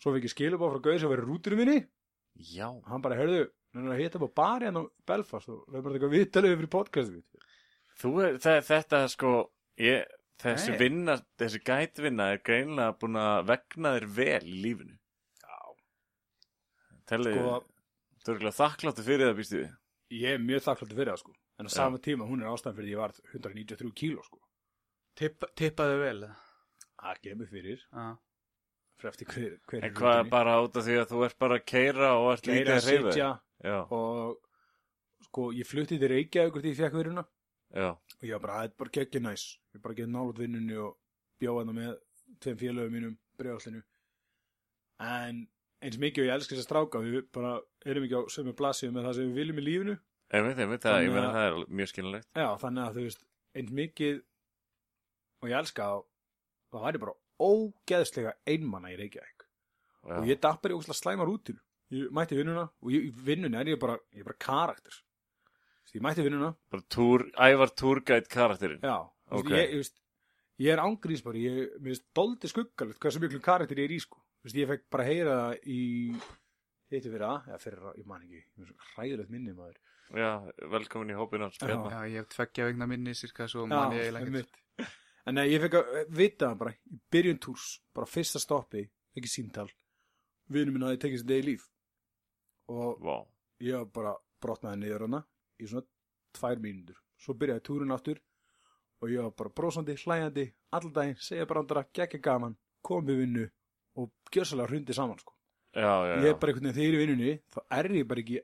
Svo 0.00 0.14
fikk 0.16 0.24
ég 0.26 0.32
skilubá 0.34 0.70
frá 0.72 0.80
Gauði 0.82 1.00
sem 1.04 1.08
var 1.12 1.20
í 1.20 1.26
rúturum 1.28 1.60
minni. 1.62 1.86
Já 2.40 2.68
Hann 2.88 3.02
bara, 3.04 3.14
heyrðu, 3.20 3.50
hann 3.74 3.86
er 3.86 3.92
að 3.92 4.00
hita 4.02 4.18
upp 4.18 4.32
á 4.32 4.38
bari 4.40 4.64
hann 4.70 4.80
á 4.80 4.84
Belfast 5.06 5.48
og 5.52 5.66
lögum 5.68 5.84
bara 5.84 5.94
eitthvað 6.00 6.16
viðtalið 6.16 6.56
fyrir 6.56 6.72
podcastið. 6.72 7.22
Þú 8.00 8.10
er, 8.24 8.40
þetta 8.40 9.04
sko 9.12 9.50
ég, 9.78 10.06
Þessi 10.42 10.72
Nei. 10.72 10.78
vinna, 10.80 11.14
þessi 11.38 11.60
gætvinna 11.62 12.32
er 12.32 12.38
greinlega 12.42 12.96
búin 12.98 13.14
að 13.20 13.44
vegna 13.46 13.92
þér 13.94 14.06
vel 14.16 14.42
í 14.42 14.56
lífinu. 14.64 14.96
Telli, 17.12 17.32
Sko, 17.36 17.58
þú 18.24 18.32
er 18.32 18.40
ekki 18.40 18.54
þakkláttur 18.58 19.06
fyrir 19.08 19.28
það 19.28 19.38
býstu 19.40 19.58
við. 19.60 19.70
ég 20.22 20.36
er 20.36 20.42
mjög 20.42 20.64
þakkláttur 20.66 20.98
fyrir 21.00 21.12
það, 21.12 21.22
sko. 21.24 21.34
En 21.60 21.68
á 21.68 21.70
sama 21.72 21.98
tíma, 22.02 22.26
hún 22.28 22.42
er 22.42 22.50
ástæðan 22.52 22.76
fyrir 22.78 22.88
því 22.88 22.94
ég 22.94 23.00
var 23.02 23.14
193 23.32 23.92
kíló, 24.00 24.24
sko. 24.26 24.40
Tippa, 25.18 25.48
tippaðu 25.58 25.98
vel? 26.00 26.20
Það 27.02 27.20
gemur 27.26 27.50
fyrir, 27.50 27.82
Já. 27.92 28.06
fyrir 29.00 29.10
eftir 29.12 29.26
hver, 29.34 29.58
hver 29.68 29.84
En 29.84 29.94
hvað 29.98 30.18
er 30.22 30.30
bara 30.32 30.56
út 30.62 30.76
af 30.78 30.86
því 30.86 30.96
að 31.02 31.10
þú 31.12 31.24
ert 31.26 31.38
bara 31.42 31.58
að 31.58 31.66
keira 31.66 32.10
og 32.16 32.28
ert 32.32 32.48
lítið 32.48 32.72
að 32.72 32.78
að 32.78 32.88
reyfa 32.88 33.76
og 33.92 34.38
sko, 35.26 35.48
ég 35.54 35.66
flutti 35.68 35.98
til 35.98 36.08
Reykjavík 36.10 36.56
því 36.62 36.72
ég 36.72 36.78
fekk 36.80 36.96
veruna 36.98 37.24
já, 37.74 37.90
og 37.92 38.24
ég 38.26 38.32
var 38.36 38.42
bara, 38.46 38.56
það 38.60 38.64
er 38.70 38.74
bara 38.78 38.94
geggja 38.96 39.20
næs. 39.22 39.44
Ég 39.74 39.82
bara 39.82 39.94
getið 39.98 40.14
nálut 40.14 40.38
vinnunni 40.38 40.78
og 40.82 40.96
bjóða 41.42 41.64
hana 41.64 41.76
með 41.76 41.92
tveim 42.42 42.58
félögum 42.62 42.96
mínum 42.96 43.18
bregðallinu 43.38 43.82
en 45.02 45.46
eins 45.82 45.98
mikið 45.98 46.22
og 46.24 46.28
ég 46.28 46.34
elska 46.36 46.54
þess 46.54 46.62
að 46.64 46.68
stráka 46.70 47.02
við 47.02 47.26
bara 47.34 47.52
erum 47.86 48.04
ekki 48.06 48.18
á 48.18 48.22
sömu 48.34 48.54
blassið 48.58 48.92
með 48.94 49.06
það 49.08 49.14
sem 49.18 49.28
við 49.32 49.38
viljum 49.42 49.58
í 49.62 49.64
lífinu 49.66 49.96
einmitt, 50.32 50.58
einmitt, 50.62 50.82
það, 50.86 51.02
ég 51.04 51.12
meina 51.12 51.28
að- 51.28 51.34
það 51.36 51.46
er 51.48 51.74
mjög 51.80 51.90
skilnilegt 51.92 52.28
já, 52.38 52.46
þannig 52.62 52.84
að 52.86 52.94
þú 52.98 53.02
veist, 53.08 53.24
eins 53.58 53.72
mikið 53.82 54.22
og 55.42 55.48
ég 55.50 55.58
elska 55.58 55.88
þá 55.90 55.96
það 56.72 56.86
væri 56.86 57.02
bara 57.02 57.16
ógeðslega 57.42 58.32
einmanna 58.48 58.92
í 58.92 58.98
Reykjavík 59.00 59.42
já. 59.42 60.16
og 60.18 60.28
ég 60.30 60.40
dapp 60.40 60.62
bara 60.62 60.72
í 60.74 60.78
ógæslega 60.78 61.00
slæma 61.02 61.26
rútinu 61.28 61.60
ég 61.92 62.12
mætti 62.16 62.38
vinnuna 62.38 62.68
og 62.80 62.92
ég, 62.94 63.08
í 63.10 63.12
vinnunni 63.26 63.58
er 63.60 63.72
ég 63.74 63.80
bara 63.82 63.98
ég 64.14 64.22
er 64.22 64.28
bara 64.30 64.38
karakter 64.46 64.94
veist, 64.94 65.96
ég 65.98 66.04
mætti 66.06 66.24
vinnuna 66.24 66.54
Bara 66.72 66.86
túr, 66.88 67.26
ævar 67.36 67.74
túrgætt 67.76 68.30
karakterinn 68.32 68.80
Já, 68.86 68.96
Ok. 69.32 69.42
okay. 69.44 69.58
ég, 69.58 69.68
ég, 69.74 69.82
veist, 69.82 69.98
ég 70.62 70.72
er 70.72 70.80
ángrís 70.86 71.22
bara, 71.26 71.36
ég, 71.42 71.74
mér 71.80 71.92
finnst 71.92 72.06
doldi 72.16 72.48
skuggalegt 72.48 73.00
hversu 73.02 73.20
miklu 73.20 73.40
karakter 73.44 73.76
ég 73.82 73.90
er 73.90 73.96
í 73.96 74.00
sko. 74.00 74.21
Þú 74.42 74.48
veist, 74.48 74.56
ég 74.58 74.70
fekk 74.72 74.86
bara 74.90 75.04
heyra 75.06 75.34
í 75.70 75.80
hittu 76.90 77.10
fyrir 77.12 77.22
að, 77.28 77.44
eða 77.52 77.58
fyrir 77.62 77.84
að, 77.86 77.98
ég 78.00 78.06
man 78.10 78.24
ekki, 78.24 78.40
ég 78.40 78.64
er 78.64 78.70
svo 78.72 78.86
hræðilegt 78.96 79.30
minni 79.30 79.52
maður. 79.54 79.76
Já, 80.18 80.30
velkomin 80.72 81.12
í 81.14 81.16
hópin 81.16 81.44
hans 81.46 81.60
Bjarna 81.62 81.92
Já, 81.92 82.00
ég 82.10 82.24
hef 82.24 82.32
tveggja 82.34 82.66
vegna 82.66 82.88
minni 82.90 83.14
cirka 83.14 83.46
svo 83.48 83.68
man 83.70 83.94
ég 83.94 84.18
einmitt. 84.18 84.58
En 85.30 85.38
nei, 85.38 85.44
ég 85.52 85.62
fekk 85.62 85.78
að 85.78 86.10
vita 86.18 86.50
bara, 86.58 86.74
í 86.74 86.98
byrjun 87.14 87.38
túrs, 87.46 87.68
bara 87.94 88.10
fyrsta 88.10 88.42
stoppi, 88.42 88.82
ekki 89.14 89.30
síntal, 89.30 89.68
vinur 90.50 90.74
minn 90.74 90.88
að 90.88 90.96
ég 90.96 91.04
tekið 91.06 91.22
sér 91.22 91.30
degi 91.30 91.46
líf. 91.52 91.70
Og 92.74 92.98
Vá, 93.06 93.16
ég 93.62 93.78
var 93.78 93.88
bara 93.94 94.18
brotnaði 94.42 94.82
niður 94.82 95.06
hana 95.06 95.22
í 95.62 95.70
svona 95.70 95.86
tvær 96.34 96.66
mínútur. 96.66 96.98
Svo 97.22 97.38
byrjaði 97.38 97.66
túrun 97.70 97.94
aftur 97.94 98.18
og 98.98 99.14
ég 99.14 99.22
var 99.22 99.38
bara 99.38 99.54
brósandi, 99.54 99.94
hlæjandi, 100.02 100.50
allan 100.74 100.98
daginn, 100.98 101.22
segja 101.22 101.46
brandara, 101.46 101.86
geggja 101.94 102.18
gaman, 102.18 102.58
komið 102.82 103.22
vinnu 103.22 103.46
og 103.98 104.10
gjössalega 104.32 104.70
hrundi 104.70 104.96
saman, 104.96 105.20
sko. 105.20 105.34
já, 105.74 105.92
já, 106.08 106.16
Ég 106.22 106.30
er 106.30 106.40
bara 106.40 106.52
einhvern 106.52 106.68
veginn 106.68 106.76
þegar 106.78 106.86
ég 106.86 106.92
er 106.92 106.96
í 106.96 107.02
vinnunni, 107.02 107.36
þá 107.52 107.60
er 107.78 107.90
ég 107.98 108.08
bara 108.08 108.24
ekki, 108.24 108.42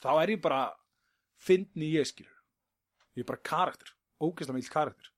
þá 0.00 0.10
er 0.16 0.34
ég 0.34 0.42
bara 0.42 0.60
fyndni 1.40 1.90
ég 1.94 2.10
skilur. 2.10 2.36
Ég 3.16 3.24
er 3.24 3.30
bara 3.30 3.42
karakter, 3.50 3.94
ógeðslega 4.22 4.58
mild 4.58 4.70
karakter. 4.72 5.12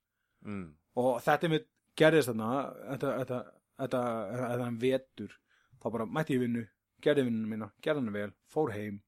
Mm. 0.46 0.68
Og 1.02 1.10
þetta 1.24 1.48
er 1.48 1.52
mitt 1.52 1.68
gerðist 1.98 2.30
þarna, 2.30 2.50
þetta, 2.92 3.12
þetta, 3.18 3.40
þetta, 3.82 4.02
þetta, 4.32 4.48
þetta 4.52 4.70
vetur, 4.86 5.36
þá 5.82 5.90
bara 5.96 6.08
mætti 6.08 6.36
ég 6.36 6.44
vinnu, 6.46 6.64
gerði 7.04 7.26
vinnuna 7.28 7.52
mína, 7.52 7.68
gerði 7.84 8.04
hana 8.04 8.16
vel, 8.16 8.32
fór 8.52 8.72
heim 8.76 8.98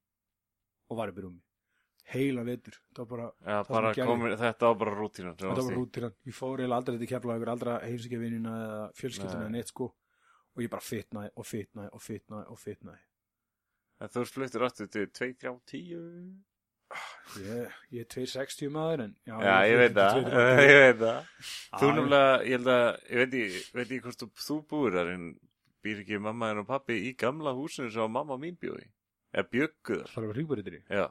og 0.91 0.99
var 0.99 1.11
upp 1.11 1.19
í 1.19 1.25
rúmi. 1.25 1.41
Heila 2.05 2.43
vetur, 2.45 2.75
bara, 3.09 3.31
sem 3.41 3.69
bara 3.73 3.91
komin, 3.97 4.35
þetta 4.37 4.67
var 4.69 4.75
bara 4.77 4.91
rútínan 4.93 5.37
þetta 5.39 5.53
var 5.57 5.73
í. 5.73 5.77
rútinan. 5.79 6.17
Ég 6.29 6.35
fór 6.37 6.59
eiginlega 6.59 6.77
aldrei 6.77 6.99
til 7.01 7.09
kefla 7.09 7.37
ykkur, 7.39 7.51
aldrei 7.55 7.77
heimsækja 7.87 8.19
vinnuna 8.21 8.57
eða 8.65 8.83
fjölskylduna 8.99 9.47
eða 9.47 9.53
neitt 9.55 9.71
sko. 9.73 9.87
Og 10.55 10.63
ég 10.63 10.71
bara 10.71 10.85
fitnaði 10.85 11.31
og 11.35 11.45
fitnaði 11.49 11.91
og 11.91 12.01
fitnaði 12.03 12.51
og 12.53 12.59
fitnaði. 12.61 13.01
En 14.03 14.11
þú 14.11 14.25
fluttir 14.27 14.63
aftur 14.67 14.91
til 14.91 15.07
2, 15.11 15.31
3, 15.39 15.55
10 15.71 16.03
Ég, 17.41 17.71
ég 17.91 18.03
er 18.03 18.09
260 18.13 18.69
maður 18.71 19.01
en 19.07 19.13
já, 19.25 19.33
Já, 19.41 19.55
ég 19.67 19.79
veit 19.81 19.95
það, 19.95 20.11
flutti 20.13 20.29
til 20.29 20.35
230. 20.37 20.69
ég 20.69 20.77
veit 20.83 20.99
það. 21.01 21.29
Þú 21.81 21.87
nefnilega, 21.95 22.35
ég 22.45 22.53
held 22.55 22.69
að, 22.75 22.83
ég 23.09 23.21
veit 23.21 23.37
ekki, 23.39 23.61
veit 23.75 23.85
ekki 23.85 24.01
hvort 24.05 24.21
þú, 24.21 24.27
þú 24.45 24.57
búir 24.71 24.97
þar 24.99 25.09
en 25.15 25.25
býr 25.85 26.03
ekki 26.03 26.19
mamma 26.21 26.51
og 26.61 26.67
pappi 26.69 26.99
í 27.09 27.11
gamla 27.25 27.55
húsinu 27.57 27.89
sem 27.93 28.15
mamma 28.15 28.37
mín 28.41 28.59
bjóði 28.61 28.85
Eða 29.35 29.49
bjöggu 29.51 29.97
þar? 29.99 30.13
Það 30.13 30.27
var 30.29 30.37
hríkbaritur 30.39 30.77
í. 30.77 30.81
Já, 30.87 31.05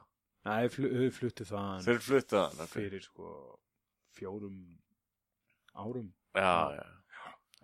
Nei, 0.45 0.69
þau 0.69 1.11
fluttu 1.19 1.49
það 1.49 1.85
þeir 1.89 2.01
fluttu 2.07 2.41
það 2.55 2.73
fyrir 2.73 3.05
sko 3.05 3.29
fjórum 4.15 4.59
árum. 5.75 6.09
Já, 6.39 6.55
já, 6.79 6.87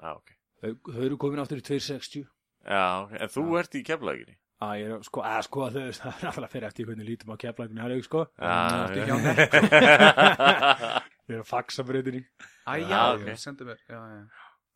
já, 0.01 0.13
ok 0.17 0.40
Þau, 0.61 0.75
eru 1.07 1.17
komin 1.21 1.41
aftur 1.43 1.61
í 1.61 1.65
260. 1.65 2.27
Já, 2.69 2.83
en 3.17 3.31
þú 3.33 3.45
ert 3.61 3.75
í 3.79 3.83
keflaginni 3.87 4.35
Að 4.61 4.75
ég 4.83 4.91
er, 4.93 5.05
sko, 5.07 5.23
að 5.25 5.39
sko, 5.47 5.63
þau, 5.73 5.85
það 6.01 6.19
er 6.21 6.27
alltaf 6.29 6.51
fyrir 6.53 6.67
eftir 6.69 6.89
hvernig 6.91 7.07
lítum 7.09 7.31
á 7.33 7.37
keflaginu 7.41 7.81
Herraug, 7.81 8.05
sko. 8.05 8.27
Já, 8.37 8.51
Eftir 8.85 9.01
já. 9.01 9.07
hjá 9.09 9.17
mér. 9.25 9.39
Ég 11.31 11.39
er 11.39 11.43
að 11.45 11.47
faxa 11.49 11.85
breytinni. 11.87 12.21
Æ, 12.67 12.73
Já, 12.83 12.91
já, 12.91 13.01
ok. 13.15 13.25
já, 13.31 13.37
sendu 13.41 13.65
mér. 13.71 13.79
Já, 13.89 14.01
já. 14.11 14.21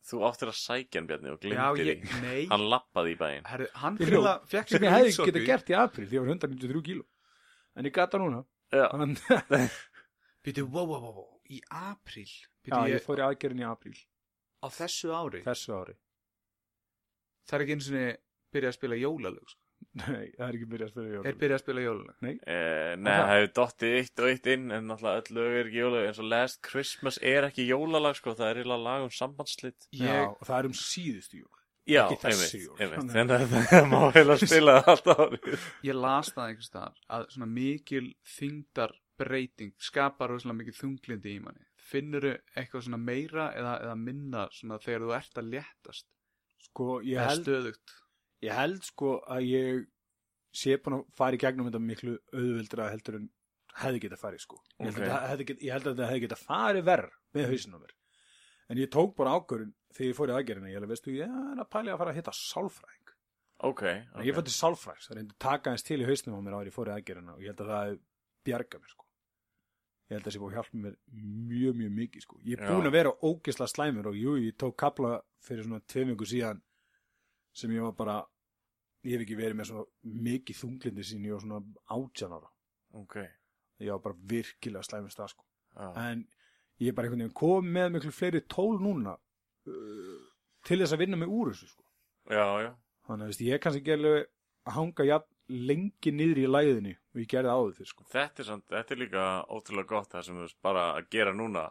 Þú 0.04 0.20
áttir 0.28 0.50
að 0.52 0.56
sækja 0.60 1.00
hann 1.00 1.06
Bjarni 1.08 1.30
og 1.32 1.44
Já, 1.48 1.66
glimti 1.74 1.90
ég, 1.90 2.02
því 2.08 2.18
nei. 2.24 2.40
Hann 2.50 2.64
lappaði 2.68 3.12
í 3.14 3.18
bæinn 3.20 3.46
Herru, 3.48 3.68
hann 3.80 3.94
Ég 3.96 4.04
fyrir 4.08 4.20
hló. 4.20 4.32
að 4.34 4.42
fekk 4.52 4.72
Sem 4.74 4.84
ég 4.84 4.92
hefði 4.94 5.28
getað 5.30 5.46
gert 5.48 5.70
í 5.72 5.76
april, 5.80 6.04
því 6.10 6.18
ég 6.18 6.24
var 6.24 6.32
193 6.34 6.82
kíló. 6.88 7.04
En 7.74 7.88
ég 7.88 7.94
gata 7.96 8.20
núna. 8.20 8.42
Já, 8.72 8.84
Býtu, 10.44 10.66
wow, 10.68 10.84
wow, 10.84 11.00
wow, 11.00 11.14
wow, 11.16 11.28
í 11.48 11.60
apríl. 11.72 12.28
já, 12.28 12.48
Býtu, 12.68 12.80
ég 12.92 12.98
ég, 12.98 13.04
fór 13.04 13.22
í 13.22 13.24
aðgerðin 13.24 13.62
í 13.64 13.68
april. 13.68 13.94
Á 14.64 14.68
þessu 14.72 15.12
ári. 15.14 15.42
Þessu 15.44 15.76
ári. 15.76 15.94
Það 17.44 17.58
er 17.58 17.64
ekki 17.66 17.76
eins 17.76 17.90
og 17.90 17.94
niður 17.98 18.16
byrjað 18.54 18.72
að 18.72 18.78
spila 18.78 18.98
jólalög, 19.02 19.52
sko. 19.52 19.60
Nei, 19.94 20.30
það 20.38 20.44
er 20.46 20.56
ekki 20.56 20.66
byrjað 20.70 20.86
að 20.86 20.92
spila 20.94 21.08
í 21.08 21.18
Er 21.28 21.36
byrjað 21.40 21.56
að 21.58 21.62
spila 21.64 21.82
jólalög. 21.84 22.14
Eh, 22.24 22.92
nei, 22.96 23.10
það 23.14 23.32
hefur 23.34 23.50
dottið 23.58 23.96
eitt 23.98 24.22
og 24.24 24.28
eitt 24.30 24.46
inn 24.54 24.64
en 24.74 24.86
náttúrulega 24.88 25.20
öll 25.20 25.36
lög 25.38 25.56
er 25.58 25.68
ekki 25.68 25.82
jólag 25.82 26.06
eins 26.08 26.20
og 26.24 26.28
Last 26.32 26.60
Christmas 26.64 27.18
er 27.20 27.46
ekki 27.50 27.66
jólalag 27.68 28.16
sko, 28.18 28.32
það 28.38 28.48
er 28.54 28.62
eiginlega 28.62 28.86
lag 28.86 29.04
um 29.04 29.12
sambandslit 29.12 29.86
Já, 29.92 30.08
Ég, 30.08 30.32
og 30.40 30.48
það 30.48 30.56
er 30.62 30.70
um 30.70 30.76
síðustu 30.80 31.42
jól. 31.42 31.60
Já, 31.84 32.00
Ekki 32.08 32.16
þessi 32.22 32.44
einmitt, 32.48 32.64
jól. 32.64 32.76
einmitt 32.80 33.12
þannig 33.12 33.34
að 33.36 33.54
það 33.68 33.88
má 33.92 33.98
heila 34.16 34.38
spila 34.40 34.74
það 34.80 34.92
allt 34.94 35.08
árið 35.12 35.64
ég 35.90 35.98
las 36.00 36.30
það 36.32 36.46
einhvers 36.48 36.68
staðar 36.70 37.02
að 37.18 37.26
svona 37.34 37.48
mikil 37.58 38.06
þyngdar 38.38 38.94
breyting 39.20 39.74
skapar 39.84 40.32
rosalega 40.32 40.58
mikil 40.62 40.74
þunglindi 40.80 41.34
í 41.36 41.42
manni. 41.44 41.66
Finnur 41.84 42.24
eitthvað 42.56 42.86
svona 42.86 42.98
meira 43.02 43.50
eða, 43.58 43.74
eða 43.84 43.94
minna 44.00 44.46
svona 44.56 44.78
þegar 44.80 45.02
þú 45.04 45.14
ert 45.18 45.40
að 45.42 45.50
léttast? 45.52 46.06
Sko, 46.64 46.86
ég 47.04 47.18
Eða 47.18 47.26
held, 47.28 47.44
stöðugt? 47.44 47.94
ég 48.46 48.56
held 48.56 48.86
sko 48.88 49.10
að 49.28 49.48
ég 49.50 49.82
sé 50.54 50.76
búin 50.80 50.96
að 51.00 51.04
fara 51.18 51.36
í 51.36 51.40
gegnum 51.42 51.68
þetta 51.68 51.82
miklu 51.84 52.14
auðvildra 52.32 52.86
heldur 52.94 53.18
en 53.20 53.28
hefði 53.82 54.00
getað 54.06 54.22
farið 54.22 54.42
sko. 54.46 54.60
Ég 54.78 54.86
held, 54.86 54.96
að, 54.96 55.04
þetta 55.10 55.30
hefði 55.34 55.46
get, 55.50 55.62
ég 55.66 55.74
held 55.74 55.86
að 55.88 55.94
þetta 55.96 56.08
hefði 56.12 56.24
getað 56.24 56.42
farið 56.46 56.84
verð 56.88 57.14
með 57.34 57.48
hausinn 57.52 57.74
á 57.74 57.78
mér. 57.82 57.94
En 58.72 58.80
ég 58.80 58.90
tók 58.94 59.16
bara 59.18 59.34
ákvörðun 59.36 59.72
þegar 59.92 60.08
ég 60.08 60.16
fór 60.18 60.30
í 60.30 60.36
aðgerðina. 60.38 60.70
Ég 60.72 60.78
held 60.78 60.86
að 60.88 60.92
veistu, 60.94 61.14
ég 61.18 61.34
er 61.52 61.60
að 61.64 61.70
pæli 61.74 61.92
að 61.92 61.98
fara 62.00 62.14
að 62.14 62.20
hitta 62.22 62.36
sálfræðing. 62.38 63.00
Ok, 63.64 63.82
Okay. 63.84 64.00
Ég 64.26 64.34
fór 64.36 64.44
til 64.44 64.52
sálfræðings, 64.56 65.06
það 65.08 65.16
reyndi 65.18 65.36
taka 65.40 65.70
hans 65.74 65.84
til 65.86 66.00
í 66.02 66.06
hausnum 66.08 66.34
á 66.36 66.40
mér 66.44 66.56
áður 66.58 66.70
ég 66.70 66.74
fór 66.74 66.88
í 66.90 66.94
aðgerðina 66.94 67.34
og 67.36 67.42
ég 67.44 67.52
held 67.52 67.60
að 67.64 67.70
það 67.74 67.84
hefði 67.84 68.00
bjargað 68.48 68.82
mér 68.82 68.92
sko. 68.94 69.03
Ég 70.04 70.18
held 70.18 70.20
að 70.20 70.26
það 70.26 70.34
sé 70.34 70.40
búið 70.42 70.52
að 70.52 70.58
hjálpa 70.58 70.78
mér 70.84 70.96
mjög, 71.48 71.76
mjög 71.80 71.92
mikið 71.98 72.24
sko. 72.26 72.38
Ég 72.44 72.60
er 72.60 72.68
búin 72.68 72.88
að 72.90 72.96
vera 72.98 73.12
ógisla 73.24 73.68
slæmur 73.70 74.10
og 74.10 74.18
jú, 74.20 74.34
ég 74.42 74.56
tók 74.60 74.76
kapla 74.82 75.14
fyrir 75.46 75.64
svona 75.64 75.80
tveim 75.88 76.10
viku 76.12 76.28
síðan 76.28 76.60
sem 77.56 77.72
ég 77.72 77.86
var 77.86 77.94
bara, 77.96 78.16
ég 79.06 79.16
hef 79.16 79.24
ekki 79.24 79.38
verið 79.38 79.58
með 79.60 79.70
svona 79.70 80.18
mikið 80.28 80.58
þunglindi 80.60 81.06
sín 81.08 81.24
ég 81.24 81.36
var 81.36 81.44
svona 81.46 81.62
átján 81.96 82.36
ára. 82.36 82.50
ok 83.00 83.16
Ég 83.82 83.90
var 83.90 84.02
bara 84.04 84.20
virkilega 84.30 84.84
slæmur 84.86 85.10
stað 85.10 85.32
sko. 85.32 85.44
En 85.98 86.26
ég 86.78 86.90
er 86.92 86.94
bara 86.94 87.08
einhvern 87.08 87.24
veginn 87.24 87.38
kom 87.40 87.72
með 87.74 87.88
miklu 87.96 88.12
fleiri 88.14 88.44
tól 88.50 88.76
núna 88.82 89.16
uh, 89.16 90.20
til 90.68 90.78
þess 90.82 90.94
að 90.94 91.02
vinna 91.02 91.18
mig 91.18 91.32
úr 91.32 91.50
þessu 91.52 91.70
sko. 91.72 91.84
Já, 92.30 92.44
já. 92.64 92.70
þannig 93.08 93.32
að 93.32 93.42
ég 93.48 93.56
er 93.56 93.64
kannski 93.64 93.82
ekki 93.82 93.96
alveg 93.96 94.28
að 94.64 94.76
hanga 94.78 95.08
jafn 95.08 95.33
lengi 95.48 96.12
niður 96.14 96.38
í 96.40 96.46
læðinni 96.48 96.92
og 97.14 97.20
ég 97.20 97.28
gerði 97.30 97.50
áður 97.52 97.74
fyrir 97.78 97.90
sko. 97.90 98.04
Þetta 98.12 98.42
er, 98.42 98.46
samt, 98.48 98.66
þetta 98.72 98.94
er 98.94 99.00
líka 99.02 99.24
ótrúlega 99.52 99.90
gott 99.90 100.10
það 100.14 100.24
sem 100.28 100.38
þú 100.38 100.46
veist 100.46 100.60
bara 100.64 100.84
að 100.98 101.08
gera 101.14 101.32
núna. 101.36 101.64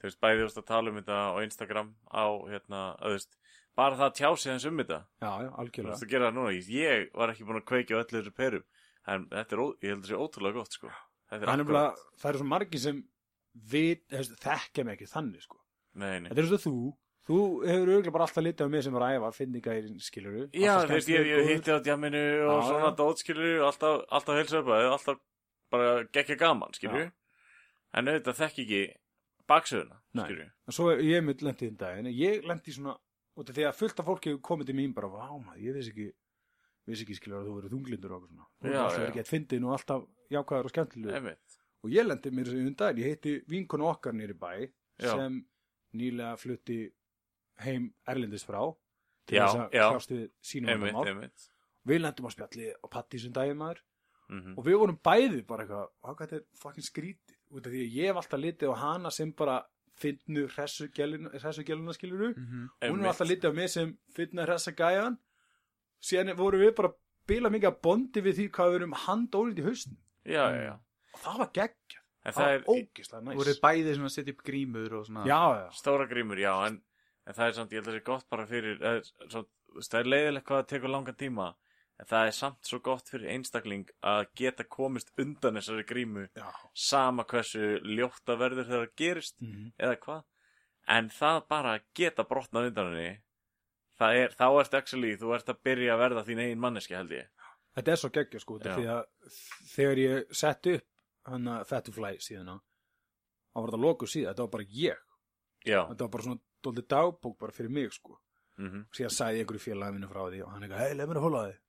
Þú 0.00 0.08
veist, 0.08 0.20
bæði 0.20 0.40
þú 0.40 0.46
veist 0.48 0.60
að 0.62 0.66
tala 0.70 0.90
um 0.92 0.98
þetta 1.00 1.16
á 1.20 1.36
Instagram 1.44 1.90
á, 2.12 2.24
hérna, 2.50 2.82
að 3.00 3.14
veist, 3.16 3.38
bara 3.76 3.96
það 3.96 4.06
að 4.10 4.16
tjá 4.20 4.28
sig 4.36 4.52
hans 4.52 4.64
um 4.68 4.78
þetta. 4.82 4.98
já, 5.20 5.30
já, 5.44 5.50
algjörlega 5.62 5.96
að 6.00 6.10
gera 6.14 6.28
það 6.30 6.36
núna. 6.38 6.52
Ég- 6.56 6.70
Ég 6.80 7.10
var 7.14 7.28
ekki 7.34 7.44
búin 7.48 7.60
að 7.60 7.68
kveikja 7.72 8.00
öllu 8.00 8.20
þessu 8.20 8.34
perum. 8.36 8.64
En 9.08 9.26
þetta 9.32 9.56
er, 9.56 9.62
ég 9.80 9.88
held 9.90 10.00
að 10.00 10.04
það 10.04 10.12
sé 10.12 10.20
ótrúlega 10.24 10.54
gott, 10.60 10.72
sko. 10.72 10.88
Þetta 11.30 11.46
það 11.46 11.52
er 11.54 11.60
nefnilega, 11.64 11.94
það 12.20 12.28
eru 12.30 12.38
svo 12.38 12.48
margir 12.50 12.80
sem 12.80 13.04
hefst, 14.10 14.34
þekkja 14.44 14.84
mig 14.84 14.96
ekki 14.98 15.08
þannig 15.10 15.42
sko. 15.44 15.60
Nei, 15.94 16.20
nei. 16.20 16.28
þetta 16.30 16.38
er 16.40 16.44
eins 16.46 16.52
og 16.58 16.64
þú 16.64 16.74
þú 17.30 17.40
hefur 17.68 17.92
auðvitað 17.94 18.14
bara 18.16 18.26
alltaf 18.26 18.44
litið 18.44 18.66
á 18.66 18.72
mig 18.74 18.84
sem 18.86 18.96
var 18.96 19.06
æfa 19.08 19.30
finninga 19.36 19.76
í 19.78 19.90
skiluru 20.04 20.46
Já, 20.58 20.72
veist, 20.90 21.10
ég, 21.12 21.28
ég 21.30 21.50
hitti 21.50 21.74
á 21.74 21.78
djamminu 21.86 22.22
og 22.50 22.62
svona 22.66 22.90
já. 22.90 22.96
dótskilur, 23.00 23.60
alltaf, 23.68 24.00
alltaf 24.10 24.40
heilsöpaði, 24.40 24.88
alltaf 24.94 25.20
bara 25.70 25.92
gekkja 26.10 26.38
gaman, 26.40 26.74
skilur 26.76 27.06
Já. 27.06 27.12
En 27.98 28.10
auðvitað 28.10 28.40
þekki 28.44 28.64
ekki 28.66 28.82
baksöðuna, 29.50 30.00
Nei. 30.18 30.24
skilur 30.26 30.48
en 30.50 30.76
svo 30.76 30.90
er 30.92 31.04
ég 31.06 31.24
mynd 31.26 31.46
lendið 31.46 31.72
í 31.72 31.78
daginn 31.78 32.10
ég 32.14 32.46
lendi 32.50 32.74
svona, 32.74 32.96
út 33.38 33.50
af 33.50 33.56
því 33.56 33.68
að 33.70 33.78
fullt 33.78 34.02
af 34.02 34.10
fólki 34.10 34.34
komið 34.42 34.70
til 34.70 34.78
mín 34.78 34.94
bara, 34.94 35.10
vá 35.10 35.30
maður, 35.38 35.62
ég 35.64 35.78
vissi 35.78 35.94
ekki 35.94 36.10
vissi 36.90 37.06
ekki 37.06 37.18
skilur 37.18 37.40
að 37.40 37.48
þú 37.48 37.56
verið 37.58 37.74
þunglindur 37.74 38.14
og 38.16 38.26
svona. 38.26 38.46
Þú 38.60 38.70
Já, 38.70 38.74
er 38.74 38.82
alltaf 38.84 39.02
verið 39.04 39.18
gett 39.18 39.30
fyndin 39.30 39.66
og 39.66 39.74
alltaf 39.76 40.06
jákvæður 40.34 40.68
og 40.68 40.72
skemmtilegur. 40.74 41.34
Og 41.80 41.94
ég 41.94 42.06
lendi 42.06 42.32
mér 42.34 42.48
þessu 42.50 42.62
undan, 42.70 43.00
ég 43.00 43.12
heiti 43.14 43.34
vinkonu 43.50 43.86
okkar 43.88 44.16
nýri 44.16 44.36
bæ 44.36 44.50
sem 45.00 45.38
nýlega 45.96 46.34
flutti 46.40 46.80
heim 47.64 47.92
erlendis 48.08 48.44
frá 48.46 48.60
til 49.26 49.38
Já, 49.38 49.46
þess 49.46 49.56
að 49.60 49.70
já. 49.78 49.84
kljást 49.90 50.10
við 50.14 50.30
sínum 50.42 50.68
einmitt, 50.74 51.06
einmitt. 51.06 51.48
Við 51.86 52.00
lendum 52.02 52.26
á 52.26 52.30
spjalli 52.34 52.72
og 52.82 52.90
patti 52.90 53.18
sem 53.18 53.32
daginn 53.32 53.56
maður. 53.60 53.80
Mm 54.30 54.54
og 54.58 54.64
við 54.64 54.76
vorum 54.78 54.98
bæði 55.02 55.44
bara 55.46 55.64
eitthvað 55.64 55.88
"Vá, 56.02 56.10
hvað 56.14 56.20
þetta 56.28 56.36
er 56.36 56.44
fucking 56.54 56.84
skrítið. 56.86 57.36
Út 57.50 57.66
af 57.66 57.72
því 57.72 57.80
að 57.82 57.94
ég 57.98 58.06
hef 58.06 58.16
alltaf 58.16 58.40
litið 58.40 58.70
á 58.70 58.76
hana 58.78 59.10
sem 59.10 59.32
bara 59.32 59.56
finnu 59.96 60.46
hressugjæluna 60.48 61.92
skiluru 61.94 62.34
Mhm. 62.36 62.68
hún 62.82 63.00
er 63.02 63.08
alltaf 63.10 63.28
litið 63.28 63.50
á 63.50 63.54
mig 63.54 63.68
sem 63.70 63.98
finna 64.14 64.46
hressa 64.46 64.72
gæjan. 64.72 65.18
Síðan 66.02 66.36
vorum 66.36 66.60
við 66.60 66.74
bara 66.76 66.92
bila 67.26 67.50
mikið 67.50 67.68
að 67.70 67.80
bondi 67.82 68.20
við 68.22 68.34
því 68.38 68.50
hvað 68.50 68.70
við 68.70 68.76
erum 68.80 68.92
handólið 68.92 69.58
í 69.58 69.64
haustin 69.66 69.96
Já, 70.24 70.50
já, 70.50 70.62
já. 70.64 70.72
Og 71.14 71.20
það 71.20 71.38
var 71.38 71.50
geggjað, 71.52 72.04
það 72.24 72.34
það 72.34 72.54
er 72.54 72.62
ógislega 72.68 73.22
næs. 73.24 73.36
voruð 73.36 73.60
bæði 73.60 73.94
svona 73.96 74.06
að 74.10 74.14
setja 74.16 74.32
upp 74.32 74.42
grímur 74.44 74.92
og 74.92 75.06
svona 75.06 75.26
já, 75.26 75.40
já, 75.60 75.70
stóra 75.72 76.06
grímur, 76.08 76.38
já 76.38 76.66
En, 76.66 76.82
en 77.30 77.36
það 77.38 77.46
er 77.50 77.56
samt, 77.58 77.72
ég 77.74 77.80
held 77.80 77.88
að 77.88 77.94
það 77.94 77.98
sé 78.00 78.04
gott 78.10 78.28
bara 78.34 78.46
fyrir 78.50 78.80
veist, 78.82 79.90
Það 79.90 80.00
er 80.00 80.08
leiðilegt 80.10 80.46
hvað 80.50 80.62
það 80.64 80.70
tekur 80.74 80.92
langan 80.96 81.18
tíma 81.20 81.48
En 82.00 82.08
það 82.08 82.26
er 82.30 82.32
samt 82.32 82.64
svo 82.64 82.78
gott 82.80 83.10
fyrir 83.12 83.28
einstakling 83.34 83.82
að 84.08 84.22
geta 84.40 84.64
komist 84.64 85.10
undan 85.20 85.58
þessari 85.60 85.84
grímu 85.84 86.22
já. 86.32 86.46
sama 86.74 87.26
hversu 87.28 87.74
ljóta 87.84 88.38
verður 88.40 88.64
þegar 88.70 88.86
það 88.86 88.94
gerist 89.02 89.36
Mhm. 89.44 89.72
eða 89.78 89.96
hvað 90.06 90.22
en 90.88 91.10
það 91.12 91.42
bara 91.48 91.74
að 91.76 91.82
geta 91.94 92.24
brotnað 92.24 92.70
undan 92.70 92.88
henni 92.94 93.10
er, 94.00 94.32
þá 94.32 94.46
ert 94.60 94.74
actually 94.74 95.12
þú 95.20 95.34
ert 95.36 95.52
að 95.52 95.60
byrja 95.62 95.92
að 95.94 96.00
verða 96.00 96.24
þín 96.24 96.40
eigin 96.40 96.58
manneski 96.64 96.96
held 96.96 97.12
ég 97.12 97.28
þetta 97.76 97.92
er 97.92 98.00
svo 98.00 98.10
geggjað 98.16 98.40
sko 98.46 98.58
að 98.64 99.04
þegar 99.76 100.00
ég 100.06 100.34
sett 100.34 100.66
upp 100.72 100.86
hann 101.28 101.44
að 101.52 101.66
Fettufly 101.68 102.16
síðan 102.18 102.48
þá 103.52 103.60
var 103.60 103.68
þetta 103.70 103.82
loku 103.84 104.06
síðan, 104.08 104.32
þetta 104.32 104.46
var 104.46 104.54
bara 104.56 104.68
ég 104.72 104.96
já, 105.66 105.80
þetta 105.88 106.00
var 106.06 106.12
bara 106.14 106.22
svona 106.26 106.40
dóldi 106.64 106.82
dagbók 106.88 107.38
bara 107.38 107.52
fyrir 107.52 107.70
mig 107.70 107.92
sko. 107.92 108.18
Mhm, 108.60 108.86
síðan 108.92 109.14
sagði 109.16 109.38
ég 109.40 109.44
einhverju 109.46 109.64
félagi 109.64 109.92
minni 109.96 110.08
frá 110.10 110.22
því 110.28 110.42
og 110.44 110.50
hann 110.52 110.62
eitthvað, 110.66 110.82
hei, 110.84 110.94
leið 110.98 111.08
mér 111.08 111.20
að 111.20 111.26
hóla 111.26 111.44
þig. 111.48 111.60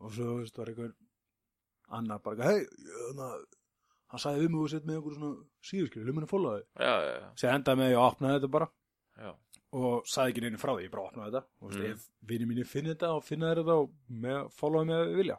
Og 0.00 0.12
svo, 0.16 0.28
veist, 0.38 0.56
var 0.58 0.66
einhver 0.72 0.92
annar 1.92 2.18
bara, 2.24 2.44
hei, 2.44 2.66
hann, 3.18 3.44
hann 4.12 4.38
við 4.40 4.48
mig 4.50 4.60
og 4.62 4.70
sett 4.72 4.86
með 4.88 4.96
einhverju 4.96 5.18
svona 5.18 5.44
síðurskjölu, 5.68 6.06
leið 6.08 6.16
mér 6.16 6.28
að 6.28 6.32
hóla 6.36 6.54
þig. 6.56 6.66
Sér 7.42 7.54
endaði 7.58 7.80
með 7.82 7.92
að 7.96 8.06
opnaði 8.10 8.38
þetta 8.40 8.52
bara. 8.58 8.70
Já. 9.22 9.32
og 9.72 10.04
sagði 10.04 10.32
ekki 10.32 10.40
neina 10.44 10.58
frá 10.60 10.70
því, 10.76 10.82
ég 10.84 10.90
bara 10.92 11.02
opnaði 11.08 11.30
þetta. 11.32 11.46
Og 11.64 11.70
Mm. 11.72 11.84
ef 11.92 12.02
vinni 12.28 12.46
mínu 12.48 12.64
finni 12.68 12.90
þetta 12.92 13.08
og 13.16 13.22
finna 13.24 13.54
þetta 13.54 13.76
og 13.80 13.92
með, 14.10 14.50
followa 14.52 14.84
mig 14.84 14.96
að 14.96 15.14
vilja. 15.16 15.38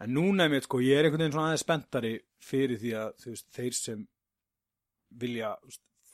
En 0.00 0.10
núna 0.14 0.44
er 0.44 0.48
mér, 0.48 0.62
sko, 0.64 0.78
ég 0.80 0.96
er 0.96 1.04
einhvern 1.04 1.20
veginn 1.20 1.32
svona 1.32 1.50
aðeins 1.52 1.60
spenntari 1.64 2.12
fyrir 2.40 2.78
því 2.80 2.92
að, 2.96 3.26
veist, 3.26 3.50
þeir 3.52 3.74
sem 3.76 4.08
vilja, 5.20 5.50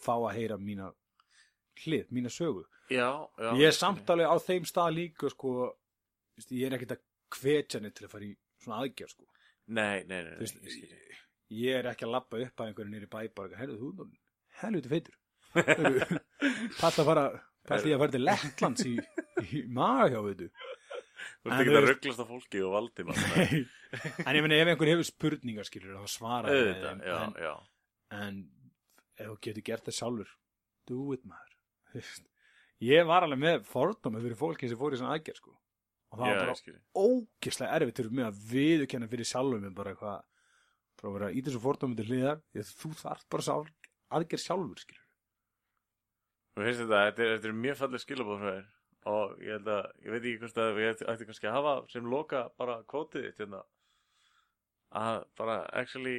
fá 0.04 0.14
að 0.16 0.34
heyra 0.38 0.58
mína 0.60 0.90
hlið, 1.84 2.08
mína 2.14 2.32
sögu. 2.32 2.64
Já, 2.90 3.08
já 3.38 3.50
ég 3.56 3.68
er 3.70 3.76
samt 3.76 4.10
alveg 4.10 4.30
á 4.30 4.36
þeim 4.42 4.66
stað 4.68 4.96
líka 4.96 5.30
sko, 5.32 5.54
ég 6.50 6.66
er 6.66 6.76
ekkert 6.76 6.96
að 6.96 7.04
hvetja 7.40 7.80
neitt 7.80 7.96
til 7.98 8.08
að 8.08 8.14
fara 8.16 8.26
í 8.26 8.32
svona 8.60 8.80
aðgerð 8.82 9.14
sko. 9.14 9.28
nei, 9.70 10.02
nei, 10.10 10.24
nei, 10.26 10.32
Þú 10.40 10.64
nei 10.64 10.74
ég 10.80 11.10
ég, 11.50 11.76
er 11.78 11.90
ekki 11.92 12.06
að 12.06 12.14
labba 12.16 12.40
upp 12.44 12.62
að 12.62 12.70
einhverju 12.70 12.90
nýri 12.90 13.08
bæ 13.10 13.20
bara, 13.34 13.58
herðu 13.58 13.78
þú, 13.78 14.08
helviti 14.60 14.90
feitur. 14.90 15.16
Palla 16.80 17.02
að 17.02 17.08
fara 17.08 17.24
palla 17.66 17.90
ég 17.90 17.96
að 17.96 18.02
fara 18.04 18.14
til 18.14 18.22
Lettlands 18.24 18.86
í, 18.86 18.92
í 19.50 19.62
maga 19.70 20.10
hjá 20.14 20.20
veitu. 20.26 20.50
Þú 21.40 21.50
ert 21.50 21.62
ekki 21.62 21.74
að 21.76 21.88
rugglast 21.88 22.22
á 22.22 22.26
fólki 22.28 22.62
og 22.64 22.74
valdi 22.76 23.04
maður 23.08 23.50
en 24.26 24.38
ég 24.38 24.44
meina 24.44 24.60
ef 24.60 24.70
einhver 24.72 24.92
hefur 24.92 25.08
spurningar 25.08 25.68
skilur 25.68 25.98
þá 26.00 26.12
svara 26.14 26.54
já, 26.54 27.18
en, 27.20 27.34
en 28.16 28.40
ef 29.20 29.30
þú 29.30 29.36
getur 29.46 29.66
gert 29.70 29.86
það 29.88 29.96
sjálfur 30.00 30.34
do 30.90 31.00
it 31.14 31.24
maður. 31.28 31.56
Þú 31.90 32.00
veist, 32.00 32.24
ég 32.90 33.06
var 33.10 33.26
alveg 33.26 33.42
með 33.44 33.66
fordómi 33.68 34.22
fyrir 34.24 34.38
fólki 34.40 34.70
sem 34.70 34.80
fór 34.80 34.96
í 34.96 35.00
svona 35.00 35.14
aðgerð 35.18 35.42
sko. 35.42 35.56
og 36.10 36.18
það 36.18 36.26
já, 36.26 36.34
var 36.34 36.40
bara 36.40 36.54
ég 36.66 37.04
ógislega 37.04 37.76
erfitt 37.78 38.00
fyrir 38.00 38.14
mig 38.18 38.26
að 38.26 38.40
viðurkenna 38.50 39.08
fyrir 39.12 39.28
sjálfum 39.30 39.62
minn 39.62 39.76
bara 39.76 39.92
eitthvað 39.92 40.24
bara 41.00 41.12
vera 41.14 41.28
í 41.30 41.42
þessu 41.46 41.60
fordómi 41.62 41.96
til 42.00 42.08
hliðar 42.08 42.40
þú 42.66 42.90
þarft 42.98 43.28
bara 43.30 43.46
sá 43.46 43.54
aðgerð 44.18 44.42
sjálfur 44.42 44.82
skilur 44.82 45.06
Mér 46.58 46.66
finnst 46.66 46.82
þetta, 46.82 47.00
þetta 47.06 47.22
er, 47.24 47.30
þetta 47.36 47.48
er 47.48 47.58
mjög 47.62 47.76
fallið 47.78 48.02
skilabóð 48.02 48.40
frá 48.42 48.50
þér. 48.50 48.64
Og 49.10 49.30
ég 49.40 49.52
held 49.54 49.68
að, 49.72 49.84
ég 50.04 50.12
veit 50.12 50.24
ekki 50.26 50.40
hvort 50.42 50.58
að 50.60 50.72
við 50.76 50.88
ætti- 50.90 51.26
kannski 51.28 51.48
að 51.48 51.54
hafa 51.56 51.74
sem 51.92 52.08
loka 52.10 52.40
bara 52.60 52.74
kvótið 52.90 53.26
þitt 53.28 53.38
hérna. 53.44 53.60
Að 55.00 55.18
bara 55.38 55.56
actually 55.80 56.16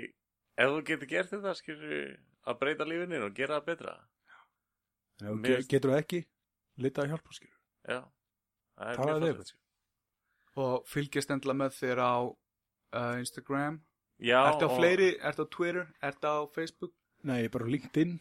ef 0.55 0.71
þú 0.71 0.79
getur 0.87 1.11
gert 1.11 1.33
þetta 1.35 1.53
skilur 1.59 2.15
að 2.47 2.59
breyta 2.61 2.85
lífinni 2.89 3.19
og 3.21 3.33
gera 3.37 3.59
það 3.59 3.65
betra. 3.71 3.93
Þú 5.21 5.35
Mér- 5.41 5.61
ge- 5.61 5.67
getur 5.75 5.91
það 5.93 6.01
ekki 6.03 6.21
lita 6.81 7.03
að 7.03 7.11
hjálpa 7.13 7.35
skilur 7.37 7.59
já, 7.91 7.99
það 8.77 8.91
er 8.91 8.97
mjög 8.97 9.21
fallið 9.21 9.45
sko. 9.51 9.59
og 10.63 10.87
fylgjast 10.89 11.31
endla 11.35 11.53
með 11.53 11.75
þér 11.77 12.01
á 12.01 12.15
uh, 12.25 13.15
Instagram? 13.21 13.81
Já, 14.21 14.39
ertu 14.51 14.65
á 14.65 14.69
og- 14.71 14.77
fleiri, 14.79 15.11
ertu 15.21 15.45
á 15.45 15.47
Twitter, 15.53 15.87
ertu 16.01 16.27
á 16.29 16.37
Facebook? 16.55 16.93
Nei, 17.23 17.47
bara 17.53 17.65
á 17.65 17.69
LinkedIn. 17.69 18.19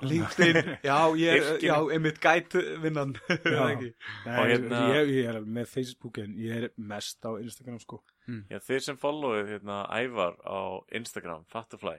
LinkedIn, 0.00 0.56
já, 0.88 0.96
ég, 1.20 1.42
Yrkir. 1.44 1.68
já, 1.68 1.76
einmitt 1.92 2.20
gæt 2.24 2.54
vinnan 2.80 3.12
Já. 3.28 3.66
ekki? 3.68 3.90
Nei, 4.24 4.36
Og 4.40 4.46
hérna- 4.48 4.84
ég, 4.96 5.10
ég 5.12 5.28
er 5.28 5.40
með 5.44 5.66
Facebook 5.68 6.18
en 6.22 6.32
ég 6.40 6.56
er 6.56 6.70
mest 6.76 7.20
á 7.28 7.36
Instagram 7.36 7.78
sko. 7.84 8.00
Já, 8.48 8.58
þeir 8.64 8.80
sem 8.80 8.96
followið 8.96 9.50
hérna 9.52 9.82
Ævar 9.92 10.38
á 10.40 10.80
Instagram, 10.96 11.44
Fattafly 11.52 11.98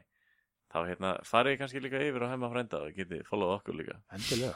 þá 0.72 0.78
hérna 0.88 1.10
farið 1.28 1.58
kannski 1.60 1.82
líka 1.84 2.00
yfir 2.00 2.24
á 2.24 2.32
hemma 2.32 2.48
frænda 2.54 2.80
og 2.86 2.94
getið 2.96 3.26
followað 3.28 3.58
okkur 3.60 3.76
líka. 3.80 3.98
Endilega. 4.16 4.56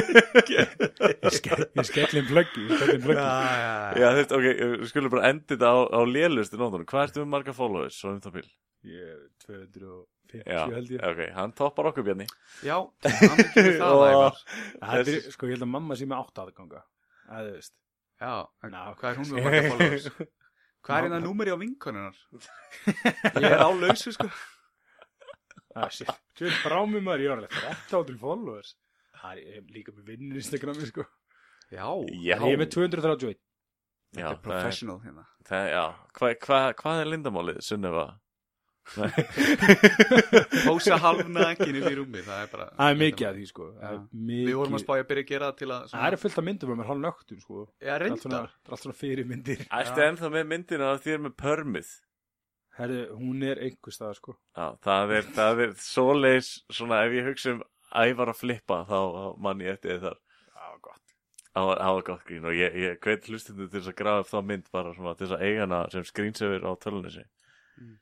Ég, 0.50 1.34
ske, 1.34 1.56
ég 1.56 1.86
skellin 1.88 2.26
plöggi 2.28 2.66
ég 2.68 3.08
Já, 4.00 4.10
veist, 4.16 4.32
ok, 4.36 4.44
við 4.44 4.86
skulum 4.90 5.12
bara 5.14 5.30
enda 5.32 5.48
þetta 5.54 5.70
á, 5.72 5.76
á 5.96 6.00
lélustu 6.08 6.60
nótunum. 6.60 6.86
Hvað 6.88 7.06
ertu 7.08 7.22
með 7.24 7.30
marga 7.34 7.54
followers, 7.56 7.96
svo 8.00 8.12
um 8.14 8.20
það 8.24 8.36
bil? 8.40 8.48
ég 8.90 9.08
er 9.12 9.20
250 9.44 10.46
Já, 10.46 10.60
held 10.72 10.92
ég. 10.94 11.00
ok, 11.04 11.18
hann 11.36 11.52
toppar 11.58 11.88
okkur 11.90 12.06
Bjarni. 12.06 12.26
Já, 12.64 12.76
hann 13.04 13.42
ekki 13.44 13.64
það 13.80 14.04
Og- 14.04 14.44
er, 14.94 15.10
sko, 15.34 15.48
ég 15.50 15.56
held 15.58 15.66
að 15.66 15.72
mamma 15.74 15.96
sé 16.00 16.08
með 16.08 16.22
átt 16.24 16.42
aðganga. 16.44 16.84
Að 17.30 17.48
þú 17.50 17.56
veist. 17.58 17.74
Já, 18.20 18.32
Ná. 18.72 18.80
hvað 19.00 19.10
er 19.10 19.18
hún 19.20 19.32
með 19.34 19.44
marga 19.48 19.64
followers? 19.72 20.06
Hvað 20.80 20.96
er 20.96 21.04
hérna 21.10 21.18
númeri 21.20 21.52
á 21.52 21.60
vinkonunar 21.60 22.14
ég 23.36 23.44
er 23.50 23.60
á 23.60 23.68
lausu 23.68 24.14
sko 24.16 24.30
Ah, 25.76 25.88
shit. 25.88 26.08
Sjöld 26.38 26.56
brámi 26.64 27.00
maður, 27.04 27.22
ég 27.24 27.30
var 27.30 27.42
alveg 27.44 27.52
13 27.90 28.18
followers. 28.18 28.74
Það 29.20 29.36
er 29.38 29.58
er 29.60 29.66
líka 29.74 29.92
með 29.94 30.04
vinnur 30.14 30.40
Instagrami 30.40 30.86
sko. 30.88 31.04
Já, 31.70 31.84
Já, 32.10 32.36
Ég 32.42 32.56
er 32.56 32.58
með 32.58 32.70
231 32.74 33.36
já, 33.36 33.36
þetta 34.10 34.18
er 34.18 34.24
það 34.24 34.32
er, 34.32 34.40
professional 34.42 34.98
hérna. 35.04 35.26
það, 35.46 35.68
já. 35.70 35.84
Hva, 36.18 36.32
hva, 36.46 36.58
Hvað 36.80 37.00
er 37.04 37.10
lindamálið, 37.12 37.60
Sunneva? 37.62 38.08
pósa 40.64 40.96
halvnakin 40.98 41.76
inn 41.78 41.84
í 41.86 41.92
rúmi 41.94 42.22
það 42.26 42.40
er 42.42 42.48
bara 42.50 42.66
Það 42.74 42.90
er 42.94 42.98
mikið 43.02 43.26
að 43.28 43.36
því 43.38 43.44
sko. 43.50 43.66
Það 43.76 43.86
er 43.90 43.94
Já. 43.94 44.00
mikið- 44.30 44.48
við 44.50 44.56
vorum 44.60 44.74
að 44.78 44.82
spája 44.84 45.04
að 45.04 45.08
byrja 45.10 45.22
að 45.24 45.30
gera 45.30 45.50
það 45.50 45.56
til 45.60 45.70
að 45.76 45.82
Það 45.92 46.06
er 46.10 46.16
fullt 46.24 46.38
af 46.40 46.44
myndum 46.48 46.72
með 46.80 46.90
nögtum 47.04 47.40
sko. 47.44 47.56
Já, 47.80 47.86
Það 47.86 47.94
er 47.94 48.16
svona, 48.16 48.40
reyndar. 48.40 48.50
það 48.50 48.66
er 48.66 48.72
allt 48.74 48.84
svona 48.84 48.98
fyrir 49.00 49.24
myndir 49.30 49.60
Ertu 49.70 50.00
ennþá 50.06 50.30
með 50.34 50.44
myndina 50.54 50.90
að 50.94 51.02
þér 51.06 51.18
með 51.26 51.34
pörmið? 51.44 51.88
Herðu, 52.80 53.00
hún 53.18 53.44
er 53.44 53.60
einhver 53.60 53.94
stað, 53.94 54.16
sko. 54.16 54.34
Já, 54.56 54.66
það 54.86 55.14
er, 55.18 55.30
það 55.36 55.62
er 55.66 55.76
svoleiðis, 55.84 56.50
svona 56.72 57.02
ef 57.04 57.16
ég 57.18 57.28
hugsa 57.28 57.54
um 57.54 57.62
ævar 58.00 58.32
að 58.32 58.40
flippa, 58.40 58.82
þá 58.88 58.98
mann 59.42 59.62
ég 59.64 59.76
eftir 59.76 60.00
þar. 60.02 60.18
Já, 60.54 60.66
gott. 60.86 61.14
Það 61.50 61.68
var, 61.68 61.80
það 61.82 61.96
var 61.98 62.06
gott 62.08 62.26
grín 62.28 62.48
og 62.48 62.56
ég, 62.56 62.76
ég 62.78 63.00
hveit 63.04 63.30
hlustinu 63.30 63.66
til 63.66 63.80
þess 63.80 63.92
að 63.92 63.98
grafa 64.00 64.24
upp 64.24 64.30
þá 64.30 64.38
mynd 64.52 64.68
bara 64.72 64.94
svona 64.96 65.14
til 65.16 65.26
þess 65.26 65.36
að 65.36 65.46
eiga 65.48 65.64
hana 65.66 65.80
sem 65.92 66.06
skrýnsefur 66.06 66.66
á 66.66 66.72
tölunesi. 66.80 67.24
Mm. 67.80 67.96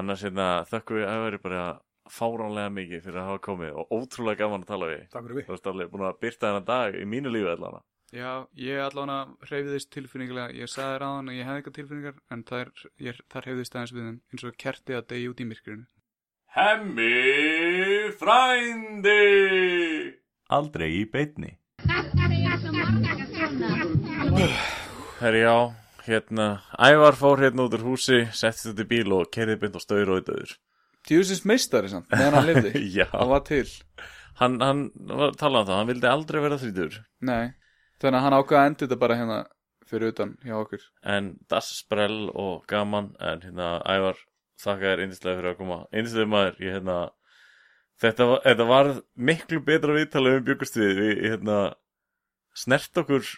Annars 0.00 0.24
hérna 0.26 0.46
þökkum 0.70 1.00
við 1.00 1.10
ævari 1.12 1.42
bara 1.42 1.66
fáránlega 2.10 2.72
mikið 2.72 3.04
fyrir 3.04 3.20
að 3.20 3.28
hafa 3.30 3.42
komið 3.46 3.76
og 3.82 3.92
ótrúlega 3.92 4.40
gaman 4.42 4.64
að 4.64 4.72
tala 4.72 4.88
við. 4.92 5.04
Takk 5.12 5.26
fyrir 5.26 5.38
við. 5.38 5.46
Þú 5.46 5.54
veist 5.54 5.70
alveg 5.72 5.92
búin 5.92 6.06
að 6.08 6.18
byrta 6.24 6.48
þennan 6.48 6.68
dag 6.70 6.96
í 6.98 7.04
mínu 7.12 7.32
lífi 7.34 7.52
allan. 7.52 7.84
Já, 8.14 8.46
ég 8.54 8.78
allavega 8.78 9.48
hreyfiðist 9.48 9.90
tilfinningilega, 9.90 10.52
ég 10.54 10.70
sagði 10.70 10.92
þér 10.94 11.04
aðan 11.08 11.30
að 11.32 11.38
ég 11.40 11.48
hefði 11.48 11.58
eitthvað 11.60 11.74
tilfinningar, 11.80 12.18
en 12.30 12.44
þar, 12.46 12.68
ég, 13.02 13.18
þar 13.32 13.48
hreyfiðist 13.48 13.74
aðeins 13.76 13.94
við 13.96 14.04
þeim 14.06 14.18
eins 14.32 14.44
og 14.46 14.56
kerti 14.62 14.94
að 14.96 15.06
degi 15.10 15.28
út 15.32 15.42
í 15.42 15.48
myrkrinu. 15.50 15.86
Hemmi 16.56 17.08
frændi! 18.16 19.18
Aldrei 20.54 20.88
í 21.00 21.04
beitni. 21.10 21.56
Herri 25.20 25.40
já, 25.42 25.56
hérna, 26.06 26.46
Ævar 26.78 27.16
fór 27.18 27.40
hérna 27.42 27.66
út 27.66 27.74
úr 27.74 27.84
húsi, 27.88 28.22
settist 28.36 28.70
út 28.70 28.82
í 28.84 28.88
bíl 28.88 29.10
og 29.16 29.30
kerði 29.34 29.56
beint 29.60 29.76
á 29.76 29.80
staur 29.82 30.06
og 30.12 30.20
auðvöður. 30.20 30.54
Djúsins 31.06 31.42
meistari 31.46 31.90
samt, 31.90 32.08
meðan 32.12 32.36
hann 32.38 32.48
lifði. 32.50 32.72
Já, 33.00 33.06
Það 33.12 33.30
var 33.34 33.44
til. 33.46 33.66
hann, 34.40 34.56
hann 34.60 34.80
var 35.08 35.30
að 35.32 35.38
tala 35.42 35.62
um 35.62 35.68
það, 35.68 35.76
hann 35.80 35.90
vildi 35.90 36.10
aldrei 36.10 36.40
vera 36.44 36.58
þrítur. 36.62 36.98
Nei, 37.26 37.44
þannig 38.02 38.18
að 38.18 38.24
hann 38.26 38.38
ákvaða 38.38 38.62
að 38.62 38.70
enda 38.70 38.84
þetta 38.84 38.98
bara 39.02 39.18
hérna 39.20 39.38
fyrir 39.86 40.12
utan 40.12 40.34
hjá 40.42 40.56
okkur. 40.58 40.86
En 41.06 41.34
das 41.50 41.70
sprell 41.78 42.30
og 42.34 42.64
gaman, 42.70 43.12
en 43.22 43.44
hérna, 43.44 43.76
Ævar, 43.86 44.18
þakka 44.62 44.92
þér 44.92 45.04
yndislega 45.06 45.40
fyrir 45.40 45.52
að 45.52 45.60
koma. 45.60 45.80
Yndislega 45.94 46.32
maður, 46.32 46.56
ég 46.64 46.76
hérna, 46.76 46.96
þetta 48.02 48.28
var, 48.30 48.40
þetta 48.46 48.68
var 48.72 48.92
miklu 49.30 49.60
betra 49.66 49.98
viðtalið 49.98 50.40
um 50.40 50.48
byggust 50.48 50.80
við, 50.80 51.02
hérna, 51.22 51.60
snert 52.56 53.02
okkur 53.02 53.28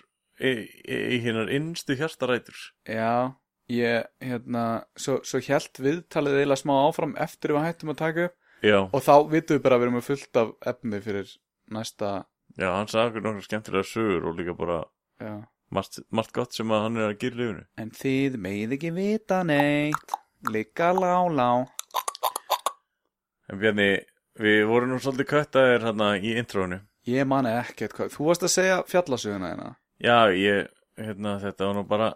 í, 0.41 0.55
í, 0.87 0.97
í 1.19 1.21
hinnar 1.27 1.53
innstu 1.53 1.99
hjartarætur. 1.99 2.65
Já, 2.89 3.37
ég, 3.73 4.09
hérna, 4.25 4.65
svo, 4.99 5.21
svo 5.27 5.43
hjælt 5.45 5.81
viðtalið 5.83 6.41
eiginlega 6.41 6.63
smá 6.63 6.75
áfram 6.87 7.17
eftir 7.21 7.55
við 7.55 7.67
hættum 7.69 7.95
að 7.95 8.03
taka 8.05 8.29
upp 8.31 8.37
Já, 8.65 8.79
og 8.91 9.03
þá 9.05 9.15
vitum 9.31 9.59
við 9.59 9.63
bara 9.63 9.77
að 9.77 9.83
við 9.83 9.89
erum 9.89 10.03
fullt 10.03 10.39
af 10.41 10.49
efni 10.67 10.99
fyrir 11.05 11.35
næsta, 11.71 12.09
já, 12.59 12.69
hann 12.75 12.91
okkur 12.91 13.25
nokkru 13.25 13.47
skemmtilega 13.47 13.87
sögur 13.87 14.29
og 14.29 14.39
líka 14.39 14.55
bara 14.59 14.83
margt, 15.71 16.01
margt 16.11 16.35
gott 16.37 16.57
sem 16.57 16.71
að 16.73 16.85
hann 16.85 17.01
er 17.01 17.09
að 17.09 17.19
gera 17.23 17.35
í 17.35 17.41
lífinu. 17.41 17.65
En 17.79 17.91
þið 17.95 18.39
megið 18.45 18.77
ekki 18.79 18.93
vita 18.97 19.41
neitt, 19.47 20.15
líka 20.53 20.93
lá, 20.97 21.15
lá. 21.31 21.51
En 23.49 23.61
Bjarni, 23.61 23.91
við 24.39 24.63
vorum 24.69 24.93
nú 24.93 25.01
svolítið 25.03 25.31
köttaðir 25.33 25.87
hérna 25.87 26.15
í 26.21 26.35
intróinu. 26.41 26.83
Ég 27.09 27.29
man 27.29 27.49
ekkert 27.49 27.95
hvað, 27.97 28.15
þú 28.17 28.27
varst 28.29 28.45
að 28.45 28.55
segja 28.55 28.81
fjallasöguna 28.89 29.53
hérna. 29.53 29.69
Já, 30.03 30.19
ég, 30.37 30.73
hérna, 31.01 31.39
þetta 31.43 31.69
var 31.69 31.79
nú 31.79 31.85
bara 31.89 32.09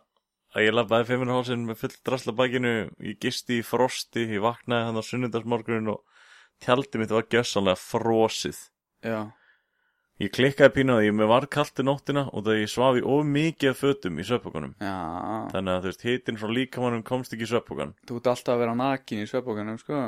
að 0.52 0.66
ég 0.66 0.74
labbaði 0.74 1.08
fimmunarhálsinn 1.08 1.62
með 1.64 1.78
full 1.80 1.94
drasla 2.04 2.34
bakinu, 2.36 2.74
ég 3.00 3.20
gisti 3.22 3.62
í 3.62 3.64
frosti, 3.64 4.26
ég 4.34 4.44
vaknaði 4.44 4.88
hann 4.88 5.00
á 5.00 5.08
sunnundarsmorgunin 5.08 5.94
og 5.94 6.02
tjaldið 6.62 7.00
mitt 7.00 7.14
var 7.14 7.24
gjössanlega 7.32 7.80
frosið. 7.80 8.60
Já, 9.02 9.32
Ég 10.20 10.30
klikkaði 10.30 10.72
pínu 10.76 10.92
að 10.98 11.04
ég 11.06 11.14
með 11.16 11.28
var 11.32 11.46
kalti 11.50 11.82
nóttina 11.82 12.26
og 12.32 12.44
það 12.46 12.58
ég 12.60 12.68
svaf 12.70 12.98
í 13.00 13.02
of 13.02 13.24
mikið 13.26 13.72
fötum 13.78 14.18
í 14.20 14.26
sveppokunum. 14.28 14.74
já, 14.78 14.96
Þannig 15.54 15.72
að 15.72 15.80
þú 15.80 15.88
veist, 15.88 16.02
hitinn 16.06 16.36
frá 16.38 16.50
líkamannum 16.52 17.02
komst 17.02 17.32
ekki 17.32 17.46
í 17.46 17.50
sveppokan. 17.50 17.94
þú 18.06 18.16
ert 18.20 18.26
alltaf 18.34 18.54
að 18.54 18.58
vera 18.62 18.74
nakin 18.74 19.22
í 19.24 19.26
sveppokanum, 19.26 19.78
sko. 19.80 20.02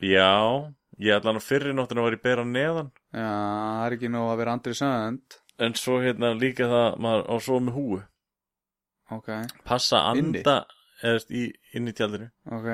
Já, 0.00 0.72
ég 0.98 1.12
ætla 1.14 1.30
hann 1.30 1.38
á 1.38 1.44
fyrri 1.44 1.74
nóttina 1.76 2.02
var 2.02 2.16
ég 2.16 2.22
bera 2.24 2.44
neðan. 2.44 2.90
Já, 3.12 3.28
það 3.28 3.84
er 3.86 3.96
ekki 3.98 4.10
nóg 4.10 4.30
að 4.32 4.38
vera 4.42 4.52
andri 4.56 4.74
sönd. 4.74 5.38
En 5.60 5.74
svo 5.76 6.00
hérna 6.00 6.32
líka 6.34 6.64
það, 6.66 6.98
maður 6.98 7.24
á 7.28 7.34
svo 7.44 7.60
með 7.60 7.76
húu. 7.76 8.02
Ok, 9.10 9.28
Passa 9.66 10.00
að 10.06 10.18
anda, 10.24 10.56
eða 11.02 11.12
þú 11.12 11.16
veist, 11.18 11.30
í, 11.30 11.44
inn 11.74 11.88
í 11.90 11.92
tjaldinu. 11.92 12.30
ok. 12.50 12.68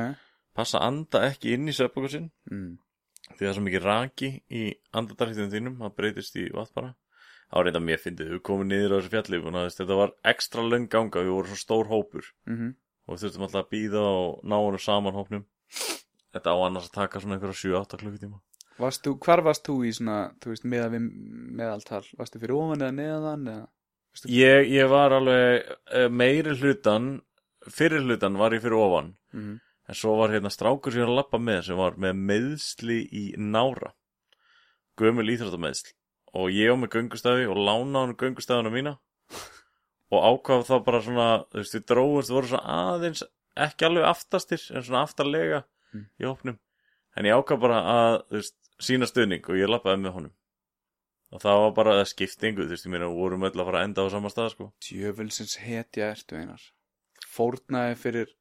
Passa 0.57 0.79
að 0.79 0.87
anda 0.87 1.21
ekki 1.29 1.53
inn 1.53 1.69
í 1.69 1.73
sveppokusinn. 1.77 2.31
Mm. 2.51 2.79
Því 3.33 3.41
það 3.43 3.51
er 3.51 3.59
svo 3.59 3.67
mikið 3.67 3.85
raki 3.87 4.31
í 4.49 4.63
andartarhýttum 4.97 5.53
þínum, 5.53 5.77
það 5.83 5.95
breytist 5.99 6.39
í 6.39 6.47
vatn 6.55 6.75
bara. 6.79 6.95
Var 7.53 7.69
reynda 7.69 7.83
mér 7.83 8.01
fyndið, 8.03 8.33
við 8.35 8.43
komum 8.47 8.67
niður 8.67 8.97
á 8.97 8.97
þessu 8.99 9.13
fjalli 9.13 9.39
og 9.39 9.53
náðist, 9.55 9.79
þetta 9.79 9.99
var 10.01 10.13
ekstra 10.33 10.65
löng 10.67 10.89
ganga 10.91 11.23
við 11.23 11.35
vorum 11.37 11.53
svo 11.53 11.61
stór 11.63 11.91
hópur. 11.93 12.33
Mm 12.51 12.75
og 13.07 13.15
við 13.15 13.23
þurftum 13.23 13.47
alltaf 13.47 13.61
að 13.63 13.71
býða 13.71 14.01
og 14.03 14.41
ná 14.43 14.57
honum 14.59 14.83
saman 14.83 15.15
hópnum. 15.15 15.45
Þetta 16.35 16.53
á 16.53 16.57
annars 16.67 16.89
að 16.89 16.97
taka 16.97 17.21
svona 17.23 17.37
einhverja 17.37 17.61
7-8 17.61 18.01
klukkutíma. 18.01 18.41
Varst 18.83 19.05
þú, 19.07 19.13
hvar 19.25 19.43
varst 19.47 19.63
þú 19.65 19.77
í 19.87 19.93
svona, 19.97 20.17
þú 20.43 20.53
veist, 20.53 20.67
meða 20.69 20.89
við 20.93 21.07
meðaltal? 21.61 22.03
Varstu 22.19 22.43
fyrir 22.43 22.57
ofan 22.59 22.83
eða 22.83 22.97
neðan 22.97 23.47
eða? 23.53 23.69
ég, 24.33 24.67
ég 24.73 24.91
var 24.91 25.15
alveg 25.17 25.71
eh, 25.93 26.09
meiri 26.09 26.57
hlutan 26.57 27.09
fyrir 27.73 28.05
hlutan 28.05 28.39
var 28.41 28.55
ég 28.57 28.65
fyrir 28.65 28.79
ofan. 28.81 29.15
Mm 29.37 29.63
en 29.87 29.95
svo 29.99 30.17
var 30.19 30.33
hérna 30.35 30.51
strákur 30.51 30.93
sem 30.93 31.03
ég 31.03 31.07
var 31.07 31.13
að 31.15 31.21
lappa 31.21 31.39
með 31.43 31.61
sem 31.69 31.79
var 31.79 31.97
með 32.03 32.19
meðsli 32.31 32.99
í 33.07 33.25
nára 33.39 33.93
gömul 34.99 35.29
íþróttameðsl 35.35 35.93
og 36.37 36.51
ég 36.53 36.73
var 36.73 36.81
með 36.83 36.93
göngustæði 36.97 37.47
og 37.53 37.61
lána 37.69 38.03
hann 38.05 38.17
göngustæðuna 38.21 38.73
mína 38.75 38.97
og 40.15 40.27
ákvað 40.31 40.67
þá 40.69 40.75
bara 40.87 41.01
svona 41.03 41.29
þú 41.51 41.61
veist 41.63 41.75
við 41.77 41.85
dróðumst, 41.91 42.33
voru 42.35 42.51
svona 42.51 42.77
aðeins 42.93 43.25
ekki 43.67 43.87
alveg 43.89 44.05
aftastir 44.11 44.67
en 44.75 44.85
svona 44.87 45.05
aftarlega 45.07 45.65
Mm. 45.95 46.03
í 46.19 46.25
hópnum 46.27 46.57
en 47.17 47.27
ég 47.29 47.37
ákvað 47.39 47.61
bara 47.63 47.77
að 47.89 48.15
þú 48.27 48.35
veist, 48.41 48.57
sína 48.83 49.07
stuðning 49.07 49.45
og 49.49 49.55
ég 49.57 49.71
lappaði 49.71 50.01
með 50.03 50.15
honum 50.17 50.33
og 51.33 51.41
það 51.45 51.61
var 51.63 51.71
bara 51.77 51.93
það 52.01 52.09
skiptingu 52.11 52.65
þú 52.67 52.73
veist, 52.75 52.87
ég 52.89 52.93
meina, 52.93 53.07
vorum 53.15 53.47
öll 53.47 53.53
að 53.55 53.69
fara 53.69 53.79
að 53.81 53.87
enda 53.87 54.03
á 54.03 54.07
sama 54.11 54.33
stað 54.35 54.51
sko. 54.53 54.67
Djöfulsins 54.83 55.55
hetja 55.63 56.09
ertu 56.11 56.37
einar. 56.41 56.63
Fórnaði 57.37 57.95
fyrir 58.03 58.35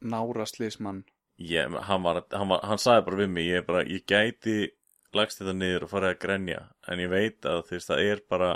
náraslismann. 0.00 1.04
ég, 1.38 1.72
hann, 1.88 2.02
var, 2.02 2.24
hann, 2.32 2.48
var, 2.48 2.62
hann 2.64 2.80
sagði 2.80 3.04
bara 3.08 3.20
við 3.22 3.30
mig 3.30 3.48
ég, 3.50 3.66
bara, 3.66 3.84
ég 3.84 4.06
gæti 4.08 4.70
lagst 5.16 5.40
þetta 5.40 5.54
niður 5.56 5.86
og 5.86 5.92
farið 5.92 6.12
að 6.12 6.22
grenja 6.22 6.62
en 6.88 7.00
ég 7.00 7.10
veit 7.12 7.46
að 7.48 7.70
veist, 7.70 7.88
það 7.88 8.02
er 8.04 8.22
bara 8.28 8.50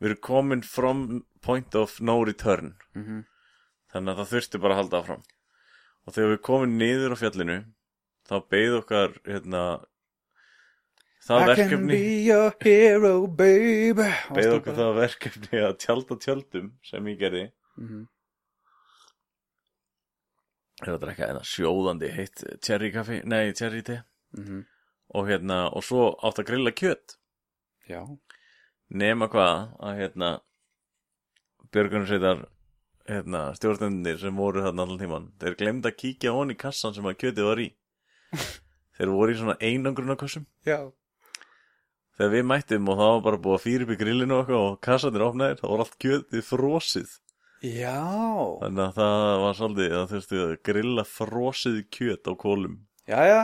við 0.00 0.10
erum 0.10 0.22
komin 0.24 0.62
from 0.64 1.04
point 1.44 1.76
of 1.76 2.00
no 2.00 2.22
return. 2.24 2.74
Mm 2.94 3.04
þannig 3.90 4.12
að 4.12 4.18
það 4.20 4.32
þurfti 4.32 4.58
bara 4.62 4.74
að 4.74 4.80
halda 4.80 4.98
áfram. 5.00 5.22
Og 6.06 6.14
þegar 6.14 6.30
við 6.30 6.42
komum 6.46 6.74
niður 6.78 7.14
á 7.14 7.16
fjallinu 7.20 7.56
þá 8.30 8.34
beigð 8.54 8.76
okkar 8.78 9.16
hérna 9.26 9.62
það 11.26 11.42
I 11.42 11.48
verkefni 11.50 11.98
beigð 14.36 14.54
okkur 14.60 14.78
það 14.78 15.00
verkefni 15.00 15.62
að 15.66 15.76
tjálta 15.84 16.18
tjöldum 16.24 16.70
sem 16.86 17.10
ég 17.10 17.18
gerði. 17.18 17.44
Mm 17.76 17.88
-hmm. 17.88 18.06
Var 20.86 20.96
að 20.96 21.02
drekka 21.04 21.26
hérna 21.28 21.42
sjóðandi 21.44 22.10
heitt 22.16 22.44
cherry 22.64 22.90
kaffi, 22.94 23.20
nei 23.24 23.52
cherry 23.52 23.82
te 23.82 24.02
Mhm. 24.38 24.64
og 25.14 25.26
hérna, 25.28 25.66
og 25.74 25.82
svo 25.82 26.14
átt 26.22 26.38
að 26.38 26.46
grilla 26.46 26.70
kjött 26.70 27.16
Já. 27.88 28.04
nema 28.90 29.28
hvað 29.28 29.76
að 29.80 29.96
hérna 29.98 30.40
björgunarsveitar 31.72 32.44
hérna, 33.10 33.40
stjórnendir 33.58 34.18
sem 34.22 34.36
voru 34.36 34.62
þarna 34.62 34.84
allan 34.86 35.00
tíman 35.00 35.28
þeir 35.42 35.56
glemd 35.58 35.88
að 35.90 35.96
kíkja 35.98 36.32
hon 36.36 36.50
í 36.54 36.56
kassan 36.58 36.94
sem 36.94 37.04
að 37.10 37.18
kjötið 37.24 37.48
var 37.48 37.62
í 37.64 37.68
þeir 38.98 39.12
voru 39.14 39.34
í 39.34 39.38
svona 39.40 39.56
einangrunakossum 39.60 40.46
Já. 40.66 40.78
þegar 42.16 42.34
við 42.36 42.46
mættum 42.52 42.88
og 42.92 42.98
það 43.00 43.12
var 43.16 43.24
bara 43.26 43.42
búið 43.46 43.58
að 43.58 43.64
fyrir 43.66 43.86
upp 43.86 43.94
í 43.96 43.98
grillinu 44.04 44.38
og, 44.38 44.50
og 44.60 44.80
kassanir 44.84 45.26
opnaðir, 45.26 45.58
það 45.60 45.72
voru 45.74 45.86
allt 45.86 45.98
kjötið 46.06 46.46
frosið 46.46 47.18
Já. 47.60 47.96
þannig 48.62 48.84
að 48.86 48.94
það 48.96 49.40
var 49.44 49.56
svolítið 49.58 49.96
að 50.00 50.12
þurftu 50.14 50.38
að 50.44 50.52
grilla 50.70 51.04
frosið 51.08 51.80
kjöt 51.92 52.30
á 52.30 52.32
kólum 52.40 52.78
Jæja, 53.10 53.40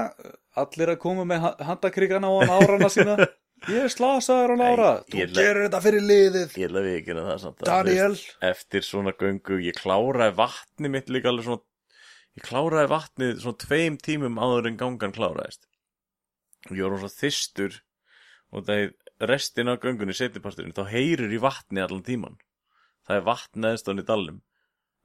allir 0.62 0.92
að 0.94 0.98
koma 1.02 1.24
með 1.26 1.40
ha- 1.42 1.56
handakrikana 1.66 2.28
og 2.30 2.44
árana 2.46 2.86
sína. 2.92 3.16
Ég 3.72 3.88
slasaður 3.90 4.52
á 4.52 4.56
nára. 4.60 4.90
Þú 5.10 5.22
ætla- 5.24 5.42
gerir 5.42 5.62
þetta 5.64 5.80
fyrir 5.82 6.04
liðið. 6.06 6.52
ég 6.60 6.74
við 6.76 6.88
ekki 7.00 7.14
að 7.16 7.22
það 7.26 7.38
samt 7.42 7.62
að, 7.64 7.70
Daniel. 7.70 8.10
veist, 8.12 8.36
eftir 8.46 8.84
svona 8.86 9.14
göngu, 9.18 9.56
ég 9.64 9.78
kláraði 9.80 10.36
vatni 10.38 10.90
mitt 10.92 11.10
líka 11.10 11.32
alveg 11.32 11.48
svona 11.48 11.64
ég 12.36 12.44
kláraði 12.46 12.90
vatnið 12.92 13.40
svona 13.42 13.60
tveim 13.64 13.96
tímum 14.06 14.38
áður 14.38 14.68
en 14.70 14.76
gangan 14.84 15.14
kláraðist 15.16 15.64
ég 16.70 16.84
var 16.84 17.00
svona 17.00 17.16
þystur 17.16 17.80
og 18.52 18.66
það 18.68 18.82
er 18.84 19.28
restin 19.32 19.72
af 19.72 19.80
göngunni 19.82 20.14
setniparturinn, 20.14 20.76
þá 20.76 20.84
heyrir 20.92 21.32
í 21.32 21.40
vatni 21.42 21.80
allan 21.82 22.04
tíman 22.06 22.36
það 23.06 23.16
er 23.20 23.24
vatn 23.30 23.64
neðst 23.66 23.88
í 23.92 24.04
dalnum 24.08 24.42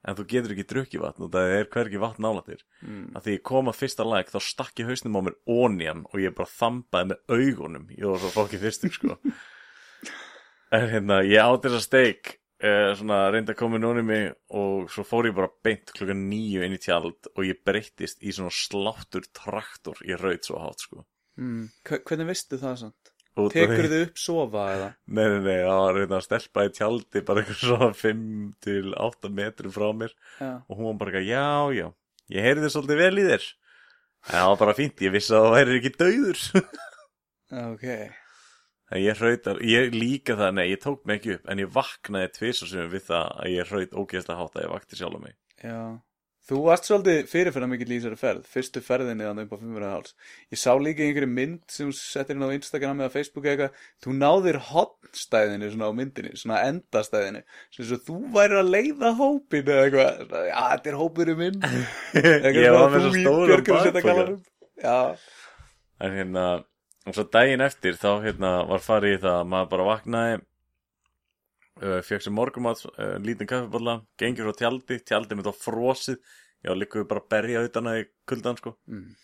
en 0.02 0.16
þú 0.18 0.24
getur 0.32 0.52
ekki 0.56 0.64
drukkið 0.72 1.02
vatn 1.04 1.22
og 1.28 1.30
það 1.30 1.52
er 1.60 1.68
hvergi 1.70 2.00
vatn 2.02 2.24
nálættir 2.26 2.62
Mm. 2.82 3.12
að 3.14 3.22
því 3.28 3.34
ég 3.36 3.42
kom 3.46 3.68
að 3.70 3.76
fyrsta 3.78 4.02
læk 4.10 4.30
þá 4.34 4.38
stakk 4.42 4.80
ég 4.82 4.88
hausnum 4.90 5.14
á 5.14 5.20
mér 5.22 5.36
onian 5.46 6.00
og 6.10 6.16
ég 6.18 6.34
bara 6.34 6.50
þambaði 6.50 7.12
með 7.12 7.20
augunum 7.36 7.84
ég 7.94 8.08
var 8.10 8.18
svo 8.24 8.30
fokkið 8.34 8.64
fyrstur 8.66 8.90
sko 8.96 9.18
en 10.76 10.88
hérna 10.90 11.20
ég 11.26 11.38
átti 11.44 11.70
þessa 11.70 11.84
steik 11.86 12.32
eh, 12.62 12.90
svona 12.98 13.20
reynda 13.30 13.54
að 13.54 13.60
koma 13.62 13.78
núni 13.82 14.02
mig 14.06 14.26
og 14.50 14.90
svo 14.90 15.04
fór 15.06 15.28
ég 15.30 15.36
bara 15.38 15.52
beint 15.62 15.92
klukkan 15.94 16.24
nýju 16.30 16.64
inn 16.66 16.74
í 16.76 16.80
tjald 16.82 17.30
og 17.36 17.46
ég 17.46 17.62
breyttist 17.66 18.22
í 18.26 18.34
svona 18.34 18.50
sláttur 18.54 19.26
traktor 19.36 20.02
ég 20.08 20.18
raut 20.22 20.42
svo 20.48 20.58
hátt 20.64 20.82
sko 20.82 21.04
mm. 21.38 21.68
Hve- 21.86 22.02
Hvernig 22.08 22.32
veistu 22.32 22.58
það 22.58 22.78
samt? 22.86 23.11
Tekur 23.32 23.88
þið 23.88 24.04
upp 24.06 24.20
sofa 24.20 24.66
eða? 24.74 24.88
Nei, 25.08 25.24
nei, 25.24 25.40
nei, 25.46 25.58
það 25.64 25.78
var 25.80 25.96
reynda 25.96 26.18
að 26.18 26.24
stelpa 26.26 26.64
í 26.66 26.72
tjaldi 26.76 27.22
bara 27.28 27.42
eitthvað 27.42 27.60
svona 27.62 27.88
5 27.96 28.24
til 28.66 28.94
8 29.06 29.32
metri 29.38 29.72
frá 29.72 29.86
mér. 29.96 30.12
Já, 30.36 30.50
og 30.60 30.76
hún 30.76 30.90
var 30.90 30.98
bara 31.00 31.24
já, 31.24 31.46
já, 31.72 31.86
ég 32.36 32.48
heyrði 32.48 32.72
svolítið 32.74 33.02
vel 33.06 33.12
í 33.22 33.26
þér. 33.30 33.48
En 34.22 34.36
það 34.36 34.50
var 34.52 34.60
bara 34.60 34.76
fínt, 34.78 35.04
ég 35.06 35.14
vissi 35.16 35.34
að 35.34 35.46
það 35.46 35.56
væri 35.56 35.78
ekki 35.80 35.94
dauður. 35.98 36.44
Ok. 37.52 37.82
En 38.92 39.00
ég 39.00 39.18
hrautar, 39.20 39.58
ég 39.64 39.96
líka 39.96 40.36
það, 40.36 40.54
nei, 40.56 40.66
ég 40.70 40.80
tók 40.80 41.02
mig 41.08 41.18
ekki 41.18 41.34
upp 41.38 41.50
en 41.52 41.60
ég 41.60 41.72
vaknaði 41.72 42.30
tvisar 42.36 42.88
við 42.92 43.04
það 43.08 43.26
að 43.32 43.52
ég 43.52 43.68
hraut 43.72 43.92
ógeðslega 43.96 44.38
hátt 44.38 44.56
að 44.56 44.66
ég 44.66 44.72
vakti 44.72 45.00
sjálf 45.00 45.20
mig. 45.24 45.36
Já 45.60 45.80
Þú 46.42 46.60
varst 46.64 46.88
svolítið 46.88 47.28
fyrirferða 47.30 47.68
mikill 47.70 47.92
í 47.92 47.96
þessari 48.00 48.18
ferð 48.18 48.46
Fyrstu 48.50 48.80
ferðinni 48.82 49.26
þannig 49.28 49.46
upp 49.46 49.52
á 49.54 49.62
500 49.62 49.90
háls 49.92 50.14
Ég 50.50 50.58
sá 50.58 50.72
líka 50.74 51.04
einhverju 51.06 51.28
mynd 51.30 51.62
sem 51.70 51.92
settir 51.94 52.34
inn 52.34 52.42
á 52.42 52.50
Instagram 52.56 53.04
eða 53.04 53.12
Facebook 53.14 53.46
eða 53.46 53.68
eitthvað 53.68 53.84
Þú 54.02 54.16
náðir 54.18 54.58
hotnstæðinu 54.72 55.70
svona 55.70 55.92
á 55.94 55.98
myndinni 56.00 56.34
Svona 56.40 56.64
endastæðinu 56.66 57.44
Sem 57.76 57.86
svo 57.86 58.00
þú 58.08 58.18
værir 58.34 58.58
að 58.58 58.72
leiða 58.74 59.14
hópin 59.20 59.70
eða 59.70 59.86
eitthvað. 59.86 60.20
Svona, 60.26 60.44
Já, 60.50 60.60
þetta 60.74 60.92
er 60.92 60.98
hópurinn 60.98 61.40
minn 61.44 61.62
ég 62.18 62.74
var 62.74 62.90
svona, 62.90 62.98
með 62.98 63.18
svo 63.20 63.34
Björgunarsveita 63.46 64.02
kallanum. 64.04 64.38
Já, 64.82 64.98
en 66.02 66.16
hérna, 66.18 66.46
og 67.06 67.16
svo 67.16 67.24
daginn 67.30 67.62
eftir 67.64 67.98
þá 68.00 68.10
hérna 68.24 68.56
var 68.66 68.82
farið 68.82 69.14
í 69.14 69.20
það 69.22 69.36
að 69.38 69.52
maður 69.52 69.70
bara 69.76 69.86
vaknaði 69.92 70.40
fekk 71.80 72.24
sér 72.24 72.34
morgumat, 72.36 72.84
uh, 72.92 73.16
lítinn 73.22 73.48
kaffibólla 73.48 74.00
gengur 74.20 74.50
frá 74.50 74.58
tjaldi, 74.58 74.98
tjaldi 75.00 75.38
mitt 75.38 75.48
á 75.48 75.54
frosið. 75.56 76.18
Já, 76.62 76.74
við 76.76 77.06
bara 77.10 77.24
berja 77.26 77.64
utan 77.66 77.88
að 77.90 78.02
í 78.02 78.08
kuldan 78.28 78.58
sko. 78.58 78.76
Mm. 78.86 79.14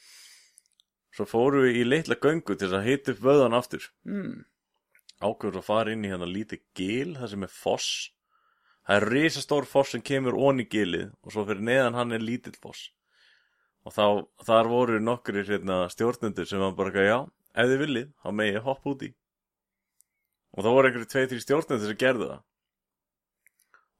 svo 1.14 1.24
fórum 1.26 1.64
við 1.66 1.80
í 1.80 1.84
litla 1.86 2.14
göngu 2.14 2.54
til 2.54 2.68
þess 2.68 2.78
að 2.78 2.86
hita 2.86 3.12
upp 3.12 3.20
vöðan 3.22 3.54
aftur. 3.58 3.90
Mm. 4.04 4.44
ákveður 5.18 5.58
að 5.58 5.66
fara 5.66 5.92
inn 5.92 6.04
í 6.06 6.10
hérna 6.12 6.26
lítið 6.30 6.60
gil 6.78 7.16
það 7.18 7.30
sem 7.30 7.42
er 7.42 7.52
foss. 7.52 7.88
Það 8.86 8.96
er 8.96 9.08
risastór 9.12 9.66
foss 9.66 9.90
sem 9.92 10.02
kemur 10.02 10.38
onni 10.38 10.64
gilið 10.64 11.10
og 11.22 11.32
svo 11.34 11.44
fyrir 11.44 11.64
neðan 11.66 11.98
hann 11.98 12.14
er 12.14 12.22
lítill 12.22 12.54
foss. 12.62 12.92
Og 13.84 13.94
þá, 13.94 14.04
þar 14.46 14.70
voru 14.70 15.00
nokkur 15.00 15.42
hérna, 15.42 15.88
stjórnendur 15.90 16.46
sem 16.46 16.62
var 16.62 16.76
bara 16.78 17.04
já, 17.04 17.18
ef 17.54 17.70
þið 17.70 17.82
viljið, 17.82 18.12
þá 18.22 18.30
megið 18.40 18.64
hoppa 18.66 18.94
út 18.94 19.02
í 19.02 19.10
og 20.56 20.64
þá 20.64 20.68
voru 20.70 20.88
einhverju 20.88 21.10
tvei, 21.12 21.26
þrjú 21.30 21.44
stjórnendur 21.44 21.90
sem 21.90 22.00
gerðu 22.00 22.30
það. 22.30 22.46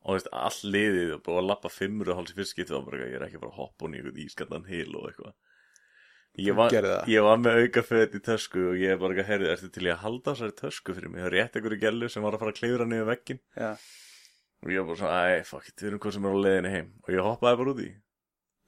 Og 0.08 0.16
veist, 0.16 0.30
all 0.32 0.72
liðið 0.72 1.12
og 1.18 1.22
búið 1.26 1.40
að 1.42 1.48
lappa 1.50 1.70
fimmur 1.72 2.10
og 2.12 2.20
háls 2.20 2.32
í 2.32 2.38
fyrst 2.38 2.54
skipti 2.54 2.72
þá 2.72 2.86
bara 2.86 3.02
ég 3.02 3.18
er 3.18 3.26
ekki 3.26 3.42
bara 3.42 3.52
að 3.52 3.60
hoppa 3.60 3.84
hún 3.84 3.96
í 3.96 4.00
einhvern 4.00 4.22
ískallan 4.24 4.68
hil 4.68 4.88
og 4.96 5.08
eitthvað. 5.10 5.36
Ég 6.38 6.54
var, 6.54 6.74
ég 7.10 7.24
var 7.24 7.40
með 7.42 7.64
auka 7.64 7.82
föt 7.82 8.12
í 8.14 8.20
tösku 8.22 8.60
og 8.70 8.78
ég 8.78 9.00
bara 9.00 9.24
herði, 9.26 9.48
ertu 9.50 9.72
til 9.74 9.88
ég 9.88 9.96
að 9.96 10.04
halda 10.04 10.34
þessari 10.36 10.54
tösku 10.60 10.94
fyrir 10.94 11.10
mig, 11.10 11.24
það 11.24 11.28
er 11.32 11.34
rétt 11.34 11.56
einhverju 11.58 11.80
gælu 11.82 12.10
sem 12.12 12.22
var 12.22 12.36
að 12.36 12.44
fara 12.44 12.52
að 12.54 12.60
klifra 12.60 12.86
niður 12.86 13.08
veggin 13.08 13.40
Já. 13.58 13.70
og 14.62 14.70
ég 14.70 14.78
var 14.78 14.88
bara 14.92 15.00
svona, 15.00 15.16
æ, 15.34 15.48
fuck 15.48 15.72
it, 15.72 15.82
við 15.82 15.90
erum 15.90 16.02
hvað 16.04 16.14
sem 16.14 16.28
er 16.28 16.36
á 16.38 16.44
leiðinni 16.44 16.74
heim. 16.76 16.92
Og 17.02 17.10
ég 17.16 17.26
hoppaði 17.26 17.60
bara 17.62 17.74
út 17.74 17.82
í. 17.82 17.88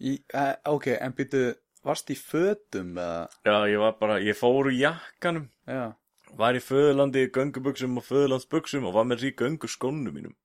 Í, 0.00 0.16
uh, 0.34 0.54
ok, 0.72 0.88
en 0.96 1.14
býtu 1.14 1.44
Varst 1.86 2.10
í 2.12 2.16
fötum 2.18 2.98
eða? 3.00 3.28
Já, 3.46 3.54
ég 3.72 3.80
var 3.80 3.94
bara, 4.00 4.18
ég 4.20 4.36
fór 4.36 4.66
úr 4.68 4.74
jakkanum. 4.76 5.46
Já, 5.64 5.94
var 6.38 6.56
í 6.56 6.62
föðurlandi 6.62 7.26
í 7.26 7.32
göngubuxum 7.34 7.98
og 8.00 8.06
föðurlandsbuxum 8.06 8.86
og 8.88 8.96
var 8.96 9.08
með 9.08 9.24
því 9.24 9.30
göngu 9.42 9.70
skónum 9.70 10.14
mínum. 10.14 10.36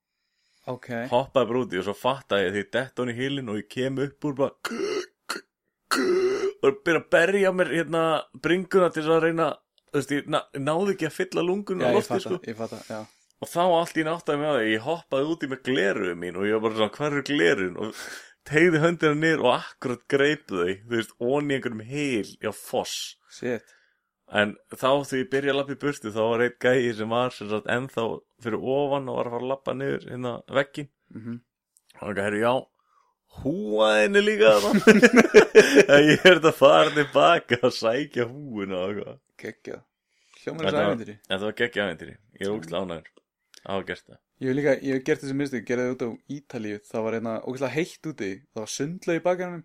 Ok. 0.66 0.90
Hoppaði 1.12 1.50
bara 1.52 1.62
út 1.62 1.74
í 1.76 1.80
og 1.80 1.86
svo 1.86 1.94
fattaði 1.98 2.48
ég 2.48 2.56
því 2.56 2.64
dett 2.74 3.02
hann 3.02 3.12
í 3.12 3.18
hilin 3.20 3.52
og 3.54 3.60
ég 3.62 3.68
kem 3.70 4.00
upp 4.02 4.26
úr 4.26 4.38
bara 4.40 4.54
og 6.66 6.80
byrja 6.86 7.02
að 7.02 7.10
berja 7.14 7.52
mér 7.56 7.70
hérna 7.72 8.02
bringuna 8.42 8.90
til 8.94 9.06
að 9.06 9.28
reyna 9.28 9.52
þú 9.92 10.00
veist, 10.00 10.16
ég 10.16 10.32
ná, 10.32 10.40
náði 10.58 10.96
ekki 10.96 11.08
að 11.08 11.18
fylla 11.20 11.44
lungun 11.46 11.84
ég 11.86 11.94
lofti 11.96 12.18
sko. 12.24 12.40
ég 12.50 12.58
fatta, 12.58 13.04
og 13.40 13.52
þá 13.52 13.62
allt 13.66 14.02
í 14.02 14.08
náttaði 14.08 14.42
með 14.42 14.52
það 14.52 14.72
ég 14.72 14.88
hoppaði 14.88 15.30
úti 15.36 15.52
með 15.52 15.62
gleruðu 15.70 16.18
mín 16.24 16.40
og 16.42 16.50
ég 16.50 16.58
var 16.58 16.66
bara 16.66 16.80
svona 16.82 16.98
hvar 16.98 17.20
er 17.20 17.28
glerun 17.30 17.80
og 17.80 18.02
tegði 18.50 18.82
höndina 18.84 19.20
niður 19.22 19.46
og 19.46 19.54
akkurat 19.60 20.04
greipu 20.12 20.58
þau 20.58 20.74
þú 20.74 20.98
veist, 20.98 21.16
onni 21.22 21.60
einhverjum 21.60 21.86
heil 21.86 22.34
já, 22.42 22.52
foss. 22.52 23.16
Shit 23.30 23.76
en 24.34 24.56
þá 24.74 24.88
því 25.06 25.20
ég 25.22 25.30
byrja 25.32 25.52
að 25.54 25.58
lappa 25.60 25.76
í 25.76 25.82
burtu 25.82 26.12
þá 26.16 26.22
var 26.32 26.44
einn 26.46 26.56
gæi 26.66 26.94
sem 26.98 27.10
var 27.14 27.34
sem 27.36 27.50
sagt 27.52 27.68
ennþá 27.70 28.06
fyrir 28.42 28.64
ofan 28.76 29.10
og 29.12 29.20
var 29.20 29.28
að 29.30 29.36
fara 29.36 29.44
að 29.46 29.52
lappa 29.52 29.76
niður 29.78 30.08
hérna 30.12 30.38
veggin 30.50 30.90
mm 31.14 31.42
og 31.96 32.02
hann 32.10 32.18
gæri, 32.18 32.40
já 32.44 32.54
húa 33.44 33.90
henni 34.02 34.22
líka 34.26 34.50
það 34.64 34.74
ég 36.12 36.26
er 36.28 36.40
að 36.42 36.56
fara 36.58 36.92
tilbaka 36.96 37.60
að 37.64 37.72
sækja 37.78 38.26
eitthvað. 38.26 39.20
Gekkja 39.40 39.78
Hljómar 40.42 40.68
var- 40.72 40.82
ævindiri 40.90 41.16
þetta 41.30 41.44
var 41.46 41.56
geggja 41.62 41.86
æventýri, 41.86 42.16
ég 42.40 42.46
er 42.50 42.52
ógæslega 42.56 42.82
ánægur 42.84 43.14
að 43.66 43.72
hafa 43.72 43.88
gert 43.88 44.04
það. 44.06 44.20
Ég 44.44 44.50
hef 44.52 44.56
líka, 44.60 44.74
ég 44.84 44.94
hef 44.98 45.04
gert 45.08 45.22
þessi 45.24 45.36
misti, 45.40 45.62
gerði 45.66 45.86
það 45.88 45.94
út 45.96 46.04
á 46.06 46.10
Ítalíu. 46.36 46.80
Það 46.86 47.06
var 47.06 47.16
hérna 47.16 47.34
ógæslega 47.48 47.72
heitt 47.78 48.10
úti. 48.12 48.30
Það 48.52 48.62
var 48.66 48.72
sundlaug 48.76 49.18
í 49.18 49.24
bakgrannum 49.26 49.64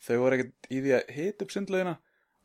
Þau 0.00 0.16
voru 0.22 0.36
ekkert 0.38 0.68
í 0.70 0.78
því 0.84 0.92
að 0.96 1.10
hita 1.16 1.44
upp 1.46 1.54
sundlaugina 1.56 1.94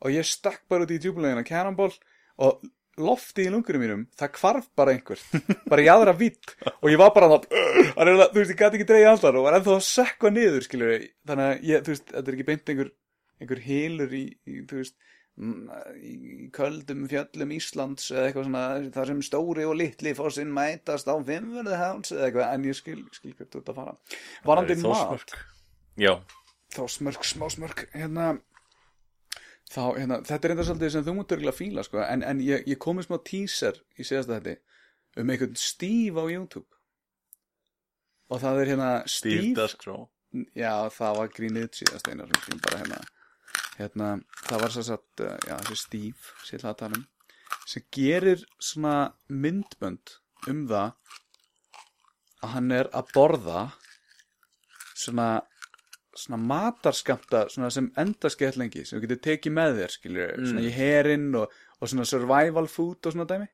Og 0.04 0.12
ég 0.14 0.26
stakk 0.28 0.64
bara 0.70 0.86
út 0.86 0.94
í 0.94 1.00
djúbulaugina 1.02 1.44
Cannonball 1.46 1.94
Og 2.42 2.66
loftið 3.00 3.48
í 3.48 3.54
lungurum 3.54 3.84
mínum 3.84 4.04
Það 4.18 4.40
hvarf 4.40 4.68
bara 4.78 4.94
einhver 4.96 5.22
Bara 5.70 5.84
í 5.84 5.90
aðra 5.92 6.16
vitt 6.16 6.56
Og 6.82 6.90
ég 6.92 7.00
var 7.00 7.14
bara 7.16 7.30
að 7.38 7.48
reyna, 7.48 8.28
Þú 8.32 8.40
veist, 8.40 8.52
ég 8.52 8.60
gæti 8.60 8.80
ekki 8.80 8.88
dreigja 8.92 9.16
allar 9.16 9.40
Og 9.40 9.48
var 9.48 9.58
ennþá 9.58 9.76
að 9.78 9.88
sekka 9.88 10.32
niður, 10.32 10.68
skilur 10.68 10.94
Þannig 11.28 11.50
að 11.50 11.68
ég, 11.70 11.84
þú 11.86 11.94
veist, 11.94 12.08
þetta 12.12 12.32
er 12.32 12.38
ekki 12.38 12.48
beint 12.52 12.72
einhver 12.72 12.94
Einhver 13.36 13.60
hilur 13.60 14.16
í, 14.16 14.24
í 14.48 14.62
þú 14.64 14.80
veist 14.80 14.96
í 15.36 16.48
köldum 16.56 17.02
fjöllum 17.10 17.50
Íslands 17.52 18.08
eða 18.08 18.28
eitthvað 18.30 18.46
svona 18.46 18.62
þar 18.94 19.10
sem 19.10 19.18
stóri 19.26 19.66
og 19.68 19.76
litli 19.76 20.14
fórsinn 20.16 20.52
mætast 20.56 21.10
á 21.12 21.14
fimmverðu 21.20 21.76
háls 21.76 22.12
eða 22.14 22.30
eitthvað 22.30 22.54
en 22.54 22.64
ég 22.70 22.78
skil, 22.78 22.98
skil 23.12 23.34
hvert 23.36 23.52
þú 23.52 23.60
ert 23.60 23.72
að 23.72 23.80
fara. 23.82 23.94
Varandi 24.46 24.78
mat. 24.80 25.34
þá 26.72 26.82
smörk, 26.94 27.28
smá 27.28 27.46
smörk 27.52 27.84
hérna, 27.92 28.30
þá, 29.72 29.82
hérna, 29.96 30.20
þetta 30.26 30.48
er 30.48 30.54
enda 30.54 30.66
svolítið 30.68 30.94
sem 30.94 31.06
þú 31.06 31.16
mútt 31.16 31.36
örgulega 31.36 31.56
fíla 31.56 31.84
sko, 31.86 32.00
en, 32.04 32.24
en 32.26 32.42
ég, 32.44 32.64
ég 32.70 32.80
komið 32.82 33.08
smá 33.08 33.18
teaser 33.26 33.80
í 33.96 34.06
síðasta 34.06 34.38
þetta 34.38 34.56
um 35.20 35.32
einhvern 35.32 35.56
Steve 35.58 36.22
á 36.22 36.24
YouTube. 36.28 36.68
Og 38.30 38.42
það 38.42 38.60
er 38.62 38.72
hérna 38.74 38.90
Steve 39.08 39.42
Steve 39.42 39.58
Daskrá 39.58 39.98
já, 40.56 40.72
það 40.92 41.20
var 41.20 41.34
grínið 41.34 41.68
síðast 41.80 42.08
einar 42.10 42.32
sem 42.32 42.46
sem 42.46 42.64
bara 42.64 42.80
hérna. 42.82 43.02
Hérna, 43.76 44.08
það 44.46 44.62
var 44.62 44.72
svo 44.72 44.86
satt 44.86 45.22
uh, 45.22 45.36
já, 45.44 45.54
þessi 45.66 45.82
Steve, 45.82 46.32
sér 46.48 46.64
það 46.64 46.72
að 46.72 46.80
tala 46.82 47.00
um 47.00 47.06
sem 47.66 47.84
gerir 47.94 48.42
svona 48.62 48.94
myndbönd 49.30 50.16
um 50.50 50.62
það 50.70 50.94
að 52.42 52.52
hann 52.54 52.72
er 52.74 52.90
að 52.94 53.12
borða 53.14 53.60
svona 54.96 55.28
svona 56.16 56.38
matarskamta 56.40 57.46
svona 57.52 57.70
sem 57.74 57.90
endaskeitt 58.00 58.58
lengi 58.60 58.84
sem 58.84 58.98
þú 58.98 59.04
getur 59.04 59.22
tekið 59.28 59.54
með 59.58 59.78
þér 59.80 59.94
skilur, 59.94 60.34
svona 60.40 60.64
í 60.64 60.72
herinn 60.74 61.28
og, 61.38 61.54
og 61.80 61.92
svona 61.92 62.08
survival 62.08 62.68
food 62.70 63.08
og 63.08 63.16
svona 63.16 63.28
dæmi. 63.30 63.48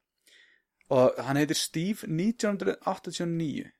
Og 0.92 1.20
hann 1.24 1.40
heitir 1.40 1.56
Steve 1.56 2.08
1989 2.08 3.70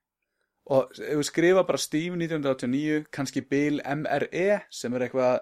og 0.73 0.93
ef 0.95 1.19
við 1.19 1.27
skrifa 1.27 1.65
bara 1.69 1.81
Steve 1.83 2.17
1989 2.17 3.09
kannski 3.13 3.43
Bill 3.45 3.83
MRE 3.83 4.63
sem 4.73 4.95
er 4.95 5.09
eitthvað 5.09 5.41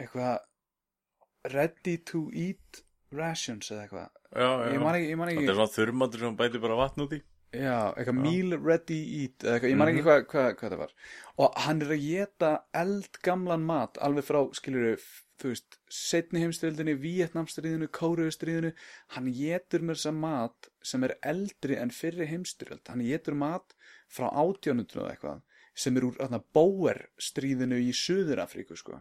eitthvað 0.00 1.52
ready 1.52 1.98
to 2.08 2.26
eat 2.32 2.82
rations 3.12 3.68
eða 3.70 3.84
eitthvað. 3.86 4.08
Já, 4.32 4.48
já, 4.48 4.72
ég 4.72 4.80
man 4.80 4.96
ekki, 4.96 5.10
ég 5.12 5.20
man 5.20 5.32
ekki. 5.32 5.44
Er 5.44 5.58
svona 5.58 5.74
þurrmatur 5.74 6.24
sem 6.24 6.38
bæti 6.38 6.62
bara 6.62 6.78
vatn 6.80 7.04
út 7.04 7.12
í 7.16 7.20
já, 7.52 7.92
eitthvað 7.96 8.20
meal 8.20 8.56
ready 8.58 9.00
eat 9.22 9.44
eða 9.44 9.56
eitthvað, 9.56 9.72
ég 9.72 9.80
man 9.80 9.92
ekki 9.92 10.06
hvað, 10.06 10.24
hvað, 10.32 10.48
hvað 10.60 10.74
það 10.74 10.82
var. 10.84 10.94
Og 11.42 11.60
hann 11.66 11.84
er 11.84 11.92
að 11.96 12.06
geta 12.06 12.52
eldgamlan 12.82 13.68
mat 13.68 14.00
alveg 14.04 14.26
frá, 14.28 14.40
skilur 14.56 14.96
þú 15.42 15.50
veist, 15.50 15.78
setni 15.90 16.42
heimstyrildinni 16.44 16.94
Vietnamstríðinu, 17.02 17.88
Kóruðustríðinu 17.96 18.72
hann 19.16 19.30
getur 19.34 19.82
með 19.82 19.98
þessa 19.98 20.12
mat 20.14 20.68
sem 20.86 21.06
er 21.06 21.16
eldri 21.26 21.78
en 21.80 21.94
fyrri 21.94 22.28
heimstyrjöld 22.30 22.92
hann 22.92 23.02
getur 23.06 23.38
mat 23.38 23.74
frá 24.12 24.28
1800 24.30 25.02
og 25.02 25.10
eitthvað 25.10 25.40
sem 25.74 25.96
er 25.96 26.06
úr 26.06 27.00
stríðinu 27.16 27.80
í 27.80 27.90
Suður-Afríku 27.96 28.76
sko. 28.76 29.00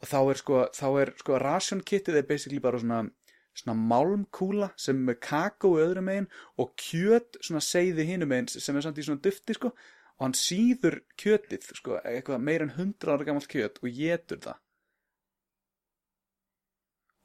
og 0.00 0.08
þá 0.08 0.18
er 0.30 0.40
sko, 0.40 0.64
þá 0.74 0.88
er 1.00 1.12
sko 1.20 1.38
ration 1.40 1.80
kitið 1.80 2.20
er 2.20 2.26
basically 2.28 2.60
bara 2.60 2.78
svona 2.78 3.04
svona 3.56 3.76
málmkúla 3.90 4.70
sem 4.80 5.00
er 5.12 5.18
kakó 5.22 5.74
öðrum 5.80 6.08
megin 6.10 6.28
og 6.60 6.74
kjöt 6.80 7.40
svona 7.40 7.62
seiði 7.64 8.06
hinum 8.10 8.32
megin 8.32 8.50
sem 8.52 8.76
er 8.76 8.86
samt 8.86 9.00
í 9.00 9.06
svona 9.06 9.22
dufti 9.24 9.56
sko. 9.56 9.72
Og 10.16 10.24
hann 10.24 10.36
síður 10.38 11.02
kjötið 11.20 11.66
sko, 11.76 11.98
eitthvað 12.00 12.44
meira 12.44 12.64
en 12.64 12.72
100 12.72 13.10
ára 13.12 13.26
gamalt 13.26 13.50
kjöt 13.52 13.82
og 13.82 13.90
getur 13.92 14.40
það. 14.46 14.62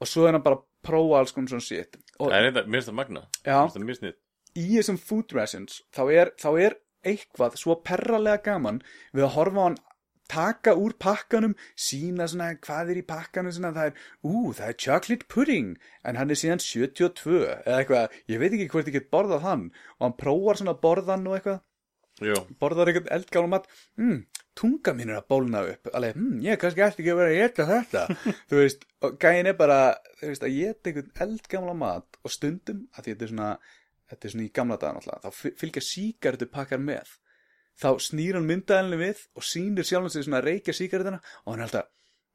Og 0.01 0.09
svo 0.09 0.25
er 0.25 0.35
hann 0.35 0.43
bara 0.43 0.59
að 0.59 0.65
prófa 0.83 1.21
alls 1.21 1.31
konar 1.35 1.53
svona 1.53 1.63
shit. 1.63 1.95
Og, 2.17 2.27
það 2.31 2.35
er 2.39 2.47
þetta, 2.49 2.65
mér 2.67 2.81
finnst 2.81 2.89
það 2.89 2.99
magna 2.99 3.21
Já. 3.45 3.53
mér 3.53 3.61
finnst 3.61 3.77
það 3.77 3.87
mjög 3.87 4.01
snið 4.01 4.19
í 4.57 4.65
þessum 4.75 4.99
food 4.99 5.35
rations 5.35 5.81
þá 5.95 6.01
er, 6.11 6.31
þá 6.39 6.49
er 6.59 6.77
eitthvað 7.07 7.57
svo 7.59 7.77
perralega 7.85 8.43
gaman 8.45 8.81
við 9.15 9.25
að 9.25 9.35
horfa 9.37 9.63
á 9.63 9.65
hann 9.65 9.79
taka 10.31 10.73
úr 10.79 10.95
pakkanum, 11.01 11.53
sína 11.75 12.27
svona 12.31 12.51
hvað 12.63 12.93
er 12.93 12.99
í 13.01 13.07
pakkanum, 13.07 13.51
svona 13.55 13.73
það 13.75 13.89
er 13.91 14.05
ú, 14.23 14.53
það 14.57 14.69
er 14.71 14.77
chocolate 14.85 15.27
pudding, 15.31 15.73
en 16.07 16.19
hann 16.19 16.31
er 16.33 16.39
síðan 16.39 16.63
72, 16.63 17.41
eða 17.65 17.81
eitthvað 17.81 18.15
ég 18.31 18.41
veit 18.41 18.53
ekki 18.55 18.69
hvort 18.73 18.89
ég 18.91 18.97
get 18.99 19.11
borðað 19.13 19.43
hann, 19.49 19.67
og 19.99 20.07
hann 20.07 20.17
prófar 20.21 20.61
svona 20.61 20.77
borðan 20.87 21.27
og 21.31 21.37
eitthvað, 21.39 21.59
Jú, 22.21 22.35
borðar 22.61 22.89
eitthvað 22.91 23.07
eldgála 23.15 23.49
mat, 23.49 23.63
mm, 23.97 24.17
tunga 24.59 24.91
mín 24.93 25.09
er 25.09 25.21
að 25.21 25.29
bólna 25.31 25.61
upp, 25.71 25.87
alveg, 25.95 26.17
mm, 26.19 26.41
ég 26.45 26.59
kannski 26.61 26.83
ætti 26.85 27.01
ekki 27.01 27.13
að 27.15 27.21
vera 27.21 27.31
að 27.31 27.39
geta 27.39 27.65
þetta, 27.69 28.03
þú 28.51 28.59
veist 28.59 28.83
og 29.07 29.15
gæin 29.23 29.49
er 29.49 29.55
bara, 29.57 29.77
þú 30.19 30.29
veist, 30.29 30.45
að 30.45 30.57
geta 30.59 30.91
eitthvað 30.91 31.23
eldgamla 31.25 31.73
mat 31.81 32.19
og 32.21 32.35
stundum 32.35 32.83
að 32.93 33.07
þetta 33.09 33.25
er 33.25 33.31
svona, 33.33 33.49
þetta 34.11 34.27
er 34.29 34.35
svona 34.35 34.45
í 34.45 34.51
gamla 34.59 34.77
daga 34.83 34.99
náttúrulega, 34.99 35.23
þá 35.23 35.39
fyl- 35.39 35.55
fylgja 35.63 35.83
sígarettu 35.87 36.49
pakkar 36.53 36.83
með 36.83 37.15
þá 37.81 37.89
snýr 38.07 38.37
hann 38.37 38.49
myndaðalni 38.49 38.99
við 39.01 39.23
og 39.37 39.45
sýnir 39.47 39.87
sjálfum 39.87 40.13
sig 40.13 40.27
svona 40.27 40.41
að 40.41 40.49
reykja 40.51 40.77
sígarettuna 40.77 41.21
og 41.45 41.49
hann 41.53 41.63
er 41.63 41.67
alltaf 41.69 41.89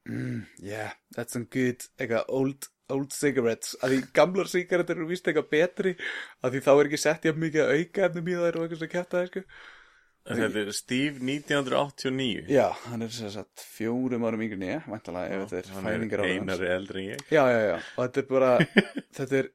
mm, 0.08 0.40
yeah, 0.62 0.96
that's 1.16 1.36
some 1.36 1.46
good 1.50 1.86
eitthvað 1.98 2.28
old, 2.34 2.66
old 2.94 3.14
cigarettes. 3.14 3.76
Að 3.82 3.94
því 3.96 4.02
gamlar 4.14 4.50
sígarettur 4.50 5.00
eru 5.00 5.08
víst 5.10 5.26
eitthvað 5.30 5.48
betri 5.54 5.94
að 6.42 6.54
því 6.56 6.60
þá 6.66 6.70
er 6.74 6.90
ekki 6.90 7.00
sett 7.02 7.26
jafn 7.30 7.42
mikið 7.42 7.72
auka 7.72 8.04
efnum 8.10 8.30
í 8.30 8.36
þær 8.42 8.58
og 8.60 8.66
eitthvað 8.66 8.84
sem 8.84 8.92
kæfta 8.92 9.22
þær 9.22 9.32
sko. 9.32 9.42
þetta 10.26 10.60
er 10.64 10.70
Steve 10.74 11.20
1989 11.22 12.48
já, 12.50 12.64
hann 12.88 13.06
er 13.06 13.12
sem 13.14 13.30
sagt 13.30 13.62
fjórum 13.76 14.24
árum 14.26 14.42
yngri 14.42 14.58
en 14.58 14.64
ég 14.72 14.88
væntalega 14.90 15.36
ef 15.36 15.44
þetta 15.52 15.60
er 15.60 15.68
Hann 15.76 15.86
er 15.86 15.92
fæðingar 15.96 16.22
á 16.22 16.24
hans. 16.26 16.40
einari 16.40 16.70
eldri 16.74 17.04
en 17.04 17.12
ég. 17.12 17.22
Já, 17.30 17.42
já, 17.52 17.60
já, 17.70 17.76
og 17.94 18.00
þetta 18.02 18.22
er 18.22 18.28
bara 18.32 18.50
þetta 19.20 19.38
er 19.40 19.50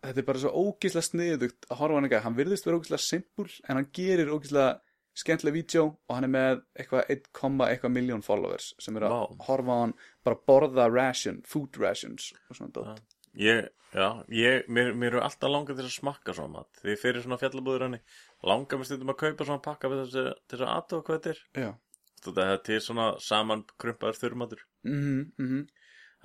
þetta 0.00 0.22
er 0.22 0.26
bara 0.30 0.42
svo 0.42 0.52
ógislega 0.64 1.06
sniðugt 1.06 1.68
að 1.70 1.82
horfa 1.82 1.98
hann. 2.00 2.08
Ekki, 2.08 2.22
hann 2.26 2.38
virðist 2.38 2.66
vera 2.66 2.80
ógislega 2.80 3.04
simpul 3.06 3.48
en 3.68 3.78
hann 3.78 3.90
gerir 3.94 4.32
ógislega 4.34 4.70
skemmtilega 5.18 5.56
vídeo 5.56 5.84
og 6.08 6.14
hann 6.14 6.24
er 6.28 6.32
með 6.32 6.60
eitthvað 6.78 7.10
1, 7.10 7.30
eitthvað 7.66 7.94
miljón 7.96 8.22
followers 8.24 8.74
sem 8.78 8.96
er 8.96 9.06
að 9.08 9.14
Vá. 9.16 9.44
horfa 9.48 9.76
á 9.76 9.80
hann 9.82 9.94
bara 10.24 10.38
borða 10.46 10.86
ration, 10.92 11.42
food 11.46 11.76
rations 11.80 12.32
og 12.48 12.56
svona 12.56 12.72
dótt. 12.76 13.02
Ég, 13.38 13.68
já, 13.94 14.08
ég, 14.34 14.64
mér, 14.68 14.92
mér 14.94 15.12
eru 15.14 15.20
alltaf 15.22 15.50
langað 15.52 15.78
til 15.78 15.86
að 15.86 15.92
smakka 15.94 16.34
svona 16.34 16.56
mat 16.58 16.80
Því 16.82 16.96
fyrir 16.98 17.22
svona 17.22 17.38
fjallabúður 17.38 17.84
henni 17.86 18.00
Langar 18.42 18.80
mér 18.80 18.88
stundum 18.88 19.12
að 19.14 19.20
kaupa 19.22 19.46
svona 19.46 19.62
pakka 19.62 19.90
við 19.92 20.00
þessi, 20.02 20.24
til 20.50 20.58
þess 20.58 20.66
að 20.66 20.72
aðtóa 20.74 21.04
hvað 21.06 21.20
þetta 21.20 21.30
er 21.30 21.76
þetta 22.24 22.46
er 22.50 22.58
til 22.66 22.80
svona 22.82 23.06
saman 23.22 23.62
krumpaður 23.78 24.18
þurrmatur 24.18 24.64
Mhm, 24.82 25.32
mhm. 25.38 25.68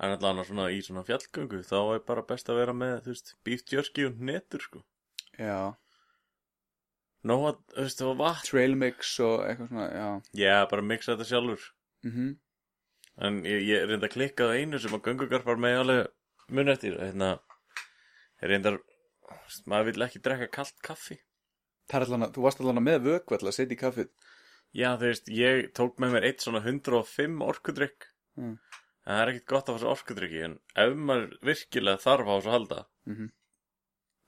En 0.02 0.12
allan 0.12 0.42
að 0.42 0.50
svona 0.50 0.66
í 0.74 0.82
svona 0.84 1.04
fjallgöngu 1.06 1.62
Þá 1.64 1.78
er 1.94 2.02
bara 2.10 2.26
best 2.26 2.50
að 2.50 2.58
vera 2.60 2.74
með, 2.76 2.98
þú 3.06 3.14
veist, 3.14 3.34
jerky 3.72 4.08
og 4.10 4.18
netur, 4.18 4.66
sko 4.66 4.82
Já. 5.38 5.76
Nó 7.26 7.36
að, 7.48 7.56
þú 7.74 7.82
veist, 7.86 7.98
það 8.00 8.10
var 8.12 8.18
vatn 8.20 8.46
Trail 8.50 8.74
mix 8.78 9.12
og 9.24 9.40
eitthvað 9.48 9.70
svona, 9.72 9.86
já. 9.90 10.08
Já, 10.42 10.56
bara 10.70 10.82
mixa 10.82 11.14
þetta 11.14 11.28
sjálfur 11.32 11.64
Mhm. 12.06 12.36
En 13.18 13.38
ég, 13.48 13.62
ég 13.64 13.86
reynda 13.88 14.06
að 14.06 14.12
klikka 14.12 14.44
á 14.46 14.54
einu 14.60 14.78
sem 14.78 14.92
að 14.92 15.06
göngugarpar 15.08 15.56
með 15.58 15.78
alveg 15.80 16.06
mun 16.52 16.68
eftir 16.68 16.98
Hérna, 17.00 17.30
ég 18.42 18.50
reyndar, 18.52 18.76
maður 19.66 19.88
vill 19.90 20.04
ekki 20.06 20.20
drekka 20.22 20.50
kalt 20.58 20.76
kaffi 20.84 21.16
Það 21.88 21.96
er 22.00 22.04
allan 22.06 22.26
að, 22.26 22.32
þú 22.36 22.42
varst 22.44 22.60
allan 22.60 22.80
að 22.82 22.86
með 22.90 23.04
vökvall 23.06 23.46
að 23.46 23.54
setja 23.54 23.76
í 23.76 23.78
kaffið. 23.80 24.08
Já, 24.74 24.88
þú 24.98 25.06
veist, 25.06 25.28
ég 25.30 25.68
tók 25.72 26.00
með 26.02 26.12
mér 26.16 26.24
eitt 26.26 26.40
svona 26.44 26.60
105 26.64 27.42
orkudrykk 27.46 28.12
Mm. 28.36 28.58
En 29.06 29.14
það 29.14 29.20
er 29.22 29.30
ekkit 29.32 29.46
gott 29.48 29.68
að 29.70 29.76
fá 29.76 29.80
svo 29.80 29.92
orkudrykki 29.96 30.40
En 30.44 30.58
ef 30.76 30.90
maður 30.98 31.30
virkilega 31.46 32.02
þarf 32.02 32.26
á 32.28 32.34
þessu 32.36 32.50
halda 32.52 32.80
Mhm. 33.08 33.30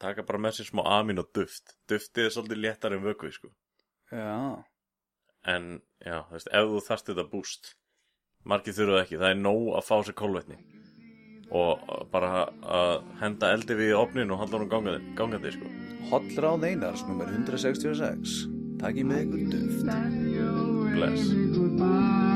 Taka 0.02 0.24
bara 0.26 0.42
með 0.46 0.58
sér 0.58 0.70
smá 0.70 0.84
amin 0.98 1.22
og 1.22 1.30
duft 1.34 1.74
Duftið 1.90 2.28
er 2.28 2.34
svolítið 2.34 2.62
léttar 2.64 2.94
en 2.96 3.04
vökvi, 3.04 3.32
sko 3.34 3.52
Já. 4.12 4.64
En, 5.48 5.66
já, 6.00 6.22
þú 6.28 6.36
veist, 6.36 6.50
ef 6.52 6.72
þú 6.72 6.82
þarft 6.86 7.12
þetta 7.12 7.28
búst 7.32 7.72
Margir 8.48 8.76
þurfa 8.76 8.96
það 8.96 9.04
ekki 9.04 9.22
Það 9.22 9.32
er 9.34 9.40
nóg 9.42 9.70
að 9.76 9.88
fá 9.90 9.96
sér 10.06 10.18
kólvetni 10.18 10.60
Og 11.48 11.80
bara 12.12 12.44
að 12.60 13.06
henda 13.22 13.52
eldi 13.56 13.76
við 13.78 13.94
í 13.94 13.96
opnin 13.96 14.34
og 14.34 14.42
halda 14.42 14.58
honum 14.58 14.72
gangandi, 14.74 15.14
gangandi 15.16 15.54
sko. 15.56 15.72
Hollráð 16.12 16.68
Einars, 16.68 17.04
nummer 17.08 17.32
166. 17.32 18.38
Takk 18.82 19.00
í 19.00 19.08
með 19.08 19.24
ykkur 19.24 19.48
duft. 19.56 19.92
Bless 20.92 22.27